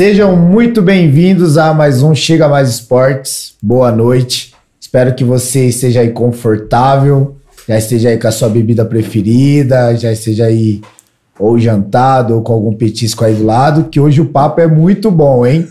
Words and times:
Sejam 0.00 0.34
muito 0.34 0.80
bem-vindos 0.80 1.58
a 1.58 1.74
mais 1.74 2.02
um 2.02 2.14
Chega 2.14 2.48
Mais 2.48 2.70
Esportes. 2.70 3.52
Boa 3.62 3.92
noite. 3.92 4.54
Espero 4.80 5.14
que 5.14 5.22
você 5.22 5.66
esteja 5.66 6.00
aí 6.00 6.08
confortável, 6.08 7.36
já 7.68 7.76
esteja 7.76 8.08
aí 8.08 8.16
com 8.16 8.26
a 8.26 8.32
sua 8.32 8.48
bebida 8.48 8.82
preferida, 8.82 9.94
já 9.94 10.10
esteja 10.10 10.46
aí 10.46 10.80
ou 11.38 11.58
jantado 11.58 12.34
ou 12.34 12.40
com 12.40 12.54
algum 12.54 12.72
petisco 12.72 13.26
aí 13.26 13.34
do 13.34 13.44
lado, 13.44 13.90
que 13.90 14.00
hoje 14.00 14.22
o 14.22 14.24
papo 14.24 14.62
é 14.62 14.66
muito 14.66 15.10
bom, 15.10 15.44
hein? 15.44 15.68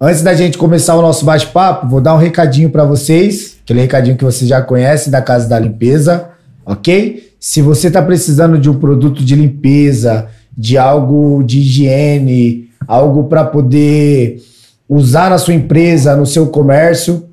Antes 0.00 0.22
da 0.22 0.34
gente 0.34 0.58
começar 0.58 0.96
o 0.96 1.02
nosso 1.02 1.24
bate-papo, 1.24 1.86
vou 1.86 2.00
dar 2.00 2.16
um 2.16 2.18
recadinho 2.18 2.70
para 2.70 2.84
vocês, 2.84 3.58
aquele 3.62 3.82
recadinho 3.82 4.16
que 4.16 4.24
você 4.24 4.44
já 4.44 4.60
conhece 4.60 5.08
da 5.08 5.22
Casa 5.22 5.48
da 5.48 5.56
Limpeza, 5.56 6.30
ok? 6.66 7.30
Se 7.38 7.62
você 7.62 7.86
está 7.86 8.02
precisando 8.02 8.58
de 8.58 8.68
um 8.68 8.74
produto 8.74 9.24
de 9.24 9.36
limpeza, 9.36 10.26
de 10.56 10.76
algo 10.76 11.44
de 11.44 11.60
higiene, 11.60 12.67
algo 12.86 13.24
para 13.24 13.44
poder 13.44 14.42
usar 14.88 15.30
na 15.30 15.38
sua 15.38 15.54
empresa, 15.54 16.16
no 16.16 16.24
seu 16.24 16.46
comércio, 16.46 17.24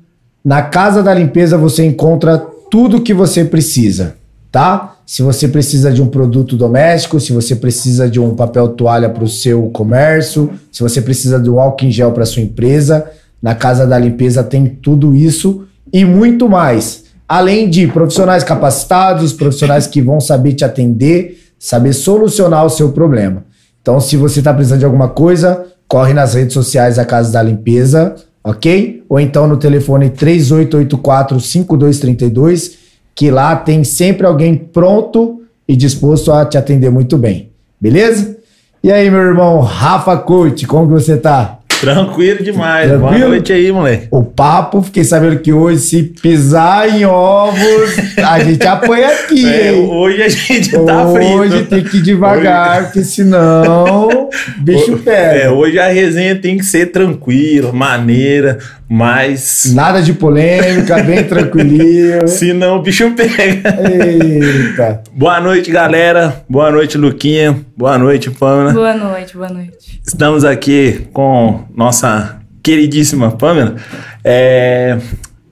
na 0.44 0.62
Casa 0.62 1.02
da 1.02 1.12
Limpeza 1.12 1.56
você 1.58 1.84
encontra 1.84 2.38
tudo 2.70 3.00
que 3.00 3.14
você 3.14 3.44
precisa, 3.44 4.14
tá? 4.52 4.96
Se 5.06 5.22
você 5.22 5.48
precisa 5.48 5.92
de 5.92 6.02
um 6.02 6.08
produto 6.08 6.56
doméstico, 6.56 7.18
se 7.18 7.32
você 7.32 7.56
precisa 7.56 8.08
de 8.08 8.20
um 8.20 8.34
papel 8.34 8.68
toalha 8.68 9.08
para 9.08 9.24
o 9.24 9.28
seu 9.28 9.70
comércio, 9.70 10.50
se 10.70 10.82
você 10.82 11.00
precisa 11.00 11.38
de 11.40 11.48
um 11.48 11.60
álcool 11.60 11.86
em 11.86 11.90
gel 11.90 12.12
para 12.12 12.26
sua 12.26 12.42
empresa, 12.42 13.06
na 13.40 13.54
Casa 13.54 13.86
da 13.86 13.98
Limpeza 13.98 14.42
tem 14.42 14.66
tudo 14.66 15.14
isso 15.14 15.66
e 15.92 16.04
muito 16.04 16.48
mais. 16.48 17.04
Além 17.28 17.70
de 17.70 17.86
profissionais 17.86 18.44
capacitados, 18.44 19.32
profissionais 19.32 19.86
que 19.86 20.00
vão 20.00 20.20
saber 20.20 20.52
te 20.54 20.64
atender, 20.64 21.40
saber 21.58 21.92
solucionar 21.92 22.64
o 22.64 22.70
seu 22.70 22.92
problema. 22.92 23.44
Então, 23.86 24.00
se 24.00 24.16
você 24.16 24.40
está 24.40 24.52
precisando 24.52 24.80
de 24.80 24.84
alguma 24.84 25.08
coisa, 25.08 25.64
corre 25.86 26.12
nas 26.12 26.34
redes 26.34 26.54
sociais 26.54 26.96
da 26.96 27.04
Casa 27.04 27.30
da 27.30 27.40
Limpeza 27.40 28.16
ok? 28.46 29.04
Ou 29.08 29.18
então 29.18 29.48
no 29.48 29.56
telefone 29.56 30.10
3884-5232, 30.10 32.74
que 33.12 33.28
lá 33.28 33.56
tem 33.56 33.82
sempre 33.82 34.24
alguém 34.24 34.54
pronto 34.54 35.42
e 35.66 35.74
disposto 35.74 36.32
a 36.32 36.44
te 36.44 36.56
atender 36.56 36.90
muito 36.90 37.18
bem, 37.18 37.50
beleza? 37.80 38.36
E 38.84 38.92
aí, 38.92 39.10
meu 39.10 39.20
irmão 39.20 39.58
Rafa 39.60 40.16
Coach, 40.18 40.64
como 40.66 40.86
que 40.86 40.92
você 40.92 41.16
tá? 41.16 41.58
Tranquilo 41.80 42.42
demais. 42.42 42.88
Tranquilo? 42.88 43.18
Boa 43.18 43.28
noite 43.28 43.52
aí, 43.52 43.70
moleque. 43.70 44.08
O 44.10 44.22
papo, 44.22 44.82
fiquei 44.82 45.04
sabendo 45.04 45.38
que 45.40 45.52
hoje, 45.52 45.80
se 45.80 46.02
pisar 46.02 46.88
em 46.88 47.04
ovos, 47.04 47.96
a 48.16 48.38
gente 48.40 48.66
apanha 48.66 49.08
aqui. 49.08 49.46
É, 49.46 49.72
hoje 49.72 50.22
a 50.22 50.28
gente 50.28 50.70
tá 50.70 51.12
frito. 51.12 51.32
Hoje 51.32 51.64
tem 51.64 51.84
que 51.84 51.98
ir 51.98 52.02
devagar, 52.02 52.76
hoje... 52.78 52.84
porque 52.84 53.04
senão 53.04 54.08
o 54.08 54.30
bicho 54.62 54.98
pega. 54.98 55.42
É, 55.42 55.50
hoje 55.50 55.78
a 55.78 55.88
resenha 55.88 56.36
tem 56.36 56.56
que 56.56 56.64
ser 56.64 56.86
tranquila, 56.86 57.72
maneira, 57.72 58.58
mas. 58.88 59.72
Nada 59.74 60.00
de 60.00 60.12
polêmica, 60.12 61.02
bem 61.02 61.24
tranquilinho. 61.24 62.26
senão 62.28 62.76
o 62.76 62.82
bicho 62.82 63.10
pega. 63.12 63.76
Eita. 63.90 65.02
Boa 65.12 65.40
noite, 65.40 65.70
galera. 65.70 66.42
Boa 66.48 66.70
noite, 66.70 66.96
Luquinha. 66.96 67.65
Boa 67.76 67.98
noite, 67.98 68.30
Pamela. 68.30 68.72
Boa 68.72 68.94
noite, 68.94 69.36
boa 69.36 69.50
noite. 69.50 70.00
Estamos 70.02 70.46
aqui 70.46 71.06
com 71.12 71.66
nossa 71.74 72.40
queridíssima 72.62 73.32
Pamela, 73.32 73.76
é 74.24 74.96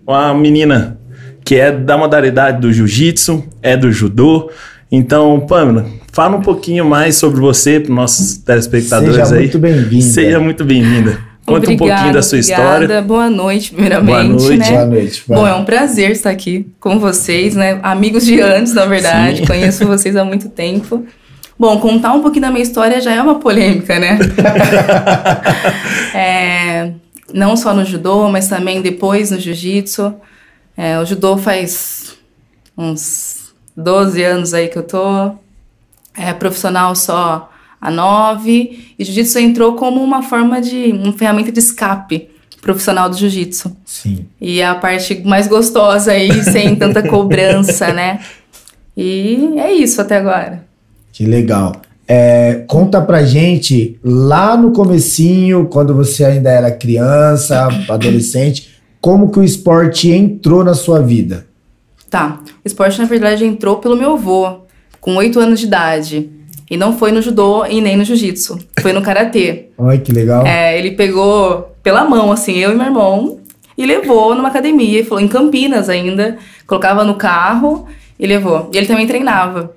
uma 0.06 0.32
menina 0.32 0.98
que 1.44 1.56
é 1.56 1.70
da 1.70 1.98
modalidade 1.98 2.62
do 2.62 2.72
jiu-jitsu, 2.72 3.44
é 3.60 3.76
do 3.76 3.92
judô. 3.92 4.50
Então, 4.90 5.38
Pamela, 5.40 5.84
fala 6.14 6.36
um 6.38 6.40
pouquinho 6.40 6.86
mais 6.86 7.16
sobre 7.16 7.38
você 7.42 7.78
para 7.78 7.90
os 7.90 7.94
nossos 7.94 8.38
telespectadores 8.38 9.16
Seja 9.16 9.34
aí. 9.34 9.40
Muito 9.40 9.58
bem-vinda. 9.58 10.04
Seja 10.06 10.40
muito 10.40 10.64
bem-vinda. 10.64 11.18
Conta 11.44 11.64
obrigada, 11.64 11.74
um 11.74 11.76
pouquinho 11.76 12.12
da 12.14 12.22
sua 12.22 12.38
obrigada. 12.38 12.84
história. 12.84 13.02
Boa 13.02 13.28
noite, 13.28 13.70
primeiramente. 13.70 14.28
Boa 14.28 14.48
noite. 14.48 14.56
Né? 14.56 14.70
Boa 14.70 14.86
noite. 14.86 15.24
Bom, 15.28 15.46
é 15.46 15.54
um 15.54 15.64
prazer 15.66 16.10
estar 16.12 16.30
aqui 16.30 16.66
com 16.80 16.98
vocês, 16.98 17.54
né? 17.54 17.78
Amigos 17.82 18.24
de 18.24 18.40
antes, 18.40 18.72
na 18.72 18.86
verdade. 18.86 19.40
Sim. 19.40 19.44
Conheço 19.44 19.86
vocês 19.86 20.16
há 20.16 20.24
muito 20.24 20.48
tempo. 20.48 21.04
Bom, 21.64 21.80
contar 21.80 22.12
um 22.12 22.20
pouquinho 22.20 22.42
da 22.42 22.50
minha 22.50 22.62
história 22.62 23.00
já 23.00 23.14
é 23.14 23.22
uma 23.22 23.36
polêmica, 23.36 23.98
né? 23.98 24.18
é, 26.14 26.92
não 27.32 27.56
só 27.56 27.72
no 27.72 27.86
judô, 27.86 28.28
mas 28.28 28.48
também 28.48 28.82
depois 28.82 29.30
no 29.30 29.40
jiu-jitsu. 29.40 30.14
É, 30.76 30.98
o 30.98 31.06
judô 31.06 31.38
faz 31.38 32.18
uns 32.76 33.54
12 33.74 34.22
anos 34.22 34.52
aí 34.52 34.68
que 34.68 34.76
eu 34.76 34.82
tô. 34.82 35.32
É 36.14 36.34
profissional 36.34 36.94
só 36.94 37.50
há 37.80 37.90
nove. 37.90 38.94
E 38.98 39.02
jiu-jitsu 39.02 39.38
entrou 39.38 39.72
como 39.72 40.04
uma 40.04 40.22
forma 40.22 40.60
de. 40.60 40.92
uma 40.92 41.14
ferramenta 41.14 41.50
de 41.50 41.60
escape 41.60 42.28
profissional 42.60 43.08
do 43.08 43.16
jiu-jitsu. 43.16 43.74
Sim. 43.86 44.26
E 44.38 44.60
é 44.60 44.66
a 44.66 44.74
parte 44.74 45.22
mais 45.24 45.46
gostosa 45.46 46.12
aí, 46.12 46.44
sem 46.44 46.76
tanta 46.76 47.02
cobrança, 47.02 47.88
né? 47.94 48.20
E 48.94 49.54
é 49.56 49.72
isso 49.72 50.02
até 50.02 50.18
agora. 50.18 50.63
Que 51.14 51.24
legal. 51.24 51.80
É, 52.08 52.64
conta 52.66 53.00
pra 53.00 53.22
gente, 53.22 53.98
lá 54.02 54.56
no 54.56 54.72
comecinho, 54.72 55.66
quando 55.66 55.94
você 55.94 56.24
ainda 56.24 56.50
era 56.50 56.72
criança, 56.72 57.68
adolescente, 57.88 58.74
como 59.00 59.30
que 59.30 59.38
o 59.38 59.44
esporte 59.44 60.10
entrou 60.10 60.64
na 60.64 60.74
sua 60.74 61.00
vida? 61.00 61.46
Tá. 62.10 62.40
O 62.64 62.66
esporte, 62.66 62.98
na 62.98 63.04
verdade, 63.04 63.44
entrou 63.44 63.76
pelo 63.76 63.96
meu 63.96 64.14
avô, 64.14 64.62
com 65.00 65.14
oito 65.14 65.38
anos 65.38 65.60
de 65.60 65.66
idade. 65.66 66.30
E 66.68 66.76
não 66.76 66.98
foi 66.98 67.12
no 67.12 67.22
judô 67.22 67.64
e 67.64 67.80
nem 67.80 67.96
no 67.96 68.04
jiu-jitsu. 68.04 68.58
Foi 68.80 68.92
no 68.92 69.00
karatê. 69.00 69.66
Olha 69.78 69.98
que 69.98 70.10
legal. 70.10 70.44
É, 70.44 70.76
ele 70.76 70.92
pegou 70.92 71.76
pela 71.80 72.04
mão, 72.04 72.32
assim, 72.32 72.56
eu 72.56 72.72
e 72.72 72.74
meu 72.74 72.86
irmão, 72.86 73.38
e 73.78 73.86
levou 73.86 74.34
numa 74.34 74.48
academia, 74.48 75.00
e 75.00 75.04
falou, 75.04 75.22
em 75.22 75.28
Campinas 75.28 75.88
ainda. 75.88 76.38
Colocava 76.66 77.04
no 77.04 77.14
carro 77.14 77.86
e 78.18 78.26
levou. 78.26 78.68
E 78.72 78.78
ele 78.78 78.86
também 78.86 79.06
treinava. 79.06 79.76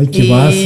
Ai, 0.00 0.06
que 0.06 0.22
e, 0.22 0.28
massa. 0.28 0.56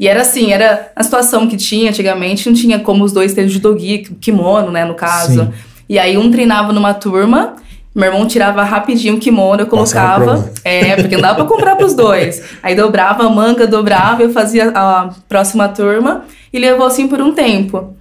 e 0.00 0.08
era 0.08 0.22
assim, 0.22 0.52
era 0.52 0.90
a 0.96 1.02
situação 1.02 1.46
que 1.46 1.56
tinha 1.56 1.90
antigamente, 1.90 2.48
não 2.48 2.56
tinha 2.56 2.78
como 2.78 3.04
os 3.04 3.12
dois 3.12 3.34
terem 3.34 3.50
judogi, 3.50 3.98
kimono, 4.20 4.70
né, 4.70 4.84
no 4.84 4.94
caso. 4.94 5.44
Sim. 5.44 5.52
E 5.88 5.98
aí 5.98 6.16
um 6.16 6.30
treinava 6.30 6.72
numa 6.72 6.94
turma, 6.94 7.56
meu 7.94 8.06
irmão 8.06 8.26
tirava 8.26 8.64
rapidinho 8.64 9.16
o 9.16 9.18
kimono, 9.18 9.62
eu 9.62 9.66
colocava. 9.66 10.50
É, 10.64 10.96
porque 10.96 11.16
não 11.16 11.22
dava 11.22 11.34
pra 11.36 11.44
comprar 11.44 11.76
pros 11.76 11.94
dois. 11.94 12.42
Aí 12.62 12.74
dobrava 12.74 13.24
a 13.24 13.28
manga, 13.28 13.66
dobrava, 13.66 14.22
eu 14.22 14.32
fazia 14.32 14.70
a 14.74 15.10
próxima 15.28 15.68
turma 15.68 16.24
e 16.52 16.58
levou 16.58 16.86
assim 16.86 17.06
por 17.06 17.20
um 17.20 17.32
tempo. 17.32 17.94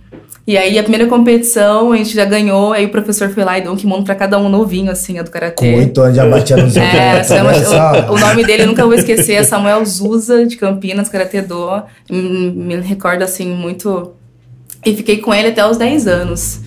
E 0.46 0.58
aí 0.58 0.78
a 0.80 0.82
primeira 0.82 1.08
competição 1.08 1.92
a 1.92 1.98
gente 1.98 2.16
já 2.16 2.26
ganhou, 2.26 2.74
aí 2.74 2.86
o 2.86 2.90
professor 2.90 3.30
foi 3.30 3.44
lá 3.44 3.58
e 3.60 3.62
deu 3.62 3.72
um 3.72 3.76
kimono 3.76 4.04
pra 4.04 4.16
cada 4.16 4.40
um 4.40 4.50
novinho, 4.50 4.92
assim, 4.92 5.22
do 5.22 5.30
karatê. 5.30 5.72
Com 5.72 5.78
oito 5.78 6.02
anos 6.02 6.16
já 6.16 6.26
batia 6.28 6.58
nos 6.58 6.76
É, 6.76 7.24
chama- 7.24 7.54
só. 7.64 8.12
o, 8.12 8.16
o 8.16 8.20
nome 8.20 8.44
dele 8.44 8.64
eu 8.64 8.68
nunca 8.68 8.84
vou 8.84 8.94
esquecer, 8.96 9.34
é 9.34 9.44
Samuel 9.44 9.86
Zuza, 9.86 10.46
de 10.46 10.58
Campinas, 10.58 11.08
Karatê 11.10 11.42
Do. 11.44 11.84
Me, 12.10 12.52
me 12.52 12.76
recordo, 12.82 13.22
assim, 13.24 13.48
muito... 13.54 14.14
E 14.84 14.96
fiquei 14.96 15.18
com 15.18 15.32
ele 15.32 15.50
até 15.50 15.66
os 15.66 15.78
10 15.78 16.08
anos. 16.08 16.60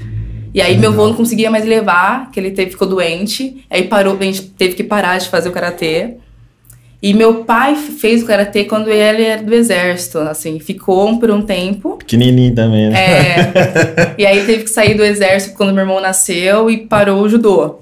E 0.54 0.62
aí 0.62 0.78
meu 0.78 0.90
avô 0.92 1.08
não 1.08 1.14
conseguia 1.14 1.50
mais 1.50 1.64
levar, 1.66 2.30
que 2.30 2.38
ele 2.38 2.52
teve, 2.52 2.70
ficou 2.70 2.86
doente. 2.86 3.66
Aí 3.68 3.82
parou, 3.88 4.16
a 4.18 4.22
gente 4.22 4.42
teve 4.42 4.74
que 4.74 4.84
parar 4.84 5.18
de 5.18 5.28
fazer 5.28 5.48
o 5.48 5.52
Karatê. 5.52 6.18
E 7.04 7.12
meu 7.12 7.44
pai 7.44 7.76
fez 7.76 8.22
o 8.22 8.26
Karatê 8.26 8.64
quando 8.64 8.88
ele 8.88 9.24
era 9.24 9.42
do 9.42 9.52
exército, 9.52 10.20
assim. 10.20 10.58
Ficou 10.58 11.18
por 11.18 11.30
um 11.30 11.42
tempo. 11.42 11.98
Pequenininho 11.98 12.54
também, 12.54 12.88
né? 12.88 12.98
É, 12.98 14.14
e 14.16 14.24
aí 14.24 14.42
teve 14.46 14.64
que 14.64 14.70
sair 14.70 14.94
do 14.94 15.04
exército 15.04 15.54
quando 15.54 15.74
meu 15.74 15.82
irmão 15.82 16.00
nasceu 16.00 16.70
e 16.70 16.78
parou 16.78 17.20
o 17.20 17.28
judô. 17.28 17.80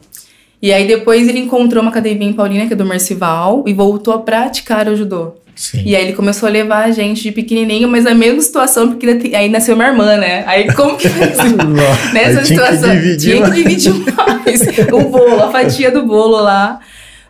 E 0.60 0.72
aí 0.72 0.88
depois 0.88 1.28
ele 1.28 1.38
encontrou 1.38 1.82
uma 1.82 1.92
academia 1.92 2.28
em 2.28 2.32
Paulínia, 2.32 2.66
que 2.66 2.72
é 2.72 2.76
do 2.76 2.84
Mercival, 2.84 3.62
e 3.64 3.72
voltou 3.72 4.12
a 4.12 4.18
praticar 4.18 4.88
o 4.88 4.96
judô. 4.96 5.34
Sim. 5.54 5.84
E 5.86 5.94
aí 5.94 6.02
ele 6.02 6.14
começou 6.14 6.48
a 6.48 6.50
levar 6.50 6.86
a 6.86 6.90
gente 6.90 7.22
de 7.22 7.30
pequenininho, 7.30 7.88
mas 7.88 8.06
a 8.06 8.14
mesma 8.16 8.40
situação, 8.40 8.88
porque 8.88 9.36
aí 9.36 9.48
nasceu 9.48 9.76
minha 9.76 9.90
irmã, 9.90 10.16
né? 10.16 10.42
Aí 10.48 10.72
como 10.74 10.96
que? 10.96 11.06
Nessa 12.12 12.40
Aí 12.40 12.44
tinha 12.44 12.44
que 12.44 12.46
situação. 12.46 12.90
dividir 12.90 13.36
tinha 13.36 13.44
que 13.44 13.50
dividir 13.52 13.94
mais 14.16 14.60
o 14.92 15.00
bolo, 15.08 15.44
a 15.44 15.52
fatia 15.52 15.92
do 15.92 16.04
bolo 16.04 16.40
lá. 16.40 16.80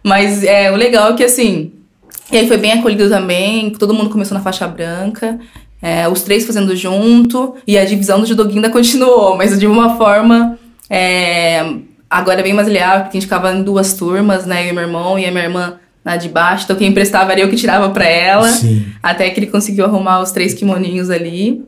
Mas 0.03 0.43
é, 0.43 0.73
o 0.73 0.77
legal 0.77 1.12
é 1.12 1.17
que 1.17 1.25
assim. 1.25 1.81
E 2.31 2.37
aí 2.39 2.47
foi 2.49 2.57
bem 2.57 2.73
acolhido 2.73 3.09
também, 3.09 3.71
todo 3.71 3.93
mundo 3.95 4.11
começou 4.11 4.37
na 4.37 4.43
faixa 4.43 4.67
branca. 4.67 5.39
é, 5.83 6.09
os 6.09 6.23
três 6.23 6.47
fazendo 6.47 6.75
junto, 6.77 7.57
e 7.67 7.77
a 7.77 7.85
divisão 7.85 8.21
do 8.21 8.27
judoguinho 8.27 8.59
ainda 8.59 8.71
continuou, 8.73 9.37
mas 9.37 9.59
de 9.59 9.67
uma 9.67 9.97
forma 9.97 10.57
é, 10.89 11.65
agora 12.09 12.41
é 12.41 12.43
bem 12.43 12.53
mais 12.53 12.69
leal, 12.69 13.01
porque 13.01 13.17
a 13.17 13.21
gente 13.21 13.23
ficava 13.27 13.53
em 13.53 13.63
duas 13.65 13.95
turmas, 13.95 14.47
né? 14.47 14.65
Eu 14.67 14.71
e 14.71 14.73
meu 14.73 14.83
irmão 14.85 15.19
e 15.19 15.27
a 15.27 15.31
minha 15.33 15.43
irmã 15.45 15.75
na 16.05 16.17
de 16.17 16.29
baixo, 16.29 16.65
então 16.65 16.77
quem 16.77 16.89
emprestava 16.89 17.33
era 17.33 17.41
eu 17.41 17.49
que 17.49 17.57
tirava 17.57 17.91
pra 17.91 18.07
ela. 18.07 18.49
Sim. 18.49 18.87
Até 19.03 19.29
que 19.31 19.39
ele 19.41 19.47
conseguiu 19.49 19.85
arrumar 19.85 20.21
os 20.21 20.31
três 20.33 20.53
kimoninhos 20.55 21.11
ali. 21.11 21.65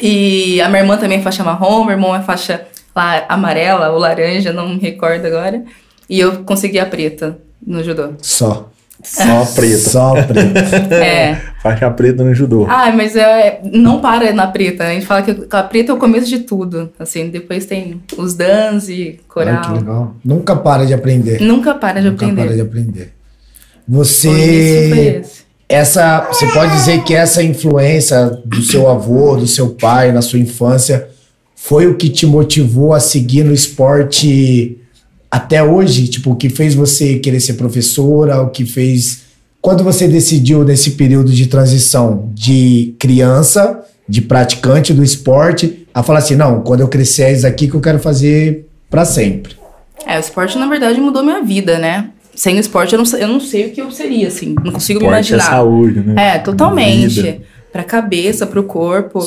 E 0.00 0.60
a 0.60 0.68
minha 0.68 0.80
irmã 0.82 0.96
também 0.96 1.18
é 1.18 1.22
faixa 1.22 1.44
marrom, 1.44 1.84
meu 1.84 1.92
irmão 1.92 2.14
é 2.14 2.20
faixa 2.22 2.66
la- 2.94 3.24
amarela 3.28 3.90
ou 3.90 3.98
laranja, 3.98 4.52
não 4.52 4.68
me 4.70 4.78
recordo 4.78 5.26
agora. 5.26 5.62
E 6.08 6.18
eu 6.20 6.44
consegui 6.44 6.78
a 6.78 6.86
preta 6.86 7.38
no 7.66 7.82
judô. 7.82 8.10
Só. 8.20 8.68
Só 9.02 9.44
preta. 9.54 9.78
Só 9.78 10.14
preta. 10.22 10.94
É. 10.94 11.40
Faixa 11.62 11.90
preta 11.90 12.22
no 12.22 12.34
judô. 12.34 12.66
Ah, 12.68 12.92
mas 12.94 13.16
é, 13.16 13.60
não 13.64 14.00
para 14.00 14.32
na 14.32 14.46
preta. 14.46 14.84
A 14.84 14.92
gente 14.92 15.06
fala 15.06 15.22
que 15.22 15.46
a 15.50 15.62
preta 15.62 15.92
é 15.92 15.94
o 15.94 15.98
começo 15.98 16.26
de 16.28 16.40
tudo. 16.40 16.90
Assim, 16.98 17.28
depois 17.28 17.66
tem 17.66 18.00
os 18.16 18.34
dans 18.34 18.88
e 18.88 18.92
Olha 19.36 19.56
que 19.56 19.62
coral. 19.62 19.74
legal. 19.74 20.14
Nunca 20.24 20.54
para 20.56 20.86
de 20.86 20.94
aprender. 20.94 21.40
Nunca 21.40 21.74
para 21.74 22.00
de 22.00 22.10
Nunca 22.10 22.24
aprender. 22.26 22.44
para 22.46 22.54
de 22.54 22.60
aprender. 22.60 23.12
Você. 23.86 25.22
Essa, 25.66 26.20
você 26.30 26.46
pode 26.48 26.72
dizer 26.74 27.02
que 27.04 27.14
essa 27.14 27.42
influência 27.42 28.26
do 28.44 28.62
seu 28.62 28.88
avô, 28.88 29.34
do 29.34 29.46
seu 29.46 29.70
pai 29.70 30.12
na 30.12 30.20
sua 30.20 30.38
infância 30.38 31.08
foi 31.56 31.86
o 31.86 31.96
que 31.96 32.10
te 32.10 32.26
motivou 32.26 32.92
a 32.92 33.00
seguir 33.00 33.44
no 33.44 33.52
esporte 33.52 34.78
até 35.36 35.62
hoje? 35.62 36.08
Tipo, 36.08 36.32
o 36.32 36.36
que 36.36 36.48
fez 36.48 36.74
você 36.74 37.18
querer 37.18 37.40
ser 37.40 37.54
professora, 37.54 38.40
o 38.40 38.50
que 38.50 38.64
fez. 38.64 39.22
Quando 39.60 39.82
você 39.82 40.06
decidiu 40.06 40.62
nesse 40.64 40.92
período 40.92 41.32
de 41.32 41.46
transição 41.46 42.30
de 42.34 42.94
criança, 42.98 43.80
de 44.08 44.20
praticante 44.20 44.92
do 44.92 45.02
esporte, 45.02 45.86
a 45.92 46.02
falar 46.02 46.18
assim: 46.20 46.36
não, 46.36 46.60
quando 46.62 46.80
eu 46.80 46.88
crescer 46.88 47.22
é 47.24 47.32
isso 47.32 47.46
aqui 47.46 47.68
que 47.68 47.74
eu 47.74 47.80
quero 47.80 47.98
fazer 47.98 48.66
pra 48.90 49.04
sempre. 49.04 49.54
É, 50.06 50.16
o 50.16 50.20
esporte, 50.20 50.58
na 50.58 50.66
verdade, 50.68 51.00
mudou 51.00 51.22
minha 51.24 51.42
vida, 51.42 51.78
né? 51.78 52.10
Sem 52.34 52.56
o 52.56 52.60
esporte, 52.60 52.92
eu 52.92 52.98
não, 52.98 53.06
sei- 53.06 53.22
eu 53.22 53.28
não 53.28 53.40
sei 53.40 53.66
o 53.66 53.70
que 53.70 53.80
eu 53.80 53.90
seria, 53.90 54.26
assim. 54.28 54.54
Não 54.64 54.72
consigo 54.72 54.98
me 55.00 55.06
Esporte 55.06 55.32
é 55.32 55.36
imaginar. 55.36 55.56
saúde, 55.56 56.00
né? 56.00 56.34
É, 56.34 56.38
totalmente. 56.38 57.22
Vida. 57.22 57.38
Pra 57.72 57.82
cabeça, 57.84 58.46
pro 58.46 58.64
corpo. 58.64 59.20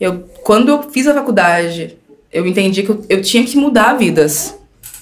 Eu, 0.00 0.24
quando 0.42 0.68
eu 0.70 0.82
fiz 0.90 1.06
a 1.06 1.14
faculdade, 1.14 1.94
eu 2.32 2.46
entendi 2.46 2.82
que 2.82 2.88
eu, 2.90 3.04
eu 3.08 3.22
tinha 3.22 3.44
que 3.44 3.56
mudar 3.56 3.94
vidas. 3.94 4.54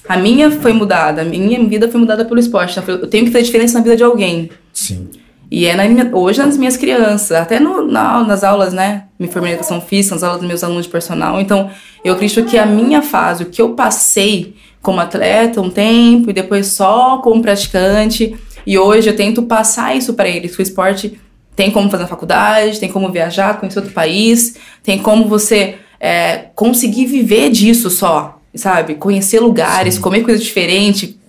A 0.07 0.17
minha 0.17 0.49
foi 0.51 0.73
mudada, 0.73 1.21
a 1.21 1.25
minha 1.25 1.63
vida 1.67 1.89
foi 1.89 1.99
mudada 1.99 2.23
pelo 2.25 2.39
esporte. 2.39 2.79
Então, 2.79 2.95
Eu 2.95 3.07
tenho 3.07 3.25
que 3.25 3.31
fazer 3.31 3.43
diferença 3.45 3.77
na 3.77 3.83
vida 3.83 3.95
de 3.97 4.03
alguém. 4.03 4.49
Sim. 4.73 5.09
E 5.49 5.65
é 5.65 5.75
na 5.75 5.85
minha- 5.87 6.09
hoje 6.13 6.39
nas 6.39 6.57
minhas 6.57 6.75
crianças, 6.75 7.31
até 7.31 7.59
no- 7.59 7.85
na- 7.87 8.23
nas 8.23 8.43
aulas, 8.43 8.73
né? 8.73 9.03
Me 9.17 9.27
formei 9.27 9.51
em 9.51 9.53
educação 9.53 9.79
física, 9.79 10.15
nas 10.15 10.23
aulas 10.23 10.39
dos 10.41 10.47
meus 10.47 10.63
alunos 10.63 10.85
de 10.85 10.91
personal. 10.91 11.39
Então, 11.39 11.69
eu 12.03 12.13
acredito 12.13 12.43
que 12.45 12.57
a 12.57 12.65
minha 12.65 13.01
fase, 13.01 13.43
o 13.43 13.45
que 13.47 13.61
eu 13.61 13.69
passei 13.69 14.55
como 14.81 14.99
atleta 14.99 15.61
um 15.61 15.69
tempo 15.69 16.29
e 16.29 16.33
depois 16.33 16.67
só 16.67 17.17
como 17.19 17.41
praticante, 17.41 18.35
e 18.65 18.77
hoje 18.77 19.09
eu 19.09 19.15
tento 19.15 19.43
passar 19.43 19.95
isso 19.95 20.13
para 20.13 20.27
eles. 20.27 20.55
Que 20.55 20.61
o 20.61 20.63
esporte 20.63 21.19
tem 21.55 21.71
como 21.71 21.89
fazer 21.89 22.03
na 22.03 22.09
faculdade, 22.09 22.79
tem 22.79 22.89
como 22.91 23.09
viajar, 23.11 23.57
conhecer 23.59 23.79
outro 23.79 23.93
país, 23.93 24.55
tem 24.83 24.97
como 24.99 25.25
você 25.27 25.75
é, 25.99 26.49
conseguir 26.53 27.07
viver 27.07 27.49
disso 27.49 27.89
só, 27.89 28.36
sabe? 28.55 28.95
Conhecer 28.95 29.39
lugares, 29.39 29.97
comer 29.97 30.23
coisa 30.23 30.41
diferente, 30.41 31.19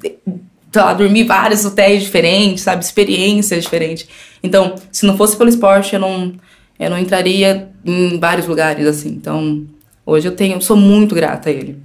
lá, 0.75 0.93
dormir 0.94 1.25
vários 1.25 1.65
hotéis 1.65 2.03
diferentes, 2.03 2.62
sabe? 2.62 2.85
Experiências 2.85 3.65
diferentes. 3.65 4.06
Então, 4.43 4.75
se 4.93 5.06
não 5.06 5.17
fosse 5.17 5.37
pelo 5.37 5.49
esporte, 5.49 5.94
eu 5.94 6.00
não, 6.00 6.32
eu 6.79 6.91
não 6.91 6.99
entraria 6.99 7.69
em 7.85 8.19
vários 8.19 8.47
lugares, 8.47 8.87
assim. 8.87 9.11
Então, 9.11 9.65
hoje 10.05 10.29
eu 10.29 10.32
tenho, 10.32 10.56
eu 10.56 10.61
sou 10.61 10.76
muito 10.76 11.15
grata 11.15 11.49
a 11.49 11.53
ele. 11.53 11.79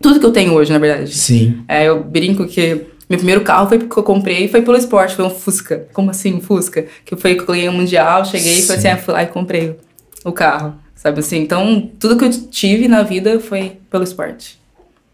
Tudo 0.00 0.18
que 0.18 0.26
eu 0.26 0.32
tenho 0.32 0.52
hoje, 0.54 0.72
na 0.72 0.78
verdade. 0.78 1.14
Sim. 1.14 1.62
É, 1.68 1.84
eu 1.88 2.02
brinco 2.02 2.46
que 2.46 2.86
meu 3.08 3.18
primeiro 3.18 3.42
carro 3.42 3.68
foi 3.68 3.78
porque 3.78 3.98
eu 3.98 4.02
comprei 4.02 4.48
foi 4.48 4.62
pelo 4.62 4.76
esporte, 4.76 5.14
foi 5.14 5.24
um 5.24 5.30
Fusca. 5.30 5.86
Como 5.92 6.10
assim, 6.10 6.34
um 6.34 6.40
Fusca? 6.40 6.86
Que 7.04 7.14
foi 7.14 7.34
que 7.34 7.42
eu 7.42 7.46
ganhei 7.46 7.68
um 7.68 7.72
mundial, 7.72 8.24
cheguei 8.24 8.58
e 8.58 8.72
assim, 8.72 8.88
ah, 8.88 8.96
fui 8.96 9.12
lá 9.12 9.22
e 9.22 9.26
comprei 9.26 9.76
o 10.24 10.32
carro. 10.32 10.74
Sabe 10.94 11.20
assim? 11.20 11.38
Então, 11.38 11.90
tudo 11.98 12.16
que 12.16 12.24
eu 12.24 12.30
tive 12.30 12.88
na 12.88 13.02
vida 13.02 13.38
foi 13.38 13.76
pelo 13.90 14.02
esporte. 14.02 14.61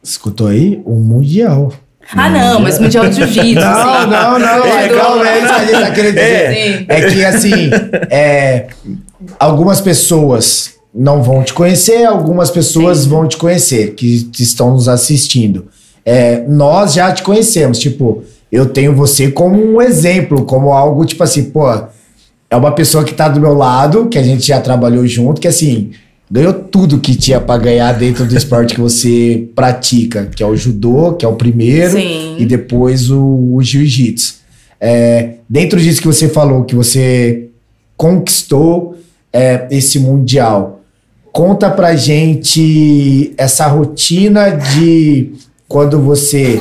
Escutou 0.03 0.47
aí? 0.47 0.81
O 0.85 0.95
Mundial. 0.95 1.73
Ah, 2.15 2.31
não, 2.31 2.61
mas 2.61 2.79
mundial 2.79 3.09
de 3.09 3.17
jiu-jitsu. 3.17 3.61
Não, 3.61 3.93
assim. 3.93 4.11
não, 4.11 4.39
não, 4.39 4.67
é, 4.67 4.89
calma, 4.89 5.29
é 5.29 5.39
isso 5.39 5.47
que 5.47 5.61
a 5.61 5.65
gente 5.65 5.81
tá 5.81 5.91
querendo 5.91 6.15
dizer. 6.15 6.55
Sim. 6.55 6.85
É 6.89 7.11
que 7.11 7.25
assim, 7.25 7.71
é, 8.11 8.67
algumas 9.39 9.81
pessoas 9.81 10.75
não 10.95 11.23
vão 11.23 11.43
te 11.43 11.53
conhecer, 11.53 12.05
algumas 12.07 12.51
pessoas 12.51 13.05
vão 13.05 13.29
te 13.29 13.37
conhecer, 13.37 13.95
que, 13.95 14.25
que 14.25 14.43
estão 14.43 14.73
nos 14.73 14.89
assistindo. 14.89 15.67
É, 16.05 16.43
nós 16.49 16.95
já 16.95 17.13
te 17.13 17.23
conhecemos, 17.23 17.79
tipo, 17.79 18.25
eu 18.51 18.67
tenho 18.67 18.95
você 18.95 19.31
como 19.31 19.63
um 19.63 19.83
exemplo, 19.83 20.45
como 20.45 20.73
algo 20.73 21.05
tipo 21.05 21.23
assim, 21.23 21.51
pô, 21.51 21.69
é 22.51 22.57
uma 22.57 22.73
pessoa 22.73 23.05
que 23.05 23.13
tá 23.13 23.29
do 23.29 23.39
meu 23.39 23.53
lado, 23.53 24.09
que 24.09 24.19
a 24.19 24.23
gente 24.23 24.47
já 24.47 24.59
trabalhou 24.61 25.07
junto, 25.07 25.41
que 25.41 25.49
assim, 25.49 25.91
ganhou 26.31 26.53
tudo 26.53 26.99
que 26.99 27.15
tinha 27.15 27.41
pra 27.41 27.57
ganhar 27.57 27.93
dentro 27.93 28.27
do 28.27 28.37
esporte 28.37 28.75
que 28.75 28.81
você 28.81 29.49
pratica, 29.55 30.27
que 30.27 30.43
é 30.43 30.47
o 30.47 30.57
judô, 30.57 31.15
que 31.15 31.25
é 31.25 31.29
o 31.29 31.37
primeiro, 31.37 31.93
Sim. 31.93 32.37
e 32.39 32.45
depois 32.45 33.11
o, 33.11 33.55
o 33.55 33.63
jiu-jitsu. 33.63 34.37
É, 34.81 35.35
dentro 35.49 35.81
disso 35.81 36.01
que 36.01 36.07
você 36.07 36.29
falou, 36.29 36.65
que 36.65 36.75
você 36.75 37.49
conquistou 37.97 38.97
é, 39.33 39.67
esse 39.71 39.99
mundial, 39.99 40.83
conta 41.33 41.71
pra 41.71 41.97
gente 41.97 43.33
essa 43.37 43.67
rotina 43.67 44.51
de 44.51 45.33
quando 45.67 46.01
você 46.01 46.61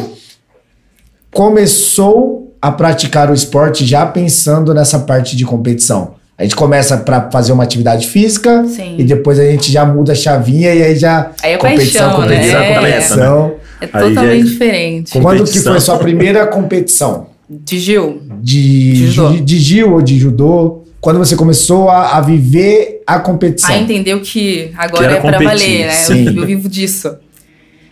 começou 1.32 2.56
a 2.62 2.72
praticar 2.72 3.30
o 3.30 3.34
esporte 3.34 3.86
já 3.86 4.06
pensando 4.06 4.74
nessa 4.74 5.00
parte 5.00 5.36
de 5.36 5.46
competição. 5.46 6.17
A 6.38 6.44
gente 6.44 6.56
começa 6.56 6.98
pra 6.98 7.32
fazer 7.32 7.52
uma 7.52 7.64
atividade 7.64 8.08
física 8.08 8.64
Sim. 8.68 8.96
e 9.00 9.04
depois 9.04 9.40
a 9.40 9.44
gente 9.46 9.72
já 9.72 9.84
muda 9.86 10.12
a 10.12 10.16
chavinha 10.16 10.74
e 10.74 10.84
aí 10.84 10.96
já 10.96 11.32
Aí 11.42 11.54
é 11.54 11.58
competição, 11.58 12.02
paixão, 12.12 12.22
competição, 12.22 12.60
né? 12.60 12.76
competição. 12.76 13.54
É 13.82 13.86
é- 13.86 13.88
totalmente 13.88 14.46
diferente. 14.46 15.20
Quando 15.20 15.44
que 15.46 15.60
foi 15.60 15.78
a 15.78 15.80
sua 15.80 15.98
primeira 15.98 16.46
competição? 16.46 17.28
De 17.50 17.80
Gil? 17.80 18.22
De, 18.42 19.08
De 19.10 19.40
de 19.42 19.60
Gil 19.60 19.94
ou 19.94 20.02
de 20.02 20.20
judô? 20.20 20.84
Quando 21.00 21.18
você 21.18 21.36
começou 21.36 21.90
a, 21.90 22.18
a 22.18 22.22
viver 22.22 23.02
a 23.08 23.20
competição? 23.20 23.74
Aí 23.74 23.84
entendeu 23.84 24.20
que 24.22 24.72
agora 24.78 25.08
Que 25.08 25.14
é 25.16 25.20
pra 25.22 25.34
competir, 25.40 25.46
valer, 25.48 25.86
né? 25.86 25.92
sim. 25.92 26.26
Eu, 26.28 26.36
eu 26.42 26.46
vivo 26.46 26.68
disso. 26.70 27.16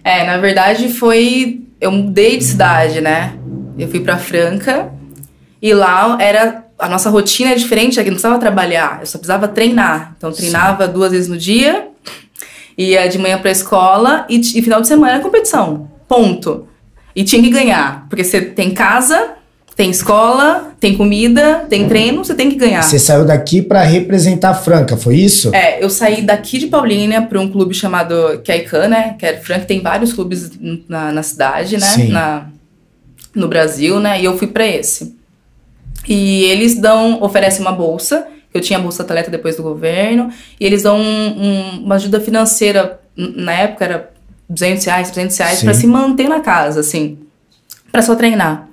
É, 0.03 0.25
na 0.25 0.37
verdade 0.37 0.89
foi. 0.89 1.61
Eu 1.79 1.91
mudei 1.91 2.37
de 2.37 2.43
cidade, 2.43 2.99
né? 3.01 3.33
Eu 3.77 3.87
fui 3.87 4.01
pra 4.01 4.17
Franca 4.17 4.89
e 5.61 5.73
lá 5.73 6.17
era. 6.19 6.64
A 6.77 6.89
nossa 6.89 7.09
rotina 7.09 7.51
é 7.51 7.55
diferente, 7.55 7.99
aqui 7.99 8.09
não 8.09 8.15
precisava 8.15 8.39
trabalhar, 8.39 8.99
eu 8.99 9.05
só 9.05 9.17
precisava 9.17 9.47
treinar. 9.47 10.13
Então 10.17 10.29
eu 10.29 10.35
treinava 10.35 10.87
duas 10.87 11.11
vezes 11.11 11.27
no 11.27 11.37
dia, 11.37 11.87
ia 12.77 13.07
de 13.07 13.17
manhã 13.17 13.37
pra 13.37 13.51
escola 13.51 14.25
e, 14.29 14.39
e 14.39 14.61
final 14.61 14.81
de 14.81 14.87
semana 14.87 15.13
era 15.13 15.21
competição. 15.21 15.89
Ponto. 16.07 16.67
E 17.15 17.23
tinha 17.23 17.41
que 17.41 17.49
ganhar, 17.49 18.05
porque 18.09 18.23
você 18.23 18.41
tem 18.41 18.71
casa, 18.71 19.35
tem 19.75 19.89
escola, 19.89 20.73
tem 20.79 20.95
comida, 20.95 21.65
tem 21.69 21.87
treino, 21.87 22.23
você 22.23 22.33
tem 22.33 22.49
que 22.49 22.55
ganhar. 22.55 22.81
Você 22.81 22.99
saiu 22.99 23.25
daqui 23.25 23.61
pra 23.61 23.81
representar 23.81 24.49
a 24.49 24.53
Franca, 24.53 24.95
foi 24.95 25.15
isso? 25.15 25.53
É, 25.53 25.83
eu 25.83 25.89
saí 25.89 26.21
daqui 26.21 26.57
de 26.57 26.67
Paulínia 26.67 27.21
para 27.21 27.39
um 27.39 27.49
clube 27.49 27.73
chamado 27.73 28.41
Kaikan, 28.45 28.87
né? 28.87 29.15
Que 29.17 29.25
é 29.25 29.37
Frank, 29.37 29.65
tem 29.65 29.81
vários 29.81 30.13
clubes 30.13 30.51
na, 30.87 31.11
na 31.11 31.23
cidade, 31.23 31.77
né? 31.77 31.87
Sim. 31.87 32.09
Na, 32.09 32.47
no 33.33 33.47
Brasil, 33.47 33.99
né? 33.99 34.21
E 34.21 34.25
eu 34.25 34.37
fui 34.37 34.47
para 34.47 34.65
esse. 34.65 35.14
E 36.07 36.43
eles 36.45 36.75
dão, 36.75 37.21
oferecem 37.21 37.61
uma 37.61 37.71
bolsa. 37.71 38.27
Eu 38.53 38.61
tinha 38.61 38.79
bolsa 38.79 39.03
atleta 39.03 39.29
depois 39.29 39.55
do 39.57 39.63
governo. 39.63 40.29
E 40.59 40.65
eles 40.65 40.83
dão 40.83 40.97
um- 40.99 41.43
um- 41.45 41.83
uma 41.85 41.95
ajuda 41.95 42.19
financeira. 42.19 42.99
Na 43.15 43.51
época 43.53 43.85
era 43.85 44.11
200 44.49 44.85
reais, 44.85 45.09
300 45.11 45.37
reais 45.37 45.63
para 45.63 45.73
se 45.73 45.87
manter 45.87 46.29
na 46.29 46.39
casa, 46.39 46.79
assim. 46.79 47.17
para 47.91 48.01
só 48.01 48.13
treinar. 48.13 48.67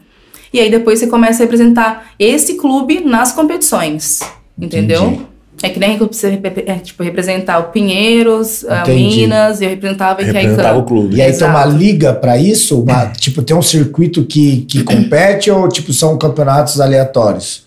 E 0.53 0.59
aí 0.59 0.69
depois 0.69 0.99
você 0.99 1.07
começa 1.07 1.41
a 1.43 1.45
representar 1.45 2.11
esse 2.19 2.55
clube 2.55 3.01
nas 3.05 3.31
competições. 3.31 4.19
Entendeu? 4.61 5.05
Entendi. 5.05 5.27
É 5.63 5.69
que 5.69 5.79
nem 5.79 5.97
você 5.97 6.31
rep- 6.31 6.65
é, 6.67 6.75
tipo, 6.75 7.03
representar 7.03 7.59
o 7.61 7.65
Pinheiros, 7.71 8.65
a. 8.69 8.85
Minas, 8.87 9.61
e 9.61 9.65
eu 9.65 9.71
representava 9.71 10.21
o 10.21 10.25
Representava 10.25 10.79
o 10.79 10.83
clube. 10.85 11.17
E 11.17 11.23
aí 11.23 11.33
tem 11.33 11.47
uma 11.47 11.61
Exato. 11.63 11.77
liga 11.77 12.13
pra 12.15 12.37
isso? 12.37 12.81
Uma- 12.83 13.07
tipo, 13.07 13.43
tem 13.43 13.57
um 13.57 13.63
circuito 13.63 14.25
que, 14.25 14.63
que 14.69 14.83
compete 14.83 15.51
ou 15.51 15.69
tipo 15.69 15.93
são 15.93 16.19
campeonatos 16.19 16.81
aleatórios? 16.81 17.65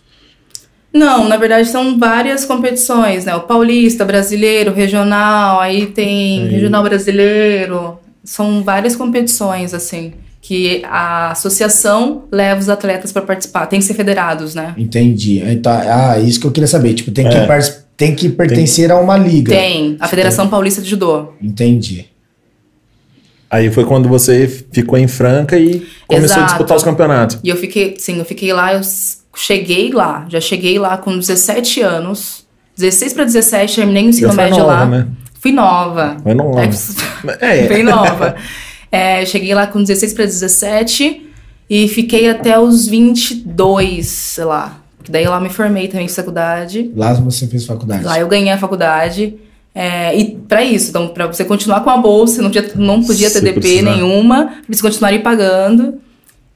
Não, 0.93 1.27
na 1.27 1.35
verdade 1.37 1.67
são 1.67 1.97
várias 1.99 2.45
competições, 2.45 3.25
né? 3.25 3.35
O 3.35 3.41
paulista, 3.41 4.05
brasileiro, 4.05 4.73
regional, 4.73 5.59
aí 5.59 5.87
tem 5.87 6.43
Aí. 6.43 6.49
regional 6.49 6.83
brasileiro. 6.83 7.97
São 8.23 8.63
várias 8.63 8.95
competições, 8.95 9.73
assim, 9.73 10.13
que 10.41 10.81
a 10.89 11.31
associação 11.31 12.23
leva 12.31 12.59
os 12.59 12.69
atletas 12.69 13.11
para 13.11 13.21
participar. 13.21 13.65
Tem 13.67 13.79
que 13.79 13.85
ser 13.85 13.93
federados, 13.93 14.55
né? 14.55 14.73
Entendi. 14.77 15.43
Então, 15.45 15.71
ah, 15.73 16.17
isso 16.19 16.39
que 16.39 16.47
eu 16.47 16.51
queria 16.51 16.67
saber. 16.67 16.93
Tipo, 16.93 17.11
tem 17.11 17.27
que, 17.29 17.35
É. 17.35 17.45
tem 17.97 18.13
que 18.13 18.29
pertencer 18.29 18.91
a 18.91 18.99
uma 18.99 19.17
liga. 19.17 19.53
Tem. 19.53 19.97
A 19.99 20.07
Federação 20.07 20.47
Paulista 20.47 20.81
de 20.81 20.89
Judô. 20.89 21.29
Entendi. 21.41 22.07
Aí 23.49 23.71
foi 23.71 23.85
quando 23.85 24.09
você 24.09 24.47
ficou 24.71 24.97
em 24.97 25.07
Franca 25.07 25.57
e 25.57 25.87
começou 26.07 26.35
a 26.35 26.39
Exato. 26.39 26.45
disputar 26.45 26.77
os 26.77 26.83
campeonatos. 26.83 27.39
E 27.43 27.49
eu 27.49 27.55
fiquei, 27.55 27.95
sim, 27.97 28.17
eu 28.17 28.25
fiquei 28.25 28.51
lá, 28.51 28.73
eu 28.73 28.81
cheguei 29.35 29.91
lá, 29.91 30.25
já 30.29 30.41
cheguei 30.41 30.77
lá 30.77 30.97
com 30.97 31.17
17 31.17 31.81
anos. 31.81 32.45
16 32.75 33.13
para 33.13 33.23
17, 33.23 33.75
terminei 33.75 34.05
o 34.05 34.09
ensino 34.09 34.33
foi 34.33 34.43
médio 34.43 34.59
nova, 34.59 34.73
lá. 34.73 34.85
né? 34.85 35.07
Fui 35.39 35.51
nova. 35.51 36.17
Foi 36.21 36.33
nova. 36.33 36.61
É 36.61 37.63
É, 37.63 37.67
bem 37.69 37.83
nova. 37.83 38.35
É, 38.91 39.25
cheguei 39.25 39.53
lá 39.53 39.67
com 39.67 39.79
16 39.81 40.13
para 40.13 40.25
17 40.25 41.29
e 41.69 41.87
fiquei 41.87 42.29
até 42.29 42.59
os 42.59 42.87
22, 42.87 44.05
sei 44.05 44.43
lá. 44.43 44.81
Daí 45.09 45.25
lá 45.25 45.37
eu 45.37 45.41
me 45.41 45.49
formei 45.49 45.87
também 45.87 46.05
em 46.05 46.09
faculdade. 46.09 46.91
Lá 46.95 47.13
você 47.13 47.47
fez 47.47 47.65
faculdade. 47.65 48.03
Lá 48.03 48.19
eu 48.19 48.27
ganhei 48.27 48.51
a 48.51 48.57
faculdade. 48.57 49.35
É, 49.73 50.17
e 50.17 50.35
para 50.47 50.63
isso, 50.63 50.89
então, 50.89 51.09
para 51.09 51.27
você 51.27 51.43
continuar 51.43 51.81
com 51.81 51.89
a 51.89 51.97
bolsa, 51.97 52.41
não, 52.41 52.49
tinha, 52.49 52.63
não 52.75 53.03
podia 53.03 53.29
ter 53.29 53.39
Se 53.39 53.41
DP 53.41 53.59
precisar. 53.59 53.91
nenhuma, 53.91 54.45
pra 54.45 54.55
eles 54.69 54.81
continuarem 54.81 55.21
pagando. 55.21 55.95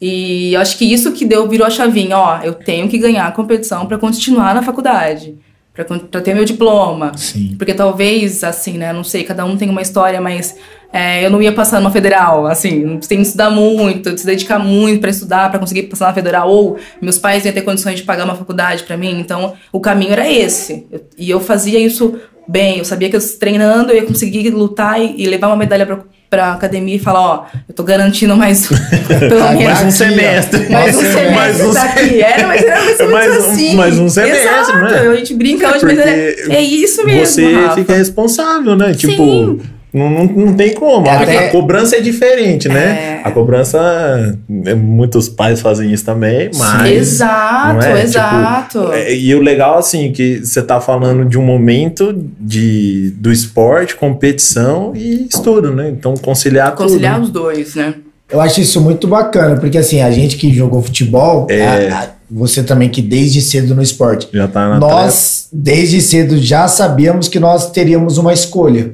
E 0.01 0.53
eu 0.53 0.61
acho 0.61 0.77
que 0.77 0.85
isso 0.85 1.11
que 1.11 1.25
deu, 1.25 1.47
virou 1.47 1.67
a 1.67 1.69
chavinha, 1.69 2.17
ó, 2.17 2.39
eu 2.41 2.53
tenho 2.53 2.87
que 2.87 2.97
ganhar 2.97 3.27
a 3.27 3.31
competição 3.31 3.85
para 3.85 3.97
continuar 3.97 4.55
na 4.55 4.61
faculdade, 4.61 5.35
pra 5.73 6.21
ter 6.21 6.33
meu 6.33 6.45
diploma. 6.45 7.11
Sim. 7.15 7.55
Porque 7.57 7.73
talvez, 7.73 8.43
assim, 8.43 8.77
né, 8.77 8.91
não 8.91 9.03
sei, 9.03 9.23
cada 9.23 9.45
um 9.45 9.55
tem 9.55 9.69
uma 9.69 9.81
história, 9.81 10.19
mas 10.19 10.55
é, 10.91 11.25
eu 11.25 11.29
não 11.29 11.41
ia 11.41 11.51
passar 11.51 11.79
numa 11.79 11.91
federal, 11.91 12.47
assim, 12.47 12.97
tem 13.07 13.19
que 13.19 13.23
estudar 13.27 13.49
muito, 13.49 14.17
se 14.17 14.25
dedicar 14.25 14.59
muito 14.59 14.99
para 14.99 15.09
estudar, 15.11 15.49
para 15.49 15.59
conseguir 15.59 15.83
passar 15.83 16.07
na 16.07 16.13
federal, 16.13 16.49
ou 16.49 16.77
meus 17.01 17.17
pais 17.17 17.45
iam 17.45 17.53
ter 17.53 17.61
condições 17.61 17.95
de 17.97 18.03
pagar 18.03 18.25
uma 18.25 18.35
faculdade 18.35 18.83
para 18.83 18.97
mim, 18.97 19.19
então 19.19 19.53
o 19.71 19.79
caminho 19.79 20.11
era 20.11 20.29
esse. 20.29 20.85
Eu- 20.91 21.01
e 21.17 21.29
eu 21.29 21.39
fazia 21.39 21.79
isso 21.79 22.19
bem, 22.47 22.79
eu 22.79 22.85
sabia 22.85 23.07
que 23.09 23.15
eu 23.15 23.37
treinando 23.39 23.91
eu 23.91 23.97
ia 23.97 24.05
conseguir 24.05 24.49
lutar 24.49 24.99
e, 24.99 25.13
e 25.21 25.27
levar 25.27 25.47
uma 25.47 25.55
medalha 25.55 25.85
pra, 26.29 26.53
academia 26.53 26.95
e 26.95 26.99
falar, 26.99 27.21
ó, 27.21 27.45
eu 27.67 27.73
tô 27.73 27.83
garantindo 27.83 28.35
mais, 28.37 28.67
pelo 28.67 29.39
Mais 29.39 29.57
menos 29.57 29.63
Mais 29.65 29.81
um 29.81 29.87
Aqui, 29.87 29.87
ó. 29.87 29.91
semestre. 29.91 30.69
mais 30.69 30.95
um 30.95 30.99
semestre 31.01 31.31
mais 31.35 31.61
um 31.61 31.73
daqui. 31.73 32.21
Era, 32.21 32.47
mas 32.47 32.61
era 32.63 32.81
mais 32.83 32.99
ou 32.99 33.07
menos 33.07 33.37
um- 33.45 33.51
assim. 33.51 33.75
mais 33.75 33.99
um 33.99 34.09
semestre, 34.09 34.47
Exato. 34.47 34.77
não 34.77 34.87
é? 34.87 35.07
A 35.07 35.15
gente 35.15 35.33
brinca 35.33 35.75
hoje, 35.75 35.85
mas 35.85 35.97
é, 35.99 36.35
é 36.49 36.61
isso 36.61 37.03
mesmo, 37.05 37.25
Você 37.25 37.53
Rafa. 37.55 37.75
fica 37.75 37.93
responsável, 37.95 38.75
né? 38.75 38.93
Tipo, 38.93 39.59
não, 39.93 40.09
não, 40.09 40.25
não 40.25 40.53
tem 40.53 40.73
como. 40.73 41.07
É 41.07 41.09
A- 41.09 41.21
até- 41.21 41.47
A 41.47 41.51
cobrança 41.51 41.95
é 41.95 41.99
diferente, 42.01 42.67
né? 42.69 43.19
É. 43.19 43.21
A 43.23 43.31
cobrança, 43.31 44.37
é, 44.65 44.73
muitos 44.75 45.27
pais 45.27 45.61
fazem 45.61 45.91
isso 45.91 46.05
também, 46.05 46.49
mas. 46.55 46.91
Exato, 46.91 47.85
é? 47.85 48.03
exato. 48.03 48.79
Tipo, 48.81 48.93
é, 48.93 49.15
e 49.15 49.33
o 49.35 49.41
legal, 49.41 49.77
assim, 49.77 50.11
que 50.11 50.45
você 50.45 50.61
tá 50.61 50.79
falando 50.79 51.25
de 51.25 51.37
um 51.37 51.43
momento 51.43 52.15
de, 52.39 53.11
do 53.17 53.31
esporte, 53.31 53.95
competição 53.95 54.93
e 54.95 55.27
estudo, 55.29 55.73
né? 55.73 55.89
Então, 55.89 56.13
conciliar, 56.15 56.73
Conciliar 56.75 57.15
tudo. 57.15 57.23
os 57.25 57.29
dois, 57.31 57.75
né? 57.75 57.95
Eu 58.31 58.39
acho 58.39 58.61
isso 58.61 58.79
muito 58.79 59.07
bacana, 59.07 59.55
porque 59.57 59.77
assim, 59.77 60.01
a 60.01 60.11
gente 60.11 60.37
que 60.37 60.53
jogou 60.53 60.81
futebol, 60.83 61.47
É. 61.49 61.65
a- 61.89 61.99
a- 62.03 62.07
você 62.29 62.61
também 62.61 62.87
que 62.87 63.01
desde 63.01 63.41
cedo 63.41 63.73
no 63.73 63.81
esporte, 63.81 64.27
Já 64.31 64.47
tá 64.47 64.69
na 64.69 64.79
nós 64.79 65.47
desde 65.51 65.99
cedo 65.99 66.37
já 66.37 66.67
sabíamos 66.67 67.27
que 67.27 67.39
nós 67.39 67.71
teríamos 67.71 68.19
uma 68.19 68.31
escolha. 68.31 68.91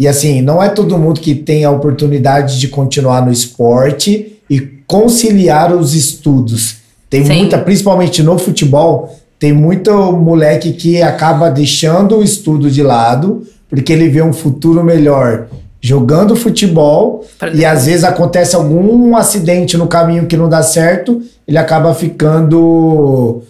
E 0.00 0.08
assim, 0.08 0.40
não 0.40 0.62
é 0.62 0.70
todo 0.70 0.96
mundo 0.96 1.20
que 1.20 1.34
tem 1.34 1.62
a 1.62 1.70
oportunidade 1.70 2.58
de 2.58 2.68
continuar 2.68 3.22
no 3.22 3.30
esporte 3.30 4.38
e 4.48 4.58
conciliar 4.86 5.76
os 5.76 5.94
estudos. 5.94 6.76
Tem 7.10 7.22
Sim. 7.22 7.34
muita, 7.34 7.58
principalmente 7.58 8.22
no 8.22 8.38
futebol, 8.38 9.14
tem 9.38 9.52
muito 9.52 9.92
moleque 10.12 10.72
que 10.72 11.02
acaba 11.02 11.50
deixando 11.50 12.16
o 12.16 12.24
estudo 12.24 12.70
de 12.70 12.82
lado 12.82 13.46
porque 13.68 13.92
ele 13.92 14.08
vê 14.08 14.22
um 14.22 14.32
futuro 14.32 14.82
melhor 14.82 15.48
jogando 15.82 16.34
futebol 16.34 17.22
e 17.54 17.62
às 17.62 17.84
vezes 17.84 18.02
acontece 18.02 18.56
algum 18.56 19.14
acidente 19.14 19.76
no 19.76 19.86
caminho 19.86 20.24
que 20.24 20.36
não 20.36 20.48
dá 20.48 20.62
certo, 20.62 21.20
ele 21.46 21.58
acaba 21.58 21.94
ficando 21.94 23.42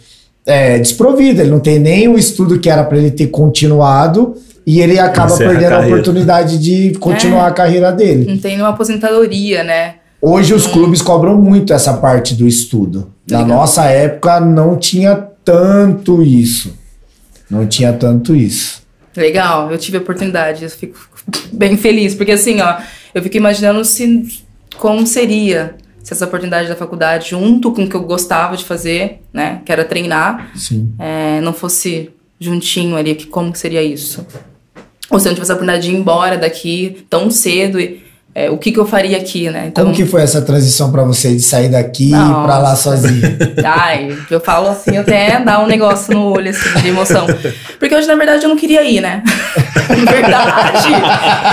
é, 0.45 0.81
desprovido, 0.81 1.43
ele 1.43 1.51
não 1.51 1.61
tem 1.61 1.79
nem 1.79 2.09
o 2.09 2.19
estudo 2.19 2.59
que 2.59 2.69
era 2.69 2.83
para 2.83 2.99
ele 2.99 3.13
ter 3.13 3.29
continuado 3.29 4.35
e 4.67 4.81
ele 4.81 4.99
acaba 4.99 5.33
Encerra 5.33 5.51
a 5.51 5.53
perdendo 5.53 5.73
a, 5.73 5.77
carreira. 5.77 5.95
oportunidade 5.97 6.59
de 6.59 6.93
continuar 6.99 7.47
É. 7.47 7.49
a 7.49 7.53
carreira 7.53 7.93
dele. 7.93 8.27
Não 8.27 8.39
tem 8.39 8.53
nenhuma 8.53 8.71
aposentadoria, 8.71 9.63
né? 9.65 9.95
Hoje 10.23 10.53
os 10.53 10.67
clubes 10.67 11.01
cobram 11.01 11.37
muito 11.41 11.73
essa 11.73 11.95
parte 11.95 12.35
do 12.35 12.47
estudo. 12.47 13.11
Na 13.29 13.41
Legal. 13.43 13.59
nossa 13.59 13.85
época 13.87 14.39
não 14.41 14.77
tinha 14.77 15.17
tanto 15.45 16.23
isso. 16.23 16.75
Não 17.51 17.67
tinha 17.67 17.93
tanto 17.93 18.35
isso. 18.37 18.83
Legal, 19.17 19.71
eu 19.73 19.79
tive 19.79 19.97
a 19.97 20.01
oportunidade, 20.01 20.63
eu 20.65 20.71
fico 20.71 20.99
bem 21.53 21.77
feliz, 21.77 22.15
porque 22.15 22.33
assim, 22.33 22.61
ó, 22.61 22.77
eu 23.15 23.23
fico 23.23 23.37
imaginando 23.37 23.85
se 23.85 24.27
como 24.79 25.07
seria 25.07 25.75
se 26.03 26.13
essa 26.15 26.25
oportunidade 26.25 26.69
da 26.69 26.77
faculdade, 26.77 27.31
junto 27.31 27.73
com 27.73 27.85
o 27.85 27.89
que 27.89 27.95
eu 27.95 28.03
gostava 28.03 28.57
de 28.57 28.65
fazer, 28.65 29.21
né, 29.33 29.61
que 29.65 29.71
era 29.73 29.85
treinar, 29.85 30.51
Sim. 30.57 30.93
é, 30.99 31.41
não 31.41 31.53
fosse 31.53 32.11
juntinho 32.39 32.97
ali, 32.97 33.15
que 33.15 33.27
como 33.27 33.53
que 33.53 33.59
seria 33.59 33.83
isso? 33.83 34.25
Ou 35.11 35.19
se 35.19 35.27
eu 35.27 35.31
não 35.31 35.35
tivesse 35.35 35.51
a 35.51 35.55
oportunidade 35.55 35.87
de 35.89 35.95
ir 35.95 35.99
embora 35.99 36.39
daqui 36.39 37.05
tão 37.11 37.31
cedo, 37.31 37.81
e, 37.81 38.03
é, 38.33 38.49
o 38.49 38.57
que 38.57 38.71
que 38.71 38.79
eu 38.79 38.87
faria 38.87 39.17
aqui, 39.17 39.51
né? 39.51 39.67
Então, 39.67 39.85
Como 39.85 39.97
que 39.97 40.07
foi 40.07 40.23
essa 40.23 40.41
transição 40.41 40.93
para 40.93 41.03
você 41.03 41.35
de 41.35 41.41
sair 41.41 41.69
daqui 41.69 42.11
e 42.11 42.45
pra 42.45 42.59
lá 42.59 42.77
sozinho? 42.77 43.23
Ai, 43.65 44.17
eu 44.31 44.39
falo 44.41 44.69
assim, 44.69 44.97
até 44.97 45.41
dá 45.41 45.61
um 45.61 45.67
negócio 45.67 46.15
no 46.15 46.33
olho, 46.33 46.51
assim, 46.51 46.81
de 46.81 46.89
emoção. 46.89 47.27
Porque 47.79 47.95
hoje, 47.95 48.07
na 48.07 48.15
verdade, 48.15 48.45
eu 48.45 48.49
não 48.49 48.57
queria 48.57 48.85
ir, 48.85 49.01
né? 49.01 49.25
verdade. 50.11 50.89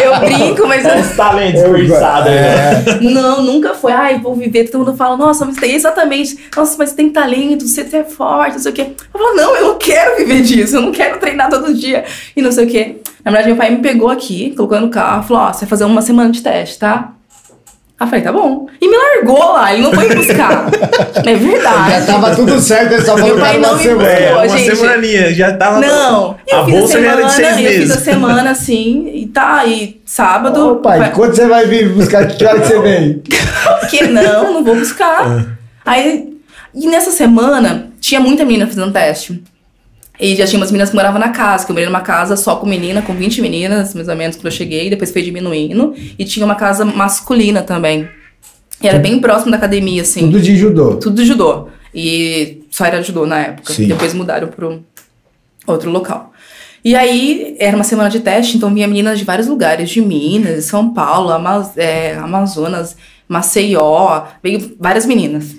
Eu 0.04 0.20
brinco, 0.20 0.68
mas... 0.68 0.86
Os 0.86 1.16
talentos 1.16 1.62
desperdiçados, 1.62 2.32
né? 2.32 2.84
É, 2.88 3.00
Não, 3.02 3.42
nunca 3.42 3.74
foi. 3.74 3.92
Ai, 3.92 4.20
vou 4.20 4.36
viver. 4.36 4.66
Todo 4.70 4.86
mundo 4.86 4.98
fala, 4.98 5.18
nossa, 5.18 5.46
mas 5.46 5.56
tem 5.58 5.74
exatamente. 5.74 6.38
Nossa, 6.56 6.76
mas 6.78 6.94
tem 6.94 7.10
talento, 7.10 7.68
você 7.68 7.82
é 7.82 8.04
forte, 8.04 8.54
não 8.54 8.60
sei 8.60 8.72
o 8.72 8.76
quê. 8.76 8.88
Eu 9.14 9.20
falo, 9.20 9.36
não, 9.36 9.56
eu 9.56 9.68
não 9.68 9.78
quero 9.78 10.18
viver 10.18 10.42
disso, 10.42 10.78
eu 10.78 10.82
não 10.82 10.92
quero 10.92 11.20
treinar 11.20 11.50
todo 11.50 11.74
dia 11.74 12.06
e 12.36 12.42
não 12.42 12.52
sei 12.52 12.66
o 12.66 12.70
quê. 12.70 12.98
Na 13.24 13.32
verdade, 13.32 13.50
meu 13.50 13.58
pai 13.58 13.70
me 13.72 13.82
pegou 13.82 14.10
aqui, 14.10 14.54
colocou 14.56 14.80
no 14.80 14.90
carro, 14.90 15.24
falou, 15.24 15.44
ó, 15.44 15.54
você 15.54 15.62
vai 15.62 15.70
fazer 15.70 15.86
uma 15.86 16.02
semana 16.02 16.32
de 16.32 16.42
teste, 16.42 16.80
tá? 16.80 17.14
Aí 18.00 18.06
eu 18.06 18.10
falei, 18.10 18.24
tá 18.24 18.32
bom. 18.32 18.68
E 18.80 18.88
me 18.88 18.96
largou 18.96 19.54
lá, 19.54 19.74
ele 19.74 19.82
não 19.82 19.92
foi 19.92 20.14
buscar. 20.14 20.70
é 21.26 21.34
verdade. 21.34 21.92
já 21.92 22.06
tava 22.06 22.36
tudo 22.36 22.60
certo, 22.62 22.92
ele 22.94 23.02
só 23.04 23.18
falou 23.18 23.36
não 23.36 23.58
uma 23.58 23.74
me 23.74 23.84
semana. 23.84 24.08
É, 24.10 24.34
uma 24.36 24.48
gente. 24.48 24.76
semaninha, 24.76 25.34
já 25.34 25.58
tava. 25.58 25.80
Não, 25.80 26.36
eu 26.48 26.60
a 26.60 26.66
fiz 26.66 26.76
a 26.76 26.78
bolsa 26.78 27.02
já 27.02 27.08
era 27.12 27.24
de 27.24 27.32
semana, 27.32 27.32
seis 27.32 27.50
eu 27.50 27.56
fiz 27.58 27.66
a 27.66 27.94
meses. 27.96 28.04
semana 28.04 28.52
assim, 28.52 29.10
e 29.16 29.26
tá, 29.26 29.66
e 29.66 30.00
sábado. 30.06 30.74
Ô, 30.74 30.76
pai, 30.76 31.00
vai- 31.00 31.12
quando 31.12 31.36
você 31.36 31.48
vai 31.48 31.66
vir 31.66 31.90
buscar? 31.90 32.28
Que 32.28 32.46
hora 32.46 32.60
que 32.60 32.68
você 32.68 32.80
vem? 32.80 33.24
que 33.90 34.04
não, 34.08 34.54
não 34.54 34.64
vou 34.64 34.76
buscar. 34.76 35.48
Aí, 35.84 36.38
e 36.76 36.86
nessa 36.88 37.10
semana, 37.10 37.88
tinha 38.00 38.20
muita 38.20 38.46
menina 38.46 38.68
fazendo 38.68 38.94
teste. 38.94 39.42
E 40.20 40.36
já 40.36 40.48
tinha 40.48 40.60
umas 40.60 40.72
meninas 40.72 40.90
que 40.90 40.96
moravam 40.96 41.20
na 41.20 41.30
casa, 41.30 41.64
que 41.66 41.72
eu 41.72 41.74
morei 41.76 41.86
numa 41.88 42.02
casa 42.02 42.36
só 42.36 42.56
com 42.56 42.66
menina, 42.66 43.02
com 43.04 43.14
20 43.14 43.42
meninas, 43.42 43.94
mais 43.94 44.08
ou 44.08 44.16
menos, 44.16 44.36
quando 44.36 44.46
eu 44.48 44.52
cheguei, 44.52 44.90
depois 44.90 45.12
foi 45.12 45.22
diminuindo. 45.22 45.94
E 46.18 46.26
tinha 46.26 46.44
uma 46.46 46.56
casa 46.56 46.84
masculina 46.84 47.62
também. 47.62 48.08
E 48.82 48.88
era 48.88 48.98
bem 49.00 49.20
próximo 49.20 49.52
da 49.52 49.58
academia, 49.58 50.02
assim. 50.02 50.22
Tudo 50.22 50.42
de 50.42 50.56
judô. 50.58 50.96
Tudo 50.96 51.24
judô. 51.26 51.68
E 51.94 52.64
só 52.72 52.86
era 52.86 53.02
judô 53.04 53.26
na 53.26 53.40
época. 53.40 53.74
Sim. 53.74 53.88
Depois 53.88 54.14
mudaram 54.14 54.48
pro 54.48 54.84
outro 55.68 55.90
local. 55.92 56.32
E 56.84 56.96
aí, 56.96 57.56
era 57.60 57.76
uma 57.76 57.84
semana 57.84 58.10
de 58.10 58.20
teste, 58.20 58.56
então 58.58 58.74
vinha 58.74 58.88
meninas 58.88 59.20
de 59.20 59.26
vários 59.26 59.48
lugares, 59.48 59.90
de 59.90 60.00
Minas, 60.02 60.66
São 60.66 60.94
Paulo, 60.94 61.30
Ama- 61.32 61.72
é, 61.76 62.14
Amazonas, 62.16 62.96
Maceió, 63.28 64.24
veio 64.44 64.76
várias 64.80 65.06
meninas. 65.06 65.56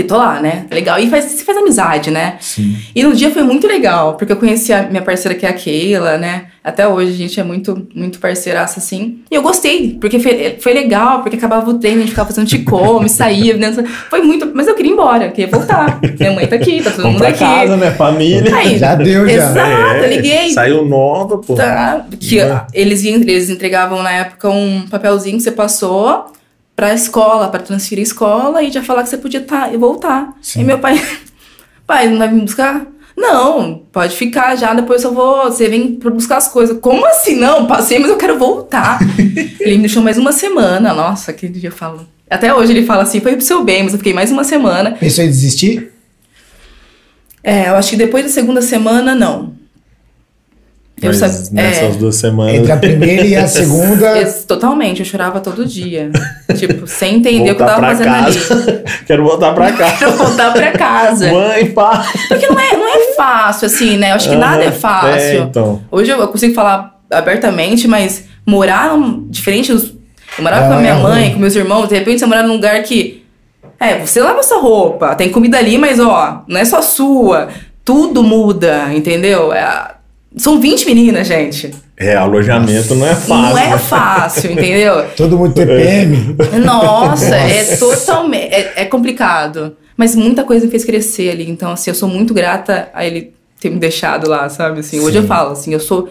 E 0.00 0.04
tô 0.04 0.16
lá, 0.16 0.40
né? 0.40 0.66
Legal. 0.70 0.98
E 0.98 1.08
faz, 1.08 1.24
se 1.24 1.44
faz 1.44 1.56
amizade, 1.58 2.10
né? 2.10 2.36
Sim. 2.40 2.76
E 2.94 3.02
no 3.02 3.14
dia 3.14 3.30
foi 3.30 3.42
muito 3.42 3.66
legal, 3.66 4.14
porque 4.14 4.32
eu 4.32 4.36
conheci 4.36 4.72
a 4.72 4.82
minha 4.82 5.02
parceira 5.02 5.36
que 5.36 5.46
é 5.46 5.48
a 5.48 5.52
Keila, 5.52 6.18
né? 6.18 6.46
Até 6.62 6.86
hoje 6.88 7.12
a 7.12 7.16
gente 7.16 7.38
é 7.38 7.44
muito, 7.44 7.86
muito 7.94 8.18
parceiraça, 8.18 8.80
assim. 8.80 9.20
E 9.30 9.34
eu 9.36 9.40
gostei, 9.42 9.96
porque 10.00 10.18
foi, 10.18 10.56
foi 10.58 10.72
legal, 10.74 11.22
porque 11.22 11.36
acabava 11.36 11.70
o 11.70 11.78
treino, 11.78 11.98
a 11.98 12.00
gente 12.00 12.10
ficava 12.10 12.28
fazendo 12.28 12.46
ticome, 12.48 13.08
saía, 13.10 13.56
dentro. 13.56 13.86
Foi 14.10 14.20
muito. 14.20 14.50
Mas 14.52 14.66
eu 14.66 14.74
queria 14.74 14.90
ir 14.90 14.94
embora, 14.94 15.26
eu 15.26 15.30
queria 15.32 15.50
voltar. 15.50 16.00
Minha 16.18 16.32
mãe 16.32 16.46
tá 16.46 16.56
aqui, 16.56 16.82
tá 16.82 16.90
todo 16.90 17.02
Vamos 17.02 17.12
mundo 17.12 17.18
pra 17.20 17.28
aqui. 17.28 17.38
casa, 17.38 17.76
né? 17.76 17.90
Família. 17.92 18.54
Aí, 18.54 18.78
Já 18.78 18.94
deu, 18.96 19.28
já. 19.28 19.32
Exato, 19.34 19.60
É, 20.04 20.08
liguei. 20.08 20.50
Saiu 20.50 20.84
nova, 20.84 21.38
pô. 21.38 21.54
Tá, 21.54 22.04
que 22.18 22.38
eles, 22.74 23.04
eles 23.04 23.48
entregavam 23.48 24.02
na 24.02 24.10
época 24.10 24.48
um 24.50 24.82
papelzinho 24.90 25.36
que 25.36 25.42
você 25.44 25.52
passou 25.52 26.32
pra 26.76 26.92
escola, 26.92 27.48
pra 27.48 27.58
transferir 27.58 28.02
a 28.02 28.06
escola 28.06 28.62
e 28.62 28.70
já 28.70 28.82
falar 28.82 29.02
que 29.02 29.08
você 29.08 29.16
podia 29.16 29.40
tá, 29.40 29.72
e 29.72 29.78
voltar. 29.78 30.36
Sim. 30.42 30.60
E 30.60 30.64
meu 30.64 30.78
pai, 30.78 31.02
pai, 31.86 32.08
não 32.08 32.18
vai 32.18 32.30
me 32.30 32.42
buscar? 32.42 32.86
Não, 33.16 33.82
pode 33.90 34.14
ficar 34.14 34.54
já, 34.56 34.74
depois 34.74 35.02
eu 35.02 35.14
vou, 35.14 35.44
você 35.44 35.68
vem 35.68 35.94
pra 35.94 36.10
buscar 36.10 36.36
as 36.36 36.48
coisas. 36.48 36.78
Como 36.78 37.04
assim? 37.06 37.36
Não, 37.36 37.66
passei, 37.66 37.98
mas 37.98 38.10
eu 38.10 38.18
quero 38.18 38.38
voltar. 38.38 38.98
ele 39.58 39.76
me 39.76 39.84
deixou 39.84 40.02
mais 40.02 40.18
uma 40.18 40.32
semana, 40.32 40.92
nossa, 40.92 41.30
aquele 41.30 41.58
dia 41.58 41.72
falo. 41.72 42.06
Até 42.28 42.52
hoje 42.52 42.72
ele 42.72 42.84
fala 42.84 43.04
assim, 43.04 43.20
foi 43.20 43.32
pro 43.32 43.44
seu 43.44 43.64
bem, 43.64 43.84
mas 43.84 43.92
eu 43.92 43.98
fiquei 43.98 44.12
mais 44.12 44.30
uma 44.30 44.44
semana. 44.44 44.92
Pensou 44.92 45.24
em 45.24 45.28
desistir? 45.28 45.92
É, 47.42 47.68
eu 47.68 47.76
acho 47.76 47.90
que 47.90 47.96
depois 47.96 48.24
da 48.24 48.30
segunda 48.30 48.60
semana, 48.60 49.14
não. 49.14 49.55
Eu 51.02 51.08
Mas 51.10 51.50
nessas 51.50 51.94
é. 51.94 51.98
duas 51.98 52.16
semanas. 52.16 52.54
Entre 52.54 52.72
a 52.72 52.76
primeira 52.78 53.22
e 53.26 53.36
a 53.36 53.46
segunda. 53.48 54.24
Totalmente, 54.48 55.00
eu 55.00 55.04
chorava 55.04 55.40
todo 55.40 55.66
dia. 55.66 56.10
tipo, 56.56 56.86
sem 56.86 57.16
entender 57.16 57.50
o 57.50 57.54
que 57.54 57.62
eu 57.62 57.66
voltar 57.66 57.74
tava 57.74 57.86
fazendo 57.88 58.14
ali. 58.14 58.34
casa. 58.34 58.84
Quero 59.06 59.22
voltar 59.24 59.54
pra 59.54 59.72
casa. 59.72 59.96
Pra 59.98 60.08
voltar 60.08 60.52
pra 60.54 60.72
casa. 60.72 61.30
Mãe, 61.30 61.66
pai. 61.66 62.06
Porque 62.28 62.46
não 62.48 62.58
é, 62.58 62.76
não 62.76 62.88
é 62.88 63.12
fácil, 63.14 63.66
assim, 63.66 63.98
né? 63.98 64.12
Eu 64.12 64.14
acho 64.14 64.30
que 64.30 64.36
nada 64.36 64.64
é 64.64 64.70
fácil. 64.72 65.10
É, 65.20 65.36
então. 65.36 65.82
Hoje 65.90 66.10
eu 66.10 66.18
eu 66.18 66.28
consigo 66.28 66.54
falar 66.54 66.98
abertamente, 67.12 67.86
mas 67.86 68.24
morar 68.46 68.96
num- 68.96 69.26
diferente. 69.28 69.72
dos- 69.72 69.94
Eu 70.38 70.42
morava 70.44 70.64
É, 70.64 70.68
com 70.68 70.74
a 70.74 70.78
minha 70.78 70.92
é 70.94 71.02
mãe, 71.02 71.22
ruim. 71.24 71.32
com 71.34 71.40
meus 71.40 71.54
irmãos, 71.56 71.88
de 71.88 71.94
repente 71.94 72.20
você 72.20 72.26
morar 72.26 72.42
num 72.42 72.54
lugar 72.54 72.82
que 72.82 73.22
É, 73.78 73.98
você 73.98 74.22
lava 74.22 74.42
sua 74.42 74.58
roupa, 74.62 75.14
tem 75.14 75.28
comida 75.28 75.58
ali, 75.58 75.76
mas 75.76 76.00
ó, 76.00 76.42
não 76.48 76.58
é 76.58 76.64
só 76.64 76.80
sua. 76.80 77.48
Tudo 77.84 78.22
muda, 78.22 78.86
entendeu? 78.94 79.52
É, 79.52 79.90
são 80.36 80.60
20 80.60 80.86
meninas, 80.86 81.26
gente. 81.26 81.70
É, 81.96 82.14
alojamento 82.14 82.94
não 82.94 83.06
é 83.06 83.14
fácil. 83.14 83.34
Não 83.34 83.58
é 83.58 83.70
né? 83.70 83.78
fácil, 83.78 84.52
entendeu? 84.52 85.04
Todo 85.16 85.38
mundo 85.38 85.54
TPM. 85.54 86.36
Nossa, 86.64 87.34
é 87.34 87.76
totalmente. 87.76 88.52
É, 88.54 88.72
é 88.76 88.84
complicado. 88.84 89.76
Mas 89.96 90.14
muita 90.14 90.44
coisa 90.44 90.66
me 90.66 90.70
fez 90.70 90.84
crescer 90.84 91.30
ali. 91.30 91.48
Então, 91.50 91.72
assim, 91.72 91.90
eu 91.90 91.94
sou 91.94 92.08
muito 92.08 92.34
grata 92.34 92.90
a 92.92 93.06
ele 93.06 93.32
ter 93.58 93.70
me 93.70 93.78
deixado 93.78 94.28
lá, 94.28 94.48
sabe? 94.50 94.80
Assim, 94.80 95.00
hoje 95.00 95.12
Sim. 95.16 95.22
eu 95.22 95.26
falo, 95.26 95.52
assim, 95.52 95.72
eu 95.72 95.80
sou 95.80 96.10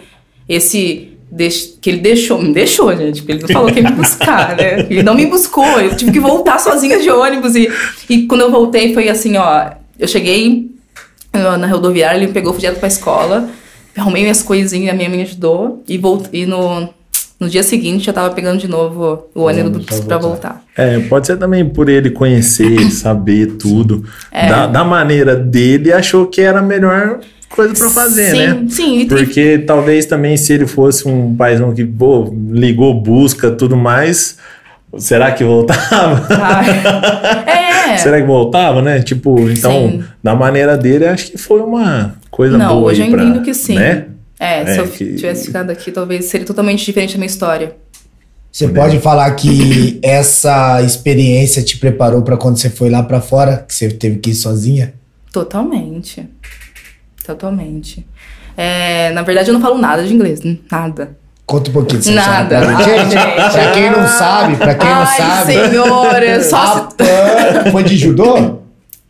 esse. 0.50 1.10
deix- 1.30 1.78
que 1.80 1.92
ele 1.92 2.00
deixou, 2.00 2.42
me 2.42 2.52
deixou, 2.52 2.96
gente, 2.98 3.22
porque 3.22 3.34
ele 3.34 3.42
não 3.44 3.50
falou 3.50 3.72
que 3.72 3.80
ia 3.80 3.90
me 3.90 3.96
buscar, 3.96 4.58
né? 4.58 4.88
Ele 4.90 5.04
não 5.04 5.14
me 5.14 5.28
buscou, 5.28 5.80
eu 5.80 5.96
tive 5.96 6.12
que 6.12 6.20
voltar 6.20 6.60
sozinha 6.60 7.00
de 7.00 7.12
ônibus. 7.12 7.56
E, 7.56 7.70
e 8.10 8.24
quando 8.24 8.42
eu 8.42 8.52
voltei, 8.52 8.92
foi 8.92 9.08
assim, 9.08 9.38
ó. 9.38 9.70
Eu 10.00 10.08
cheguei 10.08 10.72
na 11.32 11.58
na 11.58 11.68
rodoviária, 11.68 12.18
ele 12.18 12.28
me 12.28 12.34
pegou, 12.34 12.54
fui 12.54 12.62
direto 12.62 12.80
pra 12.80 12.88
escola, 12.88 13.50
arrumei 14.02 14.24
minhas 14.24 14.42
coisinhas, 14.42 14.94
a 14.94 14.98
minha 14.98 15.10
mãe 15.10 15.18
me 15.18 15.24
ajudou, 15.24 15.84
e, 15.88 15.98
voltei, 15.98 16.44
e 16.44 16.46
no, 16.46 16.90
no 17.40 17.50
dia 17.50 17.64
seguinte 17.64 18.08
eu 18.08 18.14
tava 18.14 18.34
pegando 18.34 18.60
de 18.60 18.68
novo 18.68 19.28
o 19.34 19.44
ônibus 19.44 20.02
pra 20.02 20.18
voltar. 20.18 20.64
É, 20.76 21.00
pode 21.00 21.28
ser 21.28 21.38
também 21.38 21.68
por 21.68 21.90
ele 21.90 22.10
conhecer, 22.10 22.80
saber 22.92 23.54
tudo. 23.58 24.06
É. 24.32 24.48
Da, 24.48 24.68
da 24.68 24.84
maneira 24.84 25.36
dele, 25.36 25.92
achou 25.92 26.28
que 26.28 26.42
era 26.42 26.60
a 26.60 26.62
melhor 26.62 27.20
coisa 27.50 27.74
pra 27.74 27.90
fazer, 27.90 28.32
sim, 28.32 28.38
né? 28.38 28.66
Sim, 28.70 29.08
Porque 29.08 29.60
talvez 29.60 30.06
também 30.06 30.36
se 30.36 30.52
ele 30.52 30.68
fosse 30.68 31.08
um 31.08 31.36
paizão 31.36 31.74
que, 31.74 31.86
pô, 31.86 32.34
ligou, 32.50 32.94
busca, 32.94 33.50
tudo 33.52 33.78
mais, 33.78 34.38
será 34.98 35.32
que 35.32 35.44
voltava? 35.44 36.28
É. 37.50 37.98
Será 37.98 38.20
que 38.20 38.28
voltava, 38.28 38.82
né? 38.82 39.02
Tipo, 39.02 39.50
então, 39.50 39.72
Sim. 39.90 40.04
da 40.22 40.36
maneira 40.36 40.76
dele, 40.78 41.06
acho 41.08 41.32
que 41.32 41.38
foi 41.38 41.62
uma 41.62 42.16
coisa 42.30 42.58
Não, 42.58 42.76
boa 42.76 42.92
hoje 42.92 43.02
aí 43.02 43.08
eu 43.08 43.14
pra, 43.14 43.24
entendo 43.24 43.42
que 43.44 43.54
sim. 43.54 43.76
Né? 43.76 44.08
É, 44.40 44.62
É, 44.62 44.66
se 44.74 44.80
eu 44.80 44.88
que- 44.88 45.16
tivesse 45.16 45.46
ficado 45.46 45.70
aqui, 45.70 45.92
talvez 45.92 46.26
seria 46.26 46.46
totalmente 46.46 46.84
diferente 46.84 47.16
a 47.16 47.18
minha 47.18 47.28
história. 47.28 47.76
Você 48.52 48.68
pode 48.68 49.00
falar 49.00 49.32
que 49.36 50.00
essa 50.04 50.82
experiência 50.82 51.62
te 51.64 51.78
preparou 51.78 52.22
pra 52.22 52.38
quando 52.38 52.58
você 52.58 52.70
foi 52.70 52.90
lá 52.90 53.02
pra 53.04 53.22
fora, 53.22 53.64
que 53.68 53.74
você 53.74 53.90
teve 53.90 54.18
que 54.18 54.32
ir 54.32 54.36
sozinha? 54.36 54.94
Totalmente. 55.32 56.28
Totalmente. 57.26 58.06
É, 58.58 59.12
na 59.12 59.22
verdade, 59.22 59.50
eu 59.50 59.54
não 59.54 59.62
falo 59.62 59.78
nada 59.78 60.04
de 60.04 60.14
inglês. 60.14 60.42
Nada. 60.72 61.18
Conta 61.46 61.70
um 61.70 61.74
pouquinho 61.74 62.00
dessa 62.02 62.12
Nada. 62.12 62.56
história 62.60 62.76
pra 62.76 62.86
gente. 63.04 63.52
Pra 63.54 63.72
quem 63.72 63.92
não 63.92 64.08
sabe, 64.08 64.56
pra 64.56 64.76
quem 64.76 64.90
não 64.90 64.96
Ai, 65.02 65.18
sabe. 65.18 65.54
senhora, 65.54 66.44
só 66.44 66.58
a 66.58 66.68
se... 66.90 66.96
Pan 66.98 67.72
foi 67.72 67.84
de 67.84 67.98
judô? 67.98 68.56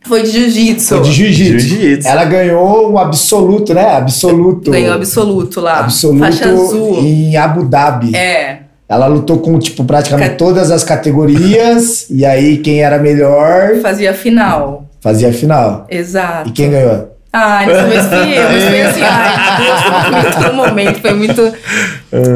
Foi 0.06 0.22
de 0.22 0.30
jiu-jitsu. 0.30 0.88
Foi 0.88 1.00
de 1.02 1.12
jiu-jitsu. 1.12 1.58
Jiu-jitsu. 1.66 2.08
Ela 2.08 2.24
ganhou 2.26 2.92
um 2.92 2.98
absoluto, 2.98 3.72
né? 3.74 3.96
Absoluto. 3.96 4.70
Ganhou 4.70 4.94
absoluto 4.94 5.60
lá. 5.60 5.80
Absoluto 5.80 6.20
Faixa 6.20 6.48
azul. 6.48 6.98
em 7.02 7.36
Abu 7.36 7.64
Dhabi. 7.64 8.14
É. 8.14 8.58
Ela 8.88 9.06
lutou 9.06 9.38
com, 9.38 9.58
tipo, 9.58 9.82
praticamente 9.84 10.30
Ca- 10.30 10.36
todas 10.36 10.70
as 10.70 10.84
categorias. 10.84 12.06
e 12.08 12.24
aí, 12.24 12.58
quem 12.58 12.80
era 12.82 12.98
melhor 12.98 13.76
Fazia 13.82 14.14
final. 14.14 14.84
fazia 15.00 15.30
a 15.30 15.32
final. 15.32 15.86
Exato. 15.90 16.50
E 16.50 16.52
quem 16.52 16.70
ganhou? 16.70 17.15
Ai, 17.58 17.66
dessa 17.66 17.84
vez 17.86 18.06
fui 18.06 18.38
eu, 18.38 18.50
mas 18.50 18.64
foi 18.64 18.80
assim, 18.82 19.02
ai, 19.02 19.56
Deus, 19.62 19.80
foi 19.82 20.10
muito 20.22 20.40
no 20.48 20.54
momento, 20.54 21.00
foi 21.00 21.12
muito. 21.14 21.42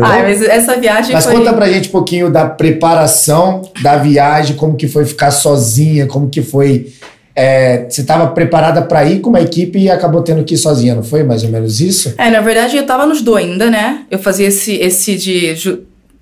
Ai, 0.04 0.22
mas 0.22 0.42
essa 0.42 0.77
viagem 0.77 1.12
Mas 1.14 1.25
foi. 1.25 1.35
conta 1.35 1.53
pra 1.55 1.68
gente 1.68 1.88
um 1.88 1.92
pouquinho 1.92 2.31
da 2.31 2.44
preparação 2.46 3.62
da 3.83 3.96
viagem, 3.96 4.57
como 4.57 4.77
que 4.77 4.87
foi 4.88 5.05
ficar 5.05 5.31
sozinha, 5.31 6.07
como 6.07 6.29
que 6.29 6.42
foi. 6.42 6.88
é, 7.35 7.87
você 7.88 8.03
estava 8.03 8.27
preparada 8.29 8.83
pra 8.83 9.05
ir 9.05 9.20
com 9.20 9.31
uma 9.31 9.40
equipe 9.40 9.79
e 9.79 9.90
acabou 9.90 10.20
tendo 10.22 10.44
que 10.44 10.55
ir 10.55 10.59
sozinha, 10.59 10.94
não 10.94 11.03
foi 11.03 11.22
mais 11.22 11.42
ou 11.44 11.48
menos 11.51 11.81
isso? 11.81 12.14
É, 12.18 12.29
na 12.31 12.40
verdade 12.40 12.77
eu 12.77 12.85
tava 12.85 13.07
no 13.07 13.14
judô 13.14 13.37
ainda, 13.37 13.70
né? 13.70 14.01
Eu 14.11 14.18
fazia 14.18 14.48
esse, 14.48 14.75
esse 14.75 15.16
de. 15.16 15.55
ju- 15.55 15.81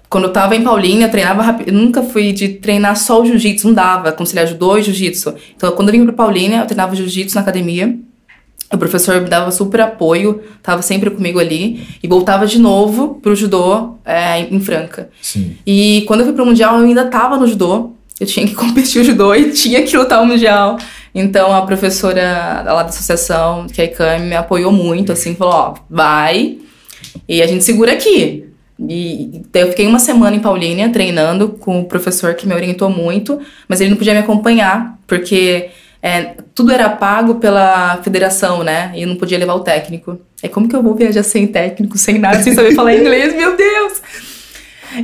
Quando 0.09 0.24
eu 0.24 0.33
tava 0.33 0.55
em 0.55 0.62
Paulínia, 0.62 1.07
eu 1.07 1.11
treinava 1.11 1.42
rápido. 1.42 1.72
Nunca 1.72 2.03
fui 2.03 2.33
de 2.33 2.48
treinar 2.50 2.96
só 2.96 3.20
o 3.20 3.24
jiu-jitsu, 3.26 3.66
não 3.68 3.74
dava, 3.74 4.12
conciliar 4.12 4.46
judô 4.46 4.76
e 4.79 4.83
jiu-jitsu. 4.83 5.35
Então, 5.57 5.72
quando 5.72 5.88
eu 5.88 5.92
vim 5.92 6.05
pra 6.05 6.12
Paulínia, 6.14 6.59
eu 6.61 6.66
treinava 6.66 6.94
jiu-jitsu 6.94 7.35
na 7.35 7.40
academia. 7.42 7.94
O 8.72 8.76
professor 8.76 9.20
me 9.20 9.28
dava 9.28 9.50
super 9.50 9.81
apoio, 9.81 10.42
tava 10.62 10.83
sempre 10.83 11.11
comigo 11.11 11.38
ali. 11.38 11.87
E 12.02 12.09
voltava 12.09 12.46
de 12.46 12.59
novo 12.59 13.18
pro 13.22 13.35
judô 13.35 13.94
é, 14.04 14.40
em 14.40 14.61
Franca. 14.61 15.09
Sim. 15.22 15.57
E 15.66 16.04
quando 16.07 16.20
eu 16.20 16.26
fui 16.26 16.35
pro 16.35 16.44
Mundial, 16.44 16.78
eu 16.78 16.85
ainda 16.85 17.07
tava 17.07 17.37
no 17.37 17.46
judô. 17.46 17.92
Eu 18.20 18.26
tinha 18.26 18.46
que 18.46 18.54
competir 18.57 19.00
o 19.00 19.04
judô 19.04 19.35
e 19.35 19.52
tinha 19.52 19.83
que 19.83 19.96
lutar 19.96 20.22
o 20.22 20.26
Mundial. 20.26 20.78
Então 21.14 21.54
a 21.54 21.62
professora 21.62 22.62
lá 22.66 22.83
da 22.83 22.90
associação, 22.90 23.66
que 23.66 23.81
é 23.81 23.85
a 23.85 23.87
Ikami, 23.88 24.26
me 24.26 24.37
apoiou 24.37 24.70
muito, 24.70 25.12
assim, 25.12 25.35
falou, 25.35 25.54
ó, 25.54 25.74
vai 25.88 26.59
e 27.28 27.42
a 27.42 27.46
gente 27.46 27.64
segura 27.64 27.92
aqui. 27.92 28.44
E 28.88 29.42
eu 29.52 29.68
fiquei 29.68 29.87
uma 29.87 29.98
semana 29.98 30.37
em 30.37 30.40
Paulínia 30.40 30.88
treinando 30.90 31.48
com 31.48 31.81
o 31.81 31.85
professor 31.85 32.35
que 32.35 32.46
me 32.46 32.54
orientou 32.54 32.88
muito, 32.88 33.40
mas 33.66 33.81
ele 33.81 33.90
não 33.90 33.96
podia 33.96 34.12
me 34.12 34.20
acompanhar, 34.20 34.96
porque 35.07 35.70
é, 36.02 36.34
tudo 36.54 36.72
era 36.72 36.88
pago 36.90 37.37
pela 37.37 37.96
federação, 38.02 38.62
né? 38.62 38.92
E 38.94 39.02
eu 39.02 39.08
não 39.08 39.16
podia 39.16 39.38
levar 39.38 39.54
o 39.54 39.61
técnico. 39.61 40.18
É 40.42 40.48
como 40.48 40.68
que 40.68 40.76
eu 40.76 40.82
vou 40.82 40.94
viajar 40.94 41.22
sem 41.22 41.46
técnico, 41.46 41.98
sem 41.98 42.18
nada, 42.18 42.42
sem 42.42 42.54
saber 42.54 42.74
falar 42.74 42.94
inglês, 42.94 43.34
meu 43.34 43.56
Deus! 43.56 43.94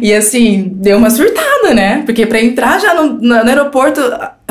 E 0.01 0.15
assim, 0.15 0.73
deu 0.77 0.97
uma 0.97 1.11
surtada, 1.11 1.75
né? 1.75 2.03
Porque 2.07 2.25
pra 2.25 2.41
entrar 2.41 2.81
já 2.81 2.95
no, 2.95 3.15
no- 3.21 3.35
aeroporto, 3.35 4.01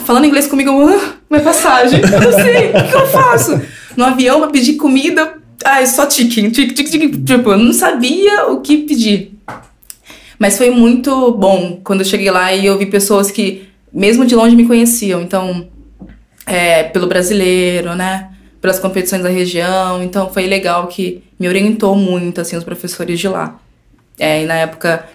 falando 0.03 0.25
inglês 0.25 0.45
comigo, 0.47 0.69
ah, 0.71 1.13
minha 1.29 1.41
passagem, 1.43 2.01
eu 2.01 2.21
não 2.21 2.31
sei, 2.33 2.69
o 2.69 2.87
que 2.89 2.95
eu 2.95 3.07
faço? 3.07 3.61
No 3.97 4.03
avião, 4.05 4.39
pra 4.41 4.49
pedir 4.49 4.73
comida, 4.73 5.33
ai, 5.65 5.87
só 5.87 6.05
ticking, 6.05 6.49
tic, 6.51 6.73
tic, 6.73 6.87
tic, 6.89 7.23
tipo, 7.25 7.49
eu 7.51 7.57
não 7.57 7.73
sabia 7.73 8.47
o 8.47 8.61
que 8.61 8.77
pedir. 8.77 9.33
Mas 10.37 10.57
foi 10.57 10.69
muito 10.69 11.31
bom 11.31 11.79
quando 11.83 12.01
eu 12.01 12.05
cheguei 12.05 12.29
lá 12.29 12.53
e 12.53 12.65
eu 12.65 12.77
vi 12.77 12.85
pessoas 12.85 13.31
que, 13.31 13.63
mesmo 13.91 14.25
de 14.25 14.35
longe, 14.35 14.55
me 14.55 14.67
conheciam. 14.67 15.21
Então, 15.21 15.67
é, 16.45 16.83
pelo 16.83 17.07
brasileiro, 17.07 17.95
né? 17.95 18.29
Pelas 18.61 18.79
competições 18.79 19.23
da 19.23 19.29
região. 19.29 20.01
Então, 20.03 20.29
foi 20.29 20.45
legal 20.47 20.87
que 20.87 21.23
me 21.39 21.47
orientou 21.47 21.95
muito, 21.95 22.41
assim, 22.41 22.55
os 22.55 22.63
professores 22.63 23.19
de 23.19 23.27
lá. 23.27 23.59
É, 24.19 24.43
e 24.43 24.45
na 24.45 24.55
época, 24.55 25.05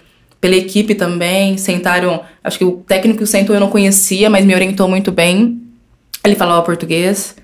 pela 0.40 0.56
equipe 0.56 0.94
também, 0.94 1.56
sentaram. 1.56 2.22
Acho 2.42 2.58
que 2.58 2.64
o 2.64 2.72
técnico 2.86 3.26
sentou 3.26 3.54
eu 3.54 3.60
não 3.60 3.70
conhecia, 3.70 4.28
mas 4.28 4.44
me 4.44 4.54
orientou 4.54 4.88
muito 4.88 5.10
bem. 5.10 5.60
Ele 6.24 6.34
falava 6.34 6.62
português. 6.62 7.36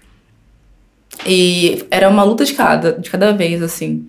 E 1.26 1.84
era 1.90 2.08
uma 2.08 2.24
luta 2.24 2.44
de 2.44 2.54
cada, 2.54 2.92
de 2.92 3.08
cada 3.08 3.32
vez, 3.32 3.62
assim. 3.62 4.08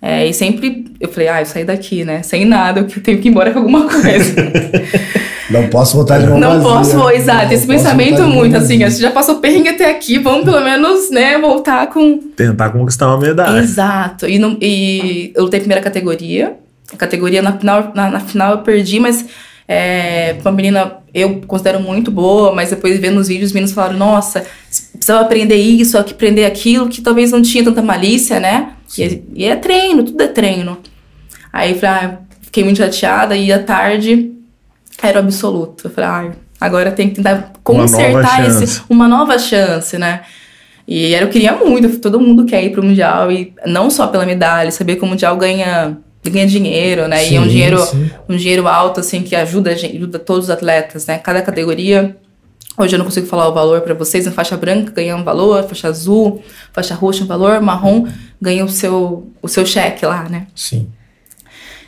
É, 0.00 0.26
e 0.26 0.32
sempre 0.32 0.94
eu 1.00 1.08
falei, 1.08 1.28
ah, 1.28 1.40
eu 1.40 1.46
saí 1.46 1.64
daqui, 1.64 2.04
né? 2.04 2.22
Sem 2.22 2.44
nada, 2.44 2.80
eu 2.80 3.02
tenho 3.02 3.20
que 3.20 3.28
ir 3.28 3.30
embora 3.30 3.52
com 3.52 3.58
alguma 3.58 3.88
coisa. 3.88 4.34
Não 5.50 5.68
posso 5.68 5.96
voltar 5.96 6.18
de 6.18 6.26
mão 6.26 6.38
Não 6.40 6.60
vazia. 6.60 6.94
posso, 6.96 7.10
exato. 7.10 7.54
Esse 7.54 7.66
pensamento 7.66 8.22
muito, 8.24 8.56
assim, 8.56 8.82
a 8.82 8.88
gente 8.88 9.00
já 9.00 9.10
passou 9.10 9.36
perrengue 9.36 9.68
até 9.70 9.90
aqui, 9.90 10.18
vamos 10.18 10.44
pelo 10.44 10.60
menos, 10.62 11.10
né, 11.10 11.38
voltar 11.38 11.86
com. 11.88 12.18
Tentar 12.18 12.70
conquistar 12.70 13.06
uma 13.08 13.18
medalha. 13.18 13.58
Exato. 13.60 14.26
E, 14.28 14.38
não- 14.38 14.56
e 14.60 15.32
eu 15.34 15.44
lutei 15.44 15.60
primeira 15.60 15.82
categoria. 15.82 16.54
A 16.92 16.96
categoria 16.96 17.42
na 17.42 17.52
final, 17.58 17.92
na, 17.94 18.10
na 18.10 18.20
final 18.20 18.52
eu 18.52 18.58
perdi, 18.58 18.98
mas 19.00 19.24
é, 19.68 20.36
uma 20.40 20.52
menina 20.52 20.92
eu 21.12 21.40
considero 21.46 21.80
muito 21.80 22.10
boa, 22.10 22.54
mas 22.54 22.70
depois 22.70 22.98
vendo 23.00 23.18
os 23.18 23.28
vídeos, 23.28 23.48
os 23.50 23.52
meninos 23.54 23.72
falaram, 23.72 23.96
nossa, 23.96 24.44
precisava 24.92 25.22
aprender 25.24 25.56
isso, 25.56 25.96
aprender 25.98 26.44
aquilo, 26.44 26.88
que 26.88 27.00
talvez 27.00 27.32
não 27.32 27.40
tinha 27.42 27.64
tanta 27.64 27.82
malícia, 27.82 28.38
né? 28.38 28.70
E, 28.98 29.22
e 29.34 29.44
é 29.46 29.56
treino, 29.56 30.04
tudo 30.04 30.22
é 30.22 30.28
treino. 30.28 30.78
Aí 31.52 31.72
eu 31.72 31.78
falei, 31.78 31.94
ah, 32.10 32.18
fiquei 32.42 32.62
muito 32.62 32.76
chateada 32.78 33.34
e 33.36 33.50
à 33.52 33.58
tarde 33.62 34.30
era 35.02 35.20
o 35.20 35.22
absoluto. 35.24 35.86
Eu 35.86 35.90
falei, 35.90 36.10
ah, 36.10 36.32
agora 36.60 36.90
tem 36.90 37.08
que 37.08 37.16
tentar 37.16 37.34
Uma 37.34 37.52
consertar 37.62 38.42
nova 38.42 38.64
esse, 38.64 38.82
uma 38.88 39.08
nova 39.08 39.38
chance, 39.38 39.98
né? 39.98 40.22
E 40.88 41.14
era, 41.14 41.24
eu 41.24 41.30
queria 41.30 41.52
muito, 41.52 41.98
todo 41.98 42.20
mundo 42.20 42.44
quer 42.44 42.62
ir 42.62 42.70
pro 42.70 42.82
Mundial, 42.82 43.30
e 43.32 43.52
não 43.66 43.90
só 43.90 44.06
pela 44.06 44.24
medalha, 44.24 44.70
saber 44.70 44.96
que 44.96 45.02
o 45.02 45.06
Mundial 45.06 45.36
ganha, 45.36 45.98
ganha 46.24 46.46
dinheiro, 46.46 47.08
né? 47.08 47.28
e 47.28 47.34
é 47.34 47.40
um 47.40 47.42
Sim, 47.42 47.48
dinheiro, 47.48 47.78
sim. 47.84 48.10
um 48.28 48.36
dinheiro 48.36 48.68
alto, 48.68 49.00
assim, 49.00 49.22
que 49.22 49.34
ajuda, 49.34 49.70
a 49.70 49.74
gente, 49.74 49.96
ajuda 49.96 50.18
todos 50.18 50.44
os 50.44 50.50
atletas, 50.50 51.06
né? 51.06 51.18
Cada 51.18 51.42
categoria. 51.42 52.16
Hoje 52.78 52.94
eu 52.94 52.98
não 52.98 53.06
consigo 53.06 53.26
falar 53.26 53.48
o 53.48 53.54
valor 53.54 53.80
para 53.80 53.94
vocês, 53.94 54.26
na 54.26 54.32
faixa 54.32 54.56
branca 54.56 54.92
ganha 54.92 55.16
um 55.16 55.24
valor, 55.24 55.64
faixa 55.64 55.88
azul, 55.88 56.42
faixa 56.72 56.94
roxa 56.94 57.24
um 57.24 57.26
valor, 57.26 57.60
marrom 57.60 58.06
ganha 58.40 58.64
o 58.64 58.68
seu, 58.68 59.32
o 59.40 59.48
seu 59.48 59.64
cheque 59.64 60.04
lá, 60.04 60.28
né? 60.28 60.46
Sim. 60.54 60.86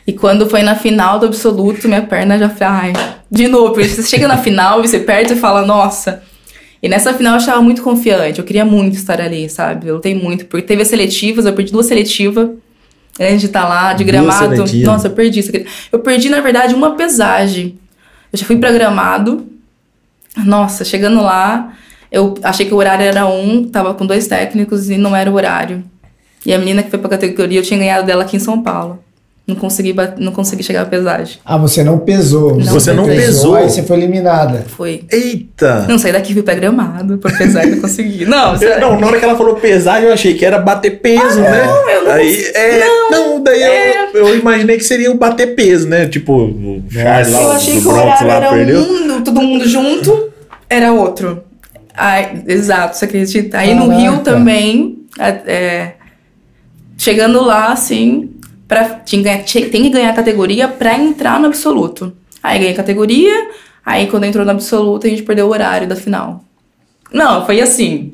E 0.09 0.13
quando 0.13 0.49
foi 0.49 0.63
na 0.63 0.73
final 0.73 1.19
do 1.19 1.27
absoluto, 1.27 1.87
minha 1.87 2.01
perna 2.01 2.35
já 2.35 2.49
foi, 2.49 2.65
ai, 2.65 2.93
de 3.29 3.47
novo, 3.47 3.73
porque 3.73 3.87
você 3.87 4.01
chega 4.01 4.27
na 4.27 4.37
final 4.37 4.83
e 4.83 4.87
você 4.87 4.97
perde 4.97 5.33
e 5.33 5.35
fala, 5.35 5.63
nossa. 5.63 6.23
E 6.81 6.89
nessa 6.89 7.13
final 7.13 7.35
eu 7.35 7.37
estava 7.37 7.61
muito 7.61 7.83
confiante, 7.83 8.39
eu 8.39 8.43
queria 8.43 8.65
muito 8.65 8.95
estar 8.95 9.21
ali, 9.21 9.47
sabe? 9.51 9.87
Eu 9.87 9.97
lutei 9.97 10.15
muito, 10.15 10.47
porque 10.47 10.65
teve 10.65 10.81
as 10.81 10.87
seletivas, 10.87 11.45
eu 11.45 11.53
perdi 11.53 11.71
duas 11.71 11.85
seletivas 11.85 12.49
antes 13.19 13.41
de 13.41 13.45
estar 13.45 13.67
lá, 13.67 13.93
de 13.93 14.03
gramado. 14.03 14.55
Nossa, 14.83 15.09
eu 15.09 15.11
perdi. 15.11 15.41
Eu 15.91 15.99
perdi, 15.99 16.27
na 16.27 16.41
verdade, 16.41 16.73
uma 16.73 16.95
pesagem. 16.95 17.77
Eu 18.33 18.39
já 18.39 18.47
fui 18.47 18.57
pra 18.57 18.71
gramado, 18.71 19.45
Nossa, 20.37 20.83
chegando 20.83 21.21
lá, 21.21 21.71
eu 22.11 22.33
achei 22.41 22.65
que 22.65 22.73
o 22.73 22.77
horário 22.77 23.05
era 23.05 23.27
um, 23.27 23.63
tava 23.63 23.93
com 23.93 24.07
dois 24.07 24.25
técnicos 24.25 24.89
e 24.89 24.97
não 24.97 25.15
era 25.15 25.29
o 25.29 25.35
horário. 25.35 25.83
E 26.43 26.51
a 26.51 26.57
menina 26.57 26.81
que 26.81 26.89
foi 26.89 26.97
pra 26.97 27.09
categoria, 27.09 27.59
eu 27.59 27.63
tinha 27.63 27.79
ganhado 27.79 28.07
dela 28.07 28.23
aqui 28.23 28.37
em 28.37 28.39
São 28.39 28.63
Paulo. 28.63 29.03
Não 29.49 29.55
consegui, 29.55 29.95
não 30.19 30.31
consegui 30.31 30.61
chegar 30.61 30.83
à 30.83 30.85
pesagem. 30.85 31.37
Ah, 31.43 31.57
você 31.57 31.83
não 31.83 31.97
pesou. 31.97 32.55
Não 32.55 32.71
Você 32.71 32.93
não 32.93 33.05
pesou. 33.05 33.55
Aí 33.55 33.67
você 33.69 33.81
foi 33.81 33.97
eliminada. 33.97 34.63
Foi. 34.77 35.03
Eita! 35.11 35.85
Não 35.89 35.97
saí 35.97 36.11
daqui, 36.13 36.33
fui 36.33 36.43
pra 36.43 36.53
gramado 36.53 37.17
pra 37.17 37.35
pesar 37.35 37.65
e 37.65 37.71
não 37.71 37.81
consegui. 37.81 38.25
Não, 38.25 38.55
Eu- 38.61 38.79
não, 38.79 38.99
na 38.99 39.07
hora 39.07 39.17
que 39.17 39.25
ela 39.25 39.35
falou 39.35 39.55
pesagem, 39.55 40.07
eu 40.07 40.13
achei 40.13 40.35
que 40.35 40.45
era 40.45 40.59
bater 40.59 40.99
peso, 41.01 41.39
né? 41.41 41.63
Ah, 41.63 41.91
eu 41.91 42.03
não 42.05 42.11
Aí, 42.11 42.45
é, 42.53 42.85
não, 43.09 43.41
daí 43.43 43.61
é. 43.63 44.09
Eu, 44.13 44.27
eu 44.27 44.37
imaginei 44.39 44.77
que 44.77 44.83
seria 44.83 45.11
o 45.11 45.15
bater 45.15 45.55
peso, 45.55 45.87
né? 45.87 46.07
Tipo, 46.07 46.33
o 46.33 46.83
Charles 46.91 47.33
lá, 47.33 47.41
Eu 47.41 47.51
achei 47.51 47.73
do 47.75 47.81
que 47.81 47.87
o 47.87 47.91
horário 47.91 48.27
lá 48.27 48.35
era 48.35 48.49
perdeu. 48.49 48.81
um, 48.81 49.21
todo 49.23 49.41
mundo 49.41 49.67
junto, 49.67 50.29
era 50.69 50.93
outro. 50.93 51.43
Ai, 51.95 52.43
exato, 52.47 52.95
você 52.95 53.05
acredita? 53.05 53.57
Aí 53.57 53.73
no 53.73 53.87
Caraca. 53.87 53.99
Rio 53.99 54.17
também, 54.19 54.99
é, 55.17 55.27
é, 55.51 55.93
chegando 56.97 57.41
lá, 57.43 57.71
assim, 57.71 58.29
pra, 58.69 58.85
tinha, 59.03 59.39
tinha- 59.39 59.67
tem 59.69 59.83
que 59.83 59.89
ganhar 59.89 60.11
a 60.11 60.13
categoria 60.13 60.67
pra 60.69 60.97
entrar 60.97 61.37
no 61.41 61.47
absoluto. 61.47 62.13
Aí 62.41 62.57
ganhei 62.59 62.73
a 62.73 62.77
categoria, 62.77 63.49
aí 63.85 64.07
quando 64.07 64.23
entrou 64.23 64.45
no 64.45 64.51
absoluto 64.51 65.05
a 65.05 65.09
gente 65.09 65.23
perdeu 65.23 65.47
o 65.47 65.49
horário 65.49 65.85
da 65.89 65.95
final. 65.97 66.41
Não, 67.11 67.45
foi 67.45 67.59
assim. 67.59 68.13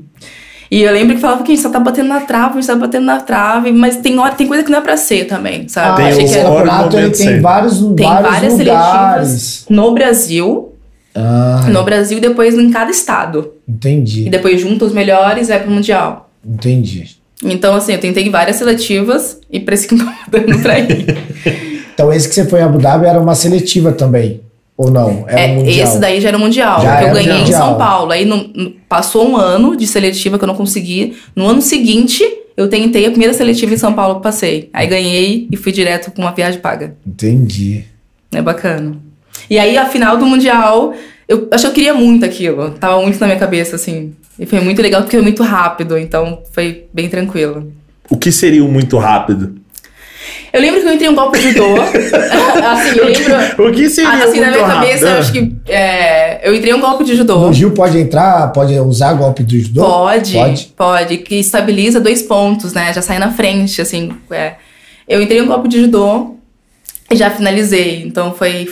E 0.71 0.81
eu 0.81 0.91
lembro 0.91 1.13
que 1.15 1.21
falava 1.21 1.43
que 1.43 1.51
a 1.51 1.55
gente 1.55 1.61
só 1.63 1.69
tá 1.69 1.79
batendo 1.79 2.07
na 2.09 2.21
trave, 2.21 2.53
a 2.57 2.61
gente 2.61 2.65
tá 2.67 2.75
batendo 2.75 3.05
na 3.05 3.19
trave, 3.19 3.71
mas 3.71 3.97
tem, 3.97 4.17
hora, 4.17 4.33
tem 4.33 4.47
coisa 4.47 4.63
que 4.63 4.71
não 4.71 4.79
é 4.79 4.81
pra 4.81 4.97
ser 4.97 5.25
também, 5.27 5.67
sabe? 5.67 5.89
Ah, 5.89 5.95
Tem 5.95 6.05
Achei 6.07 6.25
o- 6.25 6.27
e 6.27 6.43
campeonato 6.43 6.97
ele 6.97 7.09
tem 7.11 7.39
vários, 7.41 7.77
tem 7.79 8.07
vários 8.07 8.31
várias 8.31 8.53
lugares. 8.57 9.27
seletivas 9.29 9.65
no 9.69 9.93
Brasil, 9.93 10.71
Ah, 11.13 11.67
no 11.69 11.83
Brasil 11.83 12.17
e 12.17 12.21
depois 12.21 12.55
em 12.55 12.71
cada 12.71 12.89
estado. 12.89 13.51
E 13.67 13.71
entendi. 13.71 14.29
depois 14.29 14.59
junta 14.59 14.85
os 14.85 14.91
melhores 14.91 15.47
e 15.47 15.51
vai 15.51 15.61
pro 15.61 15.71
Mundial. 15.71 16.29
Entendi. 16.43 17.15
Então, 17.43 17.75
assim, 17.75 17.93
eu 17.93 17.99
tentei 17.99 18.29
várias 18.29 18.55
seletivas 18.57 19.39
e 19.51 19.59
parece 19.59 19.87
que 19.87 19.95
não 19.95 20.05
tava 20.05 20.17
dando 20.31 20.59
pra 20.61 20.79
ir. 20.79 21.05
Então 21.95 22.11
esse 22.11 22.27
que 22.27 22.35
você 22.35 22.43
foi 22.43 22.59
em 22.59 22.63
Abu 22.63 22.77
Dhabi 22.77 23.05
era 23.05 23.17
uma 23.17 23.33
seletiva 23.35 23.93
também? 23.93 24.41
Ou 24.75 24.91
não? 24.91 25.23
Era 25.29 25.39
É, 25.39 25.47
um 25.47 25.55
mundial? 25.55 25.87
esse 25.87 25.97
daí 25.97 26.19
já 26.19 26.27
era 26.27 26.37
mundial, 26.37 26.81
Já 26.81 27.03
eu 27.03 27.13
ganhei 27.13 27.31
mundial. 27.37 27.47
em 27.47 27.51
São 27.53 27.77
Paulo. 27.77 28.11
Aí 28.11 28.25
no- 28.25 28.49
no- 28.53 28.71
passou 28.89 29.25
um 29.25 29.37
ano 29.37 29.77
de 29.77 29.87
seletiva 29.87 30.37
que 30.37 30.43
eu 30.43 30.47
não 30.47 30.55
consegui. 30.55 31.15
No 31.33 31.47
ano 31.47 31.61
seguinte, 31.61 32.21
eu 32.57 32.67
tentei 32.67 33.05
a 33.05 33.09
primeira 33.11 33.33
seletiva 33.33 33.73
em 33.73 33.77
São 33.77 33.93
Paulo, 33.93 34.19
passei. 34.19 34.69
Aí 34.73 34.87
ganhei 34.87 35.47
e 35.49 35.55
fui 35.55 35.71
direto 35.71 36.11
com 36.11 36.21
uma 36.21 36.31
viagem 36.33 36.59
paga. 36.59 36.97
Entendi. 37.07 37.85
É 38.33 38.41
bacana. 38.41 38.97
E 39.49 39.57
aí, 39.57 39.77
a 39.77 39.85
final 39.85 40.17
do 40.17 40.25
Mundial, 40.25 40.93
eu 41.29 41.47
acho 41.49 41.63
que 41.63 41.69
eu 41.69 41.73
queria 41.73 41.93
muito 41.93 42.25
aquilo. 42.25 42.71
Tava 42.71 43.01
muito 43.01 43.17
na 43.21 43.27
minha 43.27 43.39
cabeça, 43.39 43.77
assim. 43.77 44.13
E 44.39 44.45
foi 44.45 44.59
muito 44.59 44.81
legal 44.81 45.01
porque 45.01 45.15
foi 45.15 45.23
muito 45.23 45.43
rápido, 45.43 45.97
então 45.97 46.41
foi 46.51 46.85
bem 46.93 47.07
tranquilo. 47.09 47.71
O 48.09 48.17
que 48.17 48.31
seria 48.31 48.63
o 48.63 48.67
muito 48.67 48.97
rápido? 48.97 49.55
Eu 50.51 50.61
lembro 50.61 50.81
que 50.81 50.87
eu 50.87 50.93
entrei 50.93 51.09
um 51.09 51.15
golpe 51.15 51.37
de 51.39 51.51
judô. 51.51 51.75
assim, 51.81 52.97
eu 52.97 53.05
lembro. 53.05 53.67
O 53.67 53.71
que 53.71 53.89
seria 53.89 54.23
Assim, 54.25 54.39
na 54.39 54.49
minha 54.51 54.65
rápido? 54.65 54.87
cabeça, 54.89 55.05
eu 55.07 55.17
acho 55.19 55.31
que. 55.31 55.55
é, 55.67 56.47
eu 56.49 56.55
entrei 56.55 56.73
um 56.73 56.79
golpe 56.79 57.03
de 57.03 57.15
judô. 57.15 57.39
No 57.47 57.53
Gil 57.53 57.71
pode 57.71 57.97
entrar, 57.97 58.51
pode 58.53 58.73
usar 58.79 59.13
golpe 59.13 59.43
do 59.43 59.57
judô? 59.59 59.81
Pode, 59.85 60.33
Pode. 60.33 60.73
pode, 60.75 61.17
que 61.17 61.35
estabiliza 61.35 61.99
dois 61.99 62.21
pontos, 62.21 62.73
né? 62.73 62.93
Já 62.93 63.01
sai 63.01 63.19
na 63.19 63.31
frente, 63.31 63.81
assim. 63.81 64.11
é. 64.31 64.55
Eu 65.07 65.21
entrei 65.21 65.39
um 65.41 65.45
golpe 65.47 65.67
de 65.67 65.81
judô 65.81 66.35
e 67.11 67.15
já 67.15 67.29
finalizei, 67.29 68.01
então 68.03 68.33
foi, 68.33 68.67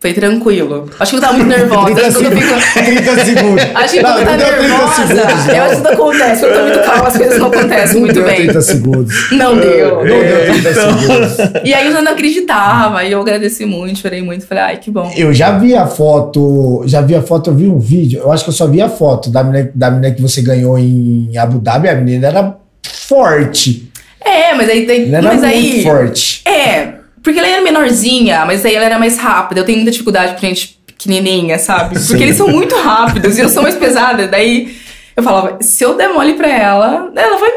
foi 0.00 0.12
tranquilo. 0.12 0.88
Acho 1.00 1.10
que 1.10 1.16
eu 1.16 1.20
tava 1.20 1.32
muito 1.38 1.48
nervosa. 1.58 1.94
30 1.94 2.06
Acho 2.06 2.18
que 2.18 2.24
eu 2.24 2.30
segundos. 2.30 2.64
fico. 2.64 2.84
30 2.84 3.24
segundos. 3.24 3.64
Acho 3.74 3.94
que 3.94 4.02
Não, 4.02 4.12
quando 4.12 4.24
tá 4.24 4.30
não 4.30 4.38
deu 4.38 4.46
30 4.48 4.62
nervosa, 4.68 4.94
segundos, 4.94 5.10
eu 5.10 5.16
não. 5.16 5.24
acho 5.34 5.48
que 5.48 5.76
isso 5.78 5.88
acontece. 5.88 6.40
Quando 6.40 6.52
eu 6.52 6.58
tô 6.58 6.62
muito 6.68 6.80
calma, 6.86 7.08
as 7.08 7.16
coisas 7.16 7.38
não 7.38 7.46
acontecem 7.48 7.94
Não 7.94 8.00
muito 8.02 8.14
deu 8.14 8.24
bem. 8.24 8.36
30 8.36 8.60
segundos. 8.62 9.30
Não 9.32 9.56
deu. 9.58 9.96
Não 9.96 10.04
deu 10.04 10.52
30 10.52 10.70
Então. 10.70 10.98
segundos. 10.98 11.36
E 11.64 11.74
aí 11.74 11.86
eu 11.86 11.92
já 11.92 12.02
não 12.02 12.12
acreditava, 12.12 13.04
e 13.04 13.12
eu 13.12 13.20
agradeci 13.20 13.66
muito, 13.66 13.98
chorei 13.98 14.22
muito, 14.22 14.46
falei, 14.46 14.62
ai, 14.64 14.76
que 14.76 14.90
bom. 14.90 15.12
Eu 15.16 15.32
já 15.34 15.58
vi 15.58 15.74
a 15.74 15.86
foto, 15.86 16.82
já 16.86 17.00
vi 17.00 17.14
a 17.16 17.22
foto, 17.22 17.50
eu 17.50 17.54
vi 17.54 17.66
um 17.66 17.78
vídeo, 17.80 18.20
eu 18.20 18.30
acho 18.30 18.44
que 18.44 18.50
eu 18.50 18.54
só 18.54 18.66
vi 18.68 18.80
a 18.80 18.88
foto 18.88 19.30
da 19.30 19.42
menina, 19.42 19.70
da 19.74 19.90
menina 19.90 20.14
que 20.14 20.22
você 20.22 20.40
ganhou 20.42 20.78
em 20.78 21.36
Abu 21.36 21.58
Dhabi, 21.58 21.88
a 21.88 21.94
menina 21.96 22.28
era 22.28 22.56
forte. 22.84 23.90
É, 24.24 24.54
mas 24.54 24.68
aí. 24.68 24.84
Ela 24.88 25.18
era 25.18 25.22
mas 25.22 25.40
muito 25.40 25.46
aí 25.46 25.82
forte. 25.82 26.42
É, 26.44 26.97
porque 27.22 27.38
ela 27.38 27.48
era 27.48 27.62
menorzinha, 27.62 28.44
mas 28.46 28.64
aí 28.64 28.74
ela 28.74 28.84
era 28.84 28.98
mais 28.98 29.18
rápida. 29.18 29.60
Eu 29.60 29.64
tenho 29.64 29.78
muita 29.78 29.90
dificuldade 29.90 30.34
com 30.34 30.40
gente 30.40 30.78
pequenininha, 30.86 31.58
sabe? 31.58 31.94
Porque 31.94 32.18
Sim. 32.18 32.22
eles 32.22 32.36
são 32.36 32.48
muito 32.48 32.74
rápidos 32.76 33.38
e 33.38 33.40
eu 33.40 33.48
sou 33.48 33.62
mais 33.62 33.74
pesada. 33.78 34.26
Daí 34.26 34.76
eu 35.16 35.22
falava, 35.22 35.58
se 35.60 35.84
eu 35.84 35.94
der 35.94 36.08
mole 36.08 36.34
pra 36.34 36.48
ela, 36.48 37.10
ela 37.14 37.38
vai 37.38 37.50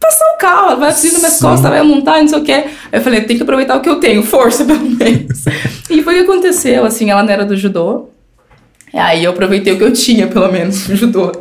passar 0.00 0.24
o 0.34 0.38
carro, 0.38 0.66
ela 0.66 0.76
vai 0.76 0.92
subir 0.92 1.12
nas 1.12 1.20
minhas 1.20 1.40
costas, 1.40 1.70
vai 1.70 1.82
montar, 1.82 2.20
não 2.20 2.28
sei 2.28 2.38
o 2.38 2.44
quê. 2.44 2.52
Aí 2.52 2.70
eu 2.92 3.00
falei, 3.00 3.20
tem 3.22 3.36
que 3.36 3.42
aproveitar 3.42 3.76
o 3.76 3.80
que 3.80 3.88
eu 3.88 3.96
tenho, 3.96 4.22
força 4.22 4.64
pelo 4.64 4.80
menos. 4.80 5.44
e 5.90 6.02
foi 6.02 6.14
o 6.14 6.24
que 6.24 6.30
aconteceu, 6.30 6.84
assim, 6.84 7.10
ela 7.10 7.22
não 7.22 7.30
era 7.30 7.44
do 7.44 7.56
judô. 7.56 8.08
Aí 8.94 9.24
eu 9.24 9.32
aproveitei 9.32 9.72
o 9.72 9.76
que 9.76 9.84
eu 9.84 9.92
tinha, 9.92 10.26
pelo 10.26 10.50
menos, 10.50 10.86
do 10.86 10.96
judô. 10.96 11.32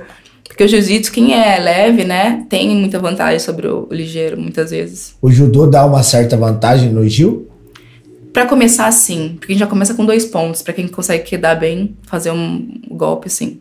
Porque 0.47 0.63
o 0.63 0.67
jiu-jitsu, 0.67 1.11
quem 1.11 1.35
é 1.35 1.59
leve, 1.59 2.03
né, 2.03 2.43
tem 2.49 2.69
muita 2.69 2.97
vantagem 2.97 3.39
sobre 3.39 3.67
o 3.67 3.87
ligeiro, 3.91 4.39
muitas 4.41 4.71
vezes. 4.71 5.15
O 5.21 5.29
judô 5.29 5.67
dá 5.67 5.85
uma 5.85 6.01
certa 6.01 6.35
vantagem 6.35 6.89
no 6.89 7.07
Gil? 7.07 7.46
Pra 8.37 8.45
começar, 8.45 8.91
sim. 8.91 9.35
Porque 9.39 9.51
a 9.51 9.55
gente 9.55 9.61
já 9.61 9.65
começa 9.65 9.95
com 9.95 10.05
dois 10.05 10.23
pontos. 10.23 10.61
Pra 10.61 10.71
quem 10.71 10.87
consegue 10.87 11.23
quedar 11.23 11.55
bem, 11.55 11.97
fazer 12.03 12.29
um 12.29 12.81
golpe, 12.87 13.31
sim. 13.31 13.59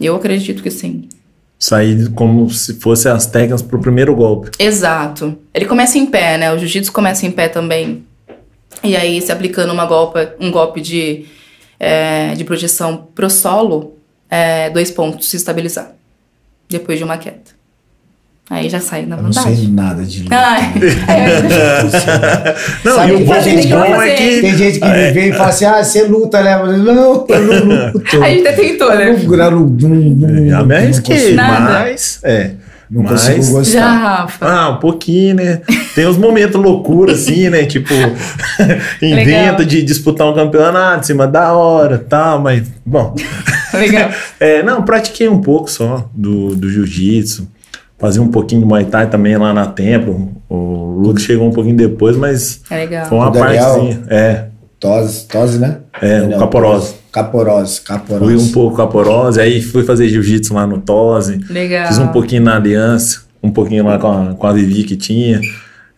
Eu 0.00 0.16
acredito 0.16 0.60
que 0.60 0.72
sim. 0.72 1.08
Sair 1.56 2.10
como 2.10 2.50
se 2.50 2.80
fosse 2.80 3.08
as 3.08 3.26
técnicas 3.26 3.62
pro 3.62 3.78
primeiro 3.78 4.12
golpe. 4.16 4.50
Exato. 4.58 5.38
Ele 5.54 5.66
começa 5.66 5.98
em 5.98 6.06
pé, 6.06 6.36
né? 6.36 6.52
O 6.52 6.58
jiu-jitsu 6.58 6.90
começa 6.92 7.26
em 7.26 7.30
pé 7.30 7.46
também. 7.48 8.04
E 8.82 8.96
aí, 8.96 9.22
se 9.22 9.30
aplicando 9.30 9.72
uma 9.72 9.86
golpe, 9.86 10.18
um 10.40 10.50
golpe 10.50 10.80
de, 10.80 11.24
é, 11.78 12.34
de 12.34 12.42
projeção 12.42 13.06
pro 13.14 13.30
solo, 13.30 13.96
é, 14.28 14.68
dois 14.68 14.90
pontos 14.90 15.28
se 15.28 15.36
estabilizar. 15.36 15.94
Depois 16.68 16.98
de 16.98 17.04
uma 17.04 17.18
queda. 17.18 17.55
Aí 18.48 18.68
já 18.68 18.78
sai 18.78 19.04
na 19.06 19.16
Eu 19.16 19.24
não 19.24 19.32
sei 19.32 19.66
nada 19.68 20.04
de 20.04 20.22
luta. 20.22 20.36
Ai, 20.36 20.72
é, 21.08 22.54
Não, 22.84 22.94
Sabe 22.94 23.10
e 23.10 23.14
o 23.14 23.18
que 23.18 23.24
bom, 23.24 23.32
tem 23.32 23.42
gente 23.42 23.58
o 23.58 23.62
que 23.62 23.74
bom 23.74 23.96
vai 23.96 24.10
é 24.10 24.14
que. 24.14 24.40
Tem 24.40 24.56
gente 24.56 24.78
que 24.78 24.86
me 24.86 25.10
vê 25.10 25.28
e 25.28 25.32
fala 25.32 25.48
assim: 25.48 25.64
ah, 25.64 25.82
você 25.82 26.04
luta, 26.04 26.42
né? 26.42 26.54
Eu 26.54 26.58
falo, 26.58 26.76
Não, 26.78 27.26
eu 27.28 27.44
não 27.44 27.92
luto. 27.92 28.22
a 28.22 28.28
gente 28.28 28.46
até 28.46 28.52
tentou, 28.52 28.94
né? 28.94 29.10
Eu 29.10 29.36
não, 29.36 29.60
não, 29.60 29.88
não, 29.88 30.48
Já 30.48 30.62
me 30.62 30.68
não 30.68 30.76
arrisquei, 30.76 31.16
consigo- 31.16 31.36
Nada. 31.36 31.60
mas. 31.60 32.20
É. 32.22 32.50
Não 32.88 33.02
mas, 33.02 33.26
consigo 33.26 33.42
Já, 33.42 33.50
gostar. 33.50 33.90
Rafa. 33.96 34.46
Ah, 34.46 34.70
um 34.70 34.76
pouquinho, 34.76 35.34
né? 35.34 35.60
Tem 35.96 36.06
uns 36.06 36.16
momentos 36.16 36.60
loucura, 36.60 37.14
assim, 37.14 37.50
né? 37.50 37.64
Tipo, 37.64 37.92
inventa 39.02 39.64
de 39.64 39.82
disputar 39.82 40.24
um 40.28 40.34
campeonato 40.34 41.00
em 41.00 41.02
cima 41.02 41.26
da 41.26 41.52
hora 41.52 41.98
tal, 41.98 42.40
mas, 42.40 42.62
bom. 42.84 43.14
Legal. 43.74 44.10
É, 44.38 44.62
não, 44.62 44.82
pratiquei 44.82 45.28
um 45.28 45.40
pouco 45.40 45.68
só 45.70 46.08
do, 46.14 46.54
do 46.54 46.70
jiu-jitsu. 46.70 47.48
Fazia 47.98 48.20
um 48.22 48.28
pouquinho 48.28 48.60
de 48.62 48.66
Muay 48.66 48.84
Thai 48.84 49.08
também 49.08 49.36
lá 49.36 49.52
na 49.54 49.66
Templo. 49.66 50.30
O 50.48 50.98
Lucas 51.00 51.22
chegou 51.22 51.48
um 51.48 51.52
pouquinho 51.52 51.76
depois, 51.76 52.16
mas 52.16 52.60
É 52.70 52.76
legal. 52.76 53.06
foi 53.06 53.18
uma 53.18 53.28
O 53.28 53.30
Daniel? 53.30 53.64
partezinha. 53.64 54.02
É, 54.08 54.44
Tose, 54.78 55.26
tose, 55.26 55.58
né? 55.58 55.78
É, 56.02 56.20
o 56.20 56.28
Não, 56.28 56.38
Caporose. 56.38 56.94
Caporose, 57.10 57.80
caporose. 57.80 58.24
fui 58.24 58.36
um 58.36 58.52
pouco 58.52 58.76
caporose, 58.76 59.40
aí 59.40 59.62
fui 59.62 59.82
fazer 59.84 60.06
jiu-jitsu 60.08 60.52
lá 60.52 60.66
no 60.66 60.78
Tose. 60.78 61.40
Legal. 61.48 61.86
Fiz 61.86 61.96
um 61.98 62.08
pouquinho 62.08 62.42
na 62.42 62.56
Aliança, 62.56 63.22
um 63.42 63.50
pouquinho 63.50 63.84
lá 63.86 63.98
com 63.98 64.06
a, 64.08 64.34
com 64.34 64.46
a 64.46 64.52
Vivi 64.52 64.84
que 64.84 64.94
tinha. 64.96 65.40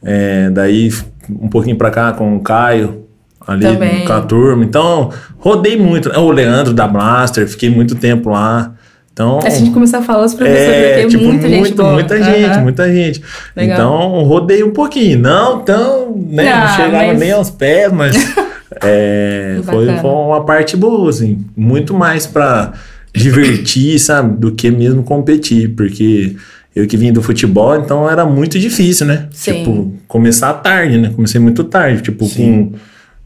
É, 0.05 0.49
daí 0.51 0.93
um 1.29 1.49
pouquinho 1.49 1.77
pra 1.77 1.91
cá 1.91 2.13
com 2.13 2.37
o 2.37 2.41
Caio, 2.41 3.05
ali 3.45 3.63
Também. 3.65 4.05
com 4.05 4.13
a 4.13 4.21
turma. 4.21 4.63
Então, 4.65 5.11
rodei 5.39 5.77
muito. 5.77 6.09
O 6.17 6.31
Leandro 6.31 6.73
da 6.73 6.87
Blaster, 6.87 7.49
fiquei 7.49 7.69
muito 7.69 7.97
tempo 7.97 8.31
lá. 8.31 8.75
Então, 9.19 9.41
É, 9.43 9.49
a 9.49 9.51
gente 9.51 9.73
começar 9.73 9.99
a 9.99 10.03
falar 10.03 10.27
os 10.27 10.33
professores, 10.35 10.69
é, 10.73 10.93
porque 11.03 11.09
tipo, 11.09 11.25
muita 11.25 11.49
gente 11.49 11.59
muito, 11.61 11.83
muita 11.83 12.23
gente, 12.23 12.45
Aham. 12.51 12.61
muita 12.63 12.93
gente. 12.95 13.21
Legal. 13.57 13.75
Então, 13.77 14.23
rodei 14.23 14.63
um 14.63 14.71
pouquinho. 14.71 15.19
Não 15.19 15.59
tão, 15.59 16.17
né? 16.31 16.49
Ah, 16.53 16.61
não 16.69 16.77
chegava 16.77 17.07
mas- 17.09 17.19
nem 17.19 17.33
aos 17.33 17.51
pés, 17.51 17.93
mas 17.93 18.15
é, 18.81 19.59
foi, 19.65 19.87
foi 19.97 20.11
uma 20.11 20.45
parte 20.45 20.77
boa, 20.77 21.11
assim. 21.11 21.45
Muito 21.57 21.93
mais 21.95 22.29
pra 22.29 22.75
divertir, 23.13 23.99
sabe? 23.99 24.39
Do 24.39 24.53
que 24.53 24.71
mesmo 24.71 25.03
competir. 25.03 25.71
Porque 25.75 26.37
eu 26.77 26.87
que 26.87 26.97
vim 26.97 27.13
do 27.13 27.21
futebol, 27.21 27.75
então 27.77 28.09
era 28.09 28.25
muito 28.25 28.57
difícil, 28.57 29.05
né? 29.05 29.27
Sim. 29.33 29.53
Tipo, 29.65 29.95
começar 30.07 30.53
tarde, 30.55 30.97
né? 30.97 31.11
Comecei 31.13 31.41
muito 31.41 31.65
tarde, 31.65 32.03
tipo, 32.03 32.25
Sim. 32.27 32.71
com 32.71 32.79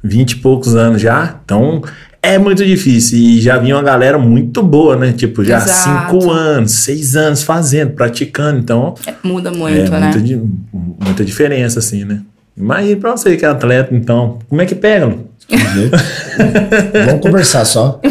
20 0.02 0.32
e 0.32 0.36
poucos 0.36 0.74
anos 0.74 1.02
já. 1.02 1.36
Então, 1.44 1.82
é 2.22 2.38
muito 2.38 2.64
difícil. 2.64 3.18
E 3.18 3.40
já 3.40 3.58
vinha 3.58 3.74
uma 3.76 3.82
galera 3.82 4.16
muito 4.18 4.62
boa, 4.62 4.96
né? 4.96 5.12
Tipo, 5.12 5.44
já 5.44 5.58
Exato. 5.58 6.10
cinco 6.18 6.30
anos, 6.30 6.72
seis 6.72 7.16
anos 7.16 7.42
fazendo, 7.42 7.90
praticando. 7.92 8.58
Então, 8.60 8.94
É, 9.06 9.14
Muda 9.24 9.50
é 9.50 9.52
muito, 9.52 9.90
né? 9.90 10.12
muita, 10.14 11.04
muita 11.04 11.24
diferença, 11.24 11.80
assim, 11.80 12.04
né? 12.04 12.22
Mas 12.56 12.88
e 12.90 12.96
pra 12.96 13.12
você 13.12 13.36
que 13.36 13.44
é 13.44 13.48
atleta, 13.48 13.94
então, 13.94 14.38
como 14.48 14.60
é 14.60 14.66
que 14.66 14.74
pega? 14.74 15.14
Vamos 17.06 17.20
conversar 17.20 17.64
só. 17.64 18.00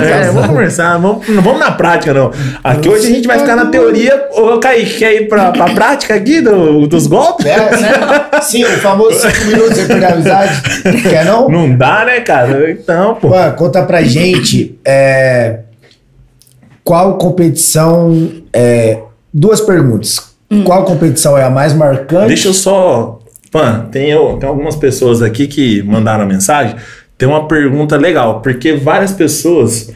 É, 0.00 0.30
vamos 0.30 0.48
conversar, 0.48 0.98
vamos, 0.98 1.28
não 1.28 1.42
vamos 1.42 1.60
na 1.60 1.70
prática, 1.72 2.12
não. 2.12 2.30
Aqui 2.62 2.88
hoje 2.88 3.06
a 3.06 3.10
gente 3.10 3.26
vai 3.26 3.38
ficar 3.38 3.56
na 3.56 3.66
teoria. 3.66 4.28
Ô, 4.32 4.58
Kaique, 4.58 4.98
quer 4.98 5.14
ir 5.14 5.28
pra, 5.28 5.50
pra 5.50 5.66
prática 5.70 6.14
aqui 6.14 6.40
do, 6.40 6.86
dos 6.86 7.06
golpes? 7.06 7.46
É, 7.46 8.40
sim, 8.42 8.64
o 8.64 8.68
famoso 8.78 9.18
5 9.18 9.44
minutos 9.46 9.78
a 9.90 10.08
amizade. 10.12 10.62
Quer 11.02 11.24
não? 11.24 11.48
Não 11.48 11.76
dá, 11.76 12.04
né, 12.04 12.20
cara? 12.20 12.70
Então, 12.70 13.14
pô. 13.14 13.28
Mano, 13.28 13.54
conta 13.56 13.82
pra 13.82 14.02
gente 14.02 14.78
é, 14.84 15.60
qual 16.84 17.18
competição. 17.18 18.30
É, 18.52 18.98
duas 19.32 19.60
perguntas. 19.60 20.30
Qual 20.64 20.84
competição 20.84 21.38
é 21.38 21.44
a 21.44 21.50
mais 21.50 21.72
marcante? 21.72 22.28
Deixa 22.28 22.48
eu 22.48 22.54
só. 22.54 23.19
Pan, 23.50 23.88
tem, 23.90 24.10
eu, 24.10 24.36
tem 24.38 24.48
algumas 24.48 24.76
pessoas 24.76 25.22
aqui 25.22 25.46
que 25.46 25.82
mandaram 25.82 26.26
mensagem. 26.26 26.76
Tem 27.18 27.28
uma 27.28 27.46
pergunta 27.48 27.96
legal, 27.96 28.40
porque 28.40 28.72
várias 28.74 29.12
pessoas 29.12 29.92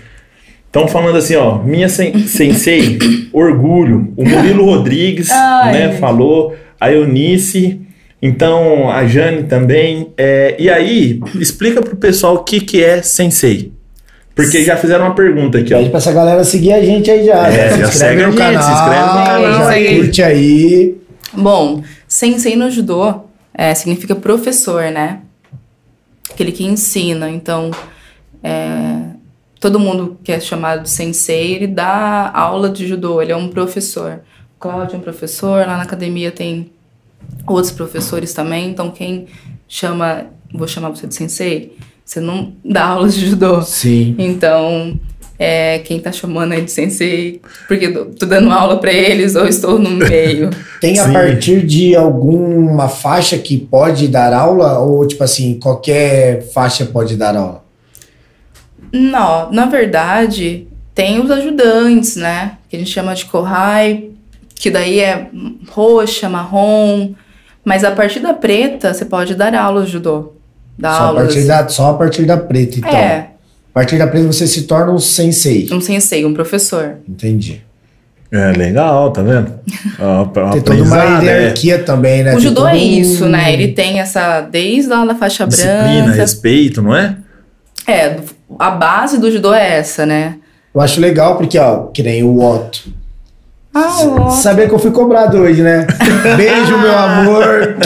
estão 0.67 0.89
falando 0.89 1.17
assim, 1.19 1.37
ó. 1.37 1.59
Minha 1.63 1.89
sen- 1.89 2.19
sensei, 2.27 2.99
orgulho. 3.33 4.13
O 4.17 4.29
Murilo 4.29 4.65
Rodrigues, 4.65 5.31
Ai, 5.33 5.73
né, 5.73 5.89
gente. 5.91 6.01
falou. 6.01 6.55
A 6.81 6.93
Eunice. 6.93 7.81
Então, 8.21 8.91
a 8.91 9.07
Jane 9.07 9.45
também. 9.45 10.09
É, 10.19 10.57
e 10.59 10.69
aí, 10.69 11.21
explica 11.37 11.81
pro 11.81 11.95
pessoal 11.97 12.35
o 12.37 12.39
que, 12.45 12.61
que 12.61 12.83
é 12.83 13.03
sensei. 13.03 13.73
Porque 14.35 14.65
já 14.65 14.77
fizeram 14.77 15.05
uma 15.05 15.15
pergunta 15.15 15.59
aqui, 15.59 15.73
ó. 15.73 15.79
Pede 15.79 15.91
pra 15.91 15.99
essa 15.99 16.11
galera 16.13 16.43
seguir 16.43 16.73
a 16.73 16.83
gente 16.83 17.09
aí 17.11 17.25
já. 17.25 17.47
É, 17.49 17.53
Se 17.71 17.79
já 17.81 17.87
inscreve 17.87 17.93
segue 17.93 18.23
no 18.23 18.31
gente, 18.33 18.39
canal, 18.39 18.63
se 18.63 18.73
inscreve 18.73 19.01
no 19.01 19.25
canal 19.27 19.53
já 19.55 19.69
aí. 19.69 19.97
curte 20.01 20.23
aí. 20.23 20.95
Bom, 21.35 21.83
sensei 22.09 22.57
no 22.57 22.69
judô 22.71 23.24
é, 23.55 23.73
significa 23.75 24.15
professor, 24.17 24.91
né? 24.91 25.23
Aquele 26.31 26.51
que 26.51 26.65
ensina. 26.65 27.31
Então, 27.31 27.71
é, 28.43 29.15
todo 29.61 29.79
mundo 29.79 30.19
que 30.23 30.33
é 30.33 30.41
chamado 30.41 30.83
de 30.83 30.91
sensei, 30.91 31.55
ele 31.55 31.69
dá 31.69 32.31
aula 32.35 32.69
de 32.69 32.87
judô, 32.87 33.23
ele 33.23 33.33
é 33.33 33.37
um 33.37 33.49
professor. 33.49 34.21
O 34.57 34.59
Cláudio 34.59 34.97
é 34.97 34.99
um 34.99 35.03
professor, 35.03 35.67
lá 35.67 35.77
na 35.77 35.83
academia 35.83 36.33
tem 36.33 36.71
outros 37.47 37.73
professores 37.73 38.35
também. 38.35 38.71
Então, 38.71 38.91
quem 38.91 39.27
chama, 39.69 40.27
vou 40.53 40.67
chamar 40.67 40.91
você 40.91 41.07
de 41.07 41.15
sensei, 41.15 41.77
você 42.05 42.21
não 42.21 42.53
dá 42.65 42.87
aula 42.87 43.09
de 43.09 43.27
judô. 43.27 43.63
Sim. 43.63 44.17
Então, 44.19 44.99
é, 45.39 45.81
quem 45.81 45.99
tá 45.99 46.13
chamando 46.13 46.53
aí 46.53 46.63
de 46.63 46.71
sensei, 46.71 47.41
porque 47.67 47.87
eu 47.87 48.15
tô 48.15 48.27
dando 48.27 48.51
aula 48.51 48.79
pra 48.79 48.93
eles 48.93 49.35
ou 49.35 49.47
estou 49.47 49.79
no 49.79 49.91
meio. 49.91 50.51
Tem 50.81 50.99
a 50.99 51.07
Sim. 51.07 51.13
partir 51.13 51.67
de 51.67 51.97
alguma 51.97 52.89
faixa 52.89 53.37
que 53.39 53.59
pode 53.59 54.07
dar 54.09 54.33
aula? 54.33 54.79
Ou, 54.79 55.07
tipo 55.07 55.25
assim, 55.25 55.59
qualquer 55.59 56.43
faixa 56.53 56.87
pode 56.87 57.17
dar 57.17 57.37
aula? 57.37 57.65
Não, 58.93 59.51
na 59.51 59.67
verdade, 59.67 60.69
tem 60.95 61.21
os 61.21 61.31
ajudantes, 61.31 62.15
né? 62.15 62.53
Que 62.69 62.77
a 62.77 62.79
gente 62.79 62.91
chama 62.91 63.15
de 63.15 63.25
Kohai, 63.25 64.11
que 64.55 64.71
daí 64.71 65.01
é 65.01 65.27
roxa, 65.69 66.29
marrom. 66.29 67.13
Mas 67.65 67.83
a 67.83 67.91
partir 67.91 68.21
da 68.21 68.33
preta, 68.33 68.95
você 68.95 69.05
pode 69.05 69.35
dar 69.35 69.53
aulas 69.55 69.87
de 69.87 69.93
judô. 69.93 70.35
Dar 70.79 70.97
Só 70.97 71.03
a, 71.03 71.07
aulas. 71.07 71.25
partir 71.25 71.47
da, 71.47 71.69
só 71.69 71.91
a 71.91 71.95
partir 71.95 72.25
da 72.25 72.37
preta, 72.37 72.79
então. 72.79 72.91
É, 72.91 73.31
A 73.75 73.81
partir 73.81 73.99
da 73.99 74.07
preta 74.07 74.27
você 74.27 74.47
se 74.47 74.63
torna 74.63 74.93
um 74.93 74.99
sensei. 74.99 75.69
um 75.73 75.81
sensei, 75.81 76.25
um 76.25 76.33
professor. 76.33 76.97
Entendi. 77.09 77.61
É 78.31 78.53
legal, 78.53 79.11
tá 79.11 79.21
vendo? 79.23 79.53
Ó, 79.99 80.25
pra- 80.27 80.51
Tem 80.51 80.61
toda 80.63 80.83
uma 80.83 81.03
é. 81.03 81.25
hierarquia 81.25 81.79
também, 81.81 82.23
né? 82.23 82.35
o 82.35 82.41
judô 82.41 82.63
todo 82.63 82.69
é 82.69 82.77
isso, 82.77 83.27
né? 83.27 83.53
Ele 83.53 83.69
tem 83.69 83.99
essa, 84.01 84.41
desde 84.43 84.89
lá 84.91 85.05
da 85.05 85.15
faixa 85.15 85.47
Disciplina, 85.47 86.03
branca. 86.05 86.13
respeito, 86.21 86.81
não 86.83 86.95
é? 86.95 87.17
É, 87.87 88.17
a 88.59 88.71
base 88.71 89.19
do 89.19 89.31
judô 89.31 89.53
é 89.53 89.79
essa, 89.79 90.07
né? 90.07 90.37
Eu 90.75 90.81
acho 90.81 91.01
legal 91.01 91.37
porque, 91.37 91.59
ó, 91.59 91.87
que 91.87 92.03
nem 92.03 92.23
o 92.23 92.41
Otto. 92.41 92.89
Ah, 93.73 93.97
ó. 94.03 94.31
Saber 94.31 94.69
que 94.69 94.75
eu 94.75 94.79
fui 94.79 94.91
cobrado 94.93 95.39
hoje, 95.39 95.63
né? 95.63 95.87
Beijo, 96.37 96.79
meu 96.79 96.97
amor. 96.97 97.77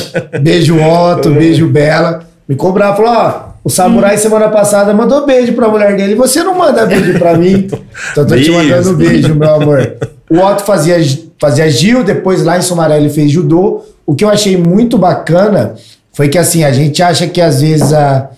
Beijo, 0.41 0.77
Otto. 0.79 1.31
Beijo, 1.31 1.67
Bela. 1.69 2.27
Me 2.47 2.55
cobrar, 2.55 2.95
falou, 2.95 3.11
ó, 3.13 3.49
o 3.69 3.71
Samurai 3.71 4.17
semana 4.17 4.49
passada 4.49 4.95
mandou 4.95 5.27
beijo 5.27 5.53
pra 5.53 5.69
mulher 5.69 5.95
dele. 5.95 6.15
Você 6.15 6.43
não 6.43 6.57
manda 6.57 6.87
beijo 6.87 7.19
pra 7.19 7.37
mim. 7.37 7.69
Então 8.13 8.25
eu 8.25 8.27
tô 8.29 8.37
te 8.37 8.51
mandando 8.51 8.95
beijo, 8.95 9.35
meu 9.35 9.55
amor. 9.55 9.97
O 10.31 10.39
Otto 10.39 10.63
fazia, 10.63 10.97
fazia 11.39 11.69
Gil, 11.69 12.03
depois 12.03 12.43
lá 12.45 12.57
em 12.57 12.63
Sumaré 12.63 12.97
ele 12.97 13.11
fez 13.11 13.31
judô. 13.31 13.83
O 14.07 14.15
que 14.15 14.25
eu 14.25 14.31
achei 14.31 14.57
muito 14.57 14.97
bacana 14.97 15.75
foi 16.13 16.29
que 16.29 16.39
assim, 16.39 16.65
a 16.65 16.73
gente 16.73 17.03
acha 17.03 17.27
que 17.27 17.41
às 17.41 17.61
vezes 17.61 17.93
a. 17.93 18.31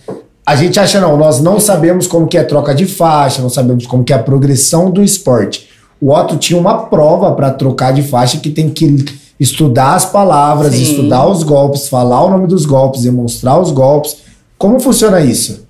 A 0.45 0.57
gente 0.57 0.81
acha 0.81 1.01
não, 1.01 1.16
nós 1.16 1.40
não 1.40 1.61
sabemos 1.61 2.09
como 2.09 2.27
que 2.27 2.37
é 2.37 2.43
troca 2.43 2.75
de 2.75 2.87
faixa, 2.87 3.40
não 3.40 3.51
sabemos 3.51 3.87
como 3.87 4.03
que 4.03 4.12
é 4.12 4.16
a 4.16 4.23
progressão 4.23 4.90
do 4.90 5.05
esporte. 5.05 5.69
O 6.01 6.11
Otto 6.12 6.38
tinha 6.38 6.59
uma 6.59 6.87
prova 6.87 7.33
para 7.33 7.51
trocar 7.51 7.93
de 7.93 8.03
faixa 8.03 8.38
que 8.38 8.51
tem 8.51 8.69
que 8.71 9.05
estudar 9.38 9.95
as 9.95 10.07
palavras, 10.07 10.75
Sim. 10.75 10.83
estudar 10.83 11.29
os 11.29 11.45
golpes, 11.45 11.88
falar 11.88 12.25
o 12.25 12.31
nome 12.31 12.49
dos 12.49 12.66
golpes, 12.66 13.03
demonstrar 13.03 13.61
os 13.61 13.71
golpes. 13.71 14.30
Como 14.61 14.79
funciona 14.79 15.23
isso? 15.23 15.66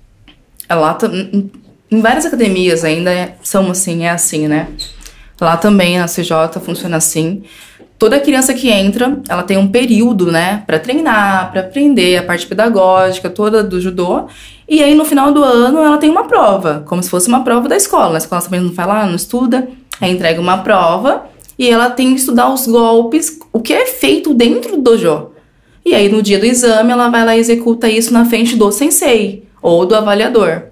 Lá 0.69 0.97
em- 1.13 1.49
várias 2.01 2.25
academias 2.25 2.83
ainda 2.83 3.09
é- 3.09 3.35
são 3.41 3.71
assim, 3.71 4.03
é 4.03 4.09
assim, 4.09 4.49
né? 4.49 4.67
Lá 5.39 5.55
também 5.55 5.97
na 5.97 6.09
CJ 6.09 6.59
funciona 6.59 6.97
assim. 6.97 7.41
Toda 7.97 8.19
criança 8.19 8.53
que 8.53 8.69
entra, 8.69 9.17
ela 9.29 9.43
tem 9.43 9.57
um 9.57 9.69
período, 9.69 10.29
né, 10.29 10.63
Pra 10.67 10.77
treinar, 10.77 11.51
pra 11.53 11.61
aprender 11.61 12.17
a 12.17 12.23
parte 12.23 12.45
pedagógica 12.45 13.29
toda 13.29 13.63
do 13.63 13.79
judô. 13.79 14.25
E 14.67 14.83
aí 14.83 14.93
no 14.93 15.05
final 15.05 15.31
do 15.31 15.41
ano 15.41 15.79
ela 15.79 15.97
tem 15.97 16.09
uma 16.09 16.25
prova, 16.25 16.83
como 16.85 17.01
se 17.01 17.09
fosse 17.09 17.29
uma 17.29 17.45
prova 17.45 17.69
da 17.69 17.77
escola. 17.77 18.11
Na 18.11 18.17
escola 18.17 18.41
também 18.41 18.59
não 18.59 18.73
lá, 18.85 19.05
não 19.05 19.15
estuda, 19.15 19.69
aí 20.01 20.11
entrega 20.11 20.41
uma 20.41 20.57
prova 20.57 21.27
e 21.57 21.69
ela 21.69 21.89
tem 21.89 22.13
que 22.13 22.19
estudar 22.19 22.53
os 22.53 22.67
golpes, 22.67 23.39
o 23.53 23.61
que 23.61 23.71
é 23.71 23.85
feito 23.85 24.33
dentro 24.33 24.75
do 24.75 24.81
dojo. 24.81 25.30
E 25.85 25.95
aí, 25.95 26.09
no 26.09 26.21
dia 26.21 26.37
do 26.39 26.45
exame, 26.45 26.91
ela 26.91 27.09
vai 27.09 27.25
lá 27.25 27.35
e 27.35 27.39
executa 27.39 27.89
isso 27.89 28.13
na 28.13 28.25
frente 28.25 28.55
do 28.55 28.71
sensei 28.71 29.43
ou 29.61 29.85
do 29.85 29.95
avaliador. 29.95 30.63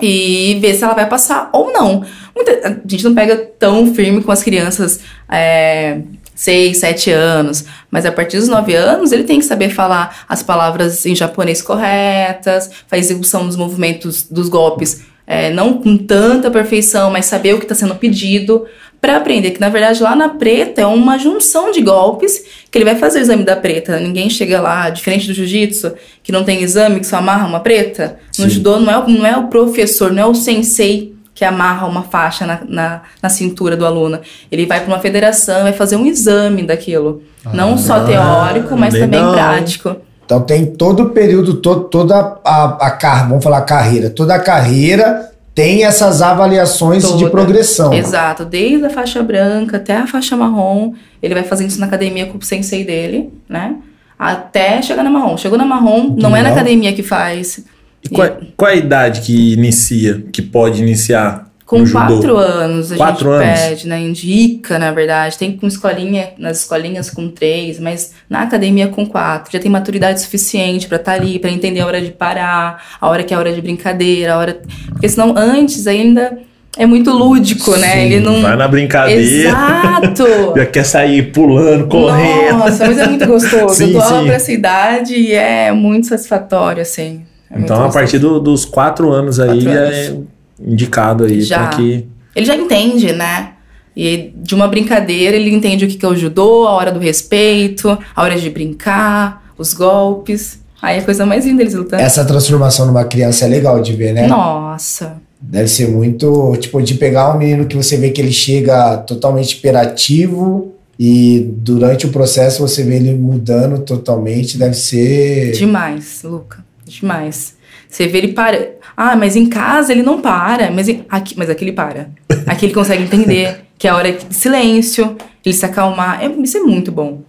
E 0.00 0.58
vê 0.60 0.74
se 0.74 0.82
ela 0.82 0.94
vai 0.94 1.08
passar 1.08 1.50
ou 1.52 1.72
não. 1.72 2.04
Muita- 2.34 2.68
a 2.68 2.88
gente 2.88 3.04
não 3.04 3.14
pega 3.14 3.36
tão 3.36 3.94
firme 3.94 4.22
com 4.22 4.32
as 4.32 4.42
crianças 4.42 5.00
é, 5.30 6.00
6, 6.34 6.78
7 6.78 7.10
anos, 7.12 7.64
mas 7.90 8.04
a 8.04 8.10
partir 8.10 8.38
dos 8.38 8.48
9 8.48 8.74
anos 8.74 9.12
ele 9.12 9.22
tem 9.22 9.38
que 9.38 9.44
saber 9.44 9.68
falar 9.70 10.24
as 10.28 10.42
palavras 10.42 11.06
em 11.06 11.14
japonês 11.14 11.62
corretas, 11.62 12.70
a 12.90 12.98
execução 12.98 13.46
dos 13.46 13.56
movimentos 13.56 14.24
dos 14.24 14.48
golpes, 14.48 15.02
é, 15.26 15.50
não 15.52 15.74
com 15.74 15.96
tanta 15.96 16.50
perfeição, 16.50 17.10
mas 17.10 17.26
saber 17.26 17.54
o 17.54 17.58
que 17.58 17.64
está 17.64 17.74
sendo 17.74 17.94
pedido 17.94 18.66
para 19.04 19.18
aprender 19.18 19.50
que 19.50 19.60
na 19.60 19.68
verdade 19.68 20.02
lá 20.02 20.16
na 20.16 20.30
preta 20.30 20.80
é 20.80 20.86
uma 20.86 21.18
junção 21.18 21.70
de 21.70 21.82
golpes 21.82 22.42
que 22.70 22.78
ele 22.78 22.86
vai 22.86 22.94
fazer 22.94 23.18
o 23.18 23.20
exame 23.20 23.44
da 23.44 23.54
preta. 23.54 24.00
Ninguém 24.00 24.30
chega 24.30 24.62
lá, 24.62 24.88
diferente 24.88 25.26
do 25.26 25.34
jiu-jitsu, 25.34 25.92
que 26.22 26.32
não 26.32 26.42
tem 26.42 26.62
exame, 26.62 27.00
que 27.00 27.06
só 27.06 27.16
amarra 27.18 27.46
uma 27.46 27.60
preta. 27.60 28.16
No 28.38 28.44
Sim. 28.46 28.50
judô 28.50 28.78
não 28.80 28.90
é, 28.90 28.96
o- 28.98 29.06
não 29.06 29.26
é 29.26 29.36
o 29.36 29.48
professor, 29.48 30.10
não 30.10 30.22
é 30.22 30.26
o 30.26 30.34
sensei 30.34 31.14
que 31.34 31.44
amarra 31.44 31.86
uma 31.86 32.02
faixa 32.04 32.46
na, 32.46 32.60
na, 32.66 33.02
na 33.22 33.28
cintura 33.28 33.76
do 33.76 33.84
aluno. 33.84 34.20
Ele 34.50 34.64
vai 34.64 34.80
para 34.80 34.88
uma 34.88 35.00
federação, 35.00 35.64
vai 35.64 35.74
fazer 35.74 35.96
um 35.96 36.06
exame 36.06 36.62
daquilo. 36.62 37.22
não 37.52 37.76
só 37.76 38.04
teórico, 38.04 38.74
mas 38.74 38.94
também 38.94 39.20
legal. 39.20 39.34
prático. 39.34 39.96
Então 40.24 40.40
tem 40.40 40.64
todo 40.64 41.02
o 41.02 41.10
período, 41.10 41.56
todo, 41.56 41.84
toda 41.90 42.38
a, 42.42 42.86
a 42.86 42.90
car- 42.92 43.28
vamos 43.28 43.44
falar 43.44 43.60
carreira, 43.60 44.08
toda 44.08 44.34
a 44.34 44.38
carreira 44.38 45.30
tem 45.54 45.84
essas 45.84 46.20
avaliações 46.20 47.04
de 47.04 47.10
Toda. 47.10 47.30
progressão. 47.30 47.92
Exato, 47.92 48.44
desde 48.44 48.86
a 48.86 48.90
faixa 48.90 49.22
branca 49.22 49.76
até 49.76 49.96
a 49.96 50.06
faixa 50.06 50.36
marrom, 50.36 50.94
ele 51.22 51.34
vai 51.34 51.44
fazendo 51.44 51.70
isso 51.70 51.80
na 51.80 51.86
academia 51.86 52.26
com 52.26 52.36
o 52.36 52.42
sensei 52.42 52.84
dele, 52.84 53.30
né? 53.48 53.76
Até 54.18 54.82
chegar 54.82 55.02
na 55.02 55.10
marrom. 55.10 55.36
Chegou 55.36 55.56
na 55.56 55.64
marrom, 55.64 56.16
não 56.18 56.36
é 56.36 56.42
na 56.42 56.50
academia 56.50 56.92
que 56.92 57.02
faz. 57.02 57.64
E 58.02 58.08
qual, 58.08 58.28
qual 58.56 58.70
é 58.70 58.74
a 58.74 58.76
idade 58.76 59.20
que 59.20 59.54
inicia, 59.54 60.24
que 60.32 60.42
pode 60.42 60.82
iniciar 60.82 61.48
Com 61.66 61.78
no 61.78 61.86
judô? 61.86 61.98
quatro 62.06 62.36
anos 62.36 62.92
a 62.92 62.96
Quatro 62.96 63.32
gente 63.32 63.42
anos? 63.48 63.60
pede, 63.60 63.88
né? 63.88 63.98
Indica, 64.00 64.78
na 64.78 64.92
verdade. 64.92 65.38
Tem 65.38 65.56
com 65.56 65.66
escolinha, 65.66 66.30
nas 66.38 66.58
escolinhas 66.60 67.08
com 67.10 67.28
três, 67.28 67.80
mas 67.80 68.12
na 68.28 68.42
academia 68.42 68.88
com 68.88 69.06
quatro. 69.06 69.50
Já 69.52 69.58
tem 69.58 69.70
maturidade 69.70 70.20
suficiente 70.20 70.86
pra 70.86 70.96
estar 70.96 71.12
ali, 71.12 71.38
pra 71.38 71.50
entender 71.50 71.80
a 71.80 71.86
hora 71.86 72.00
de 72.02 72.10
parar, 72.12 72.82
a 73.00 73.08
hora 73.08 73.22
que 73.24 73.32
é 73.32 73.36
a 73.36 73.40
hora 73.40 73.52
de 73.52 73.62
brincadeira, 73.62 74.34
a 74.34 74.38
hora. 74.38 74.60
Porque 74.90 75.08
senão 75.08 75.34
antes 75.36 75.86
ainda 75.86 76.36
é 76.76 76.84
muito 76.84 77.10
lúdico, 77.10 77.70
né? 77.78 77.92
Sim, 77.92 77.98
Ele 78.00 78.20
não. 78.20 78.42
Vai 78.42 78.56
na 78.56 78.68
brincadeira, 78.68 79.48
Exato! 79.48 80.24
já 80.56 80.66
quer 80.66 80.84
sair 80.84 81.32
pulando, 81.32 81.86
correndo. 81.86 82.58
Nossa, 82.58 82.86
mas 82.86 82.98
é 82.98 83.06
muito 83.06 83.26
gostoso. 83.26 83.74
Sim, 83.74 83.86
eu 83.86 83.92
dou 83.92 84.02
aula 84.02 84.18
sim. 84.20 84.26
pra 84.26 84.34
essa 84.34 84.52
idade 84.52 85.14
e 85.14 85.32
é 85.32 85.72
muito 85.72 86.08
satisfatório, 86.08 86.82
assim. 86.82 87.22
É 87.50 87.54
muito 87.54 87.64
então, 87.64 87.76
a 87.76 87.84
gostoso. 87.86 87.98
partir 87.98 88.18
do- 88.18 88.40
dos 88.40 88.64
quatro 88.66 89.10
anos 89.12 89.40
aí, 89.40 89.62
Quatro 89.64 89.70
anos. 89.80 90.24
Indicado 90.60 91.24
aí 91.24 91.40
Já. 91.40 91.66
pra 91.66 91.76
que... 91.76 92.06
Ele 92.34 92.46
já 92.46 92.56
entende, 92.56 93.12
né? 93.12 93.52
E 93.96 94.32
de 94.36 94.54
uma 94.54 94.66
brincadeira, 94.66 95.36
ele 95.36 95.50
entende 95.50 95.84
o 95.84 95.88
que 95.88 95.96
que 95.96 96.04
é 96.04 96.08
o 96.08 96.16
judô, 96.16 96.66
a 96.66 96.72
hora 96.72 96.90
do 96.90 96.98
respeito, 96.98 97.96
a 98.14 98.22
hora 98.22 98.38
de 98.38 98.50
brincar, 98.50 99.52
os 99.56 99.72
golpes. 99.72 100.60
Aí 100.82 100.98
é 100.98 101.00
a 101.00 101.04
coisa 101.04 101.24
mais 101.24 101.46
linda 101.46 101.62
eles 101.62 101.74
lutando. 101.74 102.02
Essa 102.02 102.24
transformação 102.24 102.86
numa 102.86 103.04
criança 103.04 103.44
é 103.44 103.48
legal 103.48 103.80
de 103.80 103.92
ver, 103.92 104.12
né? 104.12 104.26
Nossa. 104.26 105.16
Deve 105.40 105.68
ser 105.68 105.88
muito, 105.88 106.56
tipo, 106.58 106.82
de 106.82 106.94
pegar 106.94 107.34
um 107.34 107.38
menino 107.38 107.66
que 107.66 107.76
você 107.76 107.96
vê 107.96 108.10
que 108.10 108.20
ele 108.20 108.32
chega 108.32 108.96
totalmente 108.98 109.52
hiperativo 109.52 110.74
e 110.98 111.50
durante 111.58 112.06
o 112.06 112.10
processo 112.10 112.66
você 112.66 112.82
vê 112.82 112.96
ele 112.96 113.14
mudando 113.14 113.80
totalmente, 113.80 114.58
deve 114.58 114.74
ser... 114.74 115.52
Demais, 115.52 116.22
Luca. 116.22 116.64
Demais. 116.86 117.54
Você 117.94 118.08
vê 118.08 118.18
ele 118.18 118.32
para. 118.32 118.70
Ah, 118.96 119.14
mas 119.14 119.36
em 119.36 119.46
casa 119.46 119.92
ele 119.92 120.02
não 120.02 120.20
para. 120.20 120.68
Mas 120.72 120.88
em- 120.88 121.04
aqui, 121.08 121.34
mas 121.38 121.48
aqui 121.48 121.62
ele 121.64 121.72
para. 121.72 122.08
Aqui 122.44 122.66
ele 122.66 122.74
consegue 122.74 123.04
entender 123.04 123.60
que 123.78 123.86
é 123.86 123.90
a 123.90 123.94
hora 123.96 124.10
de 124.12 124.34
silêncio, 124.34 125.16
ele 125.44 125.54
se 125.54 125.64
acalmar. 125.64 126.20
É- 126.24 126.42
isso 126.42 126.56
é 126.56 126.60
muito 126.60 126.90
bom. 126.90 127.20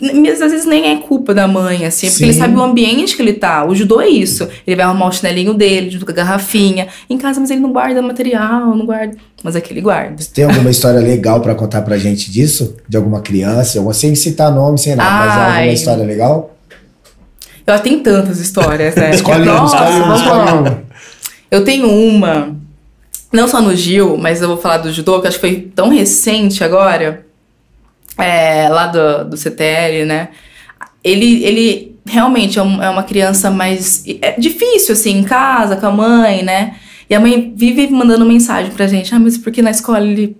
Mas 0.00 0.40
às 0.40 0.50
vezes 0.52 0.64
nem 0.66 0.92
é 0.92 0.96
culpa 0.96 1.34
da 1.34 1.46
mãe, 1.46 1.84
assim, 1.84 2.06
porque 2.06 2.18
Sim. 2.18 2.24
ele 2.24 2.32
sabe 2.34 2.56
o 2.56 2.62
ambiente 2.62 3.14
que 3.16 3.20
ele 3.22 3.32
tá. 3.34 3.64
O 3.66 3.74
judô 3.74 4.00
é 4.00 4.08
isso. 4.08 4.48
Ele 4.66 4.76
vai 4.76 4.84
arrumar 4.86 5.08
o 5.08 5.12
chinelinho 5.12 5.52
dele, 5.54 5.90
junto 5.90 6.06
com 6.06 6.12
a 6.12 6.14
garrafinha. 6.14 6.88
Em 7.10 7.18
casa, 7.18 7.38
mas 7.40 7.50
ele 7.50 7.60
não 7.60 7.72
guarda 7.72 8.00
material, 8.00 8.74
não 8.74 8.86
guarda. 8.86 9.14
Mas 9.42 9.56
aqui 9.56 9.72
ele 9.72 9.80
guarda. 9.82 10.24
Tem 10.32 10.44
alguma 10.44 10.70
história 10.70 11.00
legal 11.00 11.40
pra 11.40 11.54
contar 11.54 11.82
pra 11.82 11.98
gente 11.98 12.30
disso? 12.30 12.76
De 12.88 12.96
alguma 12.96 13.20
criança? 13.20 13.82
Sem 13.92 14.14
citar 14.14 14.50
nome, 14.54 14.78
sem 14.78 14.94
nada, 14.96 15.26
mas 15.26 15.36
Ai. 15.36 15.56
alguma 15.58 15.72
história 15.74 16.04
legal? 16.04 16.51
Eu 17.66 17.78
tenho 17.80 18.00
tantas 18.00 18.38
histórias, 18.40 18.94
né? 18.96 19.10
Escolhe 19.10 19.48
uma, 19.48 19.64
escolhe 19.66 20.00
uma, 20.00 20.14
escolhe 20.16 20.50
uma. 20.52 20.82
Eu 21.50 21.64
tenho 21.64 21.88
uma, 21.88 22.56
não 23.32 23.46
só 23.46 23.60
no 23.60 23.74
Gil, 23.76 24.16
mas 24.18 24.40
eu 24.42 24.48
vou 24.48 24.56
falar 24.56 24.78
do 24.78 24.92
judô, 24.92 25.20
que 25.20 25.28
acho 25.28 25.38
que 25.38 25.46
foi 25.48 25.60
tão 25.74 25.88
recente 25.88 26.64
agora, 26.64 27.24
é, 28.18 28.68
lá 28.68 28.86
do, 28.86 29.30
do 29.30 29.36
CTL, 29.36 30.04
né? 30.04 30.28
Ele, 31.04 31.44
ele 31.44 31.96
realmente 32.06 32.58
é, 32.58 32.62
um- 32.62 32.82
é 32.82 32.88
uma 32.90 33.02
criança 33.02 33.50
mais. 33.50 34.04
É 34.20 34.32
difícil, 34.38 34.92
assim, 34.94 35.18
em 35.18 35.24
casa, 35.24 35.76
com 35.76 35.86
a 35.86 35.90
mãe, 35.90 36.42
né? 36.42 36.76
E 37.10 37.14
a 37.14 37.20
mãe 37.20 37.52
vive 37.56 37.88
mandando 37.88 38.24
mensagem 38.24 38.70
pra 38.72 38.86
gente: 38.86 39.14
ah, 39.14 39.18
mas 39.18 39.36
porque 39.38 39.60
na 39.62 39.70
escola 39.70 40.00
ele. 40.00 40.36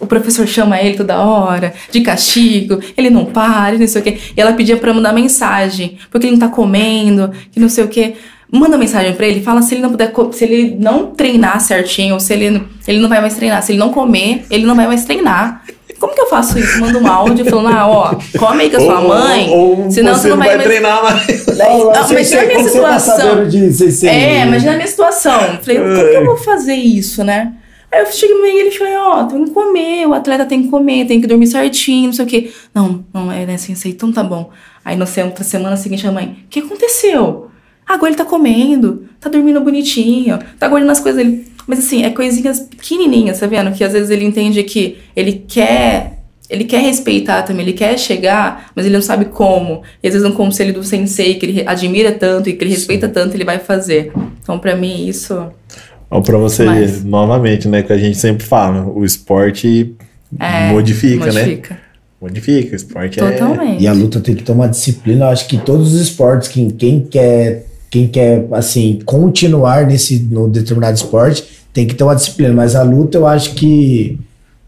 O 0.00 0.06
professor 0.06 0.46
chama 0.46 0.80
ele 0.80 0.96
toda 0.96 1.18
hora, 1.18 1.72
de 1.90 2.00
castigo, 2.00 2.80
ele 2.96 3.10
não 3.10 3.24
para, 3.24 3.78
não 3.78 3.86
sei 3.86 4.00
o 4.00 4.04
quê. 4.04 4.18
E 4.36 4.40
ela 4.40 4.52
pedia 4.52 4.76
pra 4.76 4.92
mandar 4.92 5.12
mensagem, 5.12 5.98
porque 6.10 6.26
ele 6.26 6.32
não 6.36 6.40
tá 6.40 6.48
comendo, 6.48 7.30
que 7.52 7.60
não 7.60 7.68
sei 7.68 7.84
o 7.84 7.88
quê. 7.88 8.14
Manda 8.50 8.76
mensagem 8.76 9.14
pra 9.14 9.26
ele, 9.26 9.40
fala 9.40 9.62
se 9.62 9.74
ele 9.74 9.82
não 9.82 9.90
puder, 9.90 10.12
se 10.32 10.44
ele 10.44 10.76
não 10.78 11.06
treinar 11.06 11.60
certinho, 11.60 12.18
se 12.20 12.32
ele, 12.32 12.62
ele 12.86 12.98
não 13.00 13.08
vai 13.08 13.20
mais 13.20 13.34
treinar. 13.34 13.62
Se 13.62 13.72
ele 13.72 13.78
não 13.78 13.90
comer, 13.90 14.44
ele 14.50 14.66
não 14.66 14.74
vai 14.76 14.86
mais 14.86 15.04
treinar. 15.04 15.62
Como 15.98 16.12
que 16.14 16.20
eu 16.20 16.26
faço 16.28 16.58
isso? 16.58 16.80
Manda 16.80 16.98
um 16.98 17.06
áudio 17.06 17.44
falando, 17.46 17.68
ah, 17.68 17.86
ó, 17.88 18.14
come 18.38 18.62
aí 18.64 18.70
com 18.70 18.76
a 18.76 18.80
sua 18.80 19.00
mãe, 19.00 19.48
Ou, 19.50 19.84
ou 19.84 19.90
senão 19.90 20.14
você 20.14 20.28
não 20.28 20.36
vai, 20.36 20.48
mais... 20.56 20.62
treinar 20.64 21.02
mais. 21.02 21.44
Fala, 21.44 21.98
Ah, 21.98 22.04
sem 22.04 22.16
mas 22.16 22.26
ser- 22.26 22.36
na 22.36 22.42
minha 22.46 22.58
tá 22.58 22.64
situação- 22.68 23.16
sabendo 23.16 23.48
de 23.48 23.72
sem 23.72 23.90
ser- 23.90 24.08
É, 24.08 24.42
imagina 24.46 24.72
a 24.72 24.76
minha 24.76 24.86
situação. 24.88 25.40
Falei, 25.62 25.78
como 25.78 25.94
que 25.94 26.00
eu 26.16 26.24
vou 26.26 26.36
fazer 26.36 26.74
isso, 26.74 27.24
né? 27.24 27.52
Aí 27.94 28.00
eu 28.00 28.06
cheguei 28.10 28.36
e 28.36 28.60
ele 28.60 28.70
falou, 28.72 28.92
ó, 28.96 29.24
tem 29.24 29.44
que 29.44 29.52
comer, 29.52 30.04
o 30.04 30.14
atleta 30.14 30.44
tem 30.44 30.64
que 30.64 30.68
comer, 30.68 31.06
tem 31.06 31.20
que 31.20 31.28
dormir 31.28 31.46
certinho, 31.46 32.06
não 32.06 32.12
sei 32.12 32.24
o 32.24 32.28
quê. 32.28 32.52
Não, 32.74 33.04
não, 33.14 33.30
é 33.30 33.46
né, 33.46 33.56
sensei, 33.56 33.92
então 33.92 34.12
tá 34.12 34.24
bom. 34.24 34.50
Aí 34.84 34.96
na 34.96 35.06
outra 35.24 35.44
semana 35.44 35.76
seguinte 35.76 36.04
a 36.04 36.10
mãe, 36.10 36.44
o 36.44 36.48
que 36.48 36.58
aconteceu? 36.58 37.50
Ah, 37.86 37.94
Agora 37.94 38.10
ele 38.10 38.18
tá 38.18 38.24
comendo, 38.24 39.08
tá 39.20 39.30
dormindo 39.30 39.60
bonitinho, 39.60 40.40
tá 40.58 40.66
guardando 40.66 40.90
as 40.90 40.98
coisas 40.98 41.24
dele. 41.24 41.46
Mas 41.68 41.78
assim, 41.78 42.04
é 42.04 42.10
coisinhas 42.10 42.60
pequenininhas, 42.60 43.38
tá 43.38 43.46
vendo? 43.46 43.70
Que 43.72 43.84
às 43.84 43.92
vezes 43.92 44.10
ele 44.10 44.24
entende 44.24 44.60
que 44.64 44.98
ele 45.14 45.44
quer 45.46 46.18
ele 46.50 46.64
quer 46.64 46.80
respeitar 46.82 47.42
também, 47.42 47.64
ele 47.64 47.72
quer 47.72 47.96
chegar, 47.96 48.70
mas 48.74 48.84
ele 48.84 48.94
não 48.94 49.02
sabe 49.02 49.26
como. 49.26 49.82
E 50.02 50.08
às 50.08 50.14
vezes 50.14 50.28
um 50.28 50.34
conselho 50.34 50.74
do 50.74 50.82
sensei 50.82 51.36
que 51.36 51.46
ele 51.46 51.64
admira 51.64 52.10
tanto 52.10 52.50
e 52.50 52.54
que 52.54 52.64
ele 52.64 52.70
respeita 52.70 53.08
tanto, 53.08 53.36
ele 53.36 53.44
vai 53.44 53.58
fazer. 53.60 54.12
Então, 54.42 54.58
pra 54.58 54.76
mim, 54.76 55.06
isso 55.06 55.50
Ó, 56.14 56.20
pra 56.20 56.38
você, 56.38 56.64
Mas- 56.64 57.02
novamente, 57.02 57.66
né, 57.66 57.82
que 57.82 57.92
a 57.92 57.98
gente 57.98 58.16
sempre 58.16 58.46
fala, 58.46 58.86
o 58.86 59.04
esporte 59.04 59.96
é, 60.38 60.70
modifica, 60.70 61.32
né? 61.32 61.42
modifica. 61.42 61.78
Modifica, 62.22 62.72
o 62.72 62.76
esporte 62.76 63.18
é... 63.18 63.32
Totalmente. 63.32 63.82
E 63.82 63.88
a 63.88 63.92
luta 63.92 64.20
tem 64.20 64.36
que 64.36 64.44
tomar 64.44 64.68
disciplina. 64.68 65.24
Eu 65.24 65.30
acho 65.30 65.48
que 65.48 65.58
todos 65.58 65.92
os 65.92 66.00
esportes, 66.00 66.46
quem, 66.46 66.70
quem 66.70 67.00
quer, 67.00 67.66
quem 67.90 68.06
quer 68.06 68.46
assim, 68.52 69.00
continuar 69.04 69.88
nesse 69.88 70.20
no 70.20 70.48
determinado 70.48 70.96
esporte, 70.96 71.44
tem 71.72 71.84
que 71.84 71.96
ter 71.96 72.04
uma 72.04 72.14
disciplina. 72.14 72.54
Mas 72.54 72.76
a 72.76 72.82
luta 72.84 73.18
eu 73.18 73.26
acho 73.26 73.52
que 73.54 74.16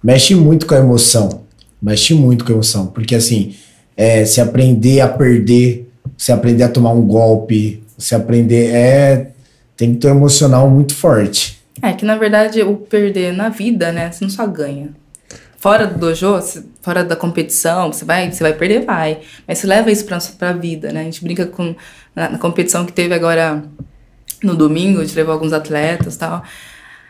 mexe 0.03 0.35
muito 0.35 0.67
com 0.67 0.75
a 0.75 0.79
emoção. 0.79 1.43
Mexe 1.81 2.13
muito 2.13 2.45
com 2.45 2.51
a 2.51 2.55
emoção. 2.57 2.89
Porque 2.89 3.15
assim, 3.15 3.55
é, 3.97 4.25
se 4.25 4.41
aprender 4.41 5.01
a 5.01 5.07
perder, 5.07 5.89
se 6.19 6.33
aprender 6.33 6.65
a 6.65 6.69
tomar 6.69 6.91
um 6.91 7.03
golpe, 7.07 7.83
se 7.97 8.17
aprender. 8.17 8.75
É, 8.75 9.31
tem 9.77 9.95
que 9.95 10.01
ter 10.01 10.09
um 10.09 10.17
emocional 10.17 10.69
muito 10.71 10.95
forte. 10.95 11.61
É 11.83 11.93
que 11.93 12.05
na 12.05 12.17
verdade 12.17 12.63
o 12.63 12.77
perder 12.77 13.33
na 13.33 13.49
vida, 13.49 13.93
né? 13.93 14.11
Você 14.11 14.25
não 14.25 14.31
só 14.31 14.47
ganha. 14.47 14.91
Fora 15.59 15.87
do 15.87 15.99
dojo, 15.99 16.39
fora 16.81 17.05
da 17.05 17.17
competição, 17.17 17.93
você 17.93 18.05
vai, 18.05 18.31
você 18.31 18.43
vai 18.43 18.53
perder, 18.53 18.85
vai. 18.85 19.19
Mas 19.47 19.59
você 19.59 19.67
leva 19.67 19.91
isso 19.91 20.05
pra, 20.05 20.19
pra 20.39 20.53
vida, 20.53 20.93
né? 20.93 21.01
A 21.01 21.05
gente 21.05 21.23
brinca 21.23 21.47
com. 21.47 21.75
Na, 22.15 22.31
na 22.31 22.39
competição 22.39 22.87
que 22.87 22.93
teve 22.93 23.15
agora 23.15 23.63
no 24.43 24.55
domingo, 24.55 25.01
a 25.01 25.05
gente 25.05 25.17
levou 25.17 25.33
alguns 25.33 25.53
atletas 25.53 26.15
e 26.15 26.19
tal. 26.19 26.43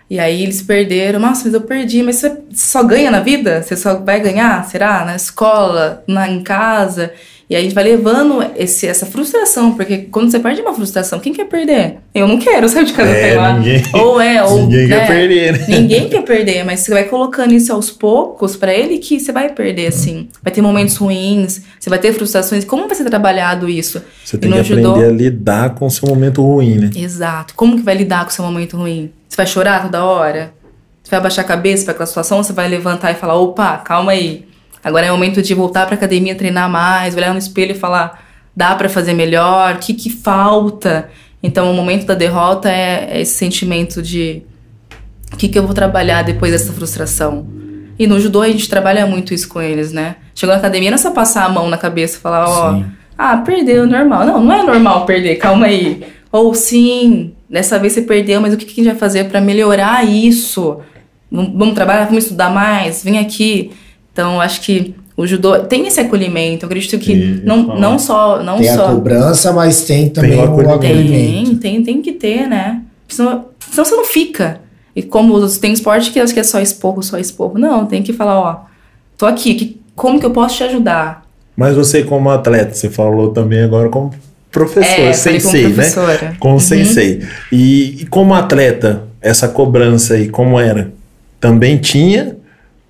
E 0.08 0.18
aí 0.18 0.42
eles 0.42 0.62
perderam. 0.62 1.18
Nossa, 1.18 1.44
mas 1.44 1.54
eu 1.54 1.60
perdi. 1.60 2.02
Mas 2.02 2.16
você 2.16 2.42
só 2.52 2.82
ganha 2.82 3.10
na 3.10 3.20
vida? 3.20 3.62
Você 3.62 3.76
só 3.76 3.98
vai 3.98 4.20
ganhar? 4.20 4.64
Será? 4.64 5.04
Na 5.04 5.16
escola, 5.16 6.02
na, 6.06 6.28
em 6.28 6.42
casa? 6.42 7.12
E 7.48 7.54
aí 7.54 7.60
a 7.60 7.62
gente 7.64 7.76
vai 7.76 7.84
levando 7.84 8.44
esse, 8.56 8.88
essa 8.88 9.06
frustração, 9.06 9.74
porque 9.76 9.98
quando 10.10 10.28
você 10.32 10.40
perde 10.40 10.60
uma 10.62 10.74
frustração, 10.74 11.20
quem 11.20 11.32
quer 11.32 11.44
perder? 11.44 11.98
Eu 12.12 12.26
não 12.26 12.38
quero 12.40 12.68
sair 12.68 12.84
de 12.84 12.92
casa 12.92 13.08
É, 13.10 13.36
lá. 13.36 13.52
ninguém- 13.56 13.82
Ou 13.94 14.20
é, 14.20 14.42
ou. 14.42 14.62
Ninguém 14.62 14.88
né? 14.88 14.98
quer 14.98 15.06
perder, 15.06 15.52
né? 15.52 15.66
Ninguém 15.68 16.08
quer 16.08 16.22
perder, 16.22 16.64
mas 16.64 16.80
você 16.80 16.90
vai 16.90 17.04
colocando 17.04 17.52
isso 17.54 17.72
aos 17.72 17.88
poucos 17.88 18.56
pra 18.56 18.74
ele 18.74 18.98
que 18.98 19.20
você 19.20 19.30
vai 19.30 19.48
perder, 19.52 19.86
assim. 19.86 20.28
Vai 20.42 20.52
ter 20.52 20.60
momentos 20.60 20.96
ruins, 20.96 21.62
você 21.78 21.88
vai 21.88 22.00
ter 22.00 22.12
frustrações. 22.14 22.64
Como 22.64 22.88
vai 22.88 22.96
ser 22.96 23.04
trabalhado 23.04 23.68
isso? 23.68 24.02
Você 24.24 24.36
tem 24.36 24.50
que 24.50 24.58
aprender 24.58 25.04
a 25.04 25.10
lidar 25.10 25.74
com 25.76 25.86
o 25.86 25.90
seu 25.90 26.08
momento 26.08 26.42
ruim, 26.42 26.74
né? 26.78 26.90
Exato. 26.96 27.54
Como 27.54 27.76
que 27.76 27.82
vai 27.82 27.94
lidar 27.94 28.24
com 28.24 28.30
o 28.30 28.34
seu 28.34 28.44
momento 28.44 28.76
ruim? 28.76 29.12
Você 29.28 29.36
vai 29.36 29.46
chorar 29.46 29.82
toda 29.84 30.04
hora? 30.04 30.52
Você 31.00 31.10
vai 31.12 31.20
abaixar 31.20 31.44
a 31.44 31.48
cabeça 31.48 31.84
para 31.84 31.92
aquela 31.92 32.06
situação? 32.06 32.38
Ou 32.38 32.42
você 32.42 32.52
vai 32.52 32.66
levantar 32.66 33.12
e 33.12 33.14
falar, 33.14 33.36
opa, 33.36 33.76
calma 33.78 34.10
aí. 34.10 34.44
Agora 34.86 35.04
é 35.04 35.10
o 35.10 35.14
momento 35.16 35.42
de 35.42 35.52
voltar 35.52 35.84
pra 35.84 35.96
academia, 35.96 36.36
treinar 36.36 36.70
mais, 36.70 37.16
olhar 37.16 37.32
no 37.32 37.38
espelho 37.40 37.72
e 37.72 37.74
falar, 37.74 38.24
dá 38.54 38.72
pra 38.76 38.88
fazer 38.88 39.14
melhor? 39.14 39.74
O 39.74 39.78
que 39.78 39.92
que 39.92 40.08
falta? 40.08 41.10
Então, 41.42 41.68
o 41.72 41.74
momento 41.74 42.06
da 42.06 42.14
derrota 42.14 42.70
é, 42.70 43.08
é 43.10 43.20
esse 43.20 43.34
sentimento 43.34 44.00
de 44.00 44.44
o 45.32 45.36
que 45.36 45.48
que 45.48 45.58
eu 45.58 45.64
vou 45.64 45.74
trabalhar 45.74 46.22
depois 46.22 46.52
dessa 46.52 46.72
frustração? 46.72 47.48
E 47.98 48.06
no 48.06 48.20
judô 48.20 48.42
a 48.42 48.48
gente 48.48 48.68
trabalha 48.68 49.04
muito 49.08 49.34
isso 49.34 49.48
com 49.48 49.60
eles, 49.60 49.90
né? 49.90 50.14
Chegou 50.32 50.54
na 50.54 50.60
academia, 50.60 50.88
não 50.88 50.94
é 50.94 50.98
só 50.98 51.10
passar 51.10 51.46
a 51.46 51.48
mão 51.48 51.68
na 51.68 51.76
cabeça 51.76 52.18
e 52.18 52.20
falar, 52.20 52.48
ó, 52.48 52.74
Sim. 52.74 52.86
ah, 53.18 53.38
perdeu, 53.38 53.88
normal. 53.88 54.24
Não, 54.24 54.40
não 54.40 54.54
é 54.54 54.62
normal 54.62 55.04
perder, 55.04 55.34
calma 55.34 55.66
aí. 55.66 56.04
Ou 56.30 56.54
sim, 56.54 57.32
dessa 57.50 57.76
vez 57.76 57.92
você 57.92 58.02
perdeu, 58.02 58.40
mas 58.40 58.54
o 58.54 58.56
que 58.56 58.64
que 58.64 58.80
a 58.80 58.84
gente 58.84 58.92
vai 58.92 59.00
fazer 59.00 59.24
pra 59.24 59.40
melhorar 59.40 60.04
isso? 60.04 60.78
Vamos 61.28 61.74
trabalhar, 61.74 62.04
vamos 62.04 62.22
estudar 62.22 62.50
mais, 62.50 63.02
vem 63.02 63.18
aqui. 63.18 63.72
Então, 64.16 64.40
acho 64.40 64.62
que 64.62 64.94
o 65.14 65.26
judô 65.26 65.58
tem 65.58 65.86
esse 65.86 66.00
acolhimento. 66.00 66.64
Eu 66.64 66.68
acredito 66.68 66.98
que 66.98 67.12
Isso, 67.12 67.42
não, 67.44 67.78
não 67.78 67.98
só. 67.98 68.42
Não 68.42 68.56
tem 68.56 68.70
a 68.70 68.74
só 68.76 68.94
cobrança, 68.94 69.52
mas 69.52 69.82
tem 69.82 70.08
também 70.08 70.30
Tem 70.30 70.40
o 70.40 70.42
acolhimento. 70.42 70.80
tem, 70.80 71.56
tem, 71.56 71.82
tem 71.82 72.00
que 72.00 72.12
ter, 72.12 72.46
né? 72.48 72.80
Senão, 73.06 73.44
senão 73.70 73.84
você 73.84 73.94
não 73.94 74.06
fica. 74.06 74.62
E 74.94 75.02
como 75.02 75.46
tem 75.58 75.70
esporte 75.74 76.10
que 76.10 76.18
acho 76.18 76.32
que 76.32 76.40
é 76.40 76.42
só 76.42 76.58
esporro, 76.60 77.02
só 77.02 77.18
esporro. 77.18 77.58
Não, 77.58 77.84
tem 77.84 78.02
que 78.02 78.14
falar, 78.14 78.40
ó, 78.40 78.60
tô 79.18 79.26
aqui, 79.26 79.54
que, 79.54 79.80
como 79.94 80.18
que 80.18 80.24
eu 80.24 80.30
posso 80.30 80.56
te 80.56 80.62
ajudar? 80.64 81.22
Mas 81.54 81.76
você 81.76 82.02
como 82.02 82.30
atleta, 82.30 82.72
você 82.74 82.88
falou 82.88 83.28
também 83.34 83.60
agora 83.62 83.90
como 83.90 84.14
professor, 84.50 84.88
É, 84.90 85.12
falei 85.12 85.40
como 85.40 85.52
sensei, 85.52 85.62
né? 85.68 85.74
professora. 85.74 86.36
Como 86.40 86.54
Uhum. 86.54 86.60
sensei. 86.60 87.22
E, 87.52 87.98
e 88.00 88.06
como 88.06 88.32
atleta, 88.32 89.02
essa 89.20 89.46
cobrança 89.48 90.14
aí, 90.14 90.30
como 90.30 90.58
era? 90.58 90.90
Também 91.38 91.76
tinha? 91.76 92.34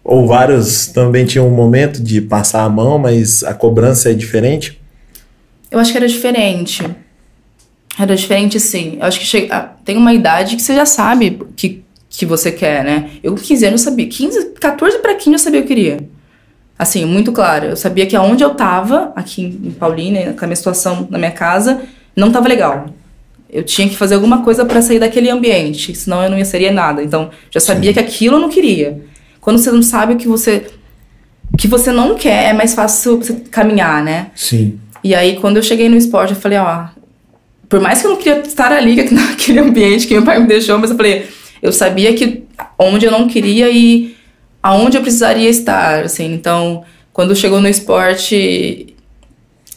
Ou 0.09 0.25
vários 0.25 0.87
também 0.87 1.27
tinham 1.27 1.49
um 1.49 1.51
momento 1.51 2.01
de 2.01 2.21
passar 2.21 2.63
a 2.63 2.69
mão, 2.69 2.97
mas 2.97 3.43
a 3.43 3.53
cobrança 3.53 4.09
é 4.09 4.15
diferente? 4.15 4.81
Eu 5.69 5.81
acho 5.81 5.91
que 5.91 5.99
era 5.99 6.07
diferente. 6.07 6.89
Era 7.99 8.15
diferente, 8.15 8.61
sim. 8.61 8.99
Eu 9.01 9.07
acho 9.07 9.19
que 9.19 9.27
chega, 9.27 9.57
ah, 9.57 9.61
tem 9.85 9.97
uma 9.97 10.15
idade 10.15 10.55
que 10.55 10.63
você 10.63 10.77
já 10.77 10.87
sabe 10.87 11.41
que, 11.57 11.83
que 12.09 12.25
você 12.25 12.53
quer, 12.53 12.85
né? 12.85 13.11
Eu 13.21 13.35
com 13.35 13.41
15 13.41 13.67
anos 13.67 13.81
eu 13.85 13.91
sabia. 13.91 14.07
15, 14.07 14.51
14 14.61 14.99
para 14.99 15.13
15 15.17 15.33
eu 15.33 15.39
sabia 15.41 15.61
o 15.61 15.65
que 15.65 15.73
eu 15.73 15.77
queria. 15.77 16.09
Assim, 16.79 17.05
muito 17.05 17.33
claro. 17.33 17.67
Eu 17.67 17.77
sabia 17.77 18.07
que 18.07 18.15
aonde 18.15 18.45
eu 18.45 18.55
tava, 18.55 19.13
aqui 19.17 19.43
em 19.43 19.73
Paulínia, 19.73 20.35
com 20.39 20.45
a 20.45 20.47
minha 20.47 20.57
situação 20.57 21.09
na 21.11 21.19
minha 21.19 21.33
casa, 21.33 21.83
não 22.15 22.31
tava 22.31 22.47
legal. 22.47 22.87
Eu 23.51 23.65
tinha 23.65 23.89
que 23.89 23.97
fazer 23.97 24.15
alguma 24.15 24.45
coisa 24.45 24.65
para 24.65 24.81
sair 24.81 25.01
daquele 25.01 25.29
ambiente, 25.31 25.97
senão 25.97 26.23
eu 26.23 26.31
não 26.31 26.39
ia 26.39 26.45
seria 26.45 26.71
nada. 26.71 27.03
Então, 27.03 27.31
já 27.51 27.59
sabia 27.59 27.93
que 27.93 27.99
aquilo 27.99 28.37
eu 28.37 28.41
não 28.41 28.49
queria. 28.49 29.03
Quando 29.47 29.59
você 29.59 29.71
não 29.71 29.81
sabe 29.81 30.15
o 30.15 30.17
que 30.17 30.27
você 30.27 30.67
o 31.55 31.57
que 31.57 31.69
você 31.69 31.93
não 31.93 32.17
quer, 32.17 32.51
é 32.51 32.53
mais 32.53 32.75
fácil 32.75 33.19
você 33.19 33.33
caminhar, 33.49 34.03
né? 34.03 34.33
Sim. 34.35 34.81
E 35.05 35.15
aí, 35.15 35.37
quando 35.37 35.59
eu 35.59 35.63
cheguei 35.63 35.89
no 35.89 35.97
esporte, 35.97 36.35
eu 36.35 36.41
falei, 36.41 36.59
ó, 36.59 36.87
por 37.69 37.79
mais 37.79 38.01
que 38.01 38.09
eu 38.09 38.11
não 38.11 38.17
queria 38.17 38.41
estar 38.41 38.73
ali, 38.73 38.97
naquele 39.09 39.61
ambiente 39.61 40.09
que 40.09 40.15
meu 40.15 40.25
pai 40.25 40.41
me 40.41 40.49
deixou, 40.49 40.77
mas 40.81 40.91
eu 40.91 40.97
falei, 40.97 41.29
eu 41.63 41.73
sabia 41.73 42.13
que 42.13 42.43
onde 42.77 43.07
eu 43.07 43.13
não 43.13 43.29
queria 43.29 43.71
e 43.71 44.17
aonde 44.61 44.97
eu 44.97 45.01
precisaria 45.01 45.49
estar, 45.49 46.03
assim. 46.03 46.35
Então, 46.35 46.83
quando 47.13 47.37
chegou 47.37 47.61
no 47.61 47.69
esporte 47.69 48.97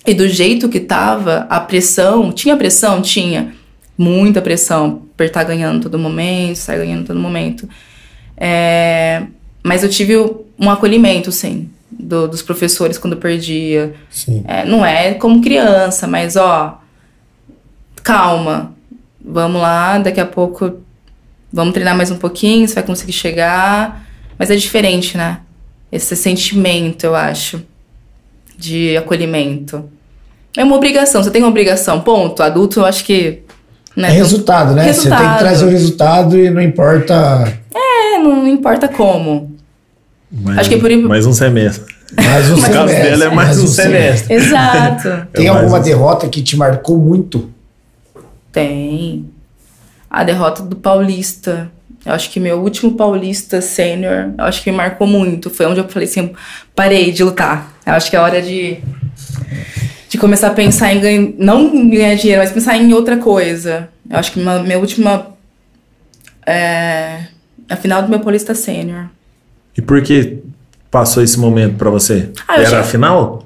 e 0.03 0.13
do 0.15 0.27
jeito 0.27 0.67
que 0.67 0.79
tava, 0.79 1.45
a 1.47 1.59
pressão, 1.59 2.31
tinha 2.31 2.57
pressão? 2.57 3.03
Tinha. 3.03 3.53
Muita 3.95 4.41
pressão, 4.41 5.03
por 5.15 5.27
estar 5.27 5.43
ganhando 5.43 5.83
todo 5.83 5.99
momento, 5.99 6.53
estar 6.53 6.75
ganhando 6.75 7.05
todo 7.05 7.19
momento. 7.19 7.69
É, 8.35 9.27
mas 9.63 9.83
eu 9.83 9.89
tive 9.89 10.17
um 10.57 10.69
acolhimento, 10.69 11.31
sim, 11.31 11.69
do, 11.91 12.27
dos 12.27 12.41
professores 12.41 12.97
quando 12.97 13.13
eu 13.13 13.19
perdia. 13.19 13.93
É, 14.45 14.65
não 14.65 14.85
é 14.85 15.13
como 15.13 15.41
criança, 15.41 16.07
mas 16.07 16.35
ó, 16.35 16.81
calma, 18.03 18.73
vamos 19.23 19.61
lá, 19.61 19.97
daqui 19.97 20.19
a 20.19 20.25
pouco 20.25 20.79
vamos 21.51 21.73
treinar 21.73 21.95
mais 21.95 22.11
um 22.11 22.17
pouquinho, 22.17 22.67
você 22.67 22.75
vai 22.75 22.83
conseguir 22.83 23.13
chegar. 23.13 24.05
Mas 24.37 24.49
é 24.49 24.55
diferente, 24.55 25.17
né? 25.17 25.39
Esse 25.91 26.15
sentimento, 26.15 27.03
eu 27.03 27.15
acho, 27.15 27.61
de 28.57 28.95
acolhimento. 28.95 29.89
É 30.55 30.63
uma 30.63 30.75
obrigação, 30.75 31.21
você 31.23 31.31
tem 31.31 31.41
uma 31.41 31.49
obrigação, 31.49 32.01
ponto. 32.01 32.41
Adulto, 32.41 32.79
eu 32.79 32.85
acho 32.85 33.03
que. 33.03 33.39
Né, 33.95 34.09
é 34.09 34.11
resultado, 34.11 34.73
né? 34.73 34.83
Resultado. 34.83 35.19
Você 35.19 35.25
tem 35.25 35.33
que 35.33 35.39
trazer 35.39 35.65
o 35.65 35.69
resultado 35.69 36.37
e 36.37 36.49
não 36.49 36.61
importa. 36.61 37.59
É, 38.31 38.35
não 38.35 38.47
importa 38.47 38.87
como. 38.87 39.55
Mais, 40.31 40.59
acho 40.59 40.69
que 40.69 40.75
é 40.75 40.79
por 40.79 40.91
Mais 41.07 41.25
um 41.25 41.33
semestre. 41.33 41.95
Mais 42.15 42.49
um 42.49 42.55
semestre. 42.61 42.73
caso 42.73 42.93
dele 42.93 43.23
é 43.23 43.29
mais, 43.29 43.35
mais 43.35 43.59
um, 43.59 43.63
um 43.63 43.67
semestre. 43.67 44.27
semestre. 44.27 44.33
Exato. 44.33 45.27
tem 45.33 45.47
é 45.47 45.49
alguma 45.49 45.79
um... 45.79 45.81
derrota 45.81 46.27
que 46.27 46.41
te 46.41 46.55
marcou 46.55 46.97
muito? 46.97 47.49
Tem. 48.51 49.25
A 50.09 50.23
derrota 50.23 50.63
do 50.63 50.75
Paulista. 50.75 51.71
Eu 52.05 52.13
acho 52.13 52.29
que 52.29 52.39
meu 52.39 52.59
último 52.59 52.93
Paulista 52.93 53.59
Sênior, 53.59 54.31
eu 54.37 54.45
acho 54.45 54.63
que 54.63 54.71
me 54.71 54.77
marcou 54.77 55.05
muito. 55.05 55.49
Foi 55.49 55.65
onde 55.65 55.79
eu 55.79 55.89
falei 55.89 56.07
assim, 56.07 56.31
parei 56.73 57.11
de 57.11 57.23
lutar. 57.23 57.73
Eu 57.85 57.93
acho 57.93 58.09
que 58.09 58.15
é 58.15 58.19
hora 58.19 58.41
de, 58.41 58.77
de 60.07 60.17
começar 60.17 60.47
a 60.47 60.53
pensar 60.53 60.93
em 60.93 60.99
ganhar, 60.99 61.33
não 61.37 61.89
ganhar 61.89 62.15
dinheiro, 62.15 62.41
mas 62.41 62.51
pensar 62.51 62.77
em 62.77 62.93
outra 62.93 63.17
coisa. 63.17 63.89
Eu 64.09 64.17
acho 64.17 64.31
que 64.31 64.39
uma, 64.39 64.59
minha 64.59 64.79
última, 64.79 65.27
é, 66.45 67.25
a 67.69 67.75
final 67.75 68.01
do 68.01 68.09
meu 68.09 68.19
Paulista 68.19 68.55
Sênior. 68.55 69.05
E 69.77 69.81
por 69.81 70.01
que 70.01 70.39
passou 70.89 71.23
esse 71.23 71.39
momento 71.39 71.75
para 71.75 71.89
você? 71.89 72.29
Ah, 72.47 72.55
Era 72.55 72.69
já... 72.69 72.79
a 72.81 72.83
final? 72.83 73.45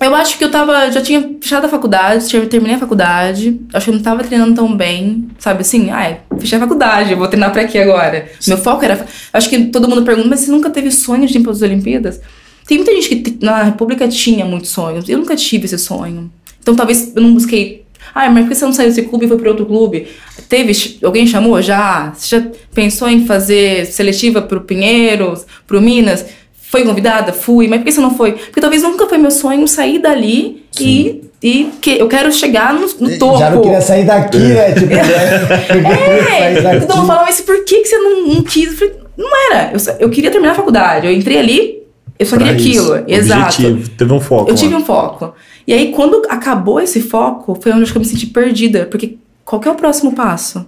Eu 0.00 0.14
acho 0.16 0.36
que 0.36 0.42
eu 0.42 0.50
tava. 0.50 0.90
Já 0.90 1.00
tinha 1.00 1.36
fechado 1.40 1.64
a 1.64 1.68
faculdade, 1.68 2.28
tinha, 2.28 2.44
terminei 2.46 2.74
a 2.74 2.78
faculdade. 2.78 3.60
Acho 3.72 3.84
que 3.84 3.90
eu 3.90 3.94
não 3.94 4.02
tava 4.02 4.24
treinando 4.24 4.54
tão 4.54 4.76
bem. 4.76 5.28
Sabe 5.38 5.60
assim? 5.60 5.90
Ai, 5.90 6.20
fechei 6.40 6.58
a 6.58 6.60
faculdade, 6.60 7.12
eu 7.12 7.18
vou 7.18 7.28
treinar 7.28 7.52
pra 7.52 7.66
quê 7.66 7.78
agora? 7.78 8.28
Meu 8.48 8.58
foco 8.58 8.84
era. 8.84 9.06
Acho 9.32 9.48
que 9.48 9.66
todo 9.66 9.88
mundo 9.88 10.02
pergunta, 10.02 10.28
mas 10.28 10.40
você 10.40 10.50
nunca 10.50 10.70
teve 10.70 10.90
sonhos 10.90 11.30
de 11.30 11.38
ir 11.38 11.42
para 11.42 11.52
as 11.52 11.62
Olimpíadas? 11.62 12.20
Tem 12.66 12.78
muita 12.78 12.92
gente 12.92 13.16
que 13.16 13.44
na 13.44 13.62
República 13.62 14.08
tinha 14.08 14.44
muitos 14.44 14.70
sonhos. 14.70 15.08
Eu 15.08 15.18
nunca 15.18 15.36
tive 15.36 15.66
esse 15.66 15.78
sonho. 15.78 16.30
Então 16.60 16.74
talvez 16.74 17.12
eu 17.14 17.22
não 17.22 17.34
busquei. 17.34 17.81
Ah, 18.14 18.28
mas 18.28 18.44
por 18.44 18.50
que 18.50 18.54
você 18.54 18.64
não 18.64 18.72
saiu 18.72 18.88
desse 18.88 19.02
clube 19.02 19.24
e 19.24 19.28
foi 19.28 19.38
para 19.38 19.50
outro 19.50 19.66
clube? 19.66 20.06
Teve. 20.48 20.98
Alguém 21.02 21.26
chamou 21.26 21.60
já? 21.62 22.12
Você 22.14 22.36
já 22.36 22.46
pensou 22.74 23.08
em 23.08 23.26
fazer 23.26 23.86
seletiva 23.86 24.42
pro 24.42 24.60
Pinheiros, 24.60 25.46
pro 25.66 25.80
Minas? 25.80 26.24
Foi 26.70 26.84
convidada? 26.84 27.32
Fui. 27.32 27.68
Mas 27.68 27.80
por 27.80 27.86
que 27.86 27.92
você 27.92 28.00
não 28.00 28.14
foi? 28.14 28.32
Porque 28.32 28.60
talvez 28.60 28.82
nunca 28.82 29.06
foi 29.06 29.18
meu 29.18 29.30
sonho 29.30 29.66
sair 29.68 29.98
dali 29.98 30.64
e, 30.80 31.22
e 31.42 31.70
que 31.80 31.98
eu 31.98 32.08
quero 32.08 32.32
chegar 32.32 32.72
no, 32.74 32.80
no 32.80 33.18
topo. 33.18 33.38
Já 33.38 33.50
não 33.50 33.62
queria 33.62 33.80
sair 33.80 34.04
daqui, 34.04 34.38
né? 34.38 34.72
Tipo, 34.72 34.92
é. 36.32 36.76
Então 36.76 37.00
eu 37.00 37.06
falava, 37.06 37.24
mas 37.24 37.40
por 37.40 37.64
que, 37.64 37.80
que 37.80 37.86
você 37.86 37.98
não, 37.98 38.26
não 38.26 38.42
quis? 38.42 38.70
Eu 38.70 38.76
falei, 38.78 38.94
não 39.16 39.50
era. 39.50 39.72
Eu, 39.72 39.96
eu 40.00 40.10
queria 40.10 40.30
terminar 40.30 40.52
a 40.52 40.56
faculdade. 40.56 41.06
Eu 41.06 41.12
entrei 41.12 41.38
ali, 41.38 41.81
eu 42.18 42.26
só 42.26 42.36
queria 42.36 42.52
isso. 42.54 42.92
aquilo. 42.92 43.10
Exato. 43.10 43.62
Objetivo. 43.62 43.88
Teve 43.90 44.12
um 44.12 44.20
foco. 44.20 44.50
Eu 44.50 44.54
tive 44.54 44.74
um 44.74 44.84
foco. 44.84 45.34
E 45.66 45.72
aí, 45.72 45.92
quando 45.92 46.22
acabou 46.28 46.80
esse 46.80 47.00
foco, 47.00 47.58
foi 47.60 47.72
onde 47.72 47.90
eu 47.90 47.98
me 47.98 48.04
senti 48.04 48.26
perdida. 48.26 48.86
Porque 48.86 49.18
qual 49.44 49.60
que 49.60 49.68
é 49.68 49.70
o 49.70 49.74
próximo 49.74 50.12
passo? 50.12 50.66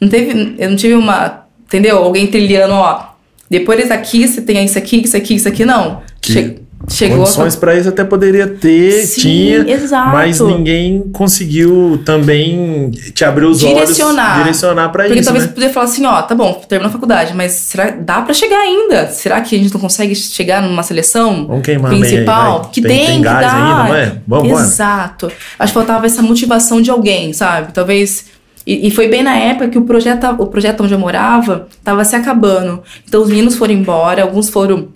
Não 0.00 0.08
teve. 0.08 0.54
Eu 0.58 0.70
não 0.70 0.76
tive 0.76 0.94
uma. 0.94 1.46
Entendeu? 1.64 1.98
Alguém 1.98 2.26
trilhando, 2.26 2.74
ó 2.74 3.12
depois 3.52 3.90
aqui 3.90 4.26
você 4.26 4.40
tem 4.40 4.64
isso 4.64 4.78
aqui, 4.78 5.02
isso 5.02 5.14
aqui, 5.14 5.34
isso 5.34 5.46
aqui, 5.46 5.62
não. 5.62 6.00
Que 6.22 6.32
che 6.32 6.61
chegou 6.88 7.18
condições 7.18 7.56
a... 7.56 7.58
para 7.58 7.76
isso 7.76 7.88
até 7.88 8.04
poderia 8.04 8.46
ter, 8.46 9.06
Sim, 9.06 9.20
tinha, 9.20 9.70
exato. 9.70 10.10
mas 10.10 10.40
ninguém 10.40 11.10
conseguiu 11.12 12.00
também 12.04 12.90
te 13.14 13.24
abrir 13.24 13.46
os 13.46 13.60
direcionar. 13.60 14.32
olhos, 14.32 14.44
direcionar 14.44 14.88
para 14.90 15.04
isso. 15.04 15.14
Porque 15.14 15.24
talvez 15.24 15.46
né? 15.46 15.52
poder 15.52 15.68
falar 15.70 15.84
assim, 15.84 16.06
ó, 16.06 16.22
tá 16.22 16.34
bom, 16.34 16.52
terminou 16.68 16.88
a 16.88 16.92
faculdade, 16.92 17.34
mas 17.34 17.52
será 17.52 17.90
dá 17.90 18.22
para 18.22 18.34
chegar 18.34 18.58
ainda? 18.58 19.08
Será 19.08 19.40
que 19.40 19.54
a 19.54 19.58
gente 19.58 19.72
não 19.72 19.80
consegue 19.80 20.14
chegar 20.14 20.62
numa 20.62 20.82
seleção 20.82 21.60
principal? 21.88 22.62
Aí, 22.64 22.70
que 22.72 22.82
tem, 22.82 23.06
tem, 23.06 23.16
que 23.18 23.24
dar. 23.24 23.54
ainda, 23.54 23.88
não 23.88 23.94
é? 23.96 24.16
Vamos, 24.26 24.60
Exato. 24.60 25.30
Acho 25.58 25.72
que 25.72 25.78
faltava 25.78 26.06
essa 26.06 26.22
motivação 26.22 26.80
de 26.80 26.90
alguém, 26.90 27.32
sabe? 27.32 27.72
Talvez 27.72 28.26
e, 28.66 28.86
e, 28.86 28.90
foi 28.90 29.08
bem 29.08 29.22
na 29.22 29.36
época 29.36 29.68
que 29.68 29.78
o 29.78 29.82
projeto, 29.82 30.24
o 30.38 30.46
projeto 30.46 30.84
onde 30.84 30.94
eu 30.94 30.98
morava 30.98 31.66
estava 31.76 32.04
se 32.04 32.14
acabando. 32.14 32.82
Então 33.06 33.22
os 33.22 33.28
meninos 33.28 33.56
foram 33.56 33.74
embora, 33.74 34.22
alguns 34.22 34.48
foram 34.48 34.88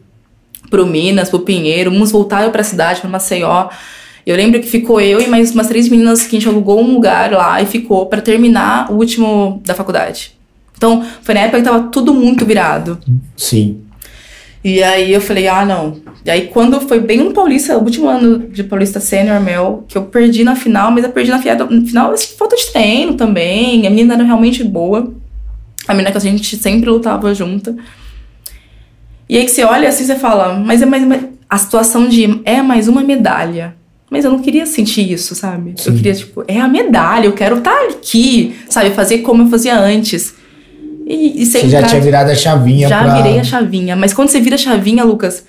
pro 0.70 0.86
Minas, 0.86 1.28
pro 1.28 1.40
Pinheiro, 1.40 1.90
uns 1.90 2.10
voltaram 2.10 2.50
para 2.50 2.60
a 2.60 2.64
cidade, 2.64 3.00
para 3.00 3.10
Maceió. 3.10 3.68
Eu 4.26 4.36
lembro 4.36 4.60
que 4.60 4.66
ficou 4.66 5.00
eu 5.00 5.20
e 5.20 5.28
mais 5.28 5.52
umas 5.52 5.68
três 5.68 5.88
meninas 5.88 6.22
que 6.22 6.36
a 6.36 6.40
gente 6.40 6.48
alugou 6.48 6.80
um 6.80 6.94
lugar 6.94 7.32
lá 7.32 7.62
e 7.62 7.66
ficou 7.66 8.06
para 8.06 8.20
terminar 8.20 8.90
o 8.90 8.96
último 8.96 9.62
da 9.64 9.74
faculdade. 9.74 10.32
Então, 10.76 11.04
foi 11.22 11.34
na 11.34 11.42
época 11.42 11.58
que 11.58 11.64
tava 11.64 11.88
tudo 11.88 12.12
muito 12.12 12.44
virado. 12.44 12.98
Sim. 13.36 13.80
E 14.64 14.82
aí 14.82 15.12
eu 15.12 15.20
falei, 15.20 15.46
ah, 15.46 15.64
não. 15.64 16.00
E 16.24 16.30
aí 16.30 16.48
quando 16.48 16.80
foi 16.80 16.98
bem 16.98 17.18
no 17.18 17.32
Paulista, 17.32 17.78
o 17.78 17.84
último 17.84 18.08
ano 18.08 18.48
de 18.48 18.64
Paulista 18.64 18.98
Sênior 18.98 19.40
meu, 19.40 19.84
que 19.86 19.96
eu 19.96 20.02
perdi 20.06 20.42
na 20.42 20.56
final, 20.56 20.90
mas 20.90 21.04
eu 21.04 21.10
perdi 21.10 21.30
na 21.30 21.38
final, 21.38 22.16
falta 22.36 22.56
de 22.56 22.72
treino 22.72 23.14
também. 23.14 23.86
A 23.86 23.90
menina 23.90 24.14
era 24.14 24.24
realmente 24.24 24.64
boa. 24.64 25.14
A 25.86 25.94
menina 25.94 26.10
que 26.10 26.18
a 26.18 26.20
gente 26.20 26.56
sempre 26.56 26.90
lutava 26.90 27.32
junto. 27.32 27.76
E 29.28 29.36
aí 29.36 29.44
que 29.44 29.50
você 29.50 29.64
olha 29.64 29.88
assim, 29.88 30.04
você 30.04 30.16
fala, 30.16 30.54
mas 30.54 30.82
é 30.82 30.86
mais 30.86 31.02
uma, 31.02 31.18
a 31.48 31.58
situação 31.58 32.08
de 32.08 32.40
é 32.44 32.62
mais 32.62 32.88
uma 32.88 33.02
medalha. 33.02 33.74
Mas 34.08 34.24
eu 34.24 34.30
não 34.30 34.38
queria 34.38 34.66
sentir 34.66 35.10
isso, 35.10 35.34
sabe? 35.34 35.74
Sim. 35.76 35.90
Eu 35.90 35.96
queria, 35.96 36.14
tipo, 36.14 36.44
é 36.46 36.60
a 36.60 36.68
medalha, 36.68 37.26
eu 37.26 37.32
quero 37.32 37.58
estar 37.58 37.72
tá 37.72 37.88
aqui, 37.90 38.54
sabe? 38.68 38.90
Fazer 38.90 39.18
como 39.18 39.42
eu 39.42 39.48
fazia 39.48 39.76
antes. 39.78 40.34
E, 41.06 41.42
e 41.42 41.46
você 41.46 41.68
já 41.68 41.82
tinha 41.82 42.00
virado 42.00 42.30
a 42.30 42.34
chavinha 42.34 42.88
Já 42.88 43.02
pra... 43.02 43.16
virei 43.16 43.38
a 43.38 43.44
chavinha. 43.44 43.96
Mas 43.96 44.12
quando 44.12 44.28
você 44.28 44.40
vira 44.40 44.54
a 44.54 44.58
chavinha, 44.58 45.04
Lucas, 45.04 45.44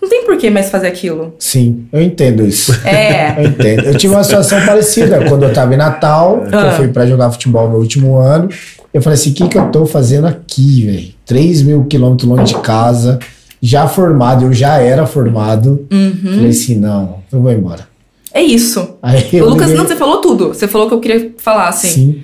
não 0.00 0.08
tem 0.08 0.24
por 0.24 0.36
que 0.36 0.50
mais 0.50 0.68
fazer 0.70 0.88
aquilo. 0.88 1.34
Sim, 1.38 1.86
eu 1.92 2.02
entendo 2.02 2.44
isso. 2.46 2.72
É. 2.84 3.34
eu 3.40 3.44
entendo. 3.48 3.82
Eu 3.84 3.96
tive 3.96 4.14
uma 4.14 4.24
situação 4.24 4.64
parecida 4.66 5.24
quando 5.28 5.44
eu 5.44 5.52
tava 5.52 5.72
em 5.74 5.76
Natal, 5.76 6.44
ah. 6.50 6.56
eu 6.56 6.72
fui 6.72 6.88
para 6.88 7.06
jogar 7.06 7.30
futebol 7.30 7.68
no 7.68 7.76
último 7.76 8.16
ano. 8.16 8.48
Eu 8.92 9.00
falei 9.00 9.18
assim: 9.18 9.30
o 9.30 9.34
que, 9.34 9.48
que 9.48 9.58
eu 9.58 9.70
tô 9.70 9.86
fazendo 9.86 10.26
aqui, 10.26 10.86
velho? 10.86 11.14
3 11.24 11.62
mil 11.62 11.84
quilômetros 11.84 12.28
longe 12.28 12.54
de 12.54 12.60
casa, 12.60 13.18
já 13.60 13.86
formado, 13.86 14.46
eu 14.46 14.52
já 14.52 14.78
era 14.78 15.06
formado. 15.06 15.86
Uhum. 15.90 16.34
Falei 16.34 16.50
assim: 16.50 16.76
não, 16.78 17.22
eu 17.32 17.40
vou 17.40 17.52
embora. 17.52 17.88
É 18.34 18.42
isso. 18.42 18.96
Aí 19.02 19.40
o 19.40 19.50
Lucas, 19.50 19.72
não, 19.72 19.86
você 19.86 19.96
falou 19.96 20.20
tudo. 20.20 20.48
Você 20.48 20.66
falou 20.66 20.88
que 20.88 20.94
eu 20.94 21.00
queria 21.00 21.32
falar 21.38 21.68
assim. 21.68 21.88
Sim. 21.88 22.22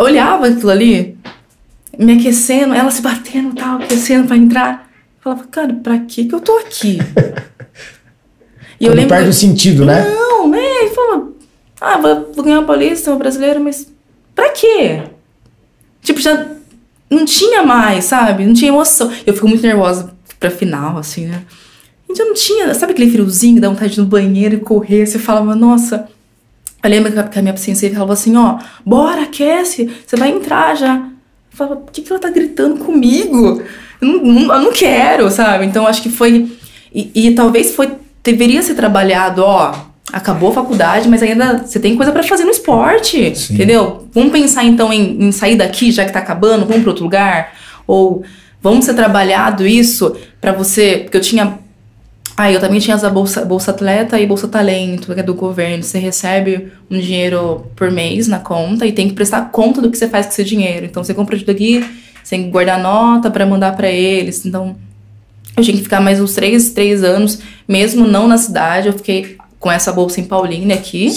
Olhava 0.00 0.48
aquilo 0.48 0.70
ali, 0.70 1.16
me 1.96 2.18
aquecendo, 2.18 2.74
ela 2.74 2.90
se 2.90 3.00
batendo 3.00 3.54
tal, 3.54 3.78
aquecendo 3.78 4.26
para 4.26 4.36
entrar. 4.36 4.90
Eu 5.18 5.22
falava, 5.22 5.44
cara, 5.44 5.74
pra 5.74 5.98
que 6.00 6.24
que 6.24 6.34
eu 6.34 6.40
tô 6.40 6.58
aqui? 6.58 6.98
e 8.80 8.86
eu 8.86 8.92
lembro. 8.92 9.10
perde 9.10 9.30
o 9.30 9.32
sentido, 9.32 9.84
né? 9.84 10.04
Não, 10.08 10.48
né? 10.48 10.58
E 10.58 10.90
fala, 10.90 11.28
ah, 11.80 11.98
vou, 11.98 12.44
ganhar 12.44 12.58
uma 12.58 12.66
paulista, 12.66 13.10
uma 13.10 13.18
brasileira, 13.18 13.60
mas 13.60 13.86
pra 14.34 14.50
quê? 14.50 15.02
Tipo, 16.06 16.20
já 16.20 16.46
não 17.10 17.24
tinha 17.24 17.62
mais, 17.62 18.04
sabe? 18.04 18.46
Não 18.46 18.54
tinha 18.54 18.70
emoção. 18.70 19.12
Eu 19.26 19.34
fico 19.34 19.46
muito 19.46 19.62
nervosa 19.62 20.14
pra 20.40 20.50
final, 20.50 20.96
assim, 20.96 21.26
né? 21.26 21.42
E 22.08 22.14
já 22.14 22.24
não 22.24 22.34
tinha, 22.34 22.72
sabe 22.72 22.92
aquele 22.92 23.10
friozinho, 23.10 23.60
dá 23.60 23.68
vontade 23.68 23.94
de 23.94 24.00
ir 24.00 24.02
no 24.02 24.08
banheiro 24.08 24.54
e 24.54 24.60
correr? 24.60 25.04
Você 25.04 25.18
falava, 25.18 25.54
nossa. 25.54 26.08
Eu 26.82 26.88
lembro 26.90 27.12
que 27.12 27.38
a 27.38 27.42
minha 27.42 27.52
paciência 27.54 27.90
falava 27.92 28.12
assim: 28.12 28.36
ó, 28.36 28.58
bora, 28.84 29.22
aquece, 29.22 29.90
você 30.06 30.16
vai 30.16 30.30
entrar 30.30 30.76
já 30.76 31.10
falava, 31.56 31.76
por 31.76 31.90
que, 31.90 32.02
que 32.02 32.12
ela 32.12 32.20
tá 32.20 32.28
gritando 32.30 32.84
comigo? 32.84 33.62
Eu 34.00 34.08
não, 34.08 34.22
não, 34.22 34.54
eu 34.54 34.60
não 34.60 34.72
quero, 34.72 35.30
sabe? 35.30 35.64
Então 35.64 35.86
acho 35.86 36.02
que 36.02 36.10
foi. 36.10 36.52
E, 36.94 37.10
e, 37.14 37.34
talvez 37.34 37.74
foi. 37.74 37.90
Deveria 38.22 38.62
ser 38.62 38.74
trabalhado, 38.74 39.42
ó. 39.42 39.74
Acabou 40.12 40.50
a 40.50 40.54
faculdade, 40.54 41.08
mas 41.08 41.22
ainda 41.22 41.58
você 41.58 41.80
tem 41.80 41.96
coisa 41.96 42.12
para 42.12 42.22
fazer 42.22 42.44
no 42.44 42.50
esporte, 42.50 43.34
Sim. 43.34 43.54
entendeu? 43.54 44.06
Vamos 44.12 44.30
pensar 44.30 44.64
então 44.64 44.92
em, 44.92 45.24
em 45.24 45.32
sair 45.32 45.56
daqui, 45.56 45.90
já 45.90 46.04
que 46.04 46.12
tá 46.12 46.20
acabando, 46.20 46.64
vamos 46.64 46.82
para 46.82 46.90
outro 46.90 47.04
lugar? 47.04 47.54
Ou 47.86 48.22
vamos 48.62 48.84
ser 48.84 48.94
trabalhado 48.94 49.66
isso 49.66 50.16
para 50.40 50.52
você. 50.52 51.00
Porque 51.04 51.16
eu 51.16 51.20
tinha 51.20 51.58
Aí 52.36 52.52
eu 52.52 52.60
também 52.60 52.78
tinha 52.78 52.94
essa 52.94 53.08
bolsa, 53.08 53.46
bolsa 53.46 53.70
atleta 53.70 54.20
e 54.20 54.26
bolsa 54.26 54.46
talento, 54.46 55.14
que 55.14 55.20
é 55.20 55.22
do 55.22 55.32
governo. 55.32 55.82
Você 55.82 55.98
recebe 55.98 56.70
um 56.90 56.98
dinheiro 56.98 57.66
por 57.74 57.90
mês 57.90 58.28
na 58.28 58.38
conta 58.38 58.86
e 58.86 58.92
tem 58.92 59.08
que 59.08 59.14
prestar 59.14 59.50
conta 59.50 59.80
do 59.80 59.90
que 59.90 59.96
você 59.96 60.06
faz 60.06 60.26
com 60.26 60.32
esse 60.32 60.44
dinheiro. 60.44 60.84
Então 60.84 61.02
você 61.02 61.14
compra 61.14 61.38
tudo 61.38 61.50
aqui, 61.50 61.82
você 62.22 62.36
tem 62.36 62.44
que 62.44 62.50
guardar 62.50 62.78
nota 62.78 63.30
para 63.30 63.46
mandar 63.46 63.74
para 63.74 63.88
eles. 63.88 64.44
Então 64.44 64.76
eu 65.56 65.64
tinha 65.64 65.74
que 65.74 65.82
ficar 65.82 65.98
mais 65.98 66.20
uns 66.20 66.34
três, 66.34 66.72
três 66.72 67.02
anos, 67.02 67.38
mesmo 67.66 68.06
não 68.06 68.28
na 68.28 68.36
cidade. 68.36 68.88
Eu 68.88 68.92
fiquei 68.92 69.38
com 69.66 69.72
essa 69.72 69.92
bolsa 69.92 70.20
em 70.20 70.24
Paulínia 70.24 70.76
aqui, 70.76 71.10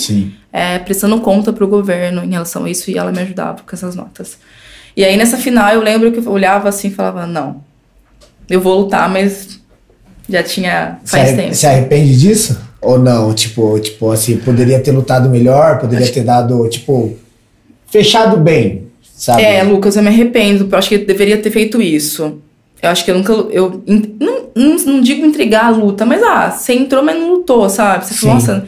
é, 0.52 0.80
prestando 0.80 1.22
conta 1.22 1.54
pro 1.54 1.68
governo 1.68 2.24
em 2.24 2.32
relação 2.32 2.66
a 2.66 2.70
isso 2.72 2.90
e 2.90 2.98
ela 2.98 3.12
me 3.12 3.20
ajudava 3.20 3.60
com 3.62 3.76
essas 3.76 3.94
notas. 3.94 4.40
E 4.98 5.06
aí 5.06 5.16
nessa 5.16 5.38
final 5.38 5.72
eu 5.72 5.82
lembro 5.82 6.12
que 6.12 6.18
eu 6.18 6.32
olhava 6.32 6.68
assim 6.68 6.88
e 6.88 6.92
falava: 6.92 7.28
não, 7.28 7.62
eu 8.50 8.60
vou 8.60 8.80
lutar, 8.80 9.08
mas 9.08 9.60
já 10.28 10.42
tinha 10.42 10.98
faz 11.06 11.30
se 11.30 11.36
tempo. 11.36 11.54
Se 11.54 11.68
arrepende 11.68 12.18
disso? 12.18 12.60
Ou 12.82 12.98
não? 12.98 13.36
Tipo, 13.36 13.80
tipo 13.80 14.10
assim, 14.10 14.38
poderia 14.38 14.80
ter 14.80 14.92
lutado 14.92 15.30
melhor, 15.30 15.78
poderia 15.78 16.06
acho... 16.06 16.14
ter 16.14 16.24
dado, 16.24 16.68
tipo, 16.70 17.16
fechado 17.86 18.36
bem, 18.38 18.88
sabe? 19.14 19.44
É, 19.44 19.62
Lucas, 19.62 19.96
eu 19.96 20.02
me 20.02 20.10
arrependo, 20.10 20.68
eu 20.72 20.76
acho 20.76 20.90
que 20.90 20.96
eu 20.96 21.06
deveria 21.06 21.38
ter 21.38 21.52
feito 21.52 21.80
isso. 21.80 22.42
Eu 22.82 22.90
acho 22.90 23.06
que 23.06 23.12
eu 23.12 23.16
nunca. 23.16 23.32
Eu, 23.32 23.84
não, 24.20 24.39
não, 24.56 24.76
não 24.76 25.02
digo 25.02 25.26
entregar 25.26 25.66
a 25.66 25.70
luta, 25.70 26.06
mas 26.06 26.22
ah, 26.24 26.52
você 26.52 26.74
entrou, 26.74 27.04
mas 27.04 27.18
não 27.18 27.32
lutou, 27.32 27.70
sabe? 27.70 28.06
Você 28.06 28.14
falou, 28.14 28.36
nossa. 28.36 28.68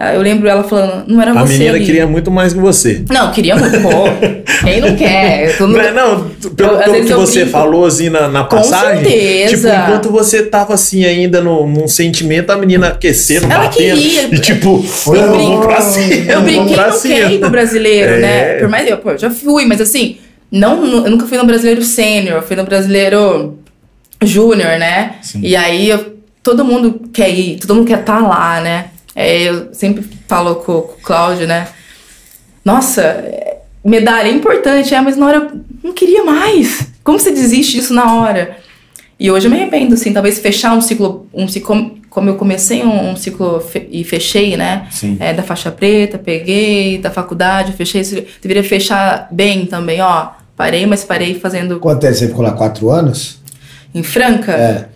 Ah, 0.00 0.14
eu 0.14 0.22
lembro 0.22 0.48
ela 0.48 0.62
falando, 0.62 1.08
não 1.08 1.20
era 1.20 1.32
a 1.32 1.34
você. 1.34 1.54
A 1.54 1.58
menina 1.58 1.74
ali. 1.74 1.84
queria 1.84 2.06
muito 2.06 2.30
mais 2.30 2.52
que 2.52 2.60
você. 2.60 3.02
Não, 3.10 3.32
queria 3.32 3.56
muito. 3.56 3.80
Pô, 3.80 4.04
quem 4.64 4.80
não 4.80 4.94
quer? 4.94 5.60
Não, 5.60 5.80
é, 5.80 5.90
não, 5.90 6.30
pelo, 6.54 6.70
eu, 6.70 6.78
pelo 6.78 7.04
que 7.04 7.14
você 7.14 7.40
brinco. 7.40 7.50
falou 7.50 7.84
assim 7.84 8.08
na, 8.08 8.28
na 8.28 8.44
passagem. 8.44 9.02
Com 9.02 9.10
certeza. 9.10 9.70
Tipo, 9.70 9.82
enquanto 9.82 10.12
você 10.12 10.44
tava 10.44 10.74
assim 10.74 11.04
ainda 11.04 11.40
no, 11.40 11.66
num 11.66 11.88
sentimento, 11.88 12.50
a 12.50 12.56
menina 12.56 12.88
aquecendo, 12.88 13.46
ela 13.46 13.64
batendo. 13.64 14.00
Queria. 14.00 14.22
E 14.36 14.38
tipo, 14.38 14.80
foi 14.84 15.18
eu 15.18 15.32
brinco, 15.32 15.62
pra 15.62 15.80
cima. 15.80 16.32
Eu 16.32 16.42
brinquei 16.42 16.76
no 16.76 17.00
quem 17.02 17.40
pro 17.40 17.50
brasileiro, 17.50 18.12
é. 18.12 18.18
né? 18.20 18.54
Por 18.60 18.68
mais 18.68 18.88
eu, 18.88 18.98
pô, 18.98 19.10
eu 19.10 19.18
já 19.18 19.30
fui, 19.30 19.64
mas 19.64 19.80
assim, 19.80 20.18
não, 20.48 21.04
eu 21.04 21.10
nunca 21.10 21.26
fui 21.26 21.36
no 21.36 21.44
brasileiro 21.44 21.82
sênior, 21.82 22.40
fui 22.42 22.54
no 22.54 22.62
brasileiro 22.62 23.57
júnior, 24.22 24.78
né? 24.78 25.16
Sim. 25.22 25.40
E 25.42 25.54
aí 25.54 25.88
eu, 25.88 26.18
todo 26.42 26.64
mundo 26.64 27.08
quer 27.12 27.30
ir, 27.30 27.58
todo 27.58 27.74
mundo 27.74 27.86
quer 27.86 28.00
estar 28.00 28.20
tá 28.20 28.26
lá, 28.26 28.60
né? 28.60 28.86
É, 29.14 29.42
eu 29.42 29.68
sempre 29.72 30.04
falo 30.26 30.56
com, 30.56 30.80
com 30.82 30.92
o 30.92 31.02
Cláudio, 31.02 31.46
né? 31.46 31.68
Nossa, 32.64 33.24
medalha 33.84 34.28
é 34.28 34.32
importante, 34.32 34.94
é, 34.94 35.00
mas 35.00 35.16
na 35.16 35.26
hora 35.26 35.36
eu 35.38 35.60
não 35.82 35.92
queria 35.92 36.24
mais. 36.24 36.88
Como 37.02 37.18
você 37.18 37.30
desiste 37.30 37.76
disso 37.76 37.94
na 37.94 38.14
hora? 38.16 38.58
E 39.18 39.30
hoje 39.30 39.46
eu 39.46 39.50
me 39.50 39.56
arrependo, 39.56 39.94
assim, 39.94 40.12
talvez 40.12 40.38
fechar 40.38 40.74
um 40.76 40.80
ciclo, 40.80 41.26
um 41.34 41.48
ciclo 41.48 41.98
como 42.08 42.30
eu 42.30 42.36
comecei 42.36 42.84
um, 42.84 43.10
um 43.10 43.16
ciclo 43.16 43.60
fe 43.60 43.88
e 43.90 44.04
fechei, 44.04 44.56
né? 44.56 44.86
Sim. 44.90 45.16
É, 45.20 45.32
da 45.32 45.42
faixa 45.42 45.70
preta, 45.70 46.18
peguei, 46.18 46.98
da 46.98 47.10
faculdade, 47.10 47.72
fechei, 47.72 48.02
deveria 48.40 48.64
fechar 48.64 49.28
bem 49.30 49.66
também, 49.66 50.00
ó. 50.00 50.30
Parei, 50.56 50.86
mas 50.86 51.04
parei 51.04 51.38
fazendo. 51.38 51.78
Quanto 51.78 52.00
tempo 52.00 52.14
você 52.14 52.26
ficou 52.26 52.42
lá? 52.42 52.52
Quatro 52.52 52.90
anos? 52.90 53.37
Em 53.94 54.02
Franca? 54.02 54.52
É. 54.52 54.88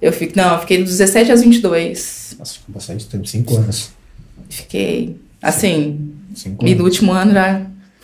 Eu 0.00 0.12
fiquei, 0.12 0.42
não, 0.42 0.54
eu 0.54 0.60
fiquei 0.60 0.82
dos 0.82 0.98
17 0.98 1.30
aos 1.30 1.42
22. 1.42 2.36
Nossa, 2.38 2.54
ficou 2.54 2.74
bastante 2.74 3.06
tempo, 3.06 3.26
cinco 3.26 3.56
anos. 3.56 3.90
Fiquei, 4.48 5.16
assim, 5.40 6.12
cinco 6.34 6.66
e 6.66 6.74
no 6.74 6.84
último 6.84 7.12
ano 7.12 7.32
já... 7.32 7.62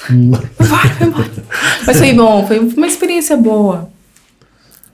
vai, 0.08 0.88
vai 0.88 1.08
embora. 1.08 1.30
Mas 1.84 1.98
foi 1.98 2.12
bom, 2.12 2.46
foi 2.46 2.58
uma 2.60 2.86
experiência 2.86 3.36
boa. 3.36 3.90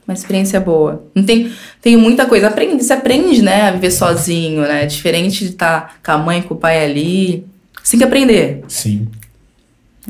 Uma 0.07 0.13
experiência 0.13 0.59
boa. 0.59 1.03
Não 1.13 1.23
tem, 1.23 1.51
tem 1.81 1.97
muita 1.97 2.25
coisa. 2.25 2.47
Aprende, 2.47 2.83
você 2.83 2.93
aprende, 2.93 3.41
né, 3.41 3.69
a 3.69 3.71
viver 3.71 3.91
sozinho, 3.91 4.61
né? 4.61 4.85
Diferente 4.85 5.43
de 5.45 5.51
estar 5.51 5.99
com 6.03 6.11
a 6.11 6.17
mãe, 6.17 6.41
com 6.41 6.53
o 6.53 6.57
pai 6.57 6.83
ali. 6.83 7.45
Você 7.83 7.91
tem 7.91 7.99
que 7.99 8.03
aprender. 8.03 8.63
Sim. 8.67 9.07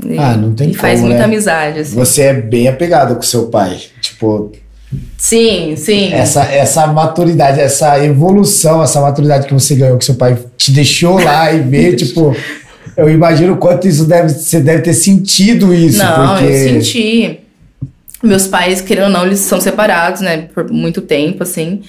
E, 0.06 0.18
ah, 0.18 0.36
não 0.36 0.54
tem 0.54 0.68
e 0.68 0.72
como, 0.72 0.82
faz 0.82 1.00
muita 1.00 1.20
né? 1.20 1.24
amizade, 1.24 1.80
assim. 1.80 1.96
Você 1.96 2.24
é 2.24 2.34
bem 2.34 2.68
apegado 2.68 3.16
com 3.16 3.22
seu 3.22 3.48
pai. 3.48 3.82
Tipo, 4.02 4.52
Sim, 5.18 5.76
sim. 5.76 6.14
Essa, 6.14 6.44
essa 6.44 6.88
maturidade, 6.88 7.60
essa 7.60 8.04
evolução, 8.04 8.84
essa 8.84 9.02
maturidade 9.02 9.48
que 9.48 9.54
você 9.54 9.76
ganhou, 9.76 9.98
que 9.98 10.06
seu 10.06 10.16
pai 10.16 10.38
te 10.58 10.72
deixou 10.72 11.20
lá 11.20 11.52
e 11.52 11.60
ver, 11.60 11.96
tipo, 11.98 12.36
eu 12.96 13.10
imagino 13.10 13.54
o 13.54 13.58
quanto 13.58 13.88
isso 13.88 14.06
deve, 14.06 14.30
você 14.30 14.60
deve 14.60 14.82
ter 14.82 14.94
sentido 14.94 15.74
isso. 15.74 15.98
Não, 15.98 16.36
porque... 16.38 16.46
eu 16.46 16.82
senti. 16.82 17.40
Meus 18.24 18.48
pais, 18.48 18.82
querendo 18.82 19.06
ou 19.06 19.12
não, 19.12 19.26
eles 19.26 19.40
são 19.40 19.62
separados, 19.62 20.22
né, 20.22 20.48
por 20.54 20.72
muito 20.72 21.02
tempo, 21.02 21.44
assim. 21.44 21.82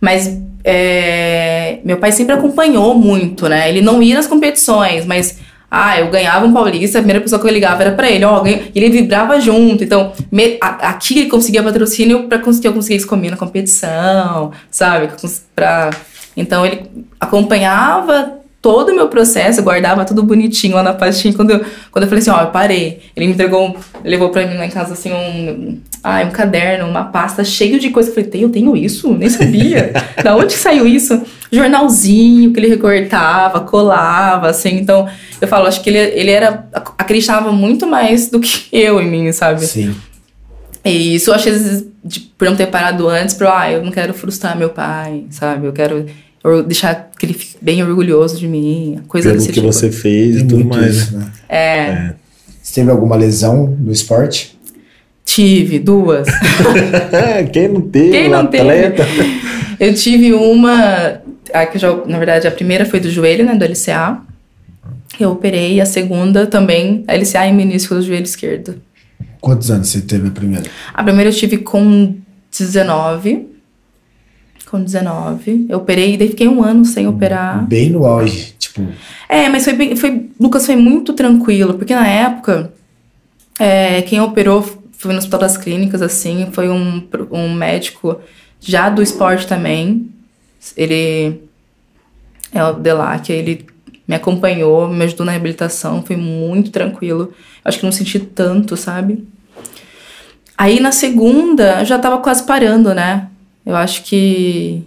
Mas 0.00 0.38
é, 0.64 1.78
meu 1.84 1.96
pai 1.96 2.12
sempre 2.12 2.34
acompanhou 2.34 2.94
muito, 2.94 3.48
né? 3.48 3.68
Ele 3.68 3.80
não 3.80 4.02
ia 4.02 4.14
nas 4.14 4.26
competições, 4.26 5.06
mas 5.06 5.38
ah, 5.70 6.00
eu 6.00 6.08
ganhava 6.08 6.46
um 6.46 6.52
paulista, 6.52 6.98
a 6.98 7.02
primeira 7.02 7.20
pessoa 7.20 7.40
que 7.40 7.46
eu 7.46 7.52
ligava 7.52 7.82
era 7.82 7.92
pra 7.92 8.10
ele, 8.10 8.24
ó, 8.24 8.44
e 8.46 8.72
ele 8.74 8.88
vibrava 8.88 9.38
junto. 9.40 9.84
Então, 9.84 10.12
me, 10.32 10.58
a, 10.62 10.90
aqui 10.90 11.18
ele 11.18 11.28
conseguia 11.28 11.62
patrocínio 11.62 12.28
pra 12.28 12.38
conseguir 12.38 12.68
eu 12.68 12.72
conseguisse 12.72 13.06
comer 13.06 13.30
na 13.30 13.36
competição, 13.36 14.50
sabe? 14.70 15.10
Pra, 15.54 15.90
então 16.36 16.64
ele 16.64 16.90
acompanhava 17.20 18.37
todo 18.60 18.90
o 18.90 18.94
meu 18.94 19.08
processo, 19.08 19.62
guardava 19.62 20.04
tudo 20.04 20.22
bonitinho 20.22 20.74
lá 20.74 20.82
na 20.82 20.92
pastinha. 20.92 21.32
Quando 21.32 21.50
eu, 21.50 21.64
quando 21.90 22.02
eu 22.04 22.08
falei 22.08 22.20
assim, 22.20 22.30
ó, 22.30 22.40
eu 22.40 22.48
parei. 22.48 23.00
Ele 23.14 23.26
me 23.26 23.32
entregou, 23.32 23.76
levou 24.04 24.30
pra 24.30 24.46
mim 24.46 24.56
lá 24.56 24.66
em 24.66 24.70
casa 24.70 24.94
assim 24.94 25.12
um, 25.12 25.80
ah, 26.02 26.22
um 26.22 26.30
caderno, 26.30 26.88
uma 26.88 27.04
pasta 27.04 27.44
cheio 27.44 27.78
de 27.78 27.90
coisa. 27.90 28.10
Eu 28.10 28.14
falei, 28.14 28.44
eu 28.44 28.50
tenho 28.50 28.76
isso? 28.76 29.12
Nem 29.12 29.28
sabia. 29.28 29.92
da 30.22 30.36
onde 30.36 30.54
saiu 30.54 30.86
isso? 30.86 31.20
Jornalzinho 31.52 32.52
que 32.52 32.58
ele 32.58 32.68
recortava, 32.68 33.60
colava, 33.60 34.48
assim. 34.48 34.76
Então, 34.76 35.08
eu 35.40 35.46
falo, 35.46 35.66
acho 35.66 35.80
que 35.80 35.90
ele, 35.90 35.98
ele 35.98 36.30
era, 36.30 36.66
acreditava 36.98 37.52
muito 37.52 37.86
mais 37.86 38.28
do 38.28 38.40
que 38.40 38.66
eu 38.76 39.00
em 39.00 39.08
mim, 39.08 39.32
sabe? 39.32 39.64
Sim. 39.64 39.94
E 40.84 41.14
isso, 41.14 41.30
eu 41.30 41.34
acho, 41.34 41.48
às 41.48 41.54
vezes, 41.54 41.86
de, 42.04 42.20
por 42.20 42.48
não 42.48 42.56
ter 42.56 42.66
parado 42.66 43.08
antes, 43.08 43.34
pra, 43.34 43.60
ah, 43.60 43.70
eu 43.70 43.84
não 43.84 43.92
quero 43.92 44.12
frustrar 44.14 44.56
meu 44.56 44.70
pai, 44.70 45.24
sabe? 45.30 45.66
Eu 45.66 45.72
quero 45.72 46.06
deixar 46.66 47.10
que 47.18 47.26
ele 47.26 47.34
fique 47.34 47.56
bem 47.60 47.82
orgulhoso 47.82 48.38
de 48.38 48.46
mim, 48.46 49.00
coisa 49.08 49.28
Pelo 49.28 49.38
desse 49.38 49.48
que 49.52 49.60
tipo. 49.60 49.72
você 49.72 49.90
fez 49.90 50.38
e 50.38 50.44
tudo 50.46 50.64
mais. 50.64 50.96
Isso, 50.96 51.18
né? 51.18 51.32
É. 51.48 51.58
É. 51.58 52.14
Você 52.62 52.74
teve 52.80 52.90
alguma 52.90 53.16
lesão 53.16 53.66
no 53.66 53.90
esporte? 53.90 54.58
Tive 55.24 55.78
duas. 55.78 56.26
Quem 57.52 57.68
não 57.68 57.80
teve? 57.80 58.10
Quem 58.10 58.28
não 58.28 58.40
atleta? 58.40 59.04
teve? 59.04 59.48
Eu 59.78 59.94
tive 59.94 60.32
uma, 60.32 61.20
a 61.52 61.66
que 61.66 61.78
já, 61.78 61.94
na 62.06 62.18
verdade, 62.18 62.48
a 62.48 62.50
primeira 62.50 62.84
foi 62.84 62.98
do 62.98 63.08
joelho, 63.10 63.44
né, 63.44 63.54
do 63.54 63.64
LCA. 63.64 64.20
Eu 65.20 65.30
operei, 65.30 65.80
a 65.80 65.86
segunda 65.86 66.46
também, 66.46 67.04
a 67.06 67.14
LCA 67.14 67.46
e 67.46 67.52
menisco 67.52 67.94
do 67.94 68.02
joelho 68.02 68.24
esquerdo. 68.24 68.80
Quantos 69.40 69.70
anos 69.70 69.88
você 69.88 70.00
teve 70.00 70.28
a 70.28 70.30
primeira? 70.30 70.68
A 70.92 71.02
primeira 71.02 71.30
eu 71.30 71.34
tive 71.34 71.58
com 71.58 72.14
19. 72.50 73.46
Com 74.70 74.82
19. 74.82 75.66
Eu 75.68 75.78
operei 75.78 76.14
e 76.14 76.16
daí 76.18 76.28
fiquei 76.28 76.46
um 76.46 76.62
ano 76.62 76.84
sem 76.84 77.06
operar. 77.06 77.66
Bem 77.66 77.90
no 77.90 78.04
auge, 78.04 78.54
tipo. 78.58 78.86
É, 79.28 79.48
mas 79.48 79.64
foi, 79.64 79.72
bem, 79.72 79.96
foi 79.96 80.28
Lucas 80.38 80.66
foi 80.66 80.76
muito 80.76 81.12
tranquilo, 81.12 81.74
porque 81.74 81.94
na 81.94 82.06
época 82.06 82.72
é, 83.58 84.02
quem 84.02 84.20
operou 84.20 84.62
foi 84.92 85.12
no 85.12 85.18
Hospital 85.18 85.40
das 85.40 85.56
Clínicas, 85.56 86.02
assim, 86.02 86.48
foi 86.52 86.68
um, 86.68 87.02
um 87.30 87.54
médico 87.54 88.20
já 88.60 88.88
do 88.88 89.02
esporte 89.02 89.46
também. 89.46 90.10
Ele 90.76 91.40
é 92.52 92.64
o 92.64 92.72
Delac, 92.72 93.30
ele 93.30 93.66
me 94.06 94.16
acompanhou, 94.16 94.88
me 94.88 95.04
ajudou 95.04 95.24
na 95.24 95.32
reabilitação, 95.32 96.02
foi 96.02 96.16
muito 96.16 96.70
tranquilo. 96.70 97.32
Acho 97.64 97.78
que 97.78 97.84
não 97.84 97.92
senti 97.92 98.18
tanto, 98.18 98.76
sabe? 98.76 99.26
Aí 100.56 100.80
na 100.80 100.90
segunda, 100.90 101.80
eu 101.80 101.84
já 101.84 101.98
tava 101.98 102.18
quase 102.18 102.42
parando, 102.42 102.92
né? 102.92 103.28
Eu 103.68 103.76
acho 103.76 104.02
que. 104.04 104.82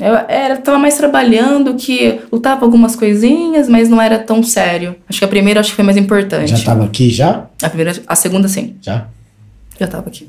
Eu 0.00 0.12
era, 0.26 0.56
tava 0.56 0.76
mais 0.76 0.96
trabalhando 0.96 1.76
que 1.76 2.18
lutava 2.32 2.64
algumas 2.64 2.96
coisinhas, 2.96 3.68
mas 3.68 3.88
não 3.88 4.02
era 4.02 4.18
tão 4.18 4.42
sério. 4.42 4.96
Acho 5.08 5.20
que 5.20 5.24
a 5.24 5.28
primeira 5.28 5.60
acho 5.60 5.70
que 5.70 5.76
foi 5.76 5.84
mais 5.84 5.96
importante. 5.96 6.50
Já 6.50 6.64
tava 6.64 6.84
aqui 6.84 7.10
já? 7.10 7.46
A 7.62 7.68
primeira, 7.68 7.92
a 8.08 8.16
segunda 8.16 8.48
sim. 8.48 8.74
Já? 8.82 9.06
Já 9.78 9.86
tava 9.86 10.08
aqui. 10.08 10.28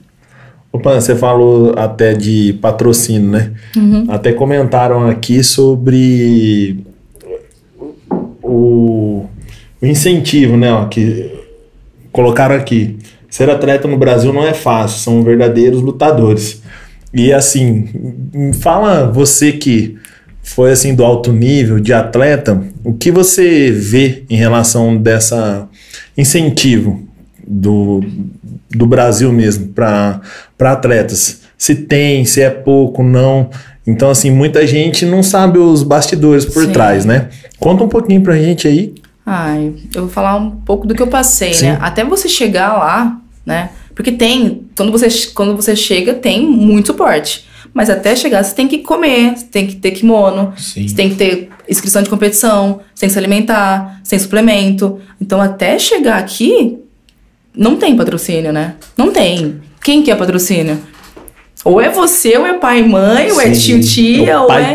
Opa, 0.71 1.01
você 1.01 1.15
falou 1.15 1.73
até 1.75 2.13
de 2.13 2.59
patrocínio, 2.61 3.31
né? 3.31 3.53
Uhum. 3.75 4.05
Até 4.07 4.31
comentaram 4.31 5.09
aqui 5.09 5.43
sobre 5.43 6.85
o, 8.43 9.25
o 9.81 9.85
incentivo, 9.85 10.55
né? 10.57 10.71
Ó, 10.71 10.85
que 10.85 11.31
colocaram 12.11 12.53
aqui. 12.53 12.99
Ser 13.31 13.49
atleta 13.49 13.87
no 13.87 13.97
Brasil 13.97 14.31
não 14.31 14.45
é 14.45 14.53
fácil, 14.53 14.99
são 14.99 15.23
verdadeiros 15.23 15.81
lutadores. 15.81 16.61
E 17.15 17.31
assim, 17.31 17.87
fala 18.59 19.09
você 19.09 19.53
que 19.53 19.95
foi 20.43 20.73
assim 20.73 20.93
do 20.93 21.03
alto 21.03 21.31
nível 21.31 21.79
de 21.79 21.93
atleta, 21.93 22.61
o 22.83 22.93
que 22.93 23.09
você 23.09 23.71
vê 23.71 24.25
em 24.29 24.35
relação 24.35 24.97
dessa 24.97 25.67
incentivo 26.17 27.07
do, 27.47 28.03
do 28.69 28.85
Brasil 28.85 29.31
mesmo 29.31 29.69
para 29.69 30.21
atletas? 30.59 31.41
Se 31.57 31.73
tem, 31.73 32.25
se 32.25 32.41
é 32.41 32.49
pouco, 32.49 33.01
não. 33.01 33.49
Então, 33.87 34.09
assim, 34.09 34.29
muita 34.29 34.67
gente 34.67 35.05
não 35.05 35.23
sabe 35.23 35.57
os 35.57 35.83
bastidores 35.83 36.43
por 36.43 36.65
Sim. 36.65 36.73
trás, 36.73 37.05
né? 37.05 37.29
Conta 37.57 37.85
um 37.85 37.87
pouquinho 37.87 38.21
pra 38.21 38.35
gente 38.35 38.67
aí. 38.67 38.93
Ai, 39.25 39.73
eu 39.95 40.01
vou 40.01 40.09
falar 40.09 40.35
um 40.35 40.51
pouco 40.51 40.85
do 40.85 40.93
que 40.93 41.01
eu 41.01 41.07
passei, 41.07 41.53
Sim. 41.53 41.67
né? 41.67 41.77
Até 41.81 42.03
você 42.03 42.27
chegar 42.27 42.73
lá, 42.73 43.21
né? 43.45 43.69
Porque 43.95 44.11
tem, 44.11 44.67
quando 44.75 44.91
você, 44.91 45.07
quando 45.33 45.55
você 45.55 45.75
chega, 45.75 46.13
tem 46.13 46.45
muito 46.45 46.87
suporte. 46.87 47.45
Mas 47.73 47.89
até 47.89 48.15
chegar, 48.15 48.43
você 48.43 48.53
tem 48.53 48.67
que 48.67 48.79
comer, 48.79 49.35
você 49.35 49.45
tem 49.45 49.65
que 49.65 49.75
ter 49.75 49.91
kimono, 49.91 50.53
Sim. 50.57 50.87
você 50.87 50.95
tem 50.95 51.09
que 51.09 51.15
ter 51.15 51.49
inscrição 51.67 52.03
de 52.03 52.09
competição, 52.09 52.81
você 52.93 53.01
tem 53.01 53.09
que 53.09 53.13
se 53.13 53.19
alimentar, 53.19 53.99
você 54.03 54.11
tem 54.11 54.19
suplemento. 54.19 54.99
Então, 55.19 55.41
até 55.41 55.79
chegar 55.79 56.17
aqui, 56.17 56.77
não 57.55 57.75
tem 57.77 57.95
patrocínio, 57.95 58.53
né? 58.53 58.75
Não 58.97 59.11
tem. 59.11 59.61
Quem 59.83 60.03
que 60.03 60.11
é 60.11 60.15
patrocínio? 60.15 60.79
Ou 61.65 61.81
é 61.81 61.89
você, 61.89 62.37
ou 62.37 62.45
é 62.45 62.53
pai 62.53 62.81
e 62.81 62.83
mãe, 62.87 63.31
ou 63.31 63.41
é 63.41 63.51
Sim. 63.51 63.79
tio, 63.79 63.81
tia, 63.81 64.39
ou 64.39 64.47
é... 64.53 64.67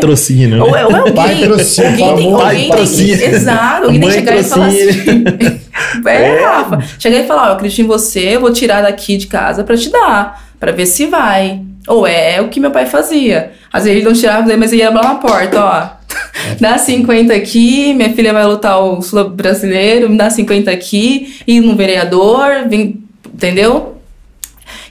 Né? 0.57 0.63
Ou 0.63 0.75
é, 0.75 0.85
ou 0.85 0.91
é 0.91 0.99
alguém. 0.99 1.13
Patrocínio, 1.13 1.89
alguém 1.89 2.15
tem, 2.15 2.31
famoso 2.31 2.45
alguém 2.45 2.69
tem 2.69 2.85
que. 2.85 3.23
Exato, 3.23 3.85
alguém 3.85 3.99
tem 4.01 4.09
que 4.09 4.15
chegar 4.15 4.35
e 4.37 4.43
falar 4.43 4.67
assim. 4.67 5.61
É, 6.05 6.23
É. 6.23 6.45
Rafa. 6.45 6.83
Chegar 6.99 7.19
e 7.19 7.25
falar: 7.25 7.43
ó, 7.43 7.47
eu 7.47 7.53
acredito 7.53 7.81
em 7.81 7.87
você, 7.87 8.35
eu 8.35 8.41
vou 8.41 8.51
tirar 8.51 8.81
daqui 8.81 9.15
de 9.15 9.27
casa 9.27 9.63
pra 9.63 9.77
te 9.77 9.89
dar, 9.89 10.43
pra 10.59 10.73
ver 10.73 10.85
se 10.85 11.05
vai. 11.05 11.61
Ou 11.87 12.05
é 12.05 12.41
o 12.41 12.49
que 12.49 12.59
meu 12.59 12.71
pai 12.71 12.85
fazia. 12.85 13.53
Às 13.71 13.85
vezes 13.85 13.99
ele 13.99 14.05
não 14.05 14.13
tirava, 14.13 14.57
mas 14.57 14.73
ele 14.73 14.81
ia 14.81 14.89
lá 14.89 15.01
na 15.01 15.15
porta, 15.15 15.63
ó. 15.63 16.01
Dá 16.59 16.77
50 16.77 17.33
aqui, 17.33 17.93
minha 17.93 18.13
filha 18.13 18.33
vai 18.33 18.45
lutar 18.45 18.83
o 18.83 19.01
sul 19.01 19.29
brasileiro, 19.29 20.09
me 20.09 20.17
dá 20.17 20.29
50 20.29 20.69
aqui, 20.69 21.37
ir 21.47 21.61
no 21.61 21.73
vereador, 21.75 22.67
vem, 22.67 23.01
entendeu? 23.33 24.00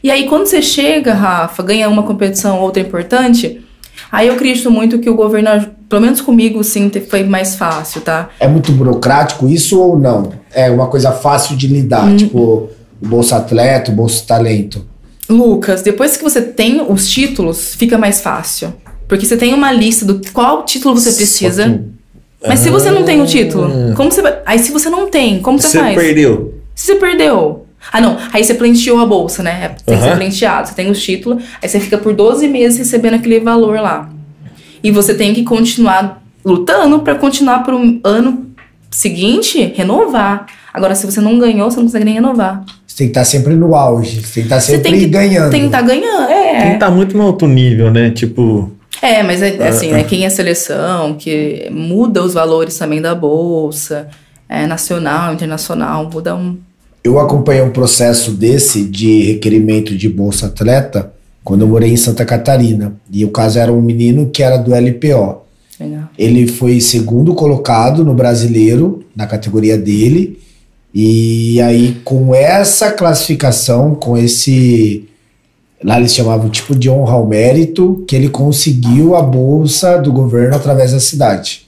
E 0.03 0.11
aí, 0.11 0.26
quando 0.28 0.46
você 0.46 0.62
chega, 0.62 1.12
Rafa, 1.14 1.62
ganha 1.62 1.88
uma 1.88 2.03
competição 2.03 2.57
ou 2.59 2.62
outra 2.64 2.82
importante, 2.82 3.61
aí 4.11 4.28
eu 4.28 4.34
acredito 4.34 4.70
muito 4.70 4.98
que 4.98 5.11
o 5.11 5.14
governo, 5.14 5.66
pelo 5.88 6.03
menos 6.03 6.20
comigo, 6.20 6.62
sim, 6.64 6.90
foi 7.09 7.22
mais 7.24 7.57
fácil, 7.57 8.01
tá? 8.01 8.30
É 8.40 8.48
muito 8.48 8.72
burocrático 8.72 9.46
isso 9.48 9.78
ou 9.78 9.98
não? 9.98 10.32
É 10.53 10.70
uma 10.70 10.86
coisa 10.86 11.12
fácil 11.12 11.57
de 11.57 11.66
lidar, 11.66 12.07
Hum. 12.09 12.16
tipo 12.16 12.38
o 13.03 13.07
Bolsa 13.07 13.36
Atleta, 13.36 13.90
o 13.90 13.94
Bolsa 13.94 14.24
Talento. 14.26 14.86
Lucas, 15.28 15.82
depois 15.82 16.16
que 16.16 16.22
você 16.24 16.42
tem 16.42 16.80
os 16.88 17.09
títulos, 17.09 17.74
fica 17.74 17.96
mais 17.96 18.20
fácil. 18.20 18.72
Porque 19.07 19.24
você 19.26 19.36
tem 19.36 19.55
uma 19.55 19.70
lista 19.72 20.05
do 20.05 20.20
qual 20.32 20.64
título 20.64 20.94
você 20.98 21.12
precisa. 21.12 21.64
Que- 22.42 22.48
Mas 22.48 22.61
se 22.61 22.70
você 22.70 22.90
não 22.90 23.05
tem 23.05 23.20
o 23.20 23.26
título, 23.26 23.94
como 23.96 24.11
você 24.11 24.22
vai. 24.22 24.38
Aí 24.46 24.59
se 24.59 24.72
você 24.72 24.88
não 24.88 25.09
tem, 25.09 25.40
como 25.40 25.61
você, 25.61 25.68
Você 25.68 25.78
faz? 25.78 25.94
perdeu. 25.96 26.55
Se 26.74 26.86
você 26.86 26.94
perdeu. 26.96 27.66
Ah, 27.93 28.01
não. 28.01 28.16
Aí 28.32 28.45
você 28.45 28.55
planteou 28.55 29.01
a 29.01 29.07
bolsa, 29.07 29.43
né? 29.43 29.74
Tem 29.84 29.97
que 29.97 30.03
ser 30.03 30.16
planteado. 30.16 30.68
Você 30.68 30.74
tem 30.74 30.91
os 30.91 31.03
títulos, 31.03 31.43
aí 31.62 31.68
você 31.68 31.80
fica 31.80 31.99
por 31.99 32.12
12 32.14 32.47
meses 32.49 32.78
recebendo 32.78 33.14
aquele 33.14 33.41
valor 33.41 33.80
lá. 33.80 34.09
E 34.82 34.91
você 34.91 35.14
tem 35.14 35.34
que 35.34 35.43
continuar 35.43 36.22
lutando 36.45 37.01
pra 37.01 37.14
continuar 37.16 37.61
pro 37.61 38.01
ano 38.05 38.47
seguinte 38.91 39.72
renovar. 39.76 40.47
Agora, 40.72 40.95
se 40.95 41.05
você 41.05 41.20
não 41.20 41.38
ganhou, 41.38 41.70
você 41.70 41.76
não 41.78 41.84
consegue 41.84 42.05
nem 42.05 42.14
renovar. 42.14 42.64
Você 42.86 42.97
tem 42.97 43.07
que 43.09 43.11
estar 43.11 43.24
sempre 43.24 43.55
no 43.55 43.74
auge, 43.74 44.20
você 44.20 44.22
tem 44.22 44.32
que 44.32 44.41
estar 44.41 44.61
Você 44.61 44.72
sempre 44.72 44.91
tem 44.91 45.01
que 45.01 45.07
ganhando. 45.07 45.51
Tem 45.51 45.61
que 45.61 45.66
estar 45.66 45.82
ganhando. 45.82 46.26
Tem 46.28 46.36
que 46.53 46.66
É. 46.66 46.78
tá 46.78 46.91
muito 46.91 47.16
no 47.16 47.24
alto 47.24 47.47
nível, 47.47 47.91
né? 47.91 48.11
Tipo, 48.11 48.70
É, 49.03 49.22
mas 49.22 49.41
é 49.43 49.68
assim, 49.68 49.91
Ah, 49.91 49.97
né? 49.97 50.05
Quem 50.05 50.24
é 50.26 50.30
seleção, 50.30 51.14
que 51.14 51.68
muda 51.70 52.22
os 52.22 52.34
valores 52.34 52.76
também 52.76 53.01
da 53.01 53.14
bolsa, 53.14 54.09
é, 54.49 54.66
nacional, 54.66 55.32
internacional, 55.32 56.09
muda 56.12 56.34
um. 56.34 56.59
Eu 57.03 57.18
acompanhei 57.18 57.62
um 57.62 57.70
processo 57.70 58.32
desse 58.32 58.84
de 58.84 59.22
requerimento 59.22 59.96
de 59.96 60.09
Bolsa 60.09 60.46
Atleta 60.46 61.12
quando 61.42 61.62
eu 61.62 61.68
morei 61.68 61.90
em 61.90 61.96
Santa 61.96 62.24
Catarina. 62.24 62.94
E 63.11 63.24
o 63.24 63.30
caso 63.30 63.59
era 63.59 63.72
um 63.72 63.80
menino 63.80 64.28
que 64.30 64.42
era 64.42 64.57
do 64.57 64.74
LPO. 64.74 65.40
Legal. 65.80 66.11
Ele 66.18 66.46
foi 66.46 66.80
segundo 66.80 67.34
colocado 67.34 68.05
no 68.05 68.14
brasileiro, 68.14 69.03
na 69.16 69.26
categoria 69.26 69.78
dele. 69.78 70.38
E 70.94 71.61
aí, 71.62 72.01
com 72.05 72.34
essa 72.34 72.90
classificação, 72.90 73.94
com 73.94 74.16
esse. 74.16 75.09
Lá 75.82 75.98
eles 75.98 76.14
chamavam 76.14 76.51
tipo 76.51 76.76
de 76.76 76.90
honra 76.90 77.14
ao 77.14 77.26
mérito, 77.26 78.05
que 78.07 78.14
ele 78.14 78.28
conseguiu 78.28 79.16
a 79.16 79.22
bolsa 79.22 79.96
do 79.96 80.12
governo 80.12 80.55
através 80.55 80.92
da 80.92 81.01
cidade. 81.01 81.62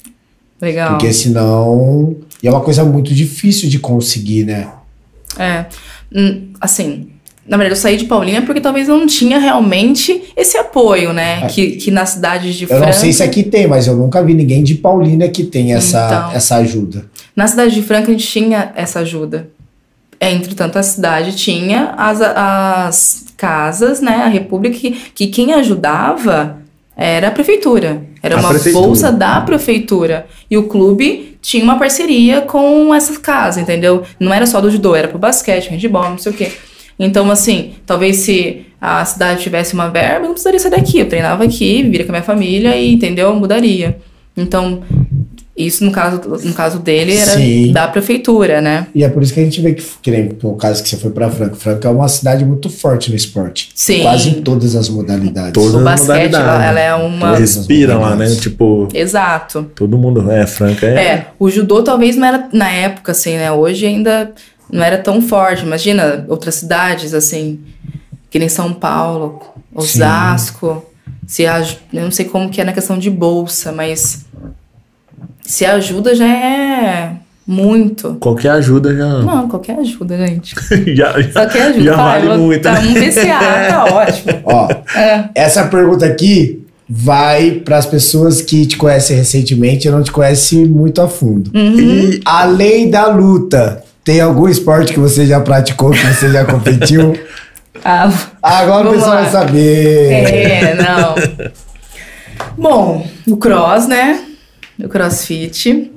Legal. 0.60 0.90
Porque 0.90 1.10
senão. 1.12 2.14
E 2.42 2.48
é 2.48 2.50
uma 2.50 2.60
coisa 2.60 2.84
muito 2.84 3.14
difícil 3.14 3.70
de 3.70 3.78
conseguir, 3.78 4.44
né? 4.44 4.68
É. 5.38 5.66
Hum, 6.14 6.48
Assim, 6.60 7.08
na 7.46 7.56
verdade, 7.56 7.78
eu 7.78 7.82
saí 7.82 7.96
de 7.96 8.04
Paulínia 8.04 8.42
porque 8.42 8.60
talvez 8.60 8.86
não 8.86 9.06
tinha 9.06 9.38
realmente 9.38 10.22
esse 10.36 10.56
apoio, 10.56 11.12
né? 11.12 11.44
É. 11.44 11.46
Que, 11.48 11.72
que 11.72 11.90
na 11.90 12.06
cidade 12.06 12.56
de 12.56 12.64
Eu 12.64 12.68
Franca. 12.68 12.86
não 12.86 12.92
sei 12.92 13.12
se 13.12 13.22
aqui 13.22 13.42
tem, 13.42 13.66
mas 13.66 13.86
eu 13.86 13.96
nunca 13.96 14.22
vi 14.22 14.32
ninguém 14.34 14.62
de 14.62 14.76
Paulínia 14.76 15.28
que 15.28 15.42
tem 15.44 15.74
essa, 15.74 16.06
Então. 16.06 16.32
essa 16.32 16.56
ajuda. 16.56 17.06
Na 17.34 17.46
cidade 17.48 17.74
de 17.74 17.82
Franca 17.82 18.08
a 18.08 18.12
gente 18.12 18.26
tinha 18.26 18.72
essa 18.76 19.00
ajuda. 19.00 19.48
Entretanto, 20.20 20.78
a 20.78 20.82
cidade 20.84 21.34
tinha 21.34 21.94
as, 21.96 22.20
as 22.20 23.24
casas, 23.36 24.00
né? 24.00 24.22
A 24.24 24.28
república, 24.28 24.78
que, 24.78 24.92
que 25.12 25.26
quem 25.26 25.52
ajudava 25.52 26.58
era 26.96 27.26
a 27.28 27.30
prefeitura. 27.32 28.02
Era 28.22 28.36
A 28.36 28.38
uma 28.40 28.50
prefeitura. 28.50 28.86
bolsa 28.86 29.10
da 29.10 29.40
prefeitura. 29.40 30.26
E 30.48 30.56
o 30.56 30.64
clube 30.68 31.31
tinha 31.42 31.64
uma 31.64 31.78
parceria 31.78 32.40
com 32.42 32.94
essa 32.94 33.18
casa, 33.20 33.60
entendeu? 33.60 34.04
Não 34.18 34.32
era 34.32 34.46
só 34.46 34.60
do 34.60 34.70
judô, 34.70 34.94
era 34.94 35.08
pro 35.08 35.18
basquete, 35.18 35.68
handball, 35.68 36.10
não 36.10 36.18
sei 36.18 36.32
o 36.32 36.34
quê. 36.34 36.52
Então, 36.98 37.28
assim, 37.30 37.74
talvez 37.84 38.18
se 38.18 38.64
a 38.80 39.04
cidade 39.04 39.42
tivesse 39.42 39.74
uma 39.74 39.88
verba, 39.88 40.20
eu 40.20 40.28
não 40.28 40.30
precisaria 40.30 40.60
sair 40.60 40.70
daqui. 40.70 41.00
Eu 41.00 41.08
treinava 41.08 41.42
aqui, 41.42 41.82
viria 41.82 42.04
com 42.06 42.12
a 42.12 42.14
minha 42.14 42.22
família 42.22 42.76
e, 42.76 42.94
entendeu? 42.94 43.34
Mudaria. 43.34 43.98
Então, 44.36 44.82
isso 45.54 45.84
no 45.84 45.90
caso, 45.92 46.18
no 46.44 46.54
caso 46.54 46.78
dele 46.78 47.14
era 47.14 47.32
Sim. 47.32 47.72
da 47.72 47.86
prefeitura, 47.86 48.62
né? 48.62 48.86
E 48.94 49.04
é 49.04 49.08
por 49.08 49.22
isso 49.22 49.34
que 49.34 49.40
a 49.40 49.44
gente 49.44 49.60
vê 49.60 49.74
que, 49.74 49.84
que 50.00 50.10
nem 50.10 50.30
no 50.42 50.54
caso 50.56 50.82
que 50.82 50.88
você 50.88 50.96
foi 50.96 51.10
pra 51.10 51.28
Franca. 51.30 51.54
Franca 51.56 51.88
é 51.88 51.90
uma 51.90 52.08
cidade 52.08 52.42
muito 52.44 52.70
forte 52.70 53.10
no 53.10 53.16
esporte. 53.16 53.68
Sim. 53.74 54.00
Quase 54.02 54.30
em 54.30 54.42
todas 54.42 54.74
as 54.74 54.88
modalidades. 54.88 55.52
Todas 55.52 55.74
O 55.74 55.78
as 55.78 55.84
basquete, 55.84 56.08
modalidades. 56.32 56.46
ela, 56.48 56.64
ela 56.64 56.80
é 56.80 56.94
uma. 56.94 57.36
Respira 57.36 57.98
lá, 57.98 58.16
né? 58.16 58.34
Tipo, 58.36 58.88
Exato. 58.94 59.70
todo 59.74 59.98
mundo. 59.98 60.30
É, 60.30 60.46
Franca 60.46 60.86
é. 60.86 60.94
É, 61.04 61.26
o 61.38 61.50
judô 61.50 61.82
talvez 61.82 62.16
não 62.16 62.26
era 62.26 62.48
na 62.52 62.70
época, 62.70 63.12
assim, 63.12 63.34
né? 63.36 63.52
Hoje 63.52 63.84
ainda 63.86 64.32
não 64.70 64.82
era 64.82 64.96
tão 64.96 65.20
forte. 65.20 65.64
Imagina 65.64 66.24
outras 66.28 66.54
cidades, 66.54 67.12
assim, 67.12 67.60
que 68.30 68.38
nem 68.38 68.48
São 68.48 68.72
Paulo, 68.72 69.38
Osasco. 69.74 70.82
Se 71.26 71.46
aj- 71.46 71.78
eu 71.92 72.02
não 72.04 72.10
sei 72.10 72.24
como 72.24 72.48
que 72.50 72.60
é 72.60 72.64
na 72.64 72.72
questão 72.72 72.98
de 72.98 73.10
bolsa, 73.10 73.70
mas 73.70 74.24
se 75.44 75.64
ajuda 75.64 76.14
já 76.14 76.26
é 76.26 77.12
muito. 77.46 78.14
Qualquer 78.20 78.50
ajuda 78.52 78.94
já. 78.96 79.06
Não, 79.20 79.48
qualquer 79.48 79.78
ajuda, 79.78 80.16
gente. 80.16 80.54
já, 80.94 81.20
já, 81.20 81.32
Qualquer 81.32 81.62
ajuda. 81.62 81.84
já 81.84 81.96
Vai, 81.96 82.22
vale 82.26 82.38
muito. 82.40 82.62
Tá 82.62 82.72
né? 82.72 82.88
um 82.88 82.94
PCA, 82.94 83.68
tá 83.68 83.84
ótimo. 83.94 84.40
Ó, 84.44 84.68
É. 84.98 85.28
essa 85.34 85.64
pergunta 85.66 86.06
aqui 86.06 86.60
vai 86.88 87.52
para 87.52 87.78
as 87.78 87.86
pessoas 87.86 88.40
que 88.42 88.66
te 88.66 88.76
conhecem 88.76 89.16
recentemente 89.16 89.88
e 89.88 89.90
não 89.90 90.02
te 90.02 90.12
conhecem 90.12 90.66
muito 90.66 91.00
a 91.00 91.08
fundo. 91.08 91.50
Uhum. 91.54 91.78
E 91.78 92.20
Além 92.24 92.90
da 92.90 93.06
luta, 93.06 93.82
tem 94.04 94.20
algum 94.20 94.48
esporte 94.48 94.92
que 94.92 95.00
você 95.00 95.24
já 95.26 95.40
praticou, 95.40 95.90
que 95.90 96.06
você 96.06 96.30
já 96.30 96.44
competiu? 96.44 97.18
Ah, 97.84 98.08
Agora 98.40 98.90
o 98.90 98.92
pessoal 98.92 99.10
vai 99.22 99.28
saber. 99.30 100.12
É, 100.12 100.74
não. 100.76 101.14
Bom, 102.56 103.06
o 103.26 103.36
cross, 103.36 103.88
né? 103.88 104.20
O 104.84 104.88
crossfit. 104.88 105.90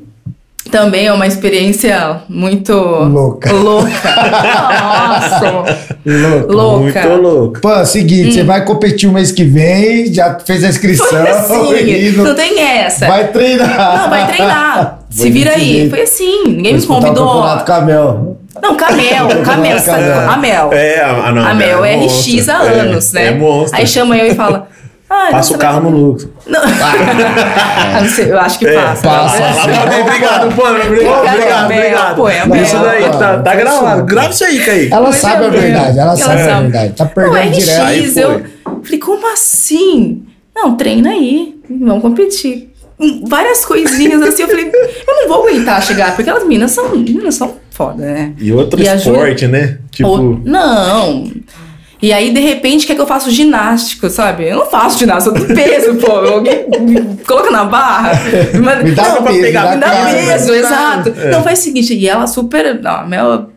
Também 0.72 1.06
é 1.06 1.14
uma 1.14 1.28
experiência 1.28 2.22
muito 2.28 2.74
Louca. 2.74 3.54
louca. 3.54 3.90
Nossa! 4.72 5.52
Louco. 6.06 6.52
Louca. 6.54 7.02
muito 7.08 7.22
louco. 7.22 7.62
Pô, 7.62 7.86
seguinte, 7.86 8.34
você 8.34 8.44
vai 8.44 8.66
competir 8.66 9.08
o 9.08 9.14
mês 9.14 9.32
que 9.32 9.44
vem, 9.44 10.12
já 10.12 10.40
fez 10.40 10.64
a 10.64 10.70
inscrição. 10.70 11.08
Hum. 11.24 11.44
Foi 11.48 11.80
assim, 11.82 12.12
não- 12.18 12.24
não 12.26 12.36
tem 12.36 12.60
essa. 12.60 13.08
vai 13.08 13.28
treinar. 13.28 14.02
Não, 14.02 14.10
vai 14.10 14.28
treinar. 14.28 15.00
Se 15.10 15.22
Foi 15.22 15.32
vira 15.32 15.52
desse 15.52 15.62
aí. 15.62 15.74
jeito. 15.76 15.90
Foi 15.92 16.02
assim. 16.02 16.44
Ninguém 16.48 16.78
Vou 16.78 16.98
me 17.00 17.06
convidou. 17.06 17.44
Camel. 17.66 18.38
Não, 18.62 18.76
Camel, 18.76 19.28
Camel? 19.44 19.82
Camel. 19.84 20.30
A 20.30 20.38
Mel. 20.38 20.70
É, 20.74 21.02
a, 21.02 21.32
não, 21.32 21.46
A 21.48 21.54
Mel 21.54 21.86
é 21.86 21.96
monstro. 21.98 22.34
RX 22.38 22.50
há 22.50 22.66
É, 22.66 22.80
anos, 22.80 23.14
né? 23.14 23.28
É 23.28 23.32
monstro. 23.32 23.80
Aí 23.80 23.88
chama 23.88 24.18
eu 24.18 24.28
e 24.32 24.36
fala. 24.36 24.68
Ah, 25.18 25.30
Passa 25.32 25.54
o 25.56 25.58
carro 25.58 25.82
vai- 25.82 25.92
no 25.92 25.98
lucro. 25.98 26.30
Não. 26.46 26.60
Ah, 27.98 28.02
não 28.02 28.10
sei, 28.10 28.32
eu 28.32 28.40
acho 28.40 28.60
que 28.60 28.68
É, 28.68 28.74
passa. 28.74 29.02
passa. 29.08 29.38
Obrigado, 30.02 30.56
pô. 30.56 30.68
Obrigado, 30.68 31.28
obrigado, 31.28 31.66
obrigado. 31.66 32.16
pô, 32.16 32.30
é 32.30 32.40
a. 32.42 32.62
Isso 32.62 32.78
daí 32.80 33.04
tá, 33.12 33.40
tá 33.40 33.56
gravado. 33.56 34.06
Grava 34.06 34.30
isso 34.30 34.44
aí, 34.44 34.60
Kaique. 34.60 34.94
Ela 34.94 35.08
Mas 35.08 35.16
sabe 35.16 35.44
é 35.44 35.48
a 35.48 35.50
verdade, 35.50 36.00
ela, 36.00 36.12
Ela 36.12 36.16
sabe, 36.18 36.42
a 36.42 36.46
sabe. 36.46 36.62
verdade. 36.64 36.94
Tá 36.94 37.04
Não, 37.06 37.12
perdendo 37.12 37.52
direto. 37.54 37.82
Aí 37.82 38.02
RX, 38.02 38.14
foi. 38.14 38.24
eu 38.24 38.44
falei, 38.84 39.00
como 39.00 39.34
assim? 39.34 40.24
Não, 40.56 40.76
treina 40.76 41.10
aí, 41.12 41.56
vamos 41.70 42.02
competir. 42.02 42.72
Várias 43.28 43.66
coisinhas 43.66 44.22
assim, 44.22 44.44
eu 44.44 44.48
falei, 44.50 44.72
eu 44.74 45.14
não 45.16 45.28
vou 45.28 45.44
aguentar 45.48 45.82
chegar, 45.84 46.16
porque 46.16 46.30
elas 46.30 46.44
meninas 46.44 46.72
são, 46.72 46.90
meninas 46.90 47.36
são 47.36 47.56
foda, 47.72 48.02
né? 48.04 48.32
E 48.40 48.52
outro 48.54 48.82
E 48.82 48.88
ajuda- 48.88 49.18
esporte, 49.18 49.48
né? 49.48 49.78
Tipo, 49.92 50.10
Ou- 50.10 50.40
não. 50.44 51.30
E 52.06 52.14
aí, 52.14 52.32
de 52.32 52.40
repente, 52.40 52.86
quer 52.86 52.94
que 52.94 53.02
eu 53.02 53.08
faça 53.08 53.32
ginástico, 53.32 54.08
sabe? 54.12 54.48
Eu 54.48 54.58
não 54.58 54.66
faço 54.68 55.00
ginástica, 55.00 55.36
eu 55.40 55.48
tenho 55.48 55.56
peso, 55.56 55.96
pô. 55.96 56.12
Alguém 56.12 56.68
me 56.82 57.02
coloca 57.26 57.50
na 57.50 57.64
barra. 57.64 58.12
Me 58.84 58.92
dá 58.92 59.10
não, 59.10 59.24
peso, 59.24 59.42
pegar, 59.42 59.70
me 59.70 59.76
me 59.76 59.82
dá 59.82 60.06
peso, 60.06 60.54
exato. 60.54 61.12
Não, 61.32 61.42
faz 61.42 61.58
o 61.58 61.64
seguinte, 61.64 61.96
e 61.96 62.08
ela 62.08 62.28
super. 62.28 62.80
Não, 62.80 63.08
meu 63.08 63.50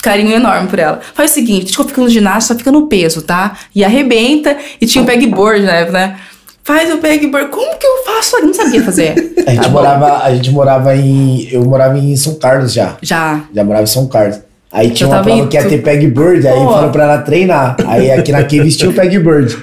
carinho 0.00 0.30
enorme 0.30 0.68
por 0.68 0.78
ela. 0.78 1.00
Faz 1.12 1.32
o 1.32 1.34
seguinte, 1.34 1.64
deixa 1.64 1.80
eu 1.82 1.84
ficar 1.84 2.02
no 2.02 2.08
ginástica, 2.08 2.54
só 2.54 2.58
fica 2.58 2.70
no 2.70 2.86
peso, 2.86 3.20
tá? 3.20 3.58
E 3.74 3.82
arrebenta, 3.84 4.56
e 4.80 4.86
tinha 4.86 5.02
o 5.02 5.06
pegboard 5.06 5.64
na 5.64 5.72
época, 5.72 5.98
né? 5.98 6.16
Faz 6.62 6.88
o 6.94 6.98
pegboard. 6.98 7.50
Como 7.50 7.76
que 7.78 7.84
eu 7.84 8.04
faço? 8.04 8.36
Eu 8.36 8.46
não 8.46 8.54
sabia 8.54 8.80
fazer. 8.84 9.34
A 9.44 9.50
gente, 9.50 9.62
Tá 9.64 9.68
morava, 9.68 10.22
a 10.22 10.32
gente 10.32 10.52
morava 10.52 10.94
em. 10.94 11.48
Eu 11.50 11.64
morava 11.64 11.98
em 11.98 12.14
São 12.16 12.36
Carlos 12.36 12.72
já. 12.72 12.96
Já. 13.02 13.40
Já 13.52 13.64
morava 13.64 13.82
em 13.82 13.88
São 13.88 14.06
Carlos. 14.06 14.38
Aí 14.72 14.90
tinha 14.90 15.08
uma 15.08 15.22
prova 15.22 15.46
que 15.46 15.56
ia 15.56 15.68
ter 15.68 15.82
pegboard, 15.82 16.48
aí 16.48 16.58
Pô. 16.58 16.72
falou 16.72 16.90
pra 16.90 17.04
ela 17.04 17.18
treinar. 17.18 17.76
Aí 17.86 18.10
aqui 18.10 18.32
na 18.32 18.42
Cave 18.42 18.70
tinha 18.70 18.90
o 18.90 18.94
pegboard. 18.94 19.58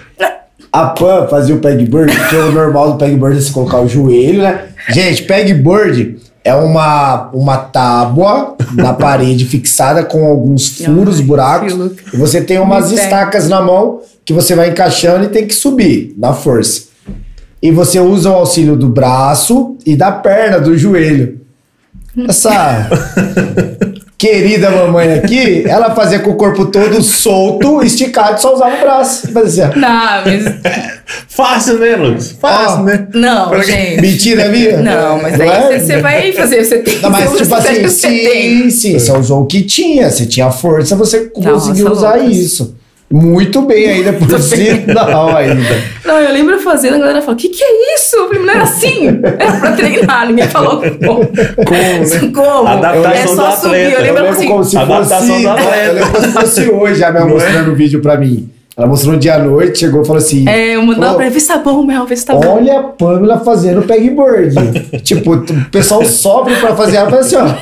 A 0.72 0.86
Pan 0.86 1.28
fazia 1.28 1.56
o 1.56 1.60
pegboard, 1.60 2.14
que 2.30 2.36
o 2.36 2.52
normal 2.52 2.92
do 2.92 2.98
pegboard 2.98 3.38
é 3.38 3.42
você 3.42 3.52
colocar 3.52 3.80
o 3.80 3.88
joelho, 3.88 4.44
né? 4.44 4.66
Gente, 4.90 5.24
pegboard 5.24 6.18
é 6.44 6.54
uma, 6.54 7.30
uma 7.34 7.58
tábua 7.58 8.56
na 8.74 8.94
parede 8.94 9.46
fixada 9.46 10.04
com 10.04 10.26
alguns 10.26 10.78
furos, 10.78 11.20
buracos. 11.22 11.74
E 12.14 12.18
você 12.18 12.42
tem 12.42 12.60
umas 12.60 12.92
estacas 12.92 13.50
na 13.50 13.62
mão 13.62 14.02
que 14.24 14.32
você 14.32 14.56
vai 14.56 14.70
encaixando 14.70 15.26
e 15.26 15.30
tem 15.30 15.48
que 15.48 15.56
subir 15.56 16.14
na 16.18 16.34
força. 16.34 16.84
E 17.62 17.72
você 17.72 18.00
usa 18.00 18.30
o 18.30 18.36
auxílio 18.36 18.76
do 18.76 18.88
braço 18.88 19.76
e 19.86 19.96
da 19.96 20.12
perna, 20.12 20.60
do 20.60 20.78
joelho. 20.78 21.42
Essa 22.28 22.90
querida 24.20 24.70
mamãe 24.70 25.14
aqui, 25.14 25.64
ela 25.66 25.96
fazia 25.96 26.20
com 26.20 26.32
o 26.32 26.36
corpo 26.36 26.66
todo 26.66 27.02
solto, 27.02 27.82
esticado, 27.82 28.40
só 28.42 28.54
usava 28.54 28.76
o 28.76 28.80
braço. 28.82 29.32
Fazia 29.32 29.68
assim, 29.68 29.78
ó. 29.78 29.80
Não, 29.80 30.24
mas. 30.26 30.44
Fácil, 31.30 31.80
né, 31.80 31.96
Lucas? 31.96 32.36
Fácil, 32.40 32.82
Ó. 32.82 32.84
né? 32.84 33.08
Não, 33.14 33.50
Pra 33.50 33.64
gente. 33.64 34.02
Mentira 34.02 34.50
minha? 34.50 34.78
Não, 34.78 35.22
mas 35.22 35.38
Não 35.38 35.46
aí 35.50 35.52
é? 35.76 35.80
você- 35.80 35.86
você 35.86 35.98
vai 36.02 36.32
fazer, 36.34 36.66
você 36.66 36.80
tem 36.80 37.00
Não, 37.00 37.10
mas 37.10 37.30
você 37.30 37.44
tipo 37.44 37.56
assim, 37.56 37.72
o 37.72 37.76
que 37.76 37.90
você 37.90 38.08
tem. 38.08 38.70
sim, 38.70 38.70
sim, 38.70 39.00
você 39.00 39.12
usou 39.14 39.42
o 39.44 39.46
que 39.46 39.62
tinha, 39.64 40.10
você 40.12 40.26
tinha 40.26 40.52
força, 40.52 40.96
você 40.98 41.32
Nossa, 41.38 41.52
conseguiu 41.70 41.92
usar 41.92 42.16
Lucas. 42.18 42.36
isso. 42.38 42.76
Muito 43.12 43.64
bem 43.64 43.90
ainda 43.90 44.14
por 44.14 44.40
sinal 44.40 45.36
ainda. 45.36 45.64
Não, 46.06 46.20
eu 46.20 46.32
lembro 46.32 46.60
fazendo, 46.60 46.96
a 46.96 47.00
galera 47.00 47.22
falou: 47.22 47.34
o 47.34 47.38
que, 47.38 47.50
que 47.50 47.64
é 47.64 47.96
isso? 47.96 48.16
Eu 48.16 48.28
falei, 48.28 48.44
não 48.44 48.54
era 48.54 48.64
assim. 48.64 49.08
Era 49.08 49.52
pra 49.60 49.72
treinar, 49.72 50.28
ninguém 50.28 50.48
falou 50.48 50.78
como. 50.80 51.26
Como, 51.26 51.26
né? 51.26 52.32
Como? 52.34 52.68
Adaptação 52.68 53.12
é 53.12 53.28
só 53.28 53.36
do 53.36 53.46
atleta. 53.46 53.76
Eu 53.78 53.90
Eu 53.92 54.02
lembro 54.04 54.14
lembro 54.24 54.30
assim. 54.38 54.48
como 54.48 54.64
se 54.64 54.78
Adaptação 54.78 55.28
fosse. 55.28 55.42
do 55.42 55.50
atleta. 55.50 55.86
Eu 55.88 55.94
lembro 55.96 56.12
como 56.12 56.24
se 56.26 56.32
fosse 56.34 56.70
hoje, 56.70 57.04
a 57.04 57.12
Mel 57.12 57.22
Não 57.26 57.30
é? 57.32 57.34
mostrando 57.34 57.72
o 57.72 57.76
vídeo 57.76 58.00
pra 58.00 58.16
mim. 58.16 58.50
Ela 58.78 58.88
mostrou 58.88 59.16
um 59.16 59.18
dia 59.18 59.36
à 59.36 59.40
noite, 59.40 59.80
chegou 59.80 60.04
e 60.04 60.06
falou 60.06 60.20
assim: 60.22 60.48
É, 60.48 60.76
eu 60.76 60.84
mandava 60.84 61.16
pra 61.16 61.26
ele, 61.26 61.34
vê 61.34 61.40
se 61.40 61.48
tá 61.48 61.58
bom, 61.58 61.84
Mel, 61.84 62.06
vê 62.06 62.16
se 62.16 62.26
tá 62.26 62.36
bom. 62.36 62.58
Olha 62.58 62.80
a 62.80 62.84
Pamela 62.84 63.40
fazendo 63.40 63.82
pegboard. 63.82 64.54
tipo, 65.04 65.34
o 65.34 65.66
pessoal 65.72 66.06
sobe 66.06 66.56
pra 66.58 66.76
fazer 66.76 66.98
ela 66.98 67.10
faz 67.10 67.26
assim, 67.26 67.36
ó. 67.38 67.56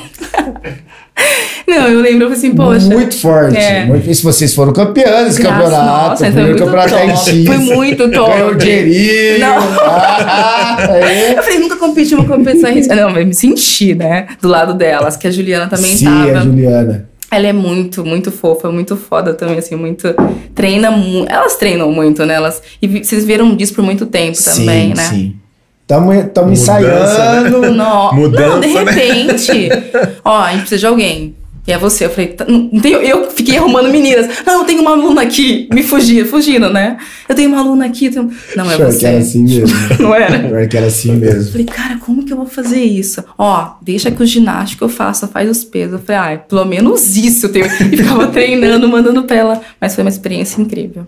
Não, 1.68 1.88
eu 1.88 1.99
lembro, 1.99 2.26
eu 2.26 2.30
falei 2.30 2.38
assim, 2.38 2.55
poxa. 2.55 2.86
muito 2.88 3.18
forte. 3.18 3.57
É. 3.57 3.86
Muito, 3.86 4.09
e 4.09 4.15
se 4.15 4.24
vocês 4.24 4.53
foram 4.55 4.72
campeões 4.72 5.26
desse 5.26 5.41
campeonato, 5.41 5.86
nossa, 5.86 6.26
primeiro 6.26 6.49
muito 6.49 6.63
campeonato 6.63 6.89
top. 6.89 7.45
Foi 7.45 7.57
muito 7.57 8.09
top. 8.11 8.32
Ganhou 8.32 8.55
dinheirinho. 8.55 9.39
Não. 9.39 9.57
Ah, 9.82 10.78
é. 10.89 11.38
Eu 11.38 11.43
falei, 11.43 11.59
nunca 11.59 11.76
competi 11.76 12.15
uma 12.15 12.26
competição 12.26 12.72
RX. 12.72 12.88
Não, 12.88 13.09
mas 13.09 13.26
me 13.26 13.34
senti, 13.34 13.93
né? 13.93 14.28
Do 14.41 14.47
lado 14.47 14.74
delas, 14.74 15.18
que 15.18 15.28
a 15.28 15.32
Juliana 15.32 15.68
também 15.68 15.97
Sim, 15.97 16.05
tava. 16.05 16.39
a 16.39 16.41
Juliana. 16.41 17.09
Ela 17.30 17.47
é 17.47 17.53
muito, 17.53 18.05
muito 18.05 18.32
fofa, 18.32 18.72
muito 18.72 18.95
foda 18.95 19.34
também, 19.34 19.57
assim, 19.57 19.76
muito. 19.76 20.15
Treina 20.55 20.89
muito. 20.89 21.30
Elas 21.30 21.55
treinam 21.55 21.91
muito, 21.91 22.26
né? 22.26 22.36
Elas, 22.36 22.61
e 22.82 23.03
vocês 23.03 23.26
viram 23.26 23.53
disso 23.55 23.74
por 23.74 23.84
muito 23.84 24.05
tempo 24.05 24.38
também, 24.41 24.89
sim, 24.89 24.93
né? 24.95 25.03
sim. 25.03 25.36
Tamo, 25.88 26.11
tamo 26.33 26.51
ensaiando. 26.51 27.71
Não, 27.73 28.13
Mudança, 28.13 28.47
não, 28.49 28.59
de 28.59 28.67
né? 28.67 28.91
repente. 28.91 29.69
Ó, 30.23 30.38
a 30.41 30.49
gente 30.51 30.59
precisa 30.61 30.79
de 30.79 30.85
alguém. 30.88 31.35
E 31.65 31.71
é 31.73 31.77
você. 31.77 32.05
Eu 32.05 32.09
falei, 32.09 32.27
tá, 32.27 32.45
não, 32.47 32.69
eu 33.01 33.29
fiquei 33.31 33.57
arrumando 33.57 33.89
meninas. 33.89 34.27
Não, 34.45 34.59
eu 34.59 34.63
tenho 34.65 34.81
uma 34.81 34.91
aluna 34.91 35.21
aqui. 35.21 35.67
Me 35.73 35.83
fugindo, 35.83 36.25
fugindo, 36.25 36.69
né? 36.69 36.95
Eu 37.27 37.35
tenho 37.35 37.49
uma 37.49 37.59
aluna 37.59 37.85
aqui. 37.85 38.05
eu 38.05 38.11
tenho- 38.13 38.31
Não, 38.55 38.71
é 38.71 38.75
Pior 38.77 38.89
você. 38.91 38.99
que 38.99 39.05
era 39.05 39.17
assim 39.17 39.43
mesmo. 39.43 39.77
Não 39.99 40.15
era? 40.15 40.39
Pior 40.39 40.67
que 40.67 40.77
era 40.77 40.88
assim 40.88 41.11
mesmo. 41.13 41.51
Falei, 41.51 41.65
cara, 41.65 41.97
como 41.97 42.23
que 42.25 42.31
eu 42.31 42.38
vou 42.38 42.45
fazer 42.45 42.81
isso? 42.81 43.21
Ó, 43.38 43.71
deixa 43.81 44.09
que 44.11 44.23
o 44.23 44.25
ginástico 44.25 44.85
eu 44.85 44.89
faça, 44.89 45.27
faz 45.27 45.49
os 45.49 45.63
pesos. 45.65 45.93
Eu 45.93 45.99
falei, 45.99 46.21
ai, 46.21 46.41
pelo 46.47 46.63
menos 46.63 47.17
isso 47.17 47.47
eu 47.47 47.51
tenho. 47.51 47.65
E 47.65 47.97
ficava 47.97 48.27
treinando, 48.31 48.88
mandando 48.88 49.23
pra 49.23 49.35
ela. 49.35 49.61
Mas 49.79 49.93
foi 49.93 50.03
uma 50.05 50.09
experiência 50.09 50.61
incrível. 50.61 51.05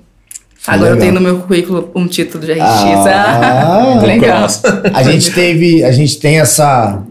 Agora 0.68 0.92
eu 0.92 0.96
legal. 0.96 1.00
tenho 1.00 1.14
no 1.14 1.22
meu 1.22 1.40
currículo 1.40 1.92
um 1.96 2.08
título 2.08 2.46
de 2.46 2.54
RX. 2.54 2.62
Ah, 2.62 4.02
legal. 4.06 4.48
A 4.94 5.04
gente 5.04 5.32
teve, 5.32 5.84
a 5.84 5.92
gente 5.92 6.20
tem 6.20 6.40
essa, 6.40 7.02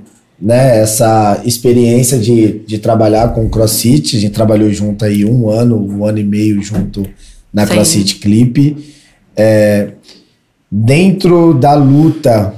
né, 0.40 0.80
essa 0.80 1.40
experiência 1.44 2.18
de, 2.18 2.60
de 2.60 2.78
trabalhar 2.78 3.28
com 3.28 3.48
CrossFit. 3.48 4.16
A 4.16 4.20
gente 4.20 4.32
trabalhou 4.32 4.70
junto 4.70 5.04
aí 5.04 5.24
um 5.24 5.48
ano, 5.48 5.76
um 5.78 6.04
ano 6.04 6.18
e 6.18 6.24
meio 6.24 6.62
junto 6.62 7.04
na 7.52 7.66
Sim. 7.66 7.72
CrossFit 7.72 8.16
Clip. 8.16 8.76
É, 9.36 9.92
dentro 10.70 11.54
da 11.54 11.74
luta, 11.74 12.54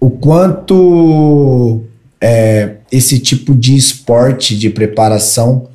o 0.00 0.10
quanto 0.10 1.82
é, 2.20 2.76
esse 2.90 3.18
tipo 3.18 3.54
de 3.54 3.76
esporte 3.76 4.56
de 4.56 4.70
preparação 4.70 5.68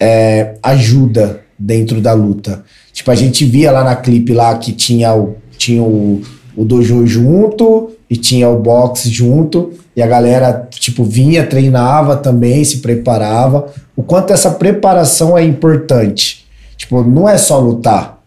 é, 0.00 0.54
ajuda 0.62 1.40
dentro 1.58 2.00
da 2.00 2.12
luta. 2.12 2.64
Tipo, 2.96 3.10
a 3.10 3.14
gente 3.14 3.44
via 3.44 3.70
lá 3.70 3.84
na 3.84 3.94
clipe 3.94 4.32
lá 4.32 4.56
que 4.56 4.72
tinha 4.72 5.14
o, 5.14 5.36
tinha 5.58 5.82
o, 5.82 6.22
o 6.56 6.64
dojo 6.64 7.06
junto 7.06 7.90
e 8.08 8.16
tinha 8.16 8.48
o 8.48 8.58
boxe 8.58 9.10
junto 9.10 9.74
e 9.94 10.00
a 10.00 10.06
galera, 10.06 10.66
tipo, 10.70 11.04
vinha, 11.04 11.46
treinava 11.46 12.16
também, 12.16 12.64
se 12.64 12.78
preparava. 12.78 13.66
O 13.94 14.02
quanto 14.02 14.32
essa 14.32 14.50
preparação 14.50 15.36
é 15.36 15.44
importante. 15.44 16.46
Tipo, 16.74 17.02
não 17.02 17.28
é 17.28 17.36
só 17.36 17.60
lutar. 17.60 18.18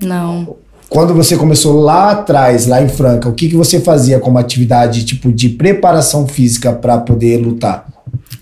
Não. 0.00 0.56
Quando 0.88 1.12
você 1.12 1.36
começou 1.36 1.82
lá 1.82 2.12
atrás, 2.12 2.66
lá 2.66 2.80
em 2.80 2.88
Franca, 2.88 3.28
o 3.28 3.34
que, 3.34 3.50
que 3.50 3.56
você 3.56 3.78
fazia 3.78 4.18
como 4.18 4.38
atividade, 4.38 5.04
tipo, 5.04 5.30
de 5.30 5.50
preparação 5.50 6.26
física 6.26 6.72
para 6.72 6.96
poder 6.96 7.36
lutar? 7.36 7.86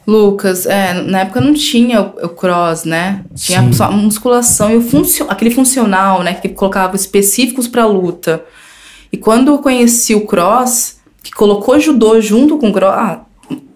Lucas, 0.07 0.65
é, 0.67 0.95
na 0.95 1.21
época 1.21 1.41
não 1.41 1.53
tinha 1.53 2.01
o, 2.01 2.27
o 2.27 2.29
cross, 2.31 2.85
né? 2.85 3.25
Tinha 3.35 3.63
Sim. 3.63 3.73
só 3.73 3.85
a 3.85 3.91
musculação 3.91 4.71
e 4.71 4.77
o 4.77 4.81
funcio, 4.81 5.27
aquele 5.29 5.51
funcional, 5.51 6.23
né? 6.23 6.35
Que 6.35 6.49
colocava 6.49 6.97
específicos 6.97 7.69
pra 7.69 7.85
luta. 7.85 8.43
E 9.13 9.17
quando 9.17 9.49
eu 9.49 9.59
conheci 9.59 10.15
o 10.15 10.27
cross, 10.27 10.97
que 11.23 11.31
colocou 11.31 11.79
judô 11.79 12.21
junto 12.21 12.57
com 12.59 12.71
o 12.71 12.73
cross, 12.73 12.95
ah, 12.95 13.21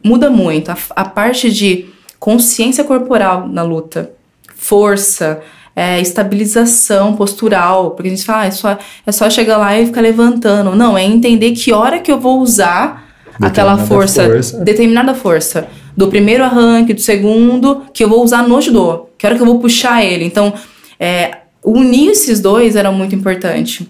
muda 0.03 0.31
muito. 0.31 0.71
A, 0.71 0.77
a 0.97 1.05
parte 1.05 1.51
de 1.51 1.87
consciência 2.19 2.85
corporal 2.85 3.49
na 3.49 3.63
luta, 3.63 4.13
força, 4.55 5.41
é, 5.75 6.01
estabilização 6.01 7.15
postural. 7.15 7.91
Porque 7.91 8.09
a 8.09 8.11
gente 8.11 8.25
fala, 8.25 8.43
ah, 8.43 8.47
é, 8.47 8.51
só, 8.51 8.79
é 9.07 9.13
só 9.13 9.29
chegar 9.29 9.59
lá 9.59 9.79
e 9.79 9.87
ficar 9.87 10.01
levantando. 10.01 10.75
Não, 10.75 10.97
é 10.97 11.05
entender 11.05 11.53
que 11.53 11.73
hora 11.73 11.99
que 11.99 12.11
eu 12.11 12.21
vou 12.21 12.41
usar 12.41 13.07
aquela 13.41 13.73
Determinada 13.73 13.87
força, 13.87 14.25
força. 14.25 14.59
determinada 14.65 15.15
força. 15.15 15.69
Do 15.97 16.09
primeiro 16.09 16.43
arranque, 16.45 16.95
do 16.95 17.01
segundo, 17.01 17.82
que 17.93 18.03
eu 18.03 18.09
vou 18.09 18.22
usar 18.22 18.47
no 18.47 18.61
judô. 18.61 19.07
Que 19.18 19.26
hora 19.26 19.36
que 19.36 19.43
eu 19.43 19.47
vou 19.47 19.59
puxar 19.59 20.05
ele. 20.05 20.24
Então, 20.24 20.53
é, 20.99 21.38
unir 21.64 22.11
esses 22.12 22.40
dois 22.40 22.76
era 22.76 22.90
muito 22.90 23.14
importante. 23.14 23.88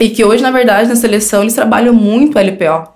E 0.00 0.08
que 0.10 0.24
hoje, 0.24 0.42
na 0.42 0.50
verdade, 0.50 0.88
na 0.88 0.96
seleção, 0.96 1.42
eles 1.42 1.54
trabalham 1.54 1.92
muito 1.92 2.38
LPO. 2.38 2.88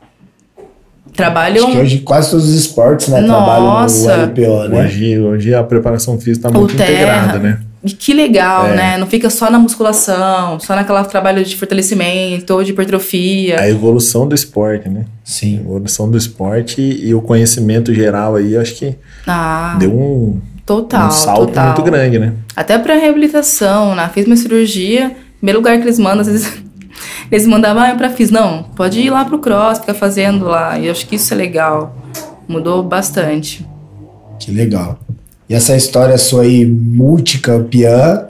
Trabalham. 1.14 1.64
Acho 1.64 1.72
que 1.72 1.78
hoje 1.82 1.98
quase 1.98 2.30
todos 2.30 2.48
os 2.48 2.54
esportes, 2.54 3.08
né, 3.08 3.20
Nossa. 3.20 4.06
trabalham 4.06 4.26
no 4.26 4.32
LPO, 4.32 4.68
né? 4.68 4.84
Hoje, 4.84 5.18
hoje 5.20 5.54
a 5.54 5.62
preparação 5.62 6.18
física 6.18 6.48
está 6.48 6.58
O 6.58 6.62
muito 6.62 6.74
terra. 6.76 6.90
integrada, 6.92 7.38
né? 7.38 7.60
E 7.84 7.90
que 7.90 8.12
legal, 8.14 8.66
É. 8.68 8.76
né? 8.76 8.96
Não 8.98 9.06
fica 9.08 9.28
só 9.28 9.50
na 9.50 9.58
musculação, 9.58 10.60
só 10.60 10.76
naquela 10.76 11.02
trabalho 11.04 11.44
de 11.44 11.56
fortalecimento 11.56 12.54
ou 12.54 12.62
de 12.62 12.70
hipertrofia. 12.70 13.58
A 13.60 13.68
evolução 13.68 14.26
do 14.28 14.34
esporte, 14.34 14.88
né? 14.88 15.04
A 15.04 15.04
Sim. 15.24 15.56
evolução 15.60 16.08
do 16.10 16.16
esporte 16.16 16.80
e 16.80 17.12
o 17.12 17.20
conhecimento 17.20 17.92
geral 17.92 18.36
aí, 18.36 18.56
acho 18.56 18.74
que 18.76 18.94
Ah, 19.26 19.76
deu 19.80 19.92
um, 19.92 20.40
total, 20.64 21.08
um 21.08 21.10
salto 21.10 21.46
total. 21.48 21.66
muito 21.66 21.82
grande, 21.82 22.18
né? 22.20 22.34
Até 22.54 22.78
pra 22.78 22.94
reabilitação, 22.94 23.96
né? 23.96 24.08
Fiz 24.14 24.26
minha 24.26 24.36
cirurgia, 24.36 25.16
primeiro 25.38 25.58
lugar 25.58 25.76
que 25.78 25.82
eles 25.82 25.98
mandam, 25.98 26.20
às 26.20 26.28
vezes 26.28 26.52
eles 27.32 27.46
mandavam, 27.48 27.82
ah, 27.82 27.90
eu 27.90 27.96
pra 27.96 28.10
fiz. 28.10 28.30
Não, 28.30 28.62
pode 28.76 29.00
ir 29.00 29.10
lá 29.10 29.24
pro 29.24 29.40
cross, 29.40 29.78
ficar 29.80 29.94
fazendo 29.94 30.44
lá. 30.44 30.78
E 30.78 30.86
eu 30.86 30.92
acho 30.92 31.04
que 31.06 31.16
isso 31.16 31.34
é 31.34 31.36
legal. 31.36 31.96
Mudou 32.46 32.80
bastante. 32.82 33.66
Que 34.38 34.52
legal. 34.52 34.98
E 35.53 35.55
essa 35.55 35.76
história 35.76 36.16
sua 36.16 36.44
aí, 36.44 36.64
multicampeã, 36.64 38.24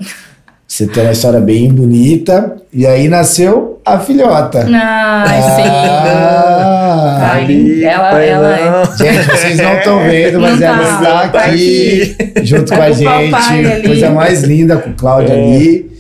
você 0.67 0.89
tem 0.89 1.05
uma 1.05 1.13
história 1.13 1.39
bem 1.39 1.73
bonita. 1.73 2.57
E 2.73 2.85
aí 2.85 3.07
nasceu 3.07 3.81
a 3.85 4.01
filhota. 4.01 4.67
Ai, 4.69 5.41
sim. 5.41 5.69
Ah, 5.69 7.31
Ai, 7.35 7.45
Ali, 7.45 7.85
ela, 7.85 8.21
ela 8.21 8.59
é. 8.59 8.71
não. 8.73 8.85
Gente, 8.97 9.25
vocês 9.31 9.57
não 9.57 9.75
estão 9.77 10.01
vendo, 10.03 10.41
mas 10.41 10.59
Não 10.59 10.67
ela 10.67 10.79
tá. 10.79 11.27
está 11.27 11.29
Tá 11.29 11.45
aqui 11.45 12.17
junto 12.43 12.65
Tá 12.65 12.77
com 12.77 12.83
a 12.83 12.91
gente. 12.91 13.87
Coisa 13.87 14.11
mais 14.11 14.43
linda 14.43 14.77
com 14.79 14.91
o 14.91 14.95
Cláudio 14.95 15.33
ali. 15.33 15.93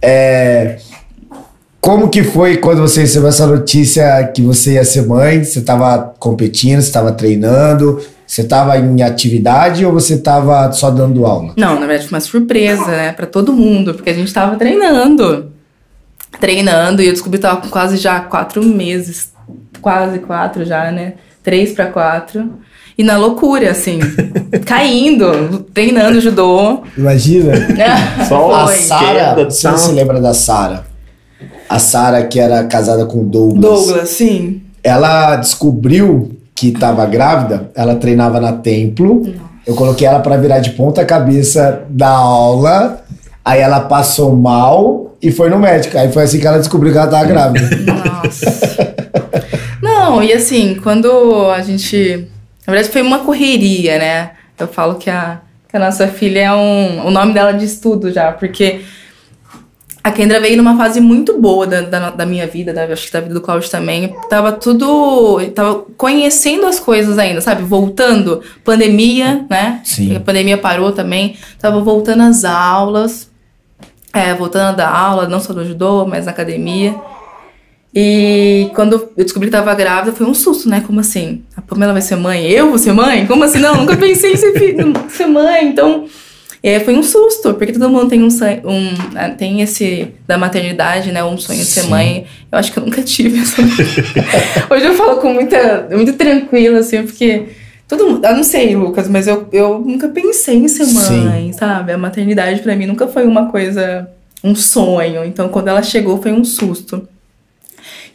É, 0.00 0.76
como 1.80 2.08
que 2.08 2.22
foi 2.22 2.58
quando 2.58 2.82
você 2.82 3.00
recebeu 3.00 3.30
essa 3.30 3.48
notícia 3.48 4.22
que 4.32 4.42
você 4.42 4.74
ia 4.74 4.84
ser 4.84 5.04
mãe? 5.08 5.42
Você 5.42 5.58
estava 5.58 6.14
competindo, 6.20 6.80
você 6.80 6.86
estava 6.86 7.10
treinando, 7.10 8.00
você 8.28 8.42
estava 8.42 8.76
em 8.76 9.02
atividade 9.02 9.86
ou 9.86 9.92
você 9.92 10.14
estava 10.14 10.70
só 10.70 10.90
dando 10.90 11.24
aula? 11.24 11.54
Não, 11.56 11.80
na 11.80 11.86
verdade 11.86 12.06
foi 12.06 12.16
uma 12.18 12.20
surpresa, 12.20 12.86
né, 12.86 13.12
pra 13.12 13.26
todo 13.26 13.54
mundo, 13.54 13.94
porque 13.94 14.10
a 14.10 14.14
gente 14.14 14.32
tava 14.32 14.54
treinando. 14.56 15.50
Treinando, 16.38 17.00
e 17.00 17.06
eu 17.06 17.12
descobri 17.12 17.38
que 17.38 17.42
tava 17.42 17.62
com 17.62 17.70
quase 17.70 17.96
já 17.96 18.20
quatro 18.20 18.62
meses. 18.62 19.32
Quase 19.80 20.18
quatro 20.18 20.62
já, 20.66 20.92
né? 20.92 21.14
Três 21.42 21.72
pra 21.72 21.86
quatro. 21.86 22.52
E 22.98 23.02
na 23.02 23.16
loucura, 23.16 23.70
assim, 23.70 23.98
caindo, 24.66 25.60
treinando 25.72 26.20
judô. 26.20 26.82
Imagina. 26.98 27.54
Só 28.28 28.52
A. 28.52 28.66
Sara, 28.68 29.06
Queda, 29.06 29.44
não 29.44 29.50
sei 29.50 29.70
se 29.70 29.78
você 29.78 29.92
lembra 29.92 30.20
da 30.20 30.34
Sara. 30.34 30.84
A 31.66 31.78
Sara 31.78 32.26
que 32.26 32.38
era 32.38 32.62
casada 32.64 33.06
com 33.06 33.22
o 33.22 33.24
Douglas. 33.24 33.86
Douglas, 33.86 34.08
sim. 34.10 34.62
Ela 34.84 35.36
descobriu 35.36 36.37
que 36.58 36.70
estava 36.70 37.06
grávida, 37.06 37.70
ela 37.72 37.94
treinava 37.94 38.40
na 38.40 38.52
templo. 38.52 39.22
Eu 39.64 39.76
coloquei 39.76 40.08
ela 40.08 40.18
para 40.18 40.36
virar 40.36 40.58
de 40.58 40.70
ponta 40.70 41.04
cabeça 41.04 41.84
da 41.88 42.08
aula. 42.08 43.04
Aí 43.44 43.60
ela 43.60 43.80
passou 43.80 44.34
mal 44.34 45.16
e 45.22 45.30
foi 45.30 45.48
no 45.48 45.58
médico. 45.58 45.96
Aí 45.96 46.10
foi 46.10 46.24
assim 46.24 46.40
que 46.40 46.46
ela 46.46 46.58
descobriu 46.58 46.90
que 46.90 46.98
ela 46.98 47.06
tava 47.06 47.26
grávida. 47.26 47.68
Nossa. 47.86 48.94
Não, 49.80 50.20
e 50.20 50.32
assim, 50.32 50.76
quando 50.82 51.48
a 51.50 51.62
gente. 51.62 52.26
Na 52.66 52.72
verdade, 52.72 52.92
foi 52.92 53.02
uma 53.02 53.20
correria, 53.20 53.96
né? 53.96 54.30
Eu 54.58 54.66
falo 54.66 54.96
que 54.96 55.08
a, 55.08 55.38
que 55.68 55.76
a 55.76 55.80
nossa 55.80 56.08
filha 56.08 56.40
é 56.40 56.52
um. 56.52 57.06
O 57.06 57.10
nome 57.12 57.32
dela 57.34 57.52
diz 57.52 57.78
tudo 57.78 58.10
já, 58.10 58.32
porque 58.32 58.80
a 60.08 60.12
Kendra 60.12 60.40
veio 60.40 60.56
numa 60.56 60.76
fase 60.76 61.00
muito 61.00 61.38
boa 61.38 61.66
da, 61.66 61.82
da, 61.82 62.10
da 62.10 62.26
minha 62.26 62.46
vida, 62.46 62.72
da, 62.72 62.84
acho 62.84 63.06
que 63.06 63.12
da 63.12 63.20
vida 63.20 63.34
do 63.34 63.40
Cláudio 63.40 63.70
também. 63.70 64.14
Tava 64.28 64.52
tudo. 64.52 65.38
Tava 65.54 65.84
conhecendo 65.96 66.66
as 66.66 66.80
coisas 66.80 67.18
ainda, 67.18 67.40
sabe? 67.40 67.62
Voltando. 67.62 68.42
Pandemia, 68.64 69.46
né? 69.48 69.80
Sim. 69.84 70.16
A 70.16 70.20
pandemia 70.20 70.56
parou 70.56 70.92
também. 70.92 71.36
Tava 71.58 71.80
voltando 71.80 72.22
às 72.22 72.44
aulas. 72.44 73.30
É, 74.12 74.32
voltando 74.34 74.68
a 74.68 74.72
dar 74.72 74.88
aula, 74.88 75.28
não 75.28 75.38
só 75.38 75.52
no 75.52 75.64
judô, 75.64 76.06
mas 76.06 76.24
na 76.24 76.32
academia. 76.32 76.94
E 77.94 78.70
quando 78.74 78.94
eu 78.94 79.24
descobri 79.24 79.48
que 79.48 79.56
tava 79.56 79.74
grávida, 79.74 80.16
foi 80.16 80.26
um 80.26 80.34
susto, 80.34 80.68
né? 80.68 80.82
Como 80.86 81.00
assim? 81.00 81.42
A 81.54 81.60
Pamela 81.60 81.92
vai 81.92 82.02
ser 82.02 82.16
mãe? 82.16 82.46
Eu 82.46 82.68
vou 82.70 82.78
ser 82.78 82.92
mãe? 82.92 83.26
Como 83.26 83.44
assim? 83.44 83.58
Não, 83.58 83.76
nunca 83.76 83.96
pensei 83.96 84.32
em 84.32 84.36
ser, 84.36 84.58
filho, 84.58 84.92
ser 85.10 85.26
mãe. 85.26 85.66
Então, 85.66 86.06
é, 86.62 86.80
foi 86.80 86.94
um 86.96 87.02
susto, 87.02 87.54
porque 87.54 87.72
todo 87.72 87.88
mundo 87.88 88.08
tem 88.08 88.22
um, 88.22 88.30
sonho- 88.30 88.60
um 88.64 88.90
ah, 89.16 89.30
tem 89.30 89.60
esse 89.60 90.08
da 90.26 90.36
maternidade, 90.36 91.12
né? 91.12 91.22
Um 91.24 91.38
sonho 91.38 91.58
de 91.60 91.64
ser 91.66 91.82
Sim. 91.82 91.90
mãe. 91.90 92.26
Eu 92.50 92.58
acho 92.58 92.72
que 92.72 92.78
eu 92.78 92.84
nunca 92.84 93.00
tive 93.02 93.38
essa. 93.40 93.62
Hoje 94.70 94.84
eu 94.86 94.94
falo 94.94 95.16
com 95.20 95.32
muita, 95.32 95.88
muito 95.90 96.14
tranquila, 96.14 96.80
assim, 96.80 97.02
porque 97.04 97.44
todo 97.86 98.06
mundo, 98.08 98.24
eu 98.24 98.36
não 98.36 98.42
sei, 98.42 98.74
Lucas, 98.76 99.08
mas 99.08 99.26
eu, 99.26 99.46
eu 99.52 99.78
nunca 99.78 100.08
pensei 100.08 100.56
em 100.56 100.68
ser 100.68 100.86
mãe, 100.86 101.52
sabe? 101.52 101.92
A 101.92 101.98
maternidade 101.98 102.60
pra 102.60 102.74
mim 102.76 102.86
nunca 102.86 103.06
foi 103.06 103.24
uma 103.26 103.50
coisa, 103.50 104.08
um 104.42 104.54
sonho. 104.54 105.24
Então, 105.24 105.48
quando 105.48 105.68
ela 105.68 105.82
chegou, 105.82 106.20
foi 106.20 106.32
um 106.32 106.44
susto. 106.44 107.08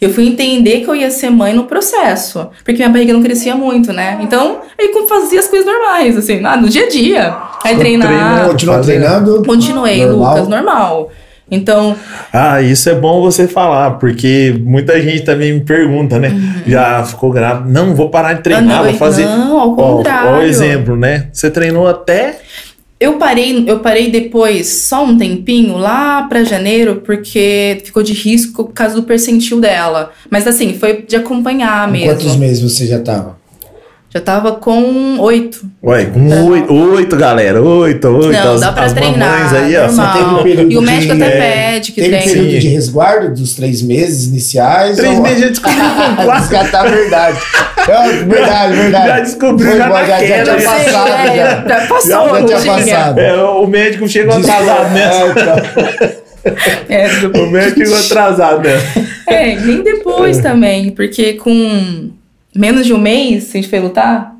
Eu 0.05 0.13
fui 0.13 0.27
entender 0.27 0.81
que 0.81 0.87
eu 0.89 0.95
ia 0.95 1.09
ser 1.11 1.29
mãe 1.29 1.53
no 1.53 1.63
processo, 1.65 2.47
porque 2.63 2.73
minha 2.73 2.89
barriga 2.89 3.13
não 3.13 3.21
crescia 3.23 3.55
muito, 3.55 3.91
né? 3.93 4.19
Então, 4.21 4.59
aí 4.79 4.91
eu 4.93 5.07
fazia 5.07 5.39
as 5.39 5.47
coisas 5.47 5.65
normais, 5.65 6.17
assim, 6.17 6.41
ah, 6.43 6.57
no 6.57 6.67
dia 6.69 6.85
a 6.85 6.89
dia. 6.89 7.35
Aí 7.63 7.75
treinar. 7.77 8.47
Continuou 8.49 8.81
treinando? 8.81 9.43
Continuei, 9.45 10.05
Normal? 10.05 10.29
Lucas, 10.33 10.47
normal. 10.47 11.11
Então, 11.51 11.95
Ah, 12.31 12.61
isso 12.61 12.89
é 12.89 12.95
bom 12.95 13.21
você 13.21 13.47
falar, 13.47 13.91
porque 13.91 14.55
muita 14.65 14.99
gente 15.01 15.21
também 15.21 15.53
me 15.53 15.59
pergunta, 15.61 16.17
né? 16.17 16.31
Já 16.65 17.03
ficou 17.03 17.29
grávida. 17.31 17.69
Não, 17.69 17.93
vou 17.93 18.09
parar 18.09 18.33
de 18.33 18.41
treinar, 18.41 18.63
Uhum. 18.63 18.69
não, 18.77 18.83
vou 18.89 18.93
fazer. 18.95 19.25
Não, 19.25 19.59
ao 19.59 19.71
Ó, 19.71 19.75
contrário. 19.75 20.31
ó 20.31 20.37
o 20.39 20.41
exemplo, 20.41 20.95
né? 20.95 21.27
Você 21.31 21.51
treinou 21.51 21.87
até. 21.87 22.39
Eu 23.03 23.17
parei, 23.17 23.65
eu 23.67 23.79
parei 23.79 24.09
depois 24.09 24.65
só 24.69 25.03
um 25.03 25.17
tempinho 25.17 25.75
lá 25.75 26.23
pra 26.23 26.45
janeiro, 26.45 27.01
porque 27.05 27.81
ficou 27.83 28.01
de 28.01 28.13
risco 28.13 28.63
por 28.63 28.71
causa 28.71 28.95
do 28.95 29.03
percentil 29.03 29.59
dela. 29.59 30.13
Mas 30.29 30.47
assim, 30.47 30.73
foi 30.79 31.01
de 31.01 31.17
acompanhar 31.17 31.85
Com 31.85 31.91
mesmo. 31.91 32.15
Quantos 32.15 32.37
meses 32.37 32.61
você 32.63 32.87
já 32.87 32.99
tava? 32.99 33.42
Já 34.13 34.21
tava 34.21 34.51
com 34.53 35.17
oito. 35.21 35.65
Ué, 35.83 36.05
com 36.05 36.49
oito, 36.51 36.71
oito, 36.71 37.15
galera. 37.15 37.59
Oito, 37.59 38.07
oito. 38.09 38.31
Não, 38.31 38.53
as, 38.53 38.61
dá 38.61 38.71
pra 38.71 38.83
as 38.83 38.93
treinar. 38.93 39.27
mamães 39.39 39.53
aí, 39.53 39.75
ó. 39.75 39.87
normal. 39.87 40.13
teve 40.13 40.29
um 40.29 40.43
período 40.43 40.71
e 40.71 40.77
o 40.77 40.81
médico 40.83 41.15
de- 41.15 41.23
até 41.23 41.35
é, 41.37 41.71
pede 41.73 41.91
que 41.93 42.01
Teve 42.01 42.15
um 42.15 42.19
treine. 42.19 42.33
período 42.41 42.59
de 42.61 42.67
resguardo 42.67 43.33
dos 43.33 43.55
três 43.55 43.81
meses 43.81 44.27
iniciais? 44.27 44.97
Três 44.97 45.15
ou- 45.17 45.23
meses 45.23 45.39
já 45.41 45.47
descobriu 45.47 45.79
com 46.15 46.15
quatro. 46.25 46.41
Descartar 46.41 46.85
a 46.85 46.89
verdade. 46.89 47.39
Não, 47.87 48.27
verdade, 48.29 48.73
verdade. 48.75 49.07
Já 49.07 49.19
descobriu, 49.21 49.69
Foi 49.69 49.77
já 49.79 49.87
bom, 49.89 49.95
já, 49.95 50.05
já 50.05 50.17
tinha 50.19 50.45
né? 50.45 50.61
passado. 50.63 51.07
É, 51.09 51.35
já. 51.35 51.65
já 51.67 51.87
passou, 51.87 52.09
Já 52.09 52.17
não 52.39 52.45
tinha 52.45 52.59
passado. 52.75 53.19
É, 53.19 53.43
o 53.43 53.65
médico 53.67 54.07
chegou 54.07 54.35
atrasado 54.37 54.93
nessa. 54.93 55.23
É, 55.23 55.29
então. 55.31 56.23
É, 56.87 57.07
do- 57.29 57.43
O 57.43 57.49
médico 57.49 57.79
chegou 57.79 57.97
atrasado 57.97 58.61
nessa. 58.61 58.99
É, 59.27 59.55
nem 59.55 59.81
depois 59.81 60.37
também, 60.37 60.91
porque 60.91 61.33
com 61.33 62.11
menos 62.55 62.85
de 62.85 62.93
um 62.93 62.97
mês, 62.97 63.45
se 63.45 63.57
a 63.57 63.61
gente 63.61 63.69
foi 63.69 63.79
lutar. 63.79 64.31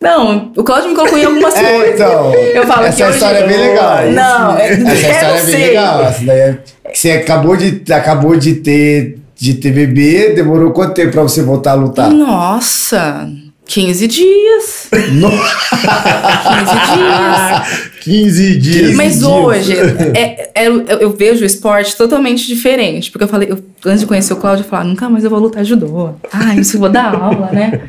Não, 0.00 0.50
o 0.56 0.64
Claudio 0.64 0.88
me 0.90 0.96
colocou 0.96 1.16
em 1.16 1.24
algumas 1.24 1.54
É, 1.56 1.62
coisas. 1.76 1.94
então. 1.94 2.34
Eu 2.34 2.66
falo 2.66 2.86
essa 2.86 2.96
que 2.96 3.02
hoje- 3.04 3.12
história 3.14 3.38
é 3.38 3.46
bem 3.46 3.56
legal. 3.56 3.96
Não, 4.10 4.56
é- 4.58 4.72
Essa 4.72 4.80
eu 4.82 4.94
história 4.94 5.26
é 5.26 5.32
bem 5.34 5.40
sei. 5.54 5.66
legal. 5.68 6.02
Essa 6.02 6.24
daí 6.24 6.38
é- 6.40 6.58
você 6.92 7.10
acabou 7.12 7.56
de, 7.56 7.92
acabou 7.92 8.36
de 8.36 8.54
ter 8.56 9.18
de 9.36 9.54
ter 9.54 9.72
bebê, 9.72 10.34
demorou 10.34 10.70
quanto 10.70 10.94
tempo 10.94 11.10
pra 11.12 11.22
você 11.22 11.42
voltar 11.42 11.72
a 11.72 11.74
lutar? 11.74 12.08
Nossa, 12.10 13.28
15 13.66 14.06
dias. 14.08 14.88
No- 15.12 15.30
15 15.30 16.96
dias. 16.96 17.92
15 18.02 18.56
dias. 18.58 18.96
Mas 18.96 19.22
hoje, 19.22 19.72
é- 20.14 20.50
é- 20.54 20.66
eu, 20.66 20.82
eu 20.82 21.10
vejo 21.10 21.42
o 21.42 21.46
esporte 21.46 21.96
totalmente 21.96 22.46
diferente. 22.46 23.10
Porque 23.10 23.24
eu 23.24 23.28
falei, 23.28 23.50
eu- 23.50 23.62
antes 23.86 24.00
de 24.00 24.06
conhecer 24.06 24.32
o 24.32 24.36
Cláudio, 24.36 24.64
eu 24.64 24.68
falava, 24.68 24.88
nunca 24.88 25.08
mais 25.08 25.24
eu 25.24 25.30
vou 25.30 25.38
lutar 25.38 25.64
judô. 25.64 26.10
Ah, 26.32 26.54
isso 26.56 26.76
eu 26.76 26.80
vou 26.80 26.88
dar 26.88 27.14
aula, 27.14 27.50
né? 27.52 27.82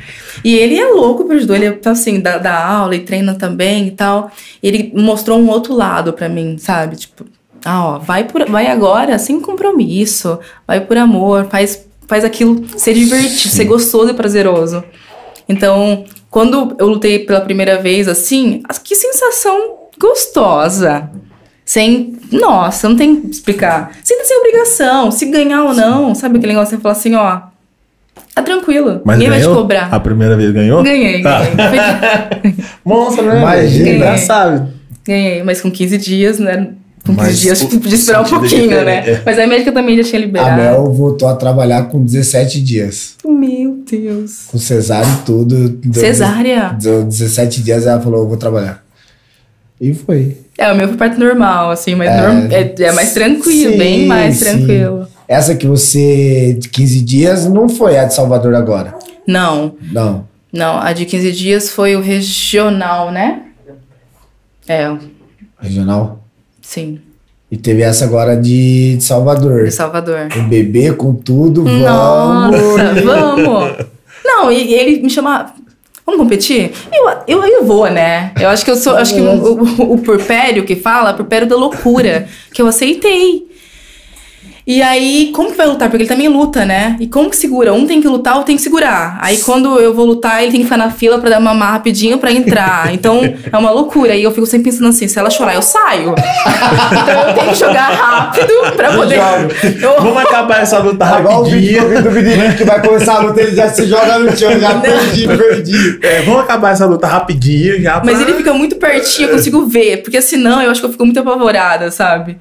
E 0.44 0.56
ele 0.56 0.78
é 0.80 0.86
louco 0.86 1.26
pro 1.26 1.40
judô, 1.40 1.56
ele 1.56 1.66
é 1.66 1.80
assim, 1.90 2.20
dá, 2.20 2.38
dá 2.38 2.64
aula 2.66 2.96
e 2.96 3.00
treina 3.00 3.34
também 3.34 3.88
e 3.88 3.92
tal. 3.92 4.32
E 4.62 4.68
ele 4.68 4.92
mostrou 4.96 5.40
um 5.40 5.50
outro 5.50 5.74
lado 5.76 6.14
pra 6.14 6.30
mim, 6.30 6.58
sabe? 6.60 6.96
Tipo, 6.96 7.26
ah, 7.66 7.86
ó, 7.96 8.00
vai, 8.00 8.26
por, 8.26 8.46
vai 8.50 8.68
agora 8.68 9.18
sem 9.18 9.40
compromisso, 9.42 10.38
vai 10.68 10.80
por 10.82 10.98
amor, 10.98 11.48
faz, 11.50 11.84
faz 12.08 12.24
aquilo 12.24 12.64
ser 12.78 12.94
divertido, 12.94 13.54
ser 13.54 13.66
gostoso 13.66 14.12
e 14.12 14.14
prazeroso. 14.14 14.84
Então, 15.48 16.06
quando 16.30 16.76
eu 16.80 16.88
lutei 16.88 17.20
pela 17.20 17.42
primeira 17.42 17.78
vez, 17.82 18.08
assim, 18.08 18.62
as- 18.68 18.78
que 18.78 18.96
sensação 18.96 19.76
gostosa. 20.00 21.10
Sem. 21.66 22.18
Nossa, 22.32 22.90
não 22.90 22.96
tem 22.96 23.22
que 23.22 23.28
explicar. 23.32 23.92
Sem, 24.04 24.24
sem 24.26 24.38
obrigação, 24.40 25.10
se 25.12 25.26
ganhar 25.28 25.64
ou 25.64 25.74
não. 25.74 26.14
Sabe 26.14 26.38
aquele 26.38 26.54
negócio 26.54 26.76
que 26.76 26.82
você 26.82 26.82
fala 26.82 26.96
assim, 26.96 27.16
ó. 27.16 27.42
Tá 28.36 28.42
tranquilo. 28.42 29.02
Mas 29.06 29.18
ninguém 29.18 29.30
vai 29.30 29.40
ganhou? 29.40 29.56
te 29.56 29.62
cobrar. 29.62 29.94
A 29.94 30.00
primeira 30.00 30.36
vez 30.36 30.52
ganhou? 30.52 30.84
Ganhei, 30.84 31.22
ganhei. 31.22 31.26
Ah. 31.26 32.40
Foi- 32.42 32.56
Monstro, 32.84 33.26
né? 33.28 33.38
Imagina. 33.40 33.84
velho? 33.86 33.96
Engraçado. 33.98 34.74
ganhei, 35.06 35.44
mas 35.44 35.62
com 35.62 35.72
15 35.72 35.98
dias, 35.98 36.40
né? 36.40 36.70
Com 37.06 37.14
15 37.16 37.18
Mas 37.28 37.40
dias, 37.40 37.62
o- 37.62 37.68
podia 37.68 37.96
esperar 37.96 38.22
um 38.22 38.26
é 38.26 38.30
pouquinho, 38.30 38.62
diferente, 38.70 38.86
né? 38.86 39.10
é. 39.12 39.22
Mas 39.26 39.38
a 39.40 39.46
médica 39.48 39.72
também 39.74 39.98
já 39.98 40.04
tinha 40.04 40.22
A 40.22 40.26
liberado. 40.26 40.62
Mel 40.62 40.94
voltou 40.94 41.28
a 41.28 41.36
trabalhar 41.36 41.84
com 41.90 42.02
17 42.04 42.62
dias. 42.62 43.16
Meu 43.26 43.84
Deus. 43.90 44.46
Com 44.48 44.58
cesárea 44.58 45.10
e 45.10 45.26
tudo. 45.26 45.80
Cesárea? 45.94 46.78
Deu 46.82 47.04
17 47.04 47.62
dias 47.62 47.86
ela 47.86 48.00
falou, 48.00 48.22
eu 48.22 48.28
vou 48.30 48.38
trabalhar. 48.38 48.82
E 49.82 49.94
foi. 49.94 50.38
É, 50.58 50.72
o 50.72 50.78
meu 50.78 50.88
foi 50.88 50.96
parte 50.96 51.20
normal, 51.20 51.72
assim, 51.72 51.94
mas 51.94 52.10
É. 52.10 52.22
norm- 52.22 52.48
é, 52.52 52.74
é 52.84 52.92
mais 52.94 53.12
tranquilo, 53.14 53.72
Sim, 53.74 53.78
bem 53.78 54.06
mais 54.08 54.38
sim. 54.38 54.46
tranquilo. 54.46 55.06
Essa 55.28 55.56
que 55.56 55.68
você, 55.68 56.56
de 56.58 56.70
15 56.70 57.02
dias, 57.02 57.46
não 57.50 57.68
foi 57.68 57.98
a 57.98 58.06
de 58.06 58.14
Salvador 58.14 58.56
agora. 58.56 58.96
Não, 59.28 59.76
Não. 59.92 60.26
não, 60.54 60.80
a 60.80 60.94
de 60.94 61.06
15 61.06 61.34
dias 61.34 61.70
foi 61.70 61.98
o 61.98 62.02
regional, 62.02 63.12
né? 63.12 63.42
É, 64.70 64.90
Regional. 65.60 66.23
Sim, 66.64 67.00
E 67.52 67.58
teve 67.58 67.84
essa 67.84 68.06
agora 68.06 68.36
de, 68.36 68.96
de 68.98 69.04
Salvador. 69.04 69.66
de 69.66 69.72
Salvador. 69.72 70.30
Com 70.34 70.48
bebê, 70.50 70.92
com 70.94 71.14
tudo, 71.14 71.64
vamos. 71.64 71.82
Nossa, 71.82 73.02
vamos! 73.04 73.76
Não, 74.26 74.52
e 74.52 74.74
ele 74.74 75.02
me 75.04 75.10
chama. 75.10 75.54
Vamos 76.06 76.20
competir? 76.20 76.72
Eu, 76.92 77.10
eu, 77.28 77.44
eu 77.46 77.64
vou, 77.66 77.90
né? 77.90 78.32
Eu 78.40 78.50
acho 78.50 78.66
que 78.66 78.72
eu 78.72 78.76
sou. 78.76 78.96
Acho 78.96 79.14
que 79.14 79.22
o, 79.22 79.54
o, 79.54 79.94
o 79.94 79.98
purpério 80.00 80.66
que 80.66 80.76
fala, 80.76 81.14
purpério 81.14 81.48
da 81.48 81.56
loucura, 81.56 82.28
que 82.54 82.62
eu 82.62 82.68
aceitei. 82.68 83.53
E 84.66 84.82
aí, 84.82 85.30
como 85.36 85.52
que 85.52 85.58
vai 85.58 85.68
lutar? 85.68 85.90
Porque 85.90 86.04
ele 86.04 86.08
também 86.10 86.30
luta, 86.30 86.64
né? 86.66 86.96
E 87.00 87.06
como 87.08 87.30
que 87.30 87.36
segura? 87.36 87.74
Um 87.74 87.86
tem 87.86 88.00
que 88.02 88.08
lutar, 88.08 88.34
outro 88.36 88.48
tem 88.48 88.56
que 88.56 88.62
segurar. 88.62 89.18
Aí 89.22 89.38
quando 89.40 89.78
eu 89.78 89.94
vou 89.94 90.06
lutar, 90.06 90.42
ele 90.42 90.52
tem 90.54 90.62
que 90.62 90.66
ficar 90.66 90.78
na 90.78 90.90
fila 90.90 91.20
pra 91.20 91.30
dar 91.30 91.40
mamar 91.42 91.74
rapidinho 91.74 92.18
pra 92.18 92.32
entrar. 92.32 92.92
Então 92.94 93.20
é 93.52 93.58
uma 93.58 93.72
loucura. 93.72 94.16
E 94.16 94.24
eu 94.24 94.32
fico 94.32 94.46
sempre 94.46 94.72
pensando 94.72 94.88
assim: 94.90 95.08
se 95.08 95.20
ela 95.20 95.30
chorar, 95.30 95.56
eu 95.56 95.62
saio. 95.62 96.16
então 96.16 97.28
eu 97.28 97.34
tenho 97.34 97.50
que 97.50 97.56
jogar 97.60 97.90
rápido 97.92 98.54
pra 98.76 98.94
poder. 98.94 99.20
Eu... 99.84 100.02
Vamos 100.02 100.18
acabar 100.24 100.62
essa 100.62 100.80
luta 100.80 101.06
É 101.06 101.20
igual 101.20 101.42
o 101.42 101.46
vídeo 101.46 101.82
rapidinho. 101.82 102.52
do 102.52 102.56
que 102.58 102.64
vai 102.64 102.82
começar 102.82 103.16
a 103.16 103.20
luta, 103.20 103.42
ele 103.42 103.56
já 103.56 103.68
se 103.70 103.86
joga 103.86 104.18
no 104.20 104.36
chão, 104.38 104.58
já 104.60 104.80
perdi, 104.80 105.28
perdi. 105.28 106.00
É, 106.02 106.22
vamos 106.22 106.42
acabar 106.42 106.72
essa 106.72 106.86
luta 106.86 107.06
rapidinho 107.08 107.82
já. 107.82 108.02
Mas 108.04 108.18
pra- 108.18 108.28
ele 108.28 108.38
fica 108.38 108.54
muito 108.54 108.76
pertinho, 108.78 109.28
eu 109.30 109.36
consigo 109.36 109.66
ver. 109.66 109.98
Porque 110.04 110.22
senão 110.22 110.62
eu 110.62 110.72
acho 110.72 110.80
que 110.80 110.86
eu 110.88 110.92
fico 110.92 111.04
muito 111.06 111.20
apavorada, 111.20 111.92
sabe? 111.92 112.38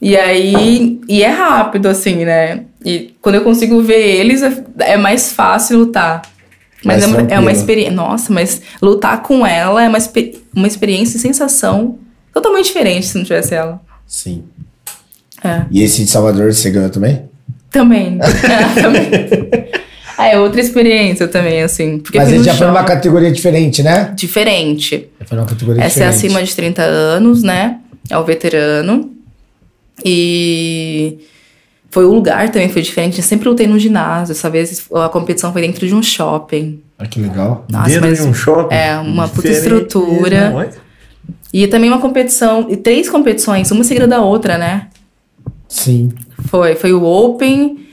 E 0.00 0.16
aí. 0.16 1.00
E 1.08 1.22
é 1.22 1.28
rápido, 1.28 1.86
assim, 1.86 2.24
né? 2.24 2.62
E 2.84 3.14
quando 3.20 3.34
eu 3.36 3.42
consigo 3.44 3.82
ver 3.82 4.00
eles, 4.16 4.42
é, 4.42 4.64
é 4.80 4.96
mais 4.96 5.32
fácil 5.32 5.78
lutar. 5.78 6.22
Mas 6.82 7.02
Mais 7.02 7.02
é, 7.02 7.06
uma- 7.22 7.32
é 7.34 7.38
uma 7.38 7.52
experiência. 7.52 7.92
Nossa, 7.94 8.32
mas 8.32 8.62
lutar 8.80 9.22
com 9.22 9.46
ela 9.46 9.84
é 9.84 9.88
uma, 9.88 9.98
expe- 9.98 10.40
uma 10.56 10.66
experiência 10.66 11.18
e 11.18 11.20
sensação 11.20 11.98
totalmente 12.32 12.66
diferente 12.66 13.06
se 13.06 13.18
não 13.18 13.24
tivesse 13.24 13.54
ela. 13.54 13.78
Sim. 14.06 14.44
É. 15.44 15.62
E 15.70 15.82
esse 15.82 16.02
de 16.04 16.10
Salvador 16.10 16.52
você 16.52 16.70
ganhou 16.70 16.88
também? 16.90 17.22
Também. 17.70 18.18
É. 18.22 19.80
Ah, 20.22 20.28
é 20.28 20.38
outra 20.38 20.60
experiência 20.60 21.26
também, 21.26 21.62
assim. 21.62 21.98
Porque 21.98 22.18
Mas 22.18 22.30
ele 22.30 22.44
já 22.44 22.52
foi 22.54 22.66
numa 22.66 22.84
categoria 22.84 23.32
diferente, 23.32 23.82
né? 23.82 24.12
Diferente. 24.14 25.08
Já 25.18 25.24
foi 25.26 25.38
numa 25.38 25.46
categoria 25.48 25.82
Essa 25.82 26.04
é 26.04 26.10
diferente. 26.10 26.26
acima 26.36 26.42
de 26.44 26.54
30 26.56 26.82
anos, 26.82 27.42
né? 27.42 27.78
É 28.10 28.18
o 28.18 28.22
veterano. 28.22 29.10
E 30.04 31.18
foi 31.90 32.04
o 32.04 32.12
lugar 32.12 32.50
também 32.50 32.68
foi 32.68 32.82
diferente. 32.82 33.18
Eu 33.18 33.24
sempre 33.24 33.48
lutei 33.48 33.66
no 33.66 33.78
ginásio. 33.78 34.32
Essa 34.32 34.48
vez 34.50 34.86
a 34.94 35.08
competição 35.08 35.52
foi 35.52 35.62
dentro 35.62 35.86
de 35.86 35.94
um 35.94 36.02
shopping. 36.02 36.80
Ah, 36.98 37.06
que 37.06 37.20
legal. 37.20 37.64
Nossa, 37.70 37.88
Dentro 37.88 38.14
de 38.14 38.22
um 38.22 38.34
shopping. 38.34 38.74
é, 38.74 38.98
uma 38.98 39.28
puta 39.28 39.48
estrutura. 39.48 40.70
E 41.52 41.66
também 41.66 41.90
uma 41.90 42.00
competição, 42.00 42.66
e 42.70 42.76
três 42.76 43.08
competições, 43.10 43.70
uma 43.72 43.82
seguida 43.82 44.06
da 44.06 44.20
outra, 44.22 44.56
né? 44.56 44.86
Sim. 45.68 46.12
Foi, 46.48 46.76
foi 46.76 46.92
o 46.92 47.02
Open, 47.02 47.86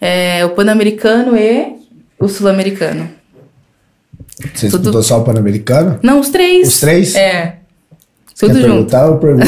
é, 0.00 0.44
o 0.44 0.50
Pan-Americano 0.50 1.36
e 1.36 1.74
o 2.18 2.26
Sul-Americano. 2.28 3.08
Você 4.52 4.68
Tudo- 4.68 4.78
disputou 4.82 5.02
só 5.02 5.20
o 5.20 5.24
Pan-Americano? 5.24 5.98
Não, 6.02 6.18
os 6.18 6.28
três. 6.28 6.66
Os 6.68 6.80
três? 6.80 7.14
É. 7.14 7.58
Quer 8.36 8.48
Tudo 8.48 8.54
junto. 8.54 8.64
perguntar 8.66 9.06
ou 9.08 9.18
pergunta? 9.18 9.46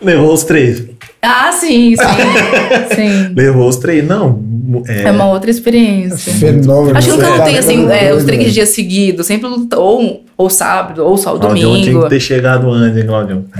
Levou 0.00 0.32
os 0.34 0.44
três. 0.44 0.84
Ah, 1.22 1.50
sim, 1.52 1.94
sim. 1.96 2.04
sim. 2.94 3.32
Levou 3.34 3.68
os 3.68 3.76
três. 3.76 4.06
Não. 4.06 4.44
É, 4.86 5.04
É 5.04 5.10
uma 5.10 5.28
outra 5.30 5.50
experiência. 5.50 6.32
Fenômeno. 6.34 6.96
Acho 6.98 7.08
que 7.10 7.16
nunca 7.16 7.28
lutei 7.30 7.52
tá 7.54 7.58
assim, 7.60 7.88
é, 7.90 8.12
os 8.12 8.24
três 8.24 8.52
dias 8.52 8.68
seguidos. 8.70 9.26
Sempre 9.26 9.48
ou, 9.76 10.24
ou 10.36 10.50
sábado, 10.50 11.04
ou 11.04 11.16
só 11.16 11.34
o 11.34 11.40
Claudião 11.40 11.72
tinha 11.74 11.84
domingo. 11.86 12.02
que 12.04 12.10
ter 12.10 12.20
chegado 12.20 12.70
antes, 12.70 12.98
hein, 12.98 13.06
Claudião? 13.06 13.44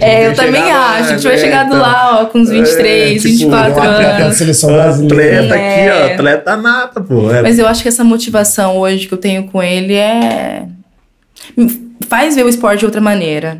É, 0.00 0.26
eu 0.26 0.34
também 0.34 0.62
acho 0.62 1.14
que 1.14 1.20
tiver 1.20 1.38
chegado 1.38 1.76
lá, 1.76 2.20
ó, 2.22 2.24
com 2.26 2.38
uns 2.40 2.50
23, 2.50 3.12
É, 3.24 3.28
tipo, 3.28 3.28
24 3.28 3.72
Um 3.72 3.82
atleta 3.82 4.02
da 4.18 4.24
anos. 4.24 4.36
seleção 4.36 4.70
brasileira. 4.72 5.36
Atleta 5.44 5.54
aqui, 5.54 5.64
É. 5.64 5.92
ó. 6.10 6.14
Atleta 6.14 6.56
nata, 6.56 7.00
pô. 7.00 7.32
É, 7.32 7.42
Mas 7.42 7.58
eu 7.58 7.66
acho 7.66 7.82
que 7.82 7.88
essa 7.88 8.04
motivação 8.04 8.76
hoje 8.76 9.06
que 9.08 9.14
eu 9.14 9.18
tenho 9.18 9.44
com 9.44 9.62
ele 9.62 9.94
é. 9.94 10.64
Faz 12.08 12.34
ver 12.36 12.44
o 12.44 12.48
esporte 12.48 12.80
de 12.80 12.84
outra 12.86 13.00
maneira. 13.00 13.58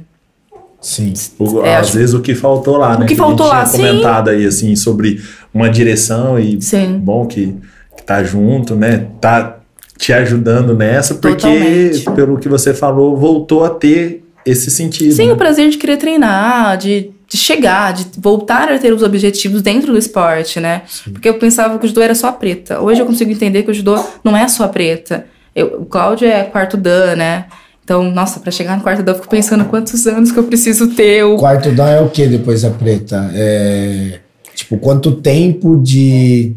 Sim. 0.85 1.13
o- 1.39 1.63
é, 1.65 1.77
às 1.77 1.89
acho- 1.89 1.97
vezes 1.99 2.15
o 2.15 2.21
que 2.21 2.35
faltou 2.35 2.77
lá, 2.77 2.99
né? 2.99 3.07
que 3.07 3.15
a 3.15 3.17
faltou 3.17 3.47
gente 3.47 3.55
lá, 3.55 3.65
tinha 3.65 3.67
sim. 3.73 3.79
comentado 3.89 4.29
aí, 4.31 4.45
assim, 4.45 4.77
sobre 4.77 5.23
uma 5.53 5.71
direção 5.71 6.39
e 6.39 6.61
Sim. 6.61 6.99
bom 6.99 7.27
que, 7.27 7.55
que 7.97 8.03
tá 8.03 8.23
junto, 8.23 8.75
né? 8.75 9.07
Tá 9.21 9.57
te 9.97 10.13
ajudando 10.13 10.75
nessa, 10.75 11.15
porque, 11.15 11.37
Totalmente. 11.37 12.11
pelo 12.11 12.37
que 12.39 12.49
você 12.49 12.75
falou, 12.75 13.17
voltou 13.17 13.65
a 13.65 13.71
ter 13.71 14.23
esse 14.45 14.71
sentido. 14.71 15.13
Sim, 15.15 15.29
né? 15.29 15.33
o 15.33 15.37
prazer 15.37 15.71
de 15.71 15.79
querer 15.79 15.97
treinar, 15.97 16.77
de, 16.77 17.11
de 17.27 17.37
chegar, 17.39 17.95
de 17.95 18.07
voltar 18.21 18.71
a 18.71 18.79
ter 18.79 18.93
os 18.93 19.03
objetivos 19.03 19.63
dentro 19.63 19.91
do 19.93 19.99
esporte, 19.99 20.61
né? 20.61 20.83
Porque 21.13 21.27
eu 21.29 21.35
pensava 21.39 21.79
que 21.79 21.87
o 21.87 21.89
judô 21.89 22.03
era 22.03 22.15
só 22.15 22.27
a 22.29 22.33
preta. 22.33 22.79
Hoje 22.81 23.01
eu 23.01 23.07
consigo 23.07 23.31
entender 23.31 23.63
que 23.63 23.71
o 23.71 23.75
judô 23.75 23.99
não 24.23 24.37
é 24.37 24.47
só 24.49 24.65
a 24.65 24.69
preta. 24.69 25.25
Eu, 25.57 25.83
o 25.83 25.87
Cláudio 25.87 26.29
é 26.29 26.43
quarto 26.45 26.77
dan, 26.77 27.17
né? 27.17 27.47
Então, 27.85 28.03
nossa, 28.11 28.41
pra 28.41 28.51
chegar 28.51 28.77
no 28.79 28.83
quarto 28.83 29.03
dan, 29.03 29.13
eu 29.13 29.17
fico 29.17 29.29
pensando 29.29 29.67
quantos 29.67 30.07
anos 30.07 30.33
que 30.33 30.39
eu 30.39 30.45
preciso 30.45 30.89
ter. 30.95 31.23
O 31.23 31.37
quarto 31.37 31.71
dan 31.71 31.89
é 31.91 32.01
o 32.01 32.09
que 32.09 32.27
depois 32.27 32.63
da 32.63 32.71
preta? 32.71 33.31
É, 33.35 34.21
tipo, 34.55 34.79
quanto 34.79 35.13
tempo 35.13 35.79
de, 35.83 36.55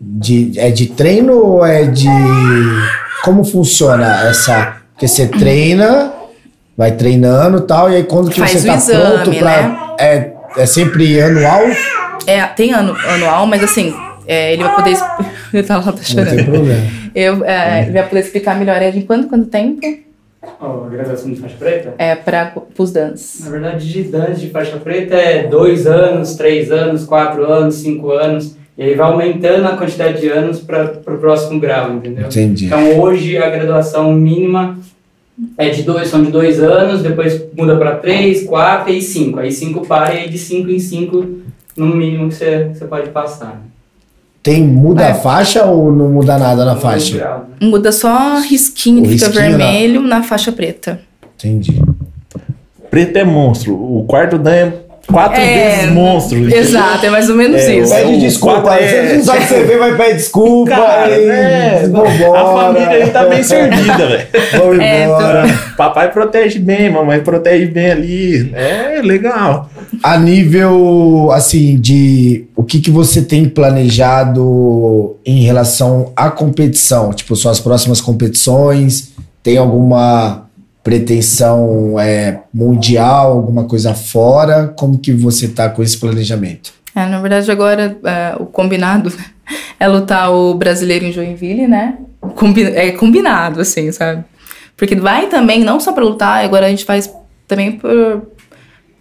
de. 0.00 0.52
É 0.58 0.70
de 0.70 0.86
treino 0.86 1.34
ou 1.34 1.66
é 1.66 1.84
de. 1.84 2.08
Como 3.22 3.44
funciona 3.44 4.28
essa. 4.28 4.76
Porque 4.94 5.06
você 5.06 5.26
treina, 5.26 6.10
vai 6.76 6.92
treinando 6.92 7.58
e 7.58 7.62
tal, 7.66 7.90
e 7.90 7.96
aí 7.96 8.04
quando 8.04 8.30
que 8.30 8.40
Faz 8.40 8.52
você 8.52 8.66
tá 8.66 8.76
exame, 8.76 9.22
pronto 9.22 9.38
pra. 9.38 9.62
né? 9.62 9.78
É, 9.98 10.32
é 10.56 10.66
sempre 10.66 11.20
anual? 11.20 11.62
É, 12.26 12.46
tem 12.46 12.72
ano, 12.72 12.96
anual, 13.08 13.46
mas 13.46 13.62
assim, 13.62 13.94
é, 14.26 14.54
ele 14.54 14.62
vai 14.62 14.74
poder. 14.74 14.96
ele 15.52 15.62
tá 15.68 15.76
lá, 15.76 15.82
tá 15.84 15.90
Não 15.90 15.96
tem 15.98 16.04
chorando. 16.04 16.44
problema. 16.44 16.82
Eu, 17.14 17.44
é, 17.44 17.82
ele 17.82 17.92
vai 17.92 18.08
poder 18.08 18.20
explicar 18.20 18.58
melhor. 18.58 18.80
É 18.80 18.90
de 18.90 19.02
quanto, 19.02 19.28
quanto 19.28 19.46
tempo? 19.46 19.80
A 20.42 20.88
graduação 20.90 21.30
de 21.30 21.40
faixa 21.40 21.56
preta? 21.58 21.94
É 21.98 22.14
para 22.14 22.54
os 22.78 22.92
dans. 22.92 23.40
Na 23.44 23.50
verdade, 23.50 23.92
de 23.92 24.02
dance 24.04 24.40
de 24.40 24.48
faixa 24.48 24.78
preta 24.78 25.14
é 25.14 25.46
dois 25.46 25.86
anos, 25.86 26.34
três 26.34 26.72
anos, 26.72 27.04
quatro 27.04 27.44
anos, 27.44 27.74
cinco 27.74 28.10
anos. 28.12 28.56
E 28.76 28.82
aí 28.82 28.94
vai 28.94 29.10
aumentando 29.10 29.66
a 29.66 29.76
quantidade 29.76 30.20
de 30.20 30.28
anos 30.28 30.60
para 30.60 30.98
o 31.06 31.18
próximo 31.18 31.60
grau, 31.60 31.92
entendeu? 31.92 32.26
Entendi. 32.26 32.66
Então 32.66 32.98
hoje 32.98 33.36
a 33.36 33.50
graduação 33.50 34.12
mínima 34.14 34.78
é 35.58 35.68
de 35.68 35.82
dois, 35.82 36.08
são 36.08 36.22
de 36.22 36.30
dois 36.30 36.58
anos, 36.62 37.02
depois 37.02 37.44
muda 37.54 37.76
para 37.76 37.96
três, 37.96 38.44
quatro 38.44 38.90
e 38.90 39.02
cinco. 39.02 39.38
Aí 39.38 39.52
cinco 39.52 39.86
para 39.86 40.14
e 40.14 40.18
aí 40.20 40.28
de 40.30 40.38
cinco 40.38 40.70
em 40.70 40.78
cinco 40.78 41.40
no 41.76 41.86
mínimo 41.94 42.28
que 42.28 42.34
você, 42.34 42.70
que 42.72 42.78
você 42.78 42.84
pode 42.86 43.10
passar. 43.10 43.62
Tem, 44.42 44.62
muda 44.66 45.02
É. 45.04 45.10
a 45.10 45.14
faixa 45.14 45.64
ou 45.66 45.92
não 45.92 46.10
muda 46.10 46.38
nada 46.38 46.64
na 46.64 46.76
faixa? 46.76 47.42
Muda 47.60 47.92
só 47.92 48.40
risquinho 48.40 49.00
O 49.00 49.02
que 49.02 49.10
fica 49.10 49.26
risquinho, 49.26 49.48
vermelho 49.58 50.00
na 50.02 50.22
faixa 50.22 50.50
preta. 50.50 51.00
Entendi. 51.36 51.82
Preto 52.90 53.16
é 53.16 53.24
monstro. 53.24 53.74
O 53.74 54.04
quarto 54.04 54.38
dan 54.38 54.50
é 54.54 54.72
quatro 55.10 55.40
É, 55.40 55.76
vezes 55.76 55.92
monstro. 55.92 56.54
Exato, 56.54 57.06
é 57.06 57.10
mais 57.10 57.28
ou 57.28 57.36
menos 57.36 57.60
É, 57.62 57.76
isso. 57.76 57.94
Pede 57.94 58.20
desculpa. 58.20 58.60
quatro 58.62 58.84
é- 58.84 58.88
Você 59.08 59.16
não 59.16 59.24
sabe 59.24 59.42
escrever, 59.42 59.78
vai 59.78 59.96
pedir 59.96 60.14
desculpa. 60.16 60.70
Cara, 60.70 61.04
aí, 61.14 61.28
é, 61.28 61.88
vambora. 61.90 62.40
a 62.40 62.52
família 62.52 62.88
aí 62.90 63.10
tá 63.10 63.24
bem 63.26 63.42
servida, 63.42 63.96
velho. 64.06 64.26
Vamos 64.58 64.78
É, 64.80 65.04
embora. 65.04 65.44
Papai 65.76 66.10
protege 66.10 66.58
bem, 66.58 66.90
mamãe 66.90 67.20
protege 67.20 67.66
bem 67.66 67.90
ali. 67.90 68.50
É 68.54 69.00
legal. 69.02 69.68
A 70.02 70.16
nível, 70.18 71.30
assim, 71.32 71.76
de 71.78 72.44
o 72.56 72.62
que, 72.62 72.80
que 72.80 72.90
você 72.90 73.22
tem 73.22 73.46
planejado 74.14 75.16
em 75.24 75.42
relação 75.42 76.12
à 76.16 76.30
competição? 76.30 77.12
Tipo, 77.12 77.34
suas 77.36 77.60
próximas 77.60 78.00
competições? 78.00 79.12
Tem 79.42 79.56
alguma 79.56 80.44
pretensão 80.82 81.98
é, 81.98 82.40
mundial, 82.52 83.32
alguma 83.32 83.64
coisa 83.64 83.94
fora? 83.94 84.68
Como 84.76 84.98
que 84.98 85.12
você 85.12 85.48
tá 85.48 85.68
com 85.68 85.82
esse 85.82 85.98
planejamento? 85.98 86.72
É, 86.94 87.06
na 87.06 87.20
verdade, 87.20 87.50
agora 87.50 87.96
é, 88.04 88.34
o 88.38 88.46
combinado 88.46 89.12
é 89.78 89.86
lutar 89.88 90.32
o 90.32 90.54
brasileiro 90.54 91.04
em 91.04 91.12
Joinville, 91.12 91.66
né? 91.68 91.98
Combi 92.34 92.64
é 92.64 92.92
combinado, 92.92 93.60
assim, 93.60 93.90
sabe? 93.92 94.24
Porque 94.76 94.94
vai 94.96 95.26
também, 95.26 95.62
não 95.64 95.78
só 95.78 95.92
pra 95.92 96.04
lutar, 96.04 96.44
agora 96.44 96.66
a 96.66 96.70
gente 96.70 96.84
faz 96.84 97.12
também 97.46 97.72
por, 97.72 98.22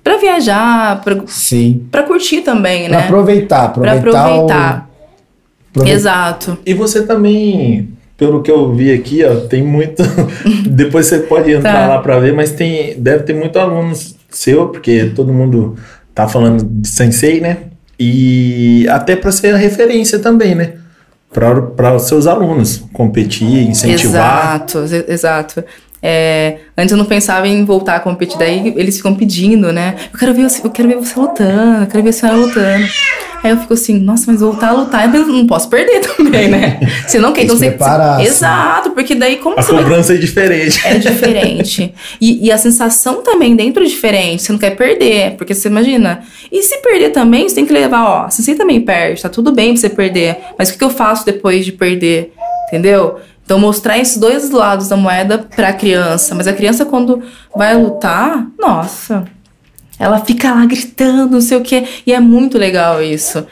pra 0.03 0.17
viajar, 0.17 1.01
pra, 1.01 1.15
Sim. 1.27 1.85
pra 1.91 2.03
curtir 2.03 2.41
também, 2.41 2.87
Pra 2.89 2.97
né? 2.99 3.03
aproveitar, 3.05 3.69
Pra 3.73 3.93
aproveitar. 3.93 4.25
aproveitar. 4.25 4.89
O, 4.89 5.69
aproveitar. 5.71 5.95
Exato. 5.95 6.57
E 6.65 6.73
você 6.73 7.05
também, 7.05 7.89
pelo 8.19 8.43
que 8.43 8.51
eu 8.51 8.71
vi 8.73 8.91
aqui, 8.93 9.23
ó, 9.23 9.35
tem 9.47 9.63
muito. 9.63 10.03
Depois 10.69 11.07
você 11.07 11.19
pode 11.19 11.51
entrar 11.51 11.73
Tá. 11.73 11.87
lá 11.87 11.99
pra 11.99 12.19
ver, 12.19 12.33
mas 12.33 12.51
tem, 12.51 12.93
deve 12.99 13.23
ter 13.23 13.33
muito 13.33 13.57
alunos 13.57 14.15
seu, 14.29 14.67
porque 14.67 15.11
todo 15.15 15.33
mundo 15.33 15.75
tá 16.13 16.27
falando 16.27 16.63
de 16.63 16.87
sensei, 16.87 17.39
né? 17.39 17.57
E 17.97 18.85
até 18.89 19.15
pra 19.15 19.31
ser 19.31 19.53
a 19.55 19.57
referência 19.57 20.19
também, 20.19 20.53
né? 20.53 20.73
Para 21.31 21.95
os 21.95 22.03
seus 22.07 22.25
alunos 22.27 22.83
competir, 22.91 23.67
incentivar. 23.67 24.55
Exato, 24.55 24.79
ex- 24.79 25.09
exato. 25.09 25.63
É, 26.01 26.57
antes 26.77 26.91
eu 26.91 26.97
não 26.97 27.05
pensava 27.05 27.47
em 27.47 27.65
voltar 27.65 27.95
a 27.95 27.99
competir, 27.99 28.37
daí 28.37 28.73
eles 28.77 28.97
ficam 28.97 29.13
pedindo, 29.13 29.71
né? 29.73 29.95
Eu 30.13 30.17
quero 30.19 30.33
ver, 30.33 30.43
você- 30.49 30.65
eu 30.65 30.69
quero 30.69 30.87
ver 30.87 30.95
você 30.95 31.19
lutando, 31.19 31.83
eu 31.83 31.87
quero 31.87 32.03
ver 32.03 32.09
a 32.09 32.13
senhora 32.13 32.37
lutando. 32.37 32.85
Aí 33.41 33.51
eu 33.51 33.57
fico 33.57 33.73
assim, 33.73 33.97
nossa, 33.99 34.29
mas 34.29 34.41
voltar 34.41 34.69
a 34.69 34.71
lutar, 34.73 35.13
eu 35.15 35.25
não 35.27 35.47
posso 35.47 35.69
perder 35.69 36.01
também, 36.15 36.49
né? 36.49 36.79
Você 37.07 37.19
não 37.19 37.31
quer, 37.31 37.43
então 37.43 37.55
você. 37.57 37.71
Exato, 38.21 38.89
porque 38.91 39.15
daí 39.15 39.37
como 39.37 39.57
A 39.57 39.61
você 39.61 39.71
vai 39.73 39.83
cobrança 39.83 40.13
é 40.13 40.17
diferente. 40.17 40.81
é 40.85 40.97
diferente. 40.97 41.93
E, 42.19 42.45
e 42.47 42.51
a 42.51 42.57
sensação 42.57 43.21
também 43.23 43.55
dentro 43.55 43.81
é 43.83 43.87
diferente. 43.87 44.43
Você 44.43 44.51
não 44.51 44.59
quer 44.59 44.71
perder. 44.75 45.35
Porque 45.37 45.53
você 45.53 45.69
imagina. 45.69 46.21
E 46.51 46.61
se 46.63 46.77
perder 46.81 47.09
também, 47.11 47.47
você 47.47 47.55
tem 47.55 47.65
que 47.65 47.71
levar, 47.73 48.03
ó. 48.25 48.29
Se 48.29 48.43
você 48.43 48.55
também 48.55 48.81
perde, 48.81 49.21
tá 49.21 49.29
tudo 49.29 49.53
bem 49.53 49.71
pra 49.73 49.79
você 49.81 49.89
perder. 49.89 50.37
Mas 50.57 50.69
o 50.69 50.77
que 50.77 50.83
eu 50.83 50.89
faço 50.89 51.25
depois 51.25 51.63
de 51.65 51.71
perder? 51.71 52.33
Entendeu? 52.67 53.19
Então, 53.49 53.57
mostrar 53.57 53.97
esses 53.97 54.15
dois 54.15 54.51
lados 54.51 54.89
da 54.89 54.95
moeda 54.95 55.39
pra 55.39 55.73
criança. 55.73 56.35
Mas 56.35 56.45
a 56.45 56.53
criança, 56.53 56.85
quando 56.85 57.23
vai 57.55 57.75
lutar, 57.75 58.45
nossa. 58.59 59.23
Ela 59.97 60.19
fica 60.19 60.53
lá 60.53 60.67
gritando, 60.67 61.31
não 61.31 61.41
sei 61.41 61.57
o 61.57 61.61
quê. 61.61 61.83
E 62.05 62.13
é 62.13 62.19
muito 62.19 62.59
legal 62.59 63.01
isso. 63.01 63.43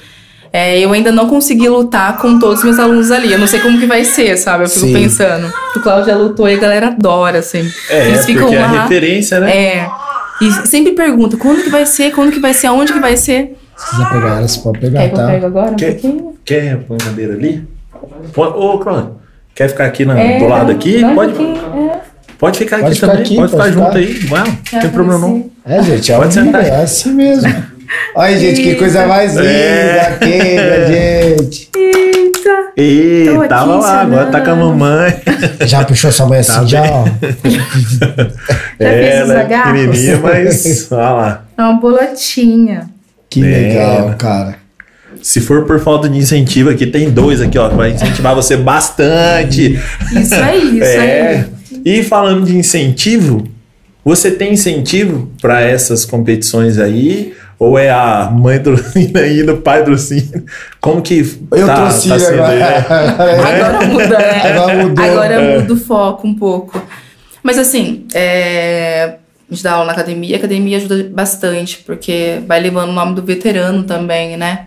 É, 0.54 0.80
eu 0.80 0.94
ainda 0.94 1.12
não 1.12 1.28
consegui 1.28 1.68
lutar 1.68 2.20
com 2.20 2.38
todos 2.38 2.60
os 2.60 2.64
meus 2.64 2.78
alunos 2.78 3.10
ali. 3.10 3.34
Eu 3.34 3.40
não 3.40 3.48
sei 3.48 3.60
como 3.60 3.80
que 3.80 3.88
vai 3.88 4.06
ser, 4.06 4.38
sabe? 4.38 4.66
Eu 4.66 4.70
fico 4.70 4.86
Sim. 4.86 4.94
pensando. 4.94 5.52
O 5.76 5.80
Cláudio 5.80 6.06
já 6.06 6.16
lutou 6.16 6.48
e 6.48 6.54
a 6.54 6.60
galera 6.60 6.88
adora, 6.90 7.40
assim. 7.40 7.68
É, 7.90 8.10
Eles 8.10 8.24
ficam 8.24 8.44
porque 8.44 8.56
é 8.56 8.62
a 8.62 8.84
referência, 8.84 9.40
né? 9.40 9.52
É. 9.58 9.90
E 10.44 10.52
sempre 10.68 10.92
pergunta, 10.92 11.38
quando 11.38 11.64
que 11.64 11.72
vai 11.72 11.88
ser? 11.88 12.12
Quando 12.12 12.32
que 12.32 12.40
vai 12.40 12.54
ser? 12.54 12.68
Aonde 12.68 12.94
que 12.94 13.00
vai 13.00 13.18
ser? 13.18 13.58
Se 13.76 13.90
quiser 13.90 14.10
pegar 14.10 14.38
ela, 14.38 14.48
você 14.48 14.60
pode 14.60 14.80
Quer 14.80 14.92
pegar, 14.92 15.08
que 15.08 15.14
eu 15.16 15.18
tá? 15.18 15.28
pego 15.28 15.46
agora 15.48 15.72
um 15.72 15.76
Quer, 15.76 15.92
pouquinho? 15.94 16.36
quer 16.46 16.78
põe 16.84 16.98
a 17.02 17.04
cadeira 17.04 17.34
ali? 17.34 17.68
Ô, 18.36 18.78
Cláudio, 18.78 19.16
quer 19.58 19.68
ficar 19.70 19.86
aqui 19.86 20.06
na- 20.06 20.18
É, 20.20 20.38
do 20.40 20.48
lado 20.48 20.72
aqui? 20.72 21.02
Pode, 21.16 21.34
é. 21.34 21.98
pode 22.40 22.58
ficar 22.60 22.78
Pode 22.78 22.86
aqui 22.88 22.96
ficar 22.96 23.08
também. 23.08 23.24
aqui, 23.24 23.36
pode 23.36 23.52
ficar 23.52 23.64
pode 23.64 23.74
junto 23.74 23.86
ficar. 23.88 23.98
aí. 23.98 24.14
Vai, 24.28 24.44
não 24.74 24.80
tem 24.82 24.90
problema 24.92 25.20
não. 25.28 25.46
É, 25.66 25.84
gente, 25.84 26.12
é, 26.12 26.16
Pode 26.18 26.34
sentar. 26.34 26.64
é 26.66 26.82
assim 26.84 27.12
mesmo. 27.14 27.54
Olha, 28.16 28.38
gente, 28.38 28.62
que 28.62 28.76
coisa 28.76 29.06
mais 29.08 29.32
linda, 29.36 29.48
É. 29.50 30.18
querida, 30.20 30.88
gente. 31.42 31.70
Eita! 31.76 32.72
Eita, 32.78 33.48
tava 33.48 33.76
lá, 33.78 34.02
agora 34.02 34.26
tá 34.28 34.42
com 34.42 34.52
a 34.52 34.56
mamãe. 34.56 35.14
Já 35.66 35.84
puxou 35.84 36.12
sua 36.12 36.28
mãe 36.28 36.40
assim, 36.40 36.52
Tá 36.54 36.66
já, 36.66 36.82
ó. 36.84 37.06
Já 38.80 38.90
fez 38.90 39.24
os 39.24 39.30
Ela 39.30 39.34
é 39.34 39.42
agarros? 39.42 39.72
pequenininha, 39.82 40.18
mas 40.22 40.92
olha 40.92 41.10
lá. 41.10 41.46
É 41.58 41.62
uma 41.64 41.74
bolotinha. 41.80 42.90
Que 43.30 43.42
É. 43.42 43.46
legal, 43.46 44.16
cara. 44.18 44.56
Se 45.22 45.42
for 45.42 45.66
por 45.66 45.80
falta 45.80 46.08
de 46.10 46.18
incentivo 46.18 46.70
aqui, 46.70 46.86
tem 46.88 47.10
dois 47.10 47.42
aqui, 47.42 47.58
ó, 47.58 47.70
que 47.70 47.76
vai 47.76 47.92
incentivar 47.92 48.34
você 48.36 48.56
bastante. 48.58 49.80
Isso 50.16 50.36
aí, 50.36 50.78
isso 50.80 50.84
É. 50.84 51.30
aí. 51.30 51.46
E 51.86 52.04
falando 52.04 52.46
de 52.46 52.56
incentivo, 52.58 53.48
você 54.04 54.32
tem 54.32 54.54
incentivo 54.54 55.30
para 55.42 55.62
essas 55.62 56.06
competições 56.06 56.78
aí? 56.80 57.34
Ou 57.60 57.78
é 57.78 57.90
a 57.90 58.30
mãe 58.32 58.60
trocina 58.60 59.26
indo, 59.28 59.54
o 59.54 59.58
pai 59.58 59.84
trocina? 59.84 60.44
Como 60.80 61.02
que 61.02 61.20
Eu 61.52 61.66
tá, 61.66 61.76
trouxe 61.76 62.08
tá 62.10 62.20
sendo 62.20 62.44
aí? 62.44 62.62
agora. 62.62 62.86
Agora 63.58 63.86
muda, 63.88 64.18
né? 64.20 64.42
Agora 64.54 64.84
mudou. 64.84 65.06
Agora 65.06 65.34
É. 65.34 65.60
muda 65.60 65.74
o 65.74 65.78
foco 65.78 66.28
um 66.28 66.36
pouco. 66.36 66.82
Mas 67.42 67.58
assim, 67.58 68.06
é... 68.14 69.16
a 69.50 69.54
gente 69.54 69.64
dá 69.64 69.72
aula 69.74 69.86
na 69.88 69.94
academia, 69.94 70.36
a 70.36 70.40
academia 70.40 70.78
ajuda 70.78 71.10
bastante, 71.12 71.80
porque 71.86 72.40
vai 72.48 72.60
levando 72.60 72.90
o 72.90 72.94
nome 72.94 73.16
do 73.16 73.24
veterano 73.24 73.84
também, 73.84 74.38
né? 74.38 74.66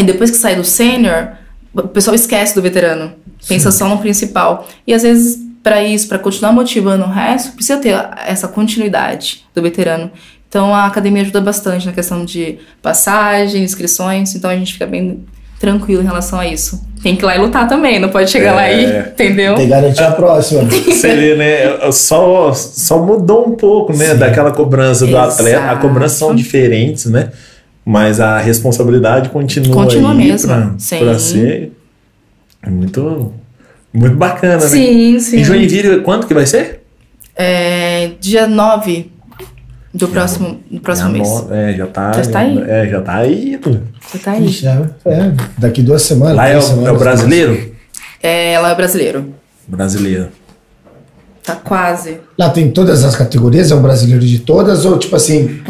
E 0.00 0.04
depois 0.04 0.30
que 0.30 0.36
sai 0.38 0.56
do 0.56 0.64
sênior, 0.64 1.28
o 1.74 1.82
pessoal 1.88 2.14
esquece 2.14 2.54
do 2.54 2.62
veterano. 2.62 3.12
Pensa 3.46 3.70
só 3.70 3.86
no 3.88 3.98
principal. 3.98 4.66
E 4.86 4.94
às 4.94 5.02
vezes, 5.02 5.38
para 5.62 5.82
isso, 5.84 6.08
para 6.08 6.18
continuar 6.18 6.52
motivando 6.52 7.04
o 7.04 7.08
resto, 7.08 7.52
precisa 7.52 7.78
ter 7.78 7.94
essa 8.26 8.48
continuidade 8.48 9.44
do 9.54 9.60
veterano. 9.62 10.10
Então 10.48 10.74
a 10.74 10.86
academia 10.86 11.22
ajuda 11.22 11.40
bastante 11.40 11.86
na 11.86 11.92
questão 11.92 12.24
de 12.24 12.58
passagem, 12.82 13.62
inscrições, 13.62 14.34
então 14.34 14.50
a 14.50 14.56
gente 14.56 14.72
fica 14.72 14.86
bem 14.86 15.24
tranquilo 15.60 16.02
em 16.02 16.06
relação 16.06 16.40
a 16.40 16.46
isso. 16.46 16.82
Tem 17.02 17.14
que 17.14 17.22
ir 17.22 17.26
lá 17.26 17.36
e 17.36 17.38
lutar 17.38 17.68
também, 17.68 18.00
não 18.00 18.08
pode 18.08 18.30
chegar 18.30 18.54
lá 18.54 18.70
e, 18.72 18.84
É. 18.84 19.10
entendeu? 19.12 19.54
Tem 19.54 19.64
que 19.66 19.70
garantir 19.70 20.02
a 20.02 20.10
próxima. 20.12 20.62
Você 20.66 21.14
vê, 21.14 21.34
né? 21.36 21.92
Só, 21.92 22.52
só 22.52 22.98
mudou 23.00 23.46
um 23.46 23.52
pouco, 23.54 23.96
né? 23.96 24.06
Sim. 24.12 24.16
Daquela 24.16 24.50
cobrança 24.50 25.04
do 25.06 25.12
Exato. 25.12 25.34
atleta. 25.34 25.70
A 25.70 25.76
cobrança 25.76 26.16
são 26.16 26.34
diferentes, 26.34 27.04
né? 27.06 27.30
Mas 27.90 28.20
a 28.20 28.38
responsabilidade 28.38 29.30
continua, 29.30 29.74
Continua 29.74 30.12
aí 30.12 30.16
mesmo, 30.18 30.46
pra, 30.46 30.74
sim. 30.78 30.98
pra 31.00 31.18
ser 31.18 31.72
muito, 32.68 33.34
muito 33.92 34.14
bacana, 34.14 34.54
né? 34.58 34.60
Sim, 34.60 35.18
sim. 35.18 35.38
Em 35.40 35.44
Joinville, 35.44 36.00
quanto 36.02 36.28
que 36.28 36.32
vai 36.32 36.46
ser? 36.46 36.84
É, 37.34 38.12
dia 38.20 38.46
9 38.46 39.10
do 39.92 40.06
próximo, 40.06 40.60
do 40.70 40.80
próximo 40.80 41.08
Já 41.08 41.12
mês. 41.12 41.28
no- 41.28 41.52
É, 41.52 41.72
já 41.74 41.86
tá. 41.88 42.12
Já 42.12 42.20
está 42.20 42.38
aí. 42.38 42.62
É, 42.68 42.88
já 42.88 43.00
tá 43.00 43.14
aí. 43.16 43.60
Você 44.06 44.18
tá 44.18 44.30
aí. 44.32 44.46
Já, 44.46 44.86
é, 45.06 45.32
daqui 45.58 45.82
duas 45.82 46.02
semanas. 46.02 46.36
Lá 46.36 46.46
é 46.46 46.50
três 46.50 46.64
o, 46.64 46.68
semanas, 46.68 46.88
é 46.88 46.92
o 46.92 46.98
brasileiro? 46.98 47.74
É, 48.22 48.52
ela 48.52 48.70
é 48.70 48.74
brasileiro. 48.76 49.34
Brasileiro. 49.66 50.28
Tá 51.42 51.56
quase. 51.56 52.18
Lá 52.38 52.50
tem 52.50 52.70
todas 52.70 53.02
as 53.02 53.16
categorias, 53.16 53.70
é 53.70 53.74
um 53.74 53.80
brasileiro 53.80 54.24
de 54.24 54.40
todas, 54.40 54.84
ou 54.84 54.98
tipo 54.98 55.16
assim, 55.16 55.60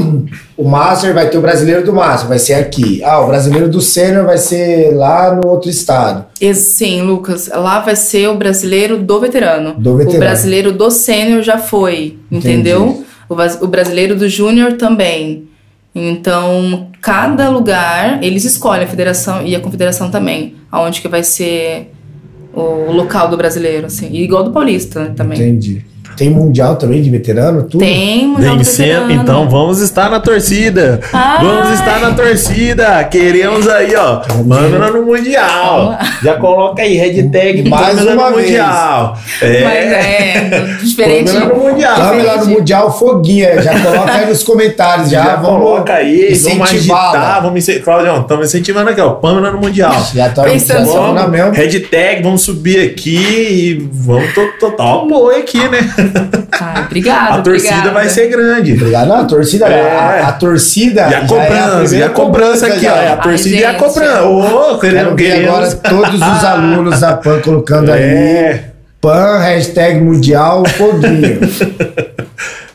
o 0.57 0.69
Master 0.69 1.15
vai 1.15 1.31
ter 1.31 1.39
o 1.39 1.41
brasileiro 1.41 1.85
do 1.85 1.93
Master, 1.93 2.29
vai 2.29 2.39
ser 2.39 2.55
aqui. 2.55 3.03
Ah, 3.05 3.21
o 3.21 3.29
brasileiro 3.29 3.69
do 3.69 3.81
Sênior 3.81 4.27
vai 4.27 4.37
ser 4.37 4.93
lá 4.95 5.35
no 5.35 5.49
outro 5.49 5.71
estado. 5.71 6.25
Sim, 6.55 7.03
Lucas, 7.03 7.49
lá 7.49 7.81
vai 7.81 7.95
ser 7.95 8.29
o 8.29 8.35
brasileiro 8.35 8.99
do 8.99 9.21
veterano. 9.21 9.75
Do 9.79 9.97
veterano. 9.97 10.17
O 10.17 10.21
brasileiro 10.21 10.73
do 10.73 10.91
sênior 10.91 11.43
já 11.43 11.59
foi, 11.59 12.19
entendeu? 12.31 13.05
O, 13.29 13.35
o 13.65 13.67
brasileiro 13.69 14.17
do 14.17 14.29
júnior 14.29 14.73
também. 14.73 15.49
Então, 15.95 16.89
cada 17.01 17.49
lugar, 17.49 18.23
eles 18.23 18.45
escolhem 18.45 18.85
a 18.85 18.89
federação 18.89 19.45
e 19.45 19.55
a 19.55 19.61
confederação 19.61 20.11
também, 20.11 20.55
aonde 20.71 21.01
que 21.01 21.09
vai 21.09 21.23
ser 21.23 21.93
o 22.53 22.93
local 22.93 23.29
do 23.29 23.37
brasileiro, 23.37 23.87
assim. 23.87 24.11
E 24.11 24.23
igual 24.23 24.43
do 24.43 24.51
paulista 24.51 25.05
né, 25.05 25.15
também. 25.17 25.39
Entendi. 25.39 25.85
Tem 26.17 26.29
mundial 26.29 26.77
também 26.77 27.01
de 27.01 27.09
veterano, 27.11 27.63
tudo? 27.63 27.81
Tem 27.81 28.27
mundial 28.29 28.57
Vencendo, 28.57 28.87
veterano. 29.07 29.13
então 29.23 29.49
vamos 29.49 29.81
estar 29.81 30.11
na 30.11 30.21
torcida. 30.21 31.01
Ai. 31.13 31.45
Vamos 31.45 31.71
estar 31.79 31.99
na 32.01 32.11
torcida. 32.13 33.05
Queremos 33.05 33.67
aí, 33.69 33.95
ó. 33.97 34.17
Pâmela 34.17 34.91
no 34.91 35.07
Mundial. 35.07 35.97
Vamos. 35.99 36.23
Já 36.23 36.35
coloca 36.35 36.83
aí, 36.83 36.97
hashtag 36.97 37.69
Mais 37.69 37.97
Pâmela 37.99 38.13
uma 38.15 38.31
no 38.31 38.37
vez. 38.37 38.49
Mundial. 38.49 39.19
É. 39.41 39.65
Mas 39.65 39.93
é, 39.93 40.77
diferente. 40.83 41.33
Pâmela 41.33 41.55
no 41.55 41.61
Mundial. 41.63 41.97
Vamos 41.97 42.25
lá 42.25 42.37
no 42.37 42.47
Mundial 42.47 42.99
Foguinha, 42.99 43.63
já 43.63 43.81
coloca 43.81 44.13
aí 44.13 44.27
nos 44.29 44.43
comentários, 44.43 45.11
já, 45.11 45.25
Já, 45.25 45.37
vamos 45.37 45.61
coloca 45.63 45.95
aí, 45.95 46.35
vamos 46.35 46.71
agitar, 46.71 47.43
vamos 47.43 47.59
incentivar. 47.59 47.85
Claudião, 47.85 48.21
estamos 48.23 48.47
incentivando 48.49 48.91
aqui, 48.91 49.01
ó. 49.01 49.11
Pâmela 49.13 49.51
no 49.51 49.59
Mundial. 49.59 49.95
Já 50.15 50.29
tá 50.29 50.43
Pensando 50.43 51.13
na 51.15 51.27
mesma. 51.27 51.53
Hashtag, 51.53 52.23
vamos 52.23 52.43
subir 52.43 52.91
aqui 52.91 53.17
e 53.17 53.89
vamos 53.93 54.33
to- 54.35 54.53
total 54.61 55.05
apoio 55.07 55.39
aqui, 55.39 55.59
né? 55.69 55.79
Ai, 56.61 56.85
obrigada, 56.85 57.35
A 57.37 57.43
torcida 57.43 57.73
obrigada. 57.73 57.91
vai 57.95 58.09
ser 58.09 58.29
grande. 58.29 58.73
Obrigado. 58.75 59.09
Não, 59.09 59.17
a 59.21 59.25
torcida, 59.25 59.67
É. 59.67 60.21
a, 60.23 60.29
a 60.29 60.33
torcida. 60.33 61.01
E 61.03 61.15
a 61.15 61.19
é 61.19 61.27
cobrança, 61.27 61.79
primeira 61.79 61.97
e 61.97 62.03
a 62.03 62.11
cobrança 62.11 62.67
aqui, 62.67 62.87
ó. 62.87 62.95
É 62.97 63.09
a 63.13 63.17
torcida 63.17 63.57
e 63.57 63.65
a 63.65 63.75
cobrança. 63.75 64.23
Ô, 64.25 64.79
Quero 64.79 64.79
querendo, 64.81 65.17
ver 65.17 65.49
agora 65.49 65.71
todos 65.77 66.15
os 66.15 66.45
alunos 66.45 67.01
da 67.01 67.17
PAN 67.17 67.41
colocando 67.41 67.91
aí. 67.91 68.03
É. 68.03 68.71
PAN, 69.01 69.39
hashtag 69.39 70.01
mundial, 70.01 70.63
foguinho. 70.77 71.41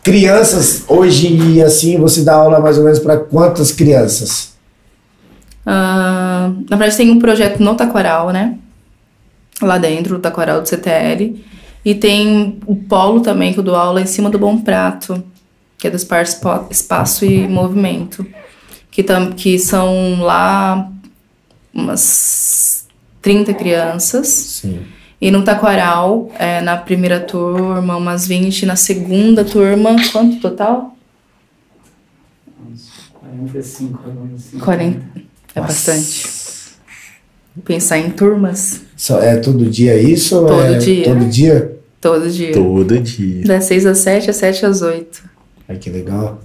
crianças, 0.04 0.84
hoje, 0.88 1.62
assim, 1.62 1.98
você 2.00 2.22
dá 2.22 2.34
aula 2.34 2.60
mais 2.60 2.78
ou 2.78 2.84
menos 2.84 3.00
para 3.00 3.18
quantas 3.18 3.72
crianças? 3.72 4.54
Ah, 5.66 6.52
na 6.70 6.78
verdade, 6.78 6.98
tem 6.98 7.10
um 7.12 7.20
projeto 7.20 7.60
no 7.62 7.76
Taquaral, 7.76 8.30
né? 8.32 8.56
Lá 9.62 9.78
dentro, 9.78 10.16
o 10.16 10.20
Taquaral 10.20 10.62
do 10.62 10.68
CTL. 10.70 11.44
E 11.86 11.94
tem 11.94 12.58
o 12.66 12.76
polo 12.76 13.22
também, 13.22 13.54
que 13.54 13.60
eu 13.60 13.64
dou 13.64 13.76
aula 13.76 14.02
em 14.02 14.08
cima 14.08 14.30
do 14.30 14.40
Bom 14.40 14.60
Prato, 14.60 15.24
que 15.78 15.86
é 15.88 15.90
do 15.92 15.96
Espaço, 15.96 16.42
Espaço 16.72 17.26
e 17.26 17.48
Movimento. 17.48 18.26
Que, 18.90 19.04
tam, 19.04 19.32
que 19.34 19.60
são 19.60 20.20
lá 20.22 20.90
umas 21.74 22.88
30 23.22 23.54
crianças. 23.54 24.28
Sim. 24.28 24.80
E 25.22 25.30
no 25.30 25.44
Taquaral, 25.44 26.32
é, 26.40 26.60
na 26.62 26.76
primeira 26.78 27.20
turma, 27.20 27.96
umas 27.98 28.28
20. 28.28 28.66
Na 28.66 28.76
segunda 28.76 29.46
turma, 29.46 29.96
quanto 30.12 30.40
total? 30.40 30.96
45, 33.22 33.98
45. 33.98 34.66
40. 34.66 35.02
É 35.56 35.62
bastante. 35.62 36.30
Pensar 37.64 37.98
em 38.00 38.10
turmas, 38.10 38.82
Só- 38.98 39.22
É 39.22 39.38
todo 39.38 39.66
dia 39.70 39.98
isso? 39.98 40.36
Todo 40.46 40.62
é 40.62 40.78
dia. 40.78 41.04
Todo 41.06 41.26
dia? 41.26 41.75
Todo 42.06 42.30
dia. 42.30 42.54
Todo 42.54 43.00
dia. 43.00 43.44
Das 43.46 43.64
6 43.66 43.86
às 43.88 43.98
7, 43.98 44.30
às 44.30 44.36
7 44.36 44.66
às 44.68 44.82
8. 44.84 45.24
Ai, 45.68 45.78
que 45.78 45.90
legal. 45.90 46.40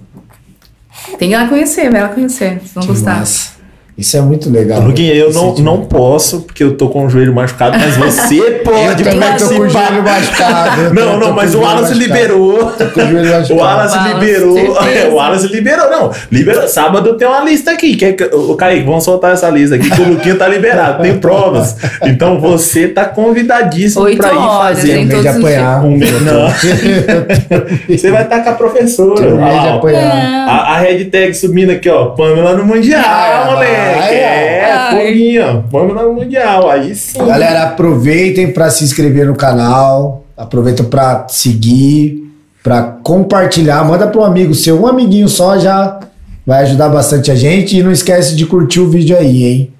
Tem 1.19 1.29
que 1.29 1.35
ir 1.35 1.37
lá 1.37 1.47
conhecer, 1.47 1.91
vai 1.91 2.01
lá 2.01 2.09
conhecer. 2.09 2.57
Vocês 2.57 2.71
vão 2.73 2.81
Que 2.81 2.89
gostar. 2.89 3.19
massa. 3.19 3.51
Isso 3.97 4.17
é 4.17 4.21
muito 4.21 4.49
legal. 4.49 4.81
Luquinha, 4.81 5.13
eu 5.13 5.31
não, 5.31 5.53
não 5.55 5.81
posso, 5.85 6.41
porque 6.41 6.63
eu 6.63 6.75
tô 6.75 6.89
com 6.89 7.05
o 7.05 7.09
joelho 7.09 7.33
machucado, 7.35 7.77
mas 7.77 7.97
você 7.97 8.35
Eu 8.41 8.59
pode 8.63 9.03
também 9.03 9.19
tô 9.37 9.47
com 9.49 9.53
o 9.61 9.69
joelho 9.69 10.03
participar. 10.03 10.03
machucado. 10.03 10.81
eu 10.81 10.93
Não, 10.93 11.19
não, 11.19 11.33
mas 11.33 11.53
o 11.53 11.61
machucado. 11.61 11.93
liberou. 11.93 12.53
O 12.55 12.99
joelho 12.99 13.31
machucado. 13.31 13.53
O 13.53 13.57
Wallace 13.57 13.97
Wallace, 13.97 14.13
liberou. 14.13 14.57
O 15.11 15.15
Wallace 15.15 15.47
liberou, 15.47 15.89
não. 15.91 16.11
Liberou. 16.31 16.67
Sábado 16.67 17.13
tem 17.15 17.27
uma 17.27 17.41
lista 17.43 17.71
aqui. 17.71 17.95
Quer 17.95 18.13
que, 18.13 18.23
o 18.35 18.55
Kaique, 18.55 18.85
vamos 18.85 19.03
soltar 19.03 19.33
essa 19.33 19.49
lista 19.49 19.75
aqui, 19.75 19.89
que 19.89 20.01
o 20.01 20.09
Luquinha 20.09 20.35
tá 20.35 20.47
liberado, 20.47 21.03
tem 21.03 21.17
provas. 21.19 21.75
Então 22.03 22.39
você 22.39 22.87
tá 22.87 23.05
convidadíssimo 23.05 24.03
Oito 24.05 24.17
pra 24.17 24.31
ir 24.33 24.37
horas, 24.37 24.77
fazer. 24.79 24.97
Em 24.97 25.05
de 25.07 25.11
todos 25.15 25.29
os 25.31 25.37
apanhar. 25.37 25.83
Um 25.85 25.97
mês, 25.97 26.21
não. 26.21 26.47
Você 27.89 28.09
vai 28.11 28.23
estar 28.23 28.39
com 28.43 28.49
a 28.49 28.53
professora. 28.53 29.21
Vez 29.35 29.61
de 29.61 29.67
apanhar. 29.67 30.47
A, 30.47 30.73
a 30.73 30.77
hashtag 30.79 31.33
subindo 31.33 31.71
aqui, 31.71 31.89
ó. 31.89 32.05
Pamela 32.07 32.53
no 32.55 32.65
Mundial, 32.65 33.01
Ah, 33.05 33.47
moleque. 33.51 33.80
É, 33.81 34.71
Ai. 34.71 35.07
foguinho, 35.07 35.43
ó. 35.43 35.61
Pamela 35.69 36.03
no 36.03 36.13
Mundial. 36.13 36.69
Aí 36.69 36.95
sim. 36.95 37.19
Galera, 37.19 37.63
aproveitem 37.63 38.51
para 38.51 38.69
se 38.69 38.83
inscrever 38.83 39.27
no 39.27 39.35
canal, 39.35 40.25
aproveitem 40.37 40.85
para 40.85 41.27
seguir, 41.27 42.31
para 42.63 42.83
compartilhar, 43.03 43.83
manda 43.83 44.07
para 44.07 44.21
um 44.21 44.25
amigo 44.25 44.53
seu, 44.53 44.81
um 44.81 44.87
amiguinho 44.87 45.27
só 45.27 45.57
já 45.57 45.99
vai 46.45 46.63
ajudar 46.63 46.89
bastante 46.89 47.31
a 47.31 47.35
gente 47.35 47.77
e 47.77 47.83
não 47.83 47.91
esquece 47.91 48.35
de 48.35 48.45
curtir 48.45 48.79
o 48.79 48.89
vídeo 48.89 49.17
aí, 49.17 49.43
hein? 49.43 49.73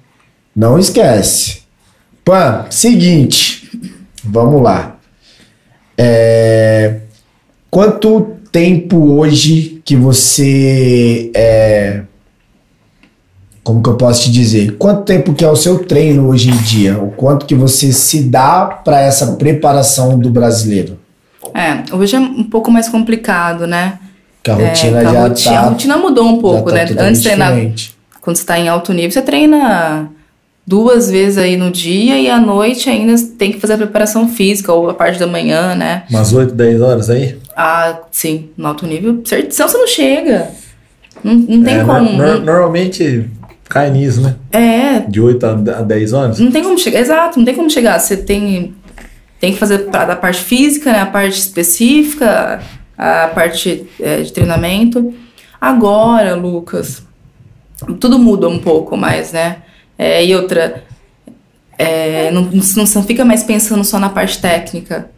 Não 0.54 0.78
esquece. 0.78 1.62
Pan, 2.24 2.66
seguinte, 2.70 3.68
vamos 4.22 4.62
lá. 4.62 4.96
É, 5.98 6.96
quanto 7.70 8.36
tempo 8.50 9.14
hoje 9.14 9.80
que 9.84 9.96
você 9.96 11.30
é, 11.34 12.02
como 13.62 13.82
que 13.82 13.88
eu 13.88 13.96
posso 13.96 14.22
te 14.24 14.30
dizer? 14.32 14.76
Quanto 14.76 15.02
tempo 15.02 15.34
que 15.34 15.44
é 15.44 15.48
o 15.48 15.56
seu 15.56 15.84
treino 15.84 16.28
hoje 16.28 16.50
em 16.50 16.56
dia? 16.56 16.98
O 16.98 17.10
quanto 17.12 17.46
que 17.46 17.54
você 17.54 17.92
se 17.92 18.22
dá 18.24 18.64
para 18.84 19.00
essa 19.00 19.32
preparação 19.34 20.18
do 20.18 20.30
brasileiro? 20.30 20.98
É, 21.54 21.94
hoje 21.94 22.16
é 22.16 22.18
um 22.20 22.44
pouco 22.44 22.70
mais 22.70 22.88
complicado, 22.88 23.66
né? 23.66 23.98
Que 24.42 24.50
a 24.50 24.58
É, 24.58 24.68
rotina 24.68 25.00
que 25.00 25.06
a 25.06 25.12
já 25.12 25.22
rotina, 25.28 25.54
tá, 25.54 25.60
a 25.60 25.68
rotina 25.68 25.96
mudou 25.96 26.24
um 26.26 26.40
pouco, 26.40 26.70
tá 26.70 26.76
né? 26.76 26.86
Antes 26.98 27.22
de 27.22 27.28
treinar, 27.28 27.54
quando 28.20 28.36
você 28.36 28.44
tá 28.44 28.58
em 28.58 28.68
alto 28.68 28.92
nível, 28.92 29.10
você 29.12 29.22
treina 29.22 30.08
duas 30.66 31.10
vezes 31.10 31.38
aí 31.38 31.56
no 31.56 31.70
dia 31.70 32.18
e 32.18 32.28
à 32.30 32.40
noite 32.40 32.88
ainda 32.90 33.14
tem 33.38 33.52
que 33.52 33.60
fazer 33.60 33.74
a 33.74 33.78
preparação 33.78 34.28
física 34.28 34.72
ou 34.72 34.88
a 34.90 34.94
parte 34.94 35.18
da 35.18 35.26
manhã, 35.26 35.74
né? 35.76 36.04
Umas 36.10 36.32
8, 36.32 36.54
10 36.54 36.80
horas 36.80 37.10
aí? 37.10 37.36
Ah, 37.56 37.98
sim, 38.10 38.48
no 38.56 38.66
alto 38.68 38.86
nível, 38.86 39.20
certo? 39.24 39.52
Senão 39.52 39.68
você 39.68 39.78
não 39.78 39.86
chega. 39.86 40.50
Não, 41.22 41.34
não 41.34 41.62
tem 41.62 41.76
É, 41.76 41.84
como. 41.84 42.12
nor- 42.12 42.16
nor- 42.16 42.40
normalmente 42.40 43.28
cai 43.72 43.90
nisso, 43.90 44.20
né? 44.20 44.36
É, 44.52 45.00
De 45.00 45.18
8 45.18 45.46
a 45.46 45.52
a 45.52 45.82
10 45.82 46.12
horas. 46.12 46.38
não 46.38 46.52
tem 46.52 46.62
como 46.62 46.78
chegar. 46.78 47.00
Exato, 47.00 47.38
não 47.38 47.46
tem 47.46 47.54
como 47.54 47.70
chegar. 47.70 47.98
Você 47.98 48.18
tem, 48.18 48.74
tem 49.40 49.54
que 49.54 49.58
fazer 49.58 49.88
da 49.88 50.14
parte 50.14 50.42
física, 50.42 50.92
né? 50.92 51.00
A 51.00 51.06
parte 51.06 51.38
específica, 51.38 52.60
a 52.98 53.28
parte 53.28 53.86
é, 53.98 54.20
de 54.20 54.30
treinamento. 54.30 55.14
Agora, 55.58 56.34
Lucas, 56.34 57.02
tudo 57.98 58.18
muda 58.18 58.46
um 58.46 58.58
pouco 58.58 58.94
mais, 58.94 59.32
né? 59.32 59.62
É, 59.96 60.22
e 60.22 60.36
outra, 60.36 60.84
é, 61.78 62.30
não, 62.30 62.42
não, 62.42 62.84
não 62.94 63.02
fica 63.02 63.24
mais 63.24 63.42
pensando 63.42 63.84
só 63.84 63.98
na 63.98 64.10
parte 64.10 64.38
técnica. 64.38 65.10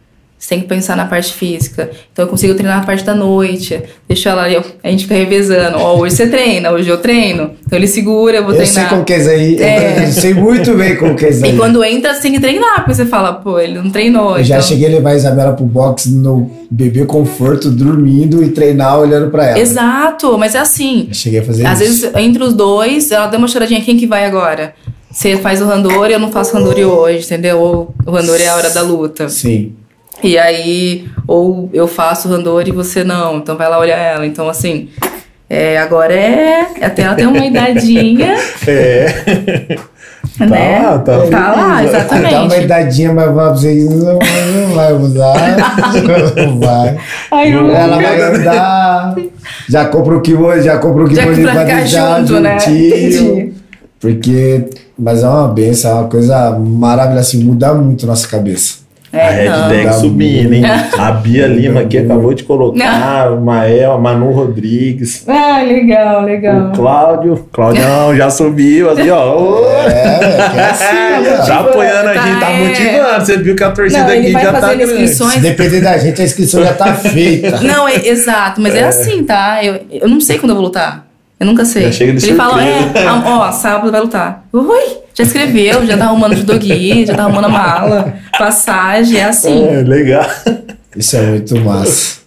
Você 0.45 0.49
tem 0.49 0.61
que 0.61 0.67
pensar 0.67 0.95
na 0.95 1.05
parte 1.05 1.33
física. 1.33 1.89
Então 2.13 2.23
eu 2.25 2.29
consigo 2.29 2.53
treinar 2.53 2.83
a 2.83 2.85
parte 2.85 3.03
da 3.03 3.15
noite. 3.15 3.81
Deixa 4.07 4.29
ela 4.29 4.43
ali, 4.43 4.55
a 4.83 4.89
gente 4.91 5.05
fica 5.05 5.15
revezando. 5.15 5.79
Ó, 5.79 5.97
hoje 5.97 6.15
você 6.15 6.27
treina, 6.27 6.69
hoje 6.69 6.87
eu 6.87 6.99
treino. 6.99 7.53
Então 7.65 7.79
ele 7.79 7.87
segura, 7.87 8.37
eu 8.37 8.43
vou 8.43 8.53
Eu 8.53 8.59
sei 8.63 8.67
treinar. 8.73 8.89
como 8.91 9.03
que 9.03 9.13
é 9.13 9.17
isso 9.21 9.29
aí. 9.31 9.55
É. 9.59 10.03
Eu 10.05 10.11
sei 10.11 10.33
muito 10.35 10.75
bem 10.75 10.95
como 10.97 11.15
que 11.15 11.25
é 11.25 11.29
isso 11.31 11.43
aí. 11.43 11.51
E 11.51 11.57
quando 11.57 11.83
entra, 11.83 12.13
você 12.13 12.21
tem 12.21 12.33
que 12.33 12.39
treinar, 12.39 12.75
porque 12.75 12.93
você 12.93 13.07
fala, 13.07 13.33
pô, 13.33 13.59
ele 13.59 13.79
não 13.81 13.89
treinou. 13.89 14.37
Eu 14.37 14.43
já 14.43 14.57
então- 14.57 14.67
cheguei 14.67 14.85
a 14.85 14.91
levar 14.91 15.09
a 15.09 15.15
Isabela 15.15 15.53
pro 15.53 15.65
box 15.65 16.11
no 16.11 16.51
bebê 16.69 17.05
conforto, 17.05 17.71
dormindo 17.71 18.43
e 18.43 18.49
treinar 18.49 18.99
olhando 18.99 19.31
pra 19.31 19.47
ela. 19.47 19.57
Exato, 19.59 20.37
mas 20.37 20.53
é 20.53 20.59
assim. 20.59 21.07
Eu 21.07 21.15
cheguei 21.15 21.39
a 21.39 21.43
fazer 21.43 21.65
Às 21.65 21.81
isso. 21.81 22.01
vezes, 22.01 22.15
entre 22.17 22.43
os 22.43 22.53
dois, 22.53 23.09
ela 23.09 23.25
dá 23.25 23.35
uma 23.39 23.47
choradinha, 23.47 23.81
quem 23.81 23.97
que 23.97 24.05
vai 24.05 24.23
agora? 24.25 24.75
Você 25.09 25.37
faz 25.37 25.59
o 25.59 25.65
randori, 25.65 26.13
eu 26.13 26.19
não 26.19 26.31
faço 26.31 26.53
randori 26.53 26.85
hoje, 26.85 27.25
entendeu? 27.25 27.57
Ou 27.59 27.95
o 28.05 28.11
randori 28.11 28.43
é 28.43 28.49
a 28.49 28.55
hora 28.57 28.69
da 28.69 28.83
luta. 28.83 29.27
Sim. 29.27 29.73
E 30.25 30.37
aí, 30.37 31.05
ou 31.27 31.69
eu 31.73 31.87
faço 31.87 32.27
randori 32.27 32.69
e 32.69 32.73
você 32.73 33.03
não, 33.03 33.37
então 33.37 33.55
vai 33.55 33.69
lá 33.69 33.77
olhar 33.79 33.97
ela. 33.97 34.25
Então, 34.25 34.49
assim, 34.49 34.89
é, 35.49 35.77
agora 35.77 36.13
é. 36.13 36.65
Até 36.81 37.03
ela 37.03 37.15
tem 37.15 37.27
uma 37.27 37.45
idadinha, 37.45 38.35
É. 38.67 39.77
né? 40.39 40.79
Tá, 40.81 40.99
tá. 40.99 41.27
Tá 41.27 41.51
lá, 41.51 41.55
Dá 41.55 41.63
uma 41.65 41.83
exatamente. 41.83 42.61
idadinha, 42.63 43.13
mas 43.13 43.31
vai 43.33 43.49
vocês 43.51 44.03
não, 44.03 44.19
vai 44.73 44.93
usar. 44.93 45.35
Não 46.35 46.59
vai. 46.59 46.97
Ai, 47.31 47.51
não- 47.51 47.69
Ela 47.69 47.95
vai 48.01 48.21
andar. 48.21 49.15
Já 49.69 49.85
compra 49.85 50.17
o 50.17 50.21
kimono, 50.21 50.61
já 50.61 50.77
compra 50.77 51.03
o 51.03 51.15
Já 51.15 51.21
kimono 51.21 51.35
que 51.37 51.41
pra 51.43 51.65
ficar 51.65 51.75
né? 52.41 52.59
juntinho. 52.59 53.37
Entendi. 53.39 53.53
Porque, 53.99 54.69
mas 54.99 55.23
é 55.23 55.27
uma 55.27 55.47
benção, 55.47 55.91
é 55.91 55.93
uma 56.01 56.09
coisa 56.09 56.51
maravilhosa, 56.59 57.21
assim, 57.21 57.43
muda 57.43 57.73
muito 57.73 58.05
nossa 58.05 58.27
cabeça. 58.27 58.84
A 59.15 59.19
É, 59.19 59.45
não. 59.49 59.55
hashtag 59.59 59.85
Dá 59.85 59.93
subindo, 59.93 60.53
hein? 60.53 60.63
A 60.97 61.11
Bia 61.11 61.47
Lima 61.47 61.81
aqui 61.81 61.97
acabou 61.97 62.33
de 62.33 62.43
colocar, 62.43 63.31
o 63.31 63.41
Mael, 63.41 63.93
a 63.93 63.97
Manu 63.97 64.31
Rodrigues, 64.31 65.23
Ah, 65.27 65.61
legal, 65.61 66.23
legal. 66.23 66.67
o 66.67 66.71
Cláudio. 66.71 67.47
Claudião 67.51 68.15
já 68.15 68.29
subiu 68.29 68.89
ali, 68.89 69.09
ó. 69.09 69.59
É, 69.87 70.49
que 70.51 70.59
é 70.59 70.69
assim, 70.69 71.29
ó. 71.41 71.45
Já 71.45 71.59
apoiando 71.59 72.09
a 72.09 72.13
Tá, 72.13 72.21
gente, 72.27 72.39
tá 72.39 72.51
é. 72.51 72.67
motivando. 72.67 73.25
Você 73.25 73.37
viu 73.37 73.55
que 73.55 73.63
a 73.63 73.71
torcida 73.71 74.03
Não, 74.03 74.11
ele 74.11 74.21
aqui 74.23 74.31
vai 74.33 74.43
já 74.43 74.53
tá 74.53 74.75
inscrições. 74.75 75.33
Se 75.33 75.39
depender 75.39 75.81
da 75.81 75.97
gente, 75.97 76.21
a 76.21 76.25
inscrição 76.25 76.63
já 76.63 76.73
tá 76.73 76.93
feita. 76.95 77.59
Não, 77.61 77.87
é 77.87 78.07
exato, 78.07 78.61
mas 78.61 78.75
é, 78.75 78.83
assim, 78.83 79.23
tá? 79.23 79.59
Eu, 79.63 79.79
eu 79.91 80.07
não 80.09 80.19
sei 80.21 80.37
quando 80.37 80.51
eu 80.51 80.55
vou 80.55 80.65
lutar. 80.65 81.05
Eu 81.45 81.51
nunca 81.51 81.63
sei. 81.63 81.83
Já 81.83 81.91
chega 81.91 82.13
de 82.13 82.25
Ele 82.25 82.35
fala, 82.35 82.63
é, 82.63 83.07
ó, 83.07 83.51
sábado 83.51 83.91
vai 83.91 84.01
lutar. 84.01 84.47
Oi, 84.51 84.97
já 85.13 85.23
escreveu, 85.23 85.85
já 85.85 85.95
tá 85.95 86.05
arrumando 86.05 86.35
judogi, 86.35 87.05
já 87.05 87.13
tá 87.13 87.23
arrumando 87.23 87.45
a 87.45 87.49
mala, 87.49 88.15
passagem, 88.37 89.17
é 89.19 89.25
assim. 89.25 89.63
É, 89.63 89.83
legal. 89.83 90.27
Isso 90.95 91.15
é 91.15 91.21
muito 91.21 91.55
massa. 91.59 92.15
Só 92.15 92.19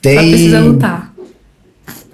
precisa 0.00 0.56
Tem, 0.56 0.68
lutar. 0.68 1.12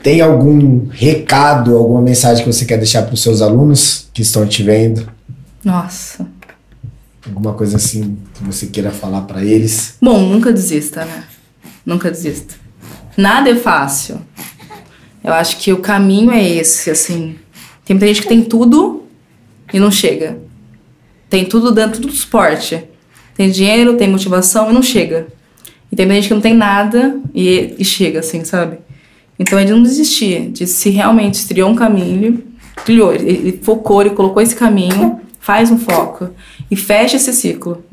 tem 0.03 0.21
algum 0.21 0.89
recado, 0.91 1.77
alguma 1.77 2.03
mensagem 2.03 2.45
que 2.45 2.53
você 2.53 2.65
quer 2.65 2.79
deixar 2.79 3.03
para 3.03 3.15
os 3.15 3.23
seus 3.23 3.41
alunos 3.41 4.09
que 4.13 4.23
estão 4.23 4.45
te 4.45 4.65
vendo? 4.65 5.09
Nossa. 5.63 6.27
Alguma 7.25 7.53
coisa 7.53 7.77
assim 7.77 8.19
que 8.35 8.43
você 8.43 8.67
queira 8.67 8.91
falar 8.91 9.21
para 9.23 9.45
eles? 9.45 9.95
Bom, 10.03 10.19
nunca 10.19 10.53
desista, 10.53 11.05
né? 11.05 11.23
Nunca 11.85 12.11
desista. 12.11 12.55
Nada 13.17 13.49
é 13.51 13.55
fácil. 13.55 14.21
Eu 15.27 15.35
acho 15.35 15.57
que 15.57 15.73
o 15.73 15.79
caminho 15.79 16.31
é 16.31 16.41
esse, 16.41 16.89
assim. 16.89 17.35
Tem 17.85 17.97
muita 17.97 18.07
gente 18.07 18.23
que 18.23 18.29
tem 18.29 18.45
tudo 18.45 19.03
e 19.75 19.81
não 19.81 19.91
chega. 19.91 20.39
Tem 21.29 21.45
tudo 21.45 21.73
dentro 21.73 22.01
do 22.01 22.09
esporte. 22.09 22.85
Tem 23.35 23.51
dinheiro, 23.51 23.97
tem 23.97 24.09
motivação 24.09 24.71
e 24.71 24.73
não 24.73 24.83
chega. 24.83 25.27
E 25.91 25.97
tem 25.97 26.07
muita 26.07 26.23
gente 26.23 26.29
que 26.29 26.35
não 26.35 26.41
tem 26.41 26.55
nada 26.55 27.21
e, 27.35 27.75
e 27.77 27.85
chega, 27.85 28.21
assim, 28.21 28.45
sabe? 28.45 28.79
Então 29.37 29.59
é 29.59 29.65
de 29.65 29.73
não 29.73 29.83
desistir, 29.83 30.49
de 30.51 30.65
se 30.65 30.91
realmente 30.91 31.45
trilhou 31.45 31.71
um 31.71 31.75
caminho, 31.75 32.45
trilhou, 32.85 33.13
ele, 33.13 33.29
ele 33.29 33.61
focou, 33.61 34.03
ele 34.03 34.11
colocou 34.11 34.41
esse 34.41 34.55
caminho, 34.55 35.21
faz 35.41 35.73
um 35.73 35.79
foco 35.79 36.31
e 36.71 36.77
fecha 36.77 37.17
esse 37.17 37.33
ciclo. 37.33 37.85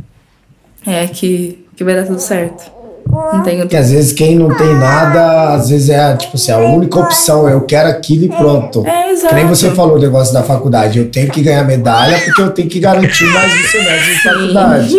É 0.85 1.07
que, 1.07 1.65
que 1.75 1.83
vai 1.83 1.95
dar 1.95 2.05
tudo 2.05 2.19
certo. 2.19 2.71
Não 3.13 3.43
tenho 3.43 3.61
Porque 3.61 3.77
às 3.77 3.91
vezes 3.91 4.11
quem 4.11 4.35
não 4.35 4.55
tem 4.55 4.75
nada, 4.75 5.53
às 5.53 5.69
vezes 5.69 5.89
é 5.89 6.15
tipo 6.15 6.35
assim, 6.35 6.51
a 6.51 6.57
única 6.57 6.99
opção, 6.99 7.47
eu 7.47 7.61
quero 7.61 7.89
aquilo 7.89 8.25
e 8.25 8.29
pronto. 8.29 8.85
É, 8.85 9.11
exato. 9.11 9.29
Que 9.29 9.35
nem 9.35 9.47
você 9.47 9.71
falou 9.71 9.97
o 9.97 9.99
negócio 9.99 10.33
da 10.33 10.43
faculdade, 10.43 10.99
eu 10.99 11.09
tenho 11.09 11.29
que 11.29 11.41
ganhar 11.41 11.63
medalha 11.63 12.19
porque 12.19 12.41
eu 12.41 12.51
tenho 12.51 12.69
que 12.69 12.79
garantir 12.79 13.25
mais 13.25 13.53
um 13.53 13.67
semestre 13.67 14.13
de 14.13 14.23
faculdade. 14.23 14.95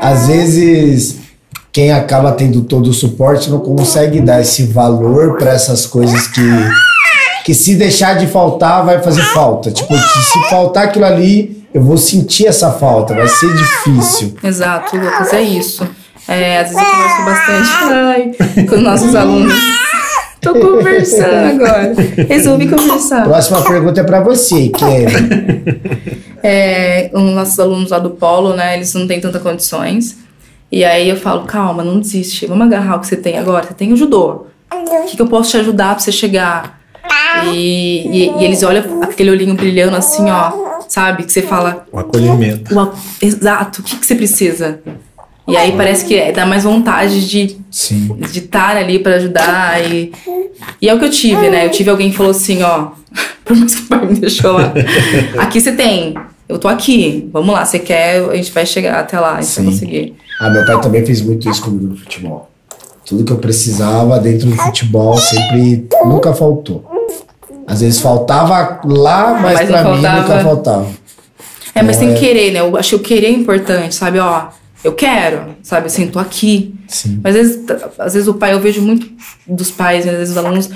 Às 0.00 0.26
vezes, 0.26 1.16
quem 1.72 1.92
acaba 1.92 2.32
tendo 2.32 2.62
todo 2.62 2.88
o 2.88 2.92
suporte 2.92 3.48
não 3.50 3.60
consegue 3.60 4.20
dar 4.20 4.40
esse 4.40 4.64
valor 4.64 5.38
para 5.38 5.52
essas 5.52 5.86
coisas 5.86 6.26
que, 6.26 6.42
que 7.44 7.54
se 7.54 7.76
deixar 7.76 8.14
de 8.18 8.26
faltar, 8.26 8.84
vai 8.84 9.00
fazer 9.00 9.22
falta. 9.22 9.70
Tipo, 9.70 9.94
se 9.96 10.50
faltar 10.50 10.84
aquilo 10.84 11.04
ali, 11.04 11.64
eu 11.72 11.82
vou 11.82 11.96
sentir 11.96 12.46
essa 12.46 12.70
falta, 12.72 13.14
vai 13.14 13.28
ser 13.28 13.54
difícil. 13.54 14.34
Exato, 14.44 14.96
Lucas, 14.96 15.32
é 15.32 15.40
isso. 15.40 15.88
É, 16.32 16.58
às 16.60 16.70
vezes 16.70 16.82
eu 16.82 16.90
converso 16.90 17.24
bastante 17.24 17.70
ai, 17.92 18.66
com 18.66 18.74
os 18.76 18.82
nossos 18.82 19.14
alunos. 19.14 19.54
Tô 20.40 20.54
conversando 20.54 21.62
agora. 21.62 21.92
Resolvi 22.28 22.68
conversar. 22.68 23.24
Próxima 23.24 23.62
pergunta 23.62 24.00
é 24.00 24.04
para 24.04 24.20
você, 24.20 24.68
Kelly. 24.70 26.22
É, 26.44 27.08
os 27.14 27.22
nossos 27.22 27.60
alunos 27.60 27.90
lá 27.92 28.00
do 28.00 28.10
Polo, 28.10 28.56
né? 28.56 28.74
Eles 28.74 28.92
não 28.94 29.06
têm 29.06 29.20
tanta 29.20 29.38
condições. 29.38 30.16
E 30.72 30.84
aí 30.84 31.08
eu 31.08 31.14
falo, 31.16 31.44
calma, 31.44 31.84
não 31.84 32.00
desiste. 32.00 32.46
Vamos 32.46 32.66
agarrar 32.66 32.96
o 32.96 32.98
que 33.00 33.06
você 33.06 33.16
tem 33.16 33.38
agora. 33.38 33.64
Você 33.64 33.74
tem 33.74 33.92
o 33.92 33.96
judô. 33.96 34.46
O 34.72 35.06
que, 35.06 35.14
que 35.14 35.22
eu 35.22 35.28
posso 35.28 35.52
te 35.52 35.58
ajudar 35.58 35.94
pra 35.94 36.00
você 36.00 36.10
chegar? 36.10 36.80
E, 37.44 38.08
e, 38.08 38.40
e 38.40 38.44
eles 38.44 38.62
olham 38.64 39.04
aquele 39.04 39.30
olhinho 39.30 39.54
brilhando 39.54 39.94
assim, 39.96 40.28
ó, 40.30 40.80
sabe? 40.88 41.22
Que 41.22 41.32
você 41.32 41.42
fala, 41.42 41.86
O 41.92 41.98
acolhimento. 42.00 42.76
o 42.76 42.92
exato, 43.24 43.80
o 43.80 43.84
que, 43.84 43.96
que 43.96 44.04
você 44.04 44.16
precisa? 44.16 44.80
E 45.46 45.56
aí 45.56 45.72
parece 45.72 46.04
que 46.04 46.30
dá 46.32 46.46
mais 46.46 46.64
vontade 46.64 47.28
de 47.28 47.56
Sim. 47.70 48.16
de 48.30 48.38
estar 48.38 48.76
ali 48.76 48.98
pra 49.00 49.16
ajudar 49.16 49.82
e, 49.84 50.12
e 50.80 50.88
é 50.88 50.94
o 50.94 50.98
que 50.98 51.04
eu 51.06 51.10
tive, 51.10 51.50
né? 51.50 51.66
Eu 51.66 51.70
tive 51.70 51.90
alguém 51.90 52.10
que 52.10 52.16
falou 52.16 52.30
assim, 52.30 52.62
ó, 52.62 52.88
por 53.44 53.56
mais 53.56 53.74
que 53.74 53.82
o 53.82 53.86
pai 53.86 54.06
me 54.06 54.14
deixou 54.14 54.52
lá, 54.52 54.72
aqui 55.38 55.60
você 55.60 55.72
tem, 55.72 56.14
eu 56.48 56.58
tô 56.58 56.68
aqui, 56.68 57.28
vamos 57.32 57.52
lá, 57.52 57.64
você 57.64 57.78
quer, 57.80 58.22
a 58.30 58.36
gente 58.36 58.52
vai 58.52 58.64
chegar 58.64 59.00
até 59.00 59.18
lá, 59.18 59.32
a 59.34 59.40
gente 59.40 59.46
Sim. 59.50 59.62
vai 59.64 59.72
conseguir. 59.72 60.14
Ah, 60.40 60.48
meu 60.50 60.64
pai 60.64 60.80
também 60.80 61.04
fez 61.04 61.20
muito 61.22 61.48
isso 61.50 61.62
comigo 61.62 61.86
no 61.88 61.96
futebol. 61.96 62.48
Tudo 63.04 63.24
que 63.24 63.32
eu 63.32 63.38
precisava 63.38 64.18
dentro 64.20 64.48
do 64.48 64.56
futebol 64.56 65.16
sempre 65.18 65.88
nunca 66.04 66.32
faltou. 66.32 66.84
Às 67.66 67.80
vezes 67.80 68.00
faltava 68.00 68.80
lá, 68.84 69.38
mas, 69.42 69.54
Mas 69.54 69.68
pra 69.68 69.78
mim 69.84 70.02
faltava. 70.02 70.20
nunca 70.22 70.38
faltava. 70.44 70.86
É, 71.74 71.82
mas 71.82 71.96
Então, 71.96 72.08
tem 72.08 72.16
é- 72.16 72.18
que 72.20 72.26
querer, 72.26 72.52
né? 72.52 72.60
Eu 72.60 72.76
acho 72.76 72.90
que 72.90 72.94
o 72.96 72.98
querer 73.00 73.26
é 73.26 73.30
importante, 73.30 73.94
sabe? 73.94 74.18
Ó, 74.20 74.42
eu 74.84 74.92
quero, 74.92 75.54
sabe? 75.62 75.86
Assim, 75.86 76.06
tô 76.08 76.18
aqui. 76.18 76.74
Sim. 76.88 77.20
Mas 77.22 77.36
às 77.36 77.42
vezes, 77.46 77.64
às 77.98 78.12
vezes 78.14 78.28
o 78.28 78.34
pai, 78.34 78.52
eu 78.52 78.60
vejo 78.60 78.80
muito 78.82 79.08
dos 79.46 79.70
pais, 79.70 80.04
né? 80.04 80.12
às 80.12 80.18
vezes 80.18 80.36
os 80.36 80.44
alunos 80.44 80.70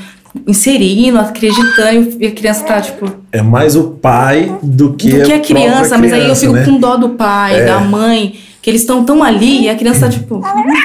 inserindo, 0.47 1.19
acreditando, 1.19 2.17
e 2.21 2.27
a 2.27 2.31
criança 2.31 2.63
tá, 2.65 2.81
tipo, 2.81 3.11
É 3.33 3.41
mais 3.43 3.75
o 3.75 3.85
pai 3.93 4.55
do 4.63 4.93
que, 4.95 5.09
do 5.11 5.17
que 5.25 5.33
a 5.33 5.39
própria 5.39 5.41
criança, 5.41 5.97
mas 5.99 6.13
aí 6.13 6.19
eu 6.21 6.25
criança, 6.25 6.41
fico 6.43 6.53
né? 6.53 6.65
com 6.65 6.79
dó 6.79 6.97
do 6.97 7.11
pai, 7.11 7.61
É. 7.61 7.65
da 7.65 7.81
mãe, 7.81 8.35
que 8.61 8.69
eles 8.69 8.83
estão 8.83 9.03
tão 9.05 9.23
ali 9.23 9.63
e 9.63 9.69
a 9.71 9.75
criança 9.77 10.01
tá 10.01 10.09
tipo, 10.11 10.35
não 10.41 10.43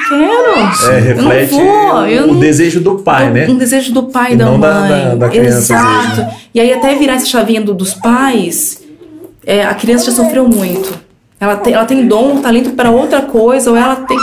quero. 0.08 0.92
É, 0.92 1.10
eu 1.10 1.16
não 1.16 1.28
reflete 1.28 1.50
vou, 1.50 2.06
eu 2.06 2.24
o 2.24 2.26
não- 2.28 2.40
desejo 2.40 2.80
do 2.80 2.94
pai, 3.00 3.28
um, 3.28 3.32
né? 3.32 3.48
um 3.48 3.56
desejo 3.58 3.92
do 3.92 4.04
pai 4.04 4.32
E 4.32 4.36
da 4.36 4.44
não 4.46 4.58
da- 4.58 4.74
mãe. 4.80 4.88
da- 4.90 5.14
da 5.16 5.28
criança, 5.28 5.74
às 5.76 5.82
vezes, 5.82 6.12
Exato. 6.12 6.20
né? 6.22 6.36
E 6.54 6.60
aí 6.60 6.72
até 6.72 6.94
virar 6.94 7.14
essa 7.14 7.26
chavinha 7.26 7.60
do- 7.60 7.74
dos 7.74 7.92
pais, 7.94 8.80
é, 9.44 9.64
a 9.64 9.74
criança 9.74 10.06
já 10.06 10.12
sofreu 10.12 10.48
muito. 10.48 10.94
Ela 11.42 11.56
tem, 11.56 11.74
ela 11.74 11.84
tem 11.84 12.06
dom, 12.06 12.40
talento 12.40 12.70
para 12.70 12.90
outra 12.92 13.22
coisa, 13.22 13.68
ou 13.70 13.76
ela 13.76 13.96
tem. 13.96 14.16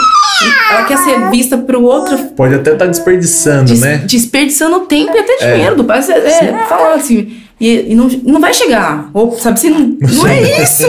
Ela 0.72 0.86
quer 0.86 0.98
ser 1.00 1.30
vista 1.30 1.58
para 1.58 1.78
o 1.78 1.84
outro 1.84 2.18
Pode 2.36 2.56
até 2.56 2.72
estar 2.72 2.86
desperdiçando, 2.86 3.66
des- 3.66 3.82
né? 3.82 3.98
desperdiçando 4.06 4.80
tempo 4.82 5.12
e 5.14 5.20
até 5.20 5.52
dinheiro 5.54 5.76
do 5.76 5.84
pai. 5.84 6.02
Você, 6.02 6.14
é, 6.14 6.54
fala 6.70 6.96
assim. 6.96 7.34
E, 7.60 7.92
e 7.92 7.96
não, 7.96 8.08
não 8.24 8.40
vai 8.40 8.54
chegar. 8.54 9.10
Ou, 9.14 9.38
sabe 9.38 9.56
assim, 9.58 9.70
não, 9.70 9.98
não 10.14 10.28
é 10.28 10.62
isso. 10.64 10.88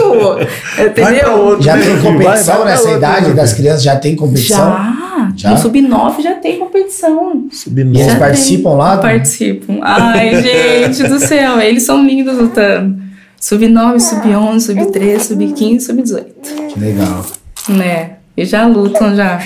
Vai 0.77 0.89
pra 0.91 1.11
Entendeu? 1.11 1.31
outro, 1.37 1.63
Já 1.63 1.75
né, 1.75 1.83
tem? 1.83 1.95
Vai- 1.97 2.01
competição 2.13 2.53
vai 2.53 2.61
pra 2.63 2.71
nessa 2.71 2.83
outro, 2.83 2.97
idade 2.97 3.27
né? 3.27 3.33
das 3.33 3.53
crianças? 3.53 3.83
Já 3.83 3.95
tem 3.97 4.15
competição? 4.15 4.57
Já. 4.57 5.31
Já? 5.35 5.49
No 5.51 5.57
Sub-9 5.57 6.21
já 6.23 6.35
tem 6.35 6.57
competição. 6.59 7.45
Sub-nove. 7.51 7.97
E 7.97 8.01
eles 8.01 8.13
Já 8.13 8.19
participam 8.19 8.69
tem. 8.69 8.77
lá? 8.77 8.97
Participam. 8.99 9.79
Ai, 9.81 10.41
gente 10.41 11.03
do 11.09 11.19
céu, 11.19 11.59
eles 11.59 11.83
são 11.83 12.01
lindos 12.05 12.37
lutando. 12.37 13.10
Sub-9, 13.41 13.99
sub-11, 13.99 14.59
sub-13, 14.59 15.19
sub-15, 15.19 15.79
sub-18. 15.81 16.25
Que 16.73 16.79
legal. 16.79 17.25
Né? 17.67 18.11
E 18.37 18.45
já 18.45 18.65
lutam 18.67 19.15
já. 19.15 19.41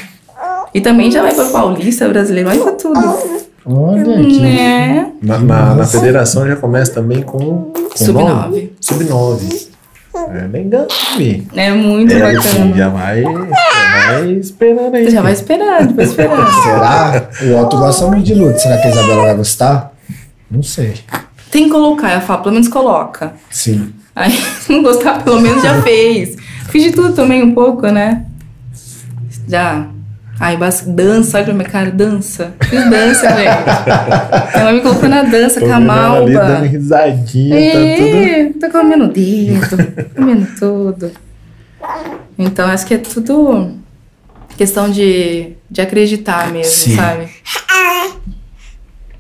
E 0.73 0.81
também 0.81 1.09
já 1.09 1.21
vai 1.21 1.33
pra 1.33 1.45
Paulista, 1.45 2.07
brasileiro, 2.09 2.49
vai 2.49 2.59
pra 2.59 2.73
tudo. 2.73 2.99
Olha 3.65 4.03
que. 4.03 4.39
Né? 4.41 5.11
Na, 5.21 5.39
na, 5.39 5.75
na 5.75 5.85
federação 5.87 6.45
já 6.45 6.55
começa 6.57 6.91
também 6.93 7.21
com, 7.23 7.71
com 7.71 7.89
Sub-nove. 7.95 8.31
nove. 8.31 8.73
Sub-9. 8.81 9.67
É 10.33 10.47
legal, 10.47 10.87
Mi. 11.17 11.47
É 11.55 11.71
muito 11.71 12.13
É, 12.13 12.19
bacana. 12.19 12.39
assim, 12.39 12.73
já 12.73 12.89
vai, 12.89 13.21
já 13.23 14.11
vai 14.11 14.31
esperando 14.33 14.95
aí. 14.95 15.09
Já 15.09 15.21
vai 15.21 15.33
esperando, 15.33 15.95
vai 15.95 16.05
esperando. 16.05 16.51
Será? 16.63 17.29
O 17.43 17.61
Otto 17.61 17.77
gosta 17.77 18.07
muito 18.07 18.23
de 18.25 18.33
luta. 18.33 18.57
Será 18.59 18.77
que 18.77 18.87
a 18.87 18.91
Isabela 18.91 19.21
vai 19.23 19.35
gostar? 19.35 19.93
Não 20.51 20.61
sei. 20.63 20.93
Tem 21.55 21.63
que 21.63 21.69
colocar, 21.69 22.13
eu 22.15 22.19
falo, 22.19 22.41
pelo 22.43 22.53
menos 22.55 22.67
coloca. 22.67 23.33
Sim. 23.49 23.93
Aí, 24.13 24.29
se 24.29 24.69
não 24.73 24.83
gostar, 24.83 25.23
pelo 25.23 25.39
menos 25.39 25.63
já 25.63 25.81
fez. 25.81 26.35
Fiz 26.67 26.83
de 26.83 26.91
tudo 26.91 27.13
também 27.13 27.41
um 27.41 27.53
pouco, 27.53 27.87
né? 27.87 28.25
Já. 29.47 29.87
Bas- 30.59 30.81
dança, 30.85 31.37
olha 31.37 31.45
pra 31.45 31.53
minha 31.53 31.69
cara, 31.69 31.89
dança. 31.91 32.53
Fiz 32.61 32.89
dança, 32.89 33.29
gente. 33.37 34.51
Ela 34.53 34.73
me 34.73 34.81
colocou 34.81 35.07
na 35.07 35.23
dança, 35.23 35.61
Tô 35.61 35.65
com 35.65 35.71
a 35.71 35.77
ela 35.77 36.17
ali 36.17 36.33
dando 36.33 36.49
malba. 36.49 36.67
risadinha, 36.67 37.71
tá 37.71 37.79
tudo... 37.95 38.59
Tô 38.59 38.77
comendo 38.77 39.07
dedo, 39.07 40.11
comendo 40.13 40.47
tudo. 40.59 41.11
Então, 42.37 42.67
acho 42.67 42.85
que 42.85 42.95
é 42.95 42.97
tudo 42.97 43.71
questão 44.57 44.91
de, 44.91 45.53
de 45.71 45.79
acreditar 45.79 46.51
mesmo, 46.51 46.69
Sim. 46.73 46.97
sabe? 46.97 47.29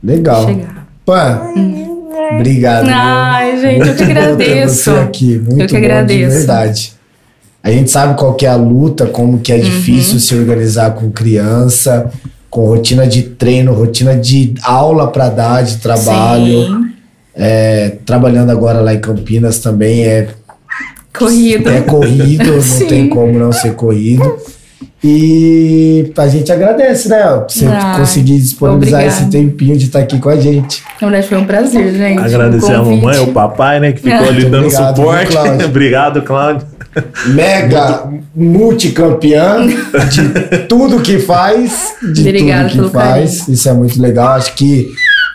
Legal. 0.03 0.45
Chegar. 0.45 0.85
Pan, 1.05 1.53
obrigado. 2.33 2.87
Ai, 2.89 3.59
gente, 3.61 3.87
eu 3.87 3.95
que 3.95 4.03
por 4.05 4.05
ter 4.05 4.11
agradeço. 4.11 4.75
Você 4.83 4.89
aqui. 4.99 5.39
Muito 5.39 5.61
Eu 5.61 5.67
que 5.67 5.73
bom, 5.73 5.77
agradeço. 5.79 6.29
De 6.31 6.37
verdade. 6.37 6.93
A 7.63 7.71
gente 7.71 7.89
sabe 7.91 8.15
qual 8.17 8.33
que 8.35 8.45
é 8.45 8.49
a 8.49 8.55
luta, 8.55 9.05
como 9.07 9.39
que 9.39 9.51
é 9.51 9.55
Uhum. 9.55 9.61
difícil 9.61 10.19
se 10.19 10.35
organizar 10.35 10.91
com 10.93 11.09
criança, 11.11 12.11
com 12.49 12.65
rotina 12.65 13.07
de 13.07 13.23
treino, 13.23 13.73
rotina 13.73 14.15
de 14.15 14.53
aula 14.63 15.07
para 15.11 15.29
dar, 15.29 15.63
de 15.63 15.77
trabalho. 15.77 16.65
Sim, 16.67 16.85
É, 17.37 17.97
trabalhando 18.05 18.49
agora 18.51 18.79
lá 18.79 18.93
em 18.93 18.99
Campinas 18.99 19.59
também 19.59 20.05
é, 20.05 20.29
corrido. 21.17 21.67
é 21.69 21.81
corrido, 21.81 22.45
não 22.55 22.79
tem 22.87 23.09
como 23.09 23.37
não 23.37 23.51
ser 23.51 23.73
corrido. 23.73 24.37
E 25.03 26.11
a 26.17 26.27
gente 26.27 26.51
agradece, 26.51 27.09
né? 27.09 27.21
por 27.23 27.45
Você 27.51 27.65
Ai, 27.67 27.99
conseguir 27.99 28.39
disponibilizar 28.39 29.01
obrigada. 29.01 29.21
esse 29.23 29.29
tempinho 29.31 29.77
de 29.77 29.85
estar 29.85 29.99
aqui 29.99 30.17
com 30.19 30.29
a 30.29 30.35
gente. 30.37 30.83
Na 30.99 31.07
verdade, 31.09 31.27
foi 31.29 31.37
um 31.37 31.45
prazer, 31.45 31.93
gente. 31.93 32.19
Agradecer 32.19 32.71
o 32.71 32.75
a 32.75 32.83
mamãe, 32.83 33.19
o 33.19 33.27
papai, 33.31 33.79
né, 33.79 33.91
que 33.91 34.01
ficou 34.01 34.25
Ah. 34.25 34.29
ali 34.29 34.45
dando 34.45 34.65
obrigado, 34.65 34.95
viu, 34.95 35.05
suporte. 35.05 35.31
Cláudio? 35.31 35.65
Obrigado, 35.67 36.21
Cláudio. 36.23 36.67
Mega 37.27 38.09
multicampeã 38.35 39.67
de 39.67 40.57
tudo 40.69 41.01
que 41.01 41.19
faz, 41.19 41.93
de 42.13 42.21
Obrigada 42.21 42.69
tudo 42.69 42.75
pelo 42.77 42.89
que 42.89 42.95
faz. 42.95 43.47
Isso 43.47 43.69
é 43.69 43.73
muito 43.73 44.01
legal. 44.01 44.29
Acho 44.29 44.55
que 44.55 44.87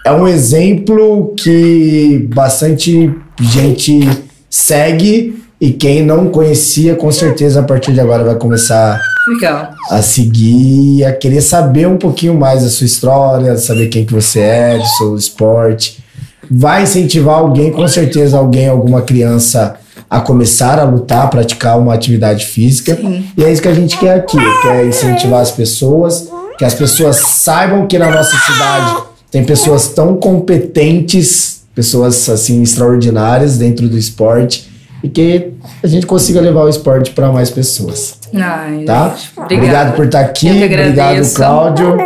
é 0.05 0.11
um 0.11 0.27
exemplo 0.27 1.35
que 1.37 2.27
bastante 2.35 3.13
gente 3.41 4.09
segue 4.49 5.41
e 5.61 5.73
quem 5.73 6.03
não 6.03 6.29
conhecia, 6.31 6.95
com 6.95 7.13
certeza 7.13 7.61
a 7.61 7.63
partir 7.63 7.93
de 7.93 8.01
agora 8.01 8.25
vai 8.25 8.35
começar 8.37 8.99
Legal. 9.29 9.75
a 9.91 10.01
seguir, 10.01 11.05
a 11.05 11.13
querer 11.13 11.43
saber 11.43 11.87
um 11.87 11.99
pouquinho 11.99 12.35
mais 12.35 12.63
da 12.63 12.71
sua 12.71 12.87
história, 12.87 13.55
saber 13.59 13.89
quem 13.89 14.07
que 14.07 14.13
você 14.13 14.41
é, 14.41 14.79
do 14.79 14.87
seu 14.87 15.17
esporte. 15.17 16.03
Vai 16.51 16.85
incentivar 16.85 17.39
alguém, 17.39 17.71
com 17.71 17.87
certeza 17.87 18.39
alguém, 18.39 18.69
alguma 18.69 19.03
criança 19.03 19.77
a 20.09 20.19
começar 20.19 20.79
a 20.79 20.85
lutar, 20.85 21.27
a 21.27 21.29
praticar 21.29 21.79
uma 21.79 21.93
atividade 21.93 22.47
física. 22.47 22.97
Sim. 22.97 23.27
E 23.37 23.45
é 23.45 23.53
isso 23.53 23.61
que 23.61 23.69
a 23.69 23.75
gente 23.75 23.99
quer 23.99 24.15
aqui, 24.15 24.39
quer 24.63 24.87
incentivar 24.87 25.43
as 25.43 25.51
pessoas, 25.51 26.27
que 26.57 26.65
as 26.65 26.73
pessoas 26.73 27.17
saibam 27.17 27.87
que 27.87 27.99
na 27.99 28.11
nossa 28.11 28.35
cidade 28.35 29.03
tem 29.31 29.45
pessoas 29.45 29.89
tão 29.89 30.17
competentes, 30.17 31.61
pessoas 31.75 32.31
assim 32.31 32.63
extraordinárias 32.63 33.59
dentro 33.59 33.87
do 33.89 33.99
esporte 33.99 34.70
e 35.03 35.09
que 35.09 35.53
a 35.83 35.87
gente 35.87 36.07
consiga 36.07 36.41
levar 36.41 36.65
o 36.65 36.69
esporte 36.69 37.11
para 37.13 37.33
mais 37.33 37.51
pessoas 37.51 38.19
Ai, 38.35 38.85
tá? 38.85 39.17
Obrigado. 39.37 39.97
por 39.97 40.07
estar 40.07 40.21
aqui. 40.21 40.49
Eu 40.49 40.69
que 40.69 40.75
Obrigado. 40.75 41.35
Cláudio. 41.35 41.97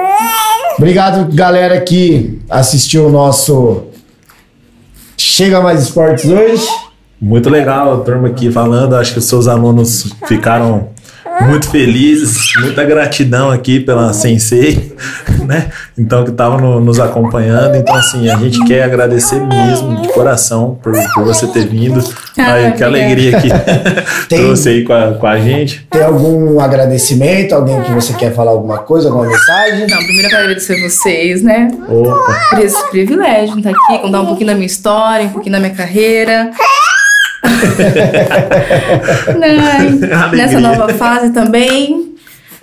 Obrigado, 0.79 1.33
galera, 1.35 1.81
que 1.81 2.41
assistiu 2.49 3.07
o 3.07 3.11
nosso 3.11 3.85
Chega 5.16 5.61
Mais 5.61 5.83
Esportes 5.83 6.25
hoje. 6.25 6.66
Muito 7.21 7.49
legal 7.49 7.95
a 7.95 8.05
turma 8.05 8.29
aqui 8.29 8.51
falando. 8.51 8.97
Acho 8.97 9.12
que 9.12 9.19
os 9.19 9.25
seus 9.25 9.47
alunos 9.47 10.12
ficaram 10.27 10.89
muito 11.43 11.70
felizes. 11.70 12.52
Muita 12.61 12.85
gratidão 12.85 13.51
aqui 13.51 13.81
pela 13.81 14.12
Sensei, 14.12 14.94
né? 15.47 15.70
Então, 15.98 16.24
que 16.24 16.31
estavam 16.31 16.81
nos 16.81 16.98
acompanhando. 17.01 17.77
Então, 17.77 17.94
assim, 17.94 18.28
a 18.28 18.36
gente 18.36 18.62
quer 18.65 18.82
agradecer 18.85 19.40
mesmo, 19.40 20.02
de 20.02 20.09
coração, 20.09 20.78
por, 20.82 20.93
por 21.15 21.24
você 21.24 21.47
ter 21.48 21.66
vindo. 21.66 22.02
Ah, 22.39 22.55
Aí, 22.55 22.73
que 22.73 22.82
alegria 22.85 23.40
que 23.40 23.48
Tem- 24.28 24.40
trouxe 24.40 24.69
aí 24.69 24.85
com 24.85 24.93
a, 24.93 25.12
com 25.15 25.27
a 25.27 25.39
gente. 25.39 25.86
Tem 25.90 26.02
algum 26.02 26.59
agradecimento? 26.61 27.55
Alguém 27.55 27.81
que 27.82 27.93
você 27.93 28.12
quer 28.15 28.35
falar 28.35 28.51
alguma 28.52 28.78
coisa, 28.78 29.09
alguma 29.09 29.27
mensagem? 29.27 29.86
Não, 29.89 29.98
primeiro 29.98 30.27
eu 30.27 30.31
quero 30.31 30.43
agradecer 30.43 30.81
vocês, 30.89 31.43
né? 31.43 31.69
Opa! 31.89 32.35
Por 32.51 32.59
esse 32.61 32.90
privilégio 32.90 33.55
de 33.55 33.61
estar 33.61 33.70
aqui, 33.70 33.98
contar 34.02 34.20
um 34.20 34.27
pouquinho 34.27 34.48
da 34.48 34.55
minha 34.55 34.66
história, 34.66 35.27
um 35.27 35.31
pouquinho 35.31 35.52
da 35.52 35.61
minha 35.61 35.74
carreira. 35.74 36.51
Alegria. 39.29 40.27
nessa 40.33 40.61
nova 40.61 40.89
fase 40.95 41.31
também. 41.33 42.12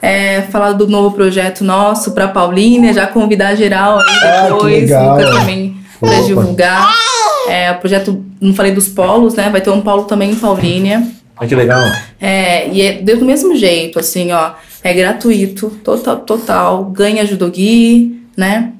É, 0.02 0.42
falar 0.44 0.72
do 0.74 0.88
novo 0.88 1.16
projeto 1.16 1.64
nosso 1.64 2.12
para 2.14 2.28
Paulínia, 2.28 2.92
já 2.92 3.06
convidar 3.06 3.54
geral 3.54 4.00
aí 4.00 4.06
Ah, 4.24 4.48
depois. 4.50 4.90
Lucas 4.90 5.30
também 5.40 5.76
para 6.00 6.22
divulgar. 6.22 6.92
É, 7.48 7.72
o 7.72 7.76
projeto, 7.76 8.26
não 8.42 8.54
falei 8.56 8.72
dos 8.72 8.88
polos, 8.88 9.36
né? 9.36 9.50
Vai 9.52 9.62
ter 9.62 9.70
um 9.70 9.82
polo 9.82 10.06
também 10.06 10.32
em 10.32 10.36
Paulínia. 10.36 11.06
Olha 11.38 11.48
que 11.48 11.54
legal. 11.56 11.80
É, 12.20 12.68
e 12.70 12.82
é 12.82 12.94
do 12.94 13.24
mesmo 13.26 13.56
jeito, 13.56 14.00
assim, 14.00 14.32
ó. 14.32 14.54
É 14.84 14.92
gratuito, 14.92 15.70
total, 15.84 16.18
total. 16.18 16.86
Ganha 16.86 17.24
judogi, 17.26 18.20
né? 18.36 18.72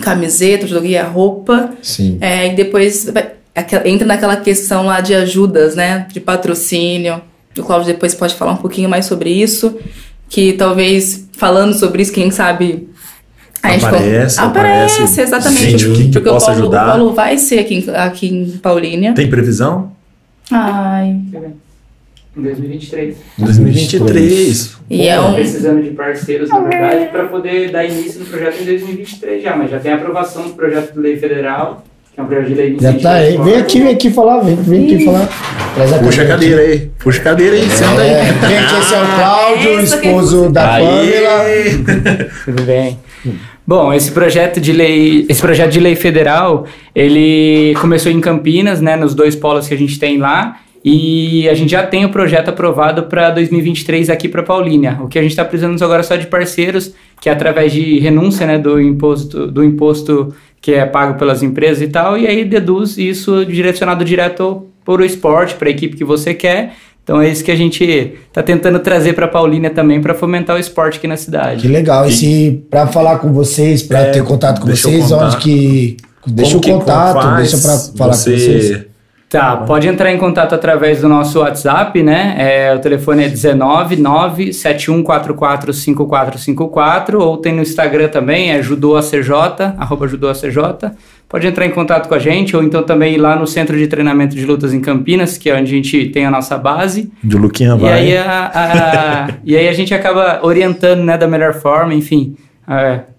camiseta, 0.00 0.64
o 0.66 0.68
judô 0.68 0.80
guia 0.80 1.04
roupa. 1.04 1.70
Sim. 1.82 2.18
É, 2.20 2.48
e 2.48 2.54
depois 2.56 3.08
vai- 3.12 3.30
entra 3.84 4.06
naquela 4.06 4.36
questão 4.36 4.86
lá 4.86 5.00
de 5.00 5.14
ajudas, 5.14 5.74
né? 5.76 6.06
De 6.12 6.20
patrocínio. 6.20 7.20
O 7.56 7.62
Cláudio 7.62 7.86
depois 7.92 8.14
pode 8.14 8.34
falar 8.34 8.52
um 8.52 8.56
pouquinho 8.56 8.88
mais 8.88 9.04
sobre 9.06 9.30
isso. 9.30 9.78
Que 10.28 10.52
talvez 10.54 11.28
falando 11.36 11.72
sobre 11.74 12.02
isso, 12.02 12.12
quem 12.12 12.30
sabe. 12.30 12.88
a 13.62 13.70
gente 13.72 13.84
Aparece, 13.86 14.38
con- 14.40 14.46
aparece, 14.46 15.00
aparece 15.02 15.20
exatamente. 15.20 15.78
gente 15.78 15.84
que 15.92 16.12
porque 16.12 16.28
possa 16.28 16.46
o, 16.46 16.54
Paulo, 16.54 16.62
ajudar. 16.62 16.84
o 16.86 16.90
Paulo 16.90 17.12
vai 17.14 17.38
ser 17.38 17.60
aqui, 17.60 17.74
em- 17.76 17.90
aqui 17.94 18.26
em 18.28 18.50
Paulínia. 18.58 19.14
Tem 19.14 19.28
previsão? 19.30 19.92
Ai. 20.50 21.16
Em 22.36 22.42
2023. 22.42 23.16
2023. 23.38 24.76
E 24.90 25.06
é 25.08 25.16
Tô 25.16 25.28
um. 25.28 25.34
precisando 25.34 25.82
de 25.82 25.90
parceiros, 25.90 26.48
na 26.50 26.60
verdade, 26.60 27.06
para 27.12 27.26
poder 27.26 27.70
dar 27.70 27.84
início 27.84 28.20
no 28.20 28.26
projeto 28.26 28.60
em 28.60 28.64
2023 28.64 29.42
já, 29.42 29.56
mas 29.56 29.70
já 29.70 29.78
tem 29.78 29.92
a 29.92 29.94
aprovação 29.94 30.48
do 30.48 30.54
projeto 30.54 30.92
de 30.94 30.98
lei 30.98 31.16
federal, 31.16 31.84
que 32.14 32.20
é 32.20 32.22
um 32.22 32.26
projeto 32.26 32.48
de 32.48 32.54
lei 32.54 32.74
de 32.74 32.82
Já 32.82 32.92
tá 32.92 33.12
aí. 33.14 33.36
Vem 33.38 33.56
aqui, 33.56 33.80
vem 33.80 33.92
aqui 33.92 34.10
falar, 34.10 34.40
vem, 34.40 34.54
vem 34.54 34.84
aqui 34.84 35.04
falar. 35.04 35.28
Traz 35.74 35.92
a 35.92 35.98
Puxa 35.98 36.22
a 36.22 36.26
cadeira 36.26 36.60
aí. 36.60 36.90
Puxa 37.02 37.20
a 37.20 37.24
cadeira 37.24 37.56
aí, 37.56 37.68
senta 37.68 38.00
aí. 38.00 38.10
É, 38.10 38.24
gente, 38.24 38.80
esse 38.80 38.94
é 38.94 39.02
o 39.02 39.06
Cláudio, 39.16 39.76
que- 39.78 39.82
esposo 39.84 40.50
da 40.50 40.68
Pamela. 40.68 41.44
Tudo 42.44 42.62
bem. 42.62 42.98
Bom, 43.66 43.92
esse 43.92 44.12
projeto 44.12 44.60
de 44.60 44.72
lei, 44.72 45.26
esse 45.28 45.40
projeto 45.40 45.72
de 45.72 45.80
lei 45.80 45.96
federal, 45.96 46.66
ele 46.94 47.74
começou 47.80 48.12
em 48.12 48.20
Campinas, 48.20 48.80
né, 48.80 48.94
nos 48.94 49.14
dois 49.14 49.34
polos 49.34 49.66
que 49.66 49.74
a 49.74 49.78
gente 49.78 49.98
tem 49.98 50.18
lá, 50.18 50.58
e 50.84 51.48
a 51.48 51.54
gente 51.54 51.70
já 51.70 51.82
tem 51.82 52.04
o 52.04 52.10
projeto 52.10 52.50
aprovado 52.50 53.04
para 53.04 53.30
2023 53.30 54.10
aqui 54.10 54.28
para 54.28 54.42
Paulínia. 54.42 54.98
O 55.02 55.08
que 55.08 55.18
a 55.18 55.22
gente 55.22 55.30
está 55.30 55.44
precisando 55.44 55.82
agora 55.82 56.00
é 56.00 56.02
só 56.02 56.14
de 56.14 56.26
parceiros, 56.26 56.94
que 57.20 57.28
é 57.30 57.32
através 57.32 57.72
de 57.72 57.98
renúncia, 57.98 58.46
né, 58.46 58.58
do 58.58 58.78
imposto, 58.78 59.46
do 59.46 59.64
imposto 59.64 60.34
que 60.64 60.72
é 60.72 60.86
pago 60.86 61.18
pelas 61.18 61.42
empresas 61.42 61.82
e 61.82 61.88
tal, 61.88 62.16
e 62.16 62.26
aí 62.26 62.42
deduz 62.42 62.96
isso 62.96 63.44
direcionado 63.44 64.02
direto 64.02 64.64
para 64.82 65.02
o 65.02 65.04
esporte, 65.04 65.54
para 65.56 65.68
a 65.68 65.70
equipe 65.70 65.94
que 65.94 66.04
você 66.04 66.32
quer. 66.32 66.72
Então 67.02 67.20
é 67.20 67.28
isso 67.28 67.44
que 67.44 67.50
a 67.50 67.54
gente 67.56 67.84
está 67.84 68.42
tentando 68.42 68.78
trazer 68.78 69.12
para 69.12 69.28
Paulínia 69.28 69.68
também 69.68 70.00
para 70.00 70.14
fomentar 70.14 70.56
o 70.56 70.58
esporte 70.58 70.96
aqui 70.96 71.06
na 71.06 71.18
cidade. 71.18 71.60
Que 71.60 71.68
legal. 71.68 72.08
E 72.08 72.12
se, 72.12 72.64
pra 72.70 72.86
falar 72.86 73.18
com 73.18 73.30
vocês, 73.30 73.82
pra 73.82 73.98
É, 74.04 74.10
ter 74.12 74.24
contato 74.24 74.62
com 74.62 74.66
vocês, 74.68 75.12
onde 75.12 75.36
que. 75.36 75.98
Deixa 76.26 76.58
Como 76.58 76.76
o 76.76 76.78
contato, 76.78 77.36
deixa 77.36 77.58
pra 77.58 77.76
falar 77.98 78.14
Você- 78.14 78.30
com 78.30 78.38
vocês. 78.38 78.80
Tá, 79.28 79.56
pode 79.56 79.88
entrar 79.88 80.12
em 80.12 80.18
contato 80.18 80.54
através 80.54 81.00
do 81.00 81.08
nosso 81.08 81.40
WhatsApp, 81.40 82.00
né? 82.04 82.36
É, 82.38 82.72
o 82.74 82.78
telefone 82.78 83.24
é 83.24 83.28
19 83.28 83.96
97144 83.96 85.72
5454 85.72 87.20
ou 87.20 87.36
tem 87.38 87.52
no 87.52 87.62
Instagram 87.62 88.08
também, 88.08 88.52
é 88.52 88.62
judoacj, 88.62 89.28
arroba 89.76 90.06
judoacj. 90.06 90.46
Pode 91.28 91.46
entrar 91.48 91.66
em 91.66 91.70
contato 91.70 92.08
com 92.08 92.14
a 92.14 92.18
gente 92.18 92.56
ou 92.56 92.62
então 92.62 92.84
também 92.84 93.14
ir 93.14 93.18
lá 93.18 93.34
no 93.34 93.44
Centro 93.46 93.76
de 93.76 93.88
Treinamento 93.88 94.36
de 94.36 94.46
Lutas 94.46 94.72
em 94.72 94.80
Campinas, 94.80 95.36
que 95.36 95.50
é 95.50 95.54
onde 95.56 95.72
a 95.72 95.74
gente 95.76 96.10
tem 96.10 96.24
a 96.26 96.30
nossa 96.30 96.56
base. 96.56 97.10
De 97.22 97.36
Luquinha 97.36 97.74
E 97.74 97.78
vai. 97.78 97.92
aí, 97.92 98.16
a, 98.16 98.50
a- 98.54 99.28
e 99.44 99.56
aí 99.56 99.66
a 99.68 99.72
gente 99.72 99.92
acaba 99.92 100.40
orientando 100.42 101.02
né, 101.02 101.18
da 101.18 101.26
melhor 101.26 101.54
forma, 101.54 101.92
enfim, 101.92 102.36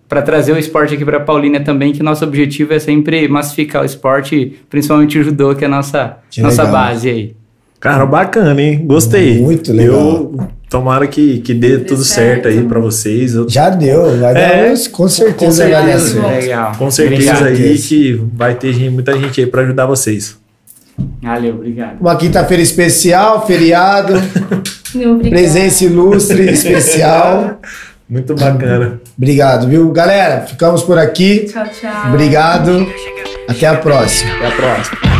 para 0.07 0.22
trazer 0.22 0.52
o 0.53 0.57
esporte 0.57 0.94
aqui 0.94 1.03
para 1.03 1.19
Paulínia 1.19 1.60
também, 1.64 1.91
que 1.94 2.03
nosso 2.03 2.23
objetivo 2.23 2.73
é 2.73 2.80
sempre 2.80 3.27
massificar 3.27 3.82
o 3.82 3.86
esporte, 3.86 4.60
principalmente 4.69 5.18
o 5.18 5.23
judô, 5.23 5.56
que 5.56 5.64
é 5.64 5.68
a 5.68 5.69
nossa, 5.69 6.18
Que 6.30 6.41
nossa 6.41 6.64
legal. 6.64 6.82
base 6.82 7.10
aí. 7.10 7.36
Cara, 7.80 8.06
bacana, 8.06 8.60
hein? 8.61 8.84
Gostei. 8.86 9.40
Muito 9.41 9.72
legal. 9.73 9.95
Eu 9.95 10.48
tomara 10.69 11.06
que, 11.07 11.40
que 11.40 11.53
dê 11.53 11.77
tudo 11.80 12.03
certo, 12.03 12.48
aí 12.48 12.56
certo. 12.56 12.68
pra 12.68 12.80
vocês. 12.80 13.36
Eu- 13.36 13.48
Já 13.49 13.69
deu, 13.69 14.03
vai 14.19 14.34
dar 14.34 14.40
É, 14.40 14.72
uns- 14.72 14.88
com 14.88 15.07
certeza 15.07 15.64
com 15.65 15.69
dar 15.72 15.84
certeza. 15.84 16.27
Legal. 16.27 16.72
com 16.77 16.90
certeza 16.91 17.32
Obrigado. 17.38 17.61
aí 17.61 17.77
que 17.77 18.22
vai 18.34 18.56
ter 18.56 18.73
gente- 18.73 18.90
muita 18.90 19.18
gente 19.19 19.40
aí 19.41 19.48
pra 19.48 19.61
ajudar 19.61 19.86
vocês. 19.86 20.38
Valeu, 21.22 21.56
obrigado. 21.56 21.99
Uma 21.99 22.15
quinta-feira 22.15 22.64
especial, 22.64 23.45
feriado, 23.45 24.14
Obrigada. 24.95 25.30
presença 25.30 25.84
ilustre 25.86 26.49
especial. 26.52 27.60
Muito 28.10 28.36
bacana. 28.36 28.99
Obrigado, 29.18 29.68
viu? 29.68 29.91
Galera, 29.91 30.45
ficamos 30.45 30.84
por 30.84 30.98
aqui. 30.98 31.45
Tchau, 31.52 31.65
tchau. 31.68 32.10
Obrigado. 32.10 32.88
Até 33.48 33.68
a 33.68 33.76
próxima. 33.77 34.32
Até 34.36 34.48
a 34.48 34.52
próxima. 34.52 35.15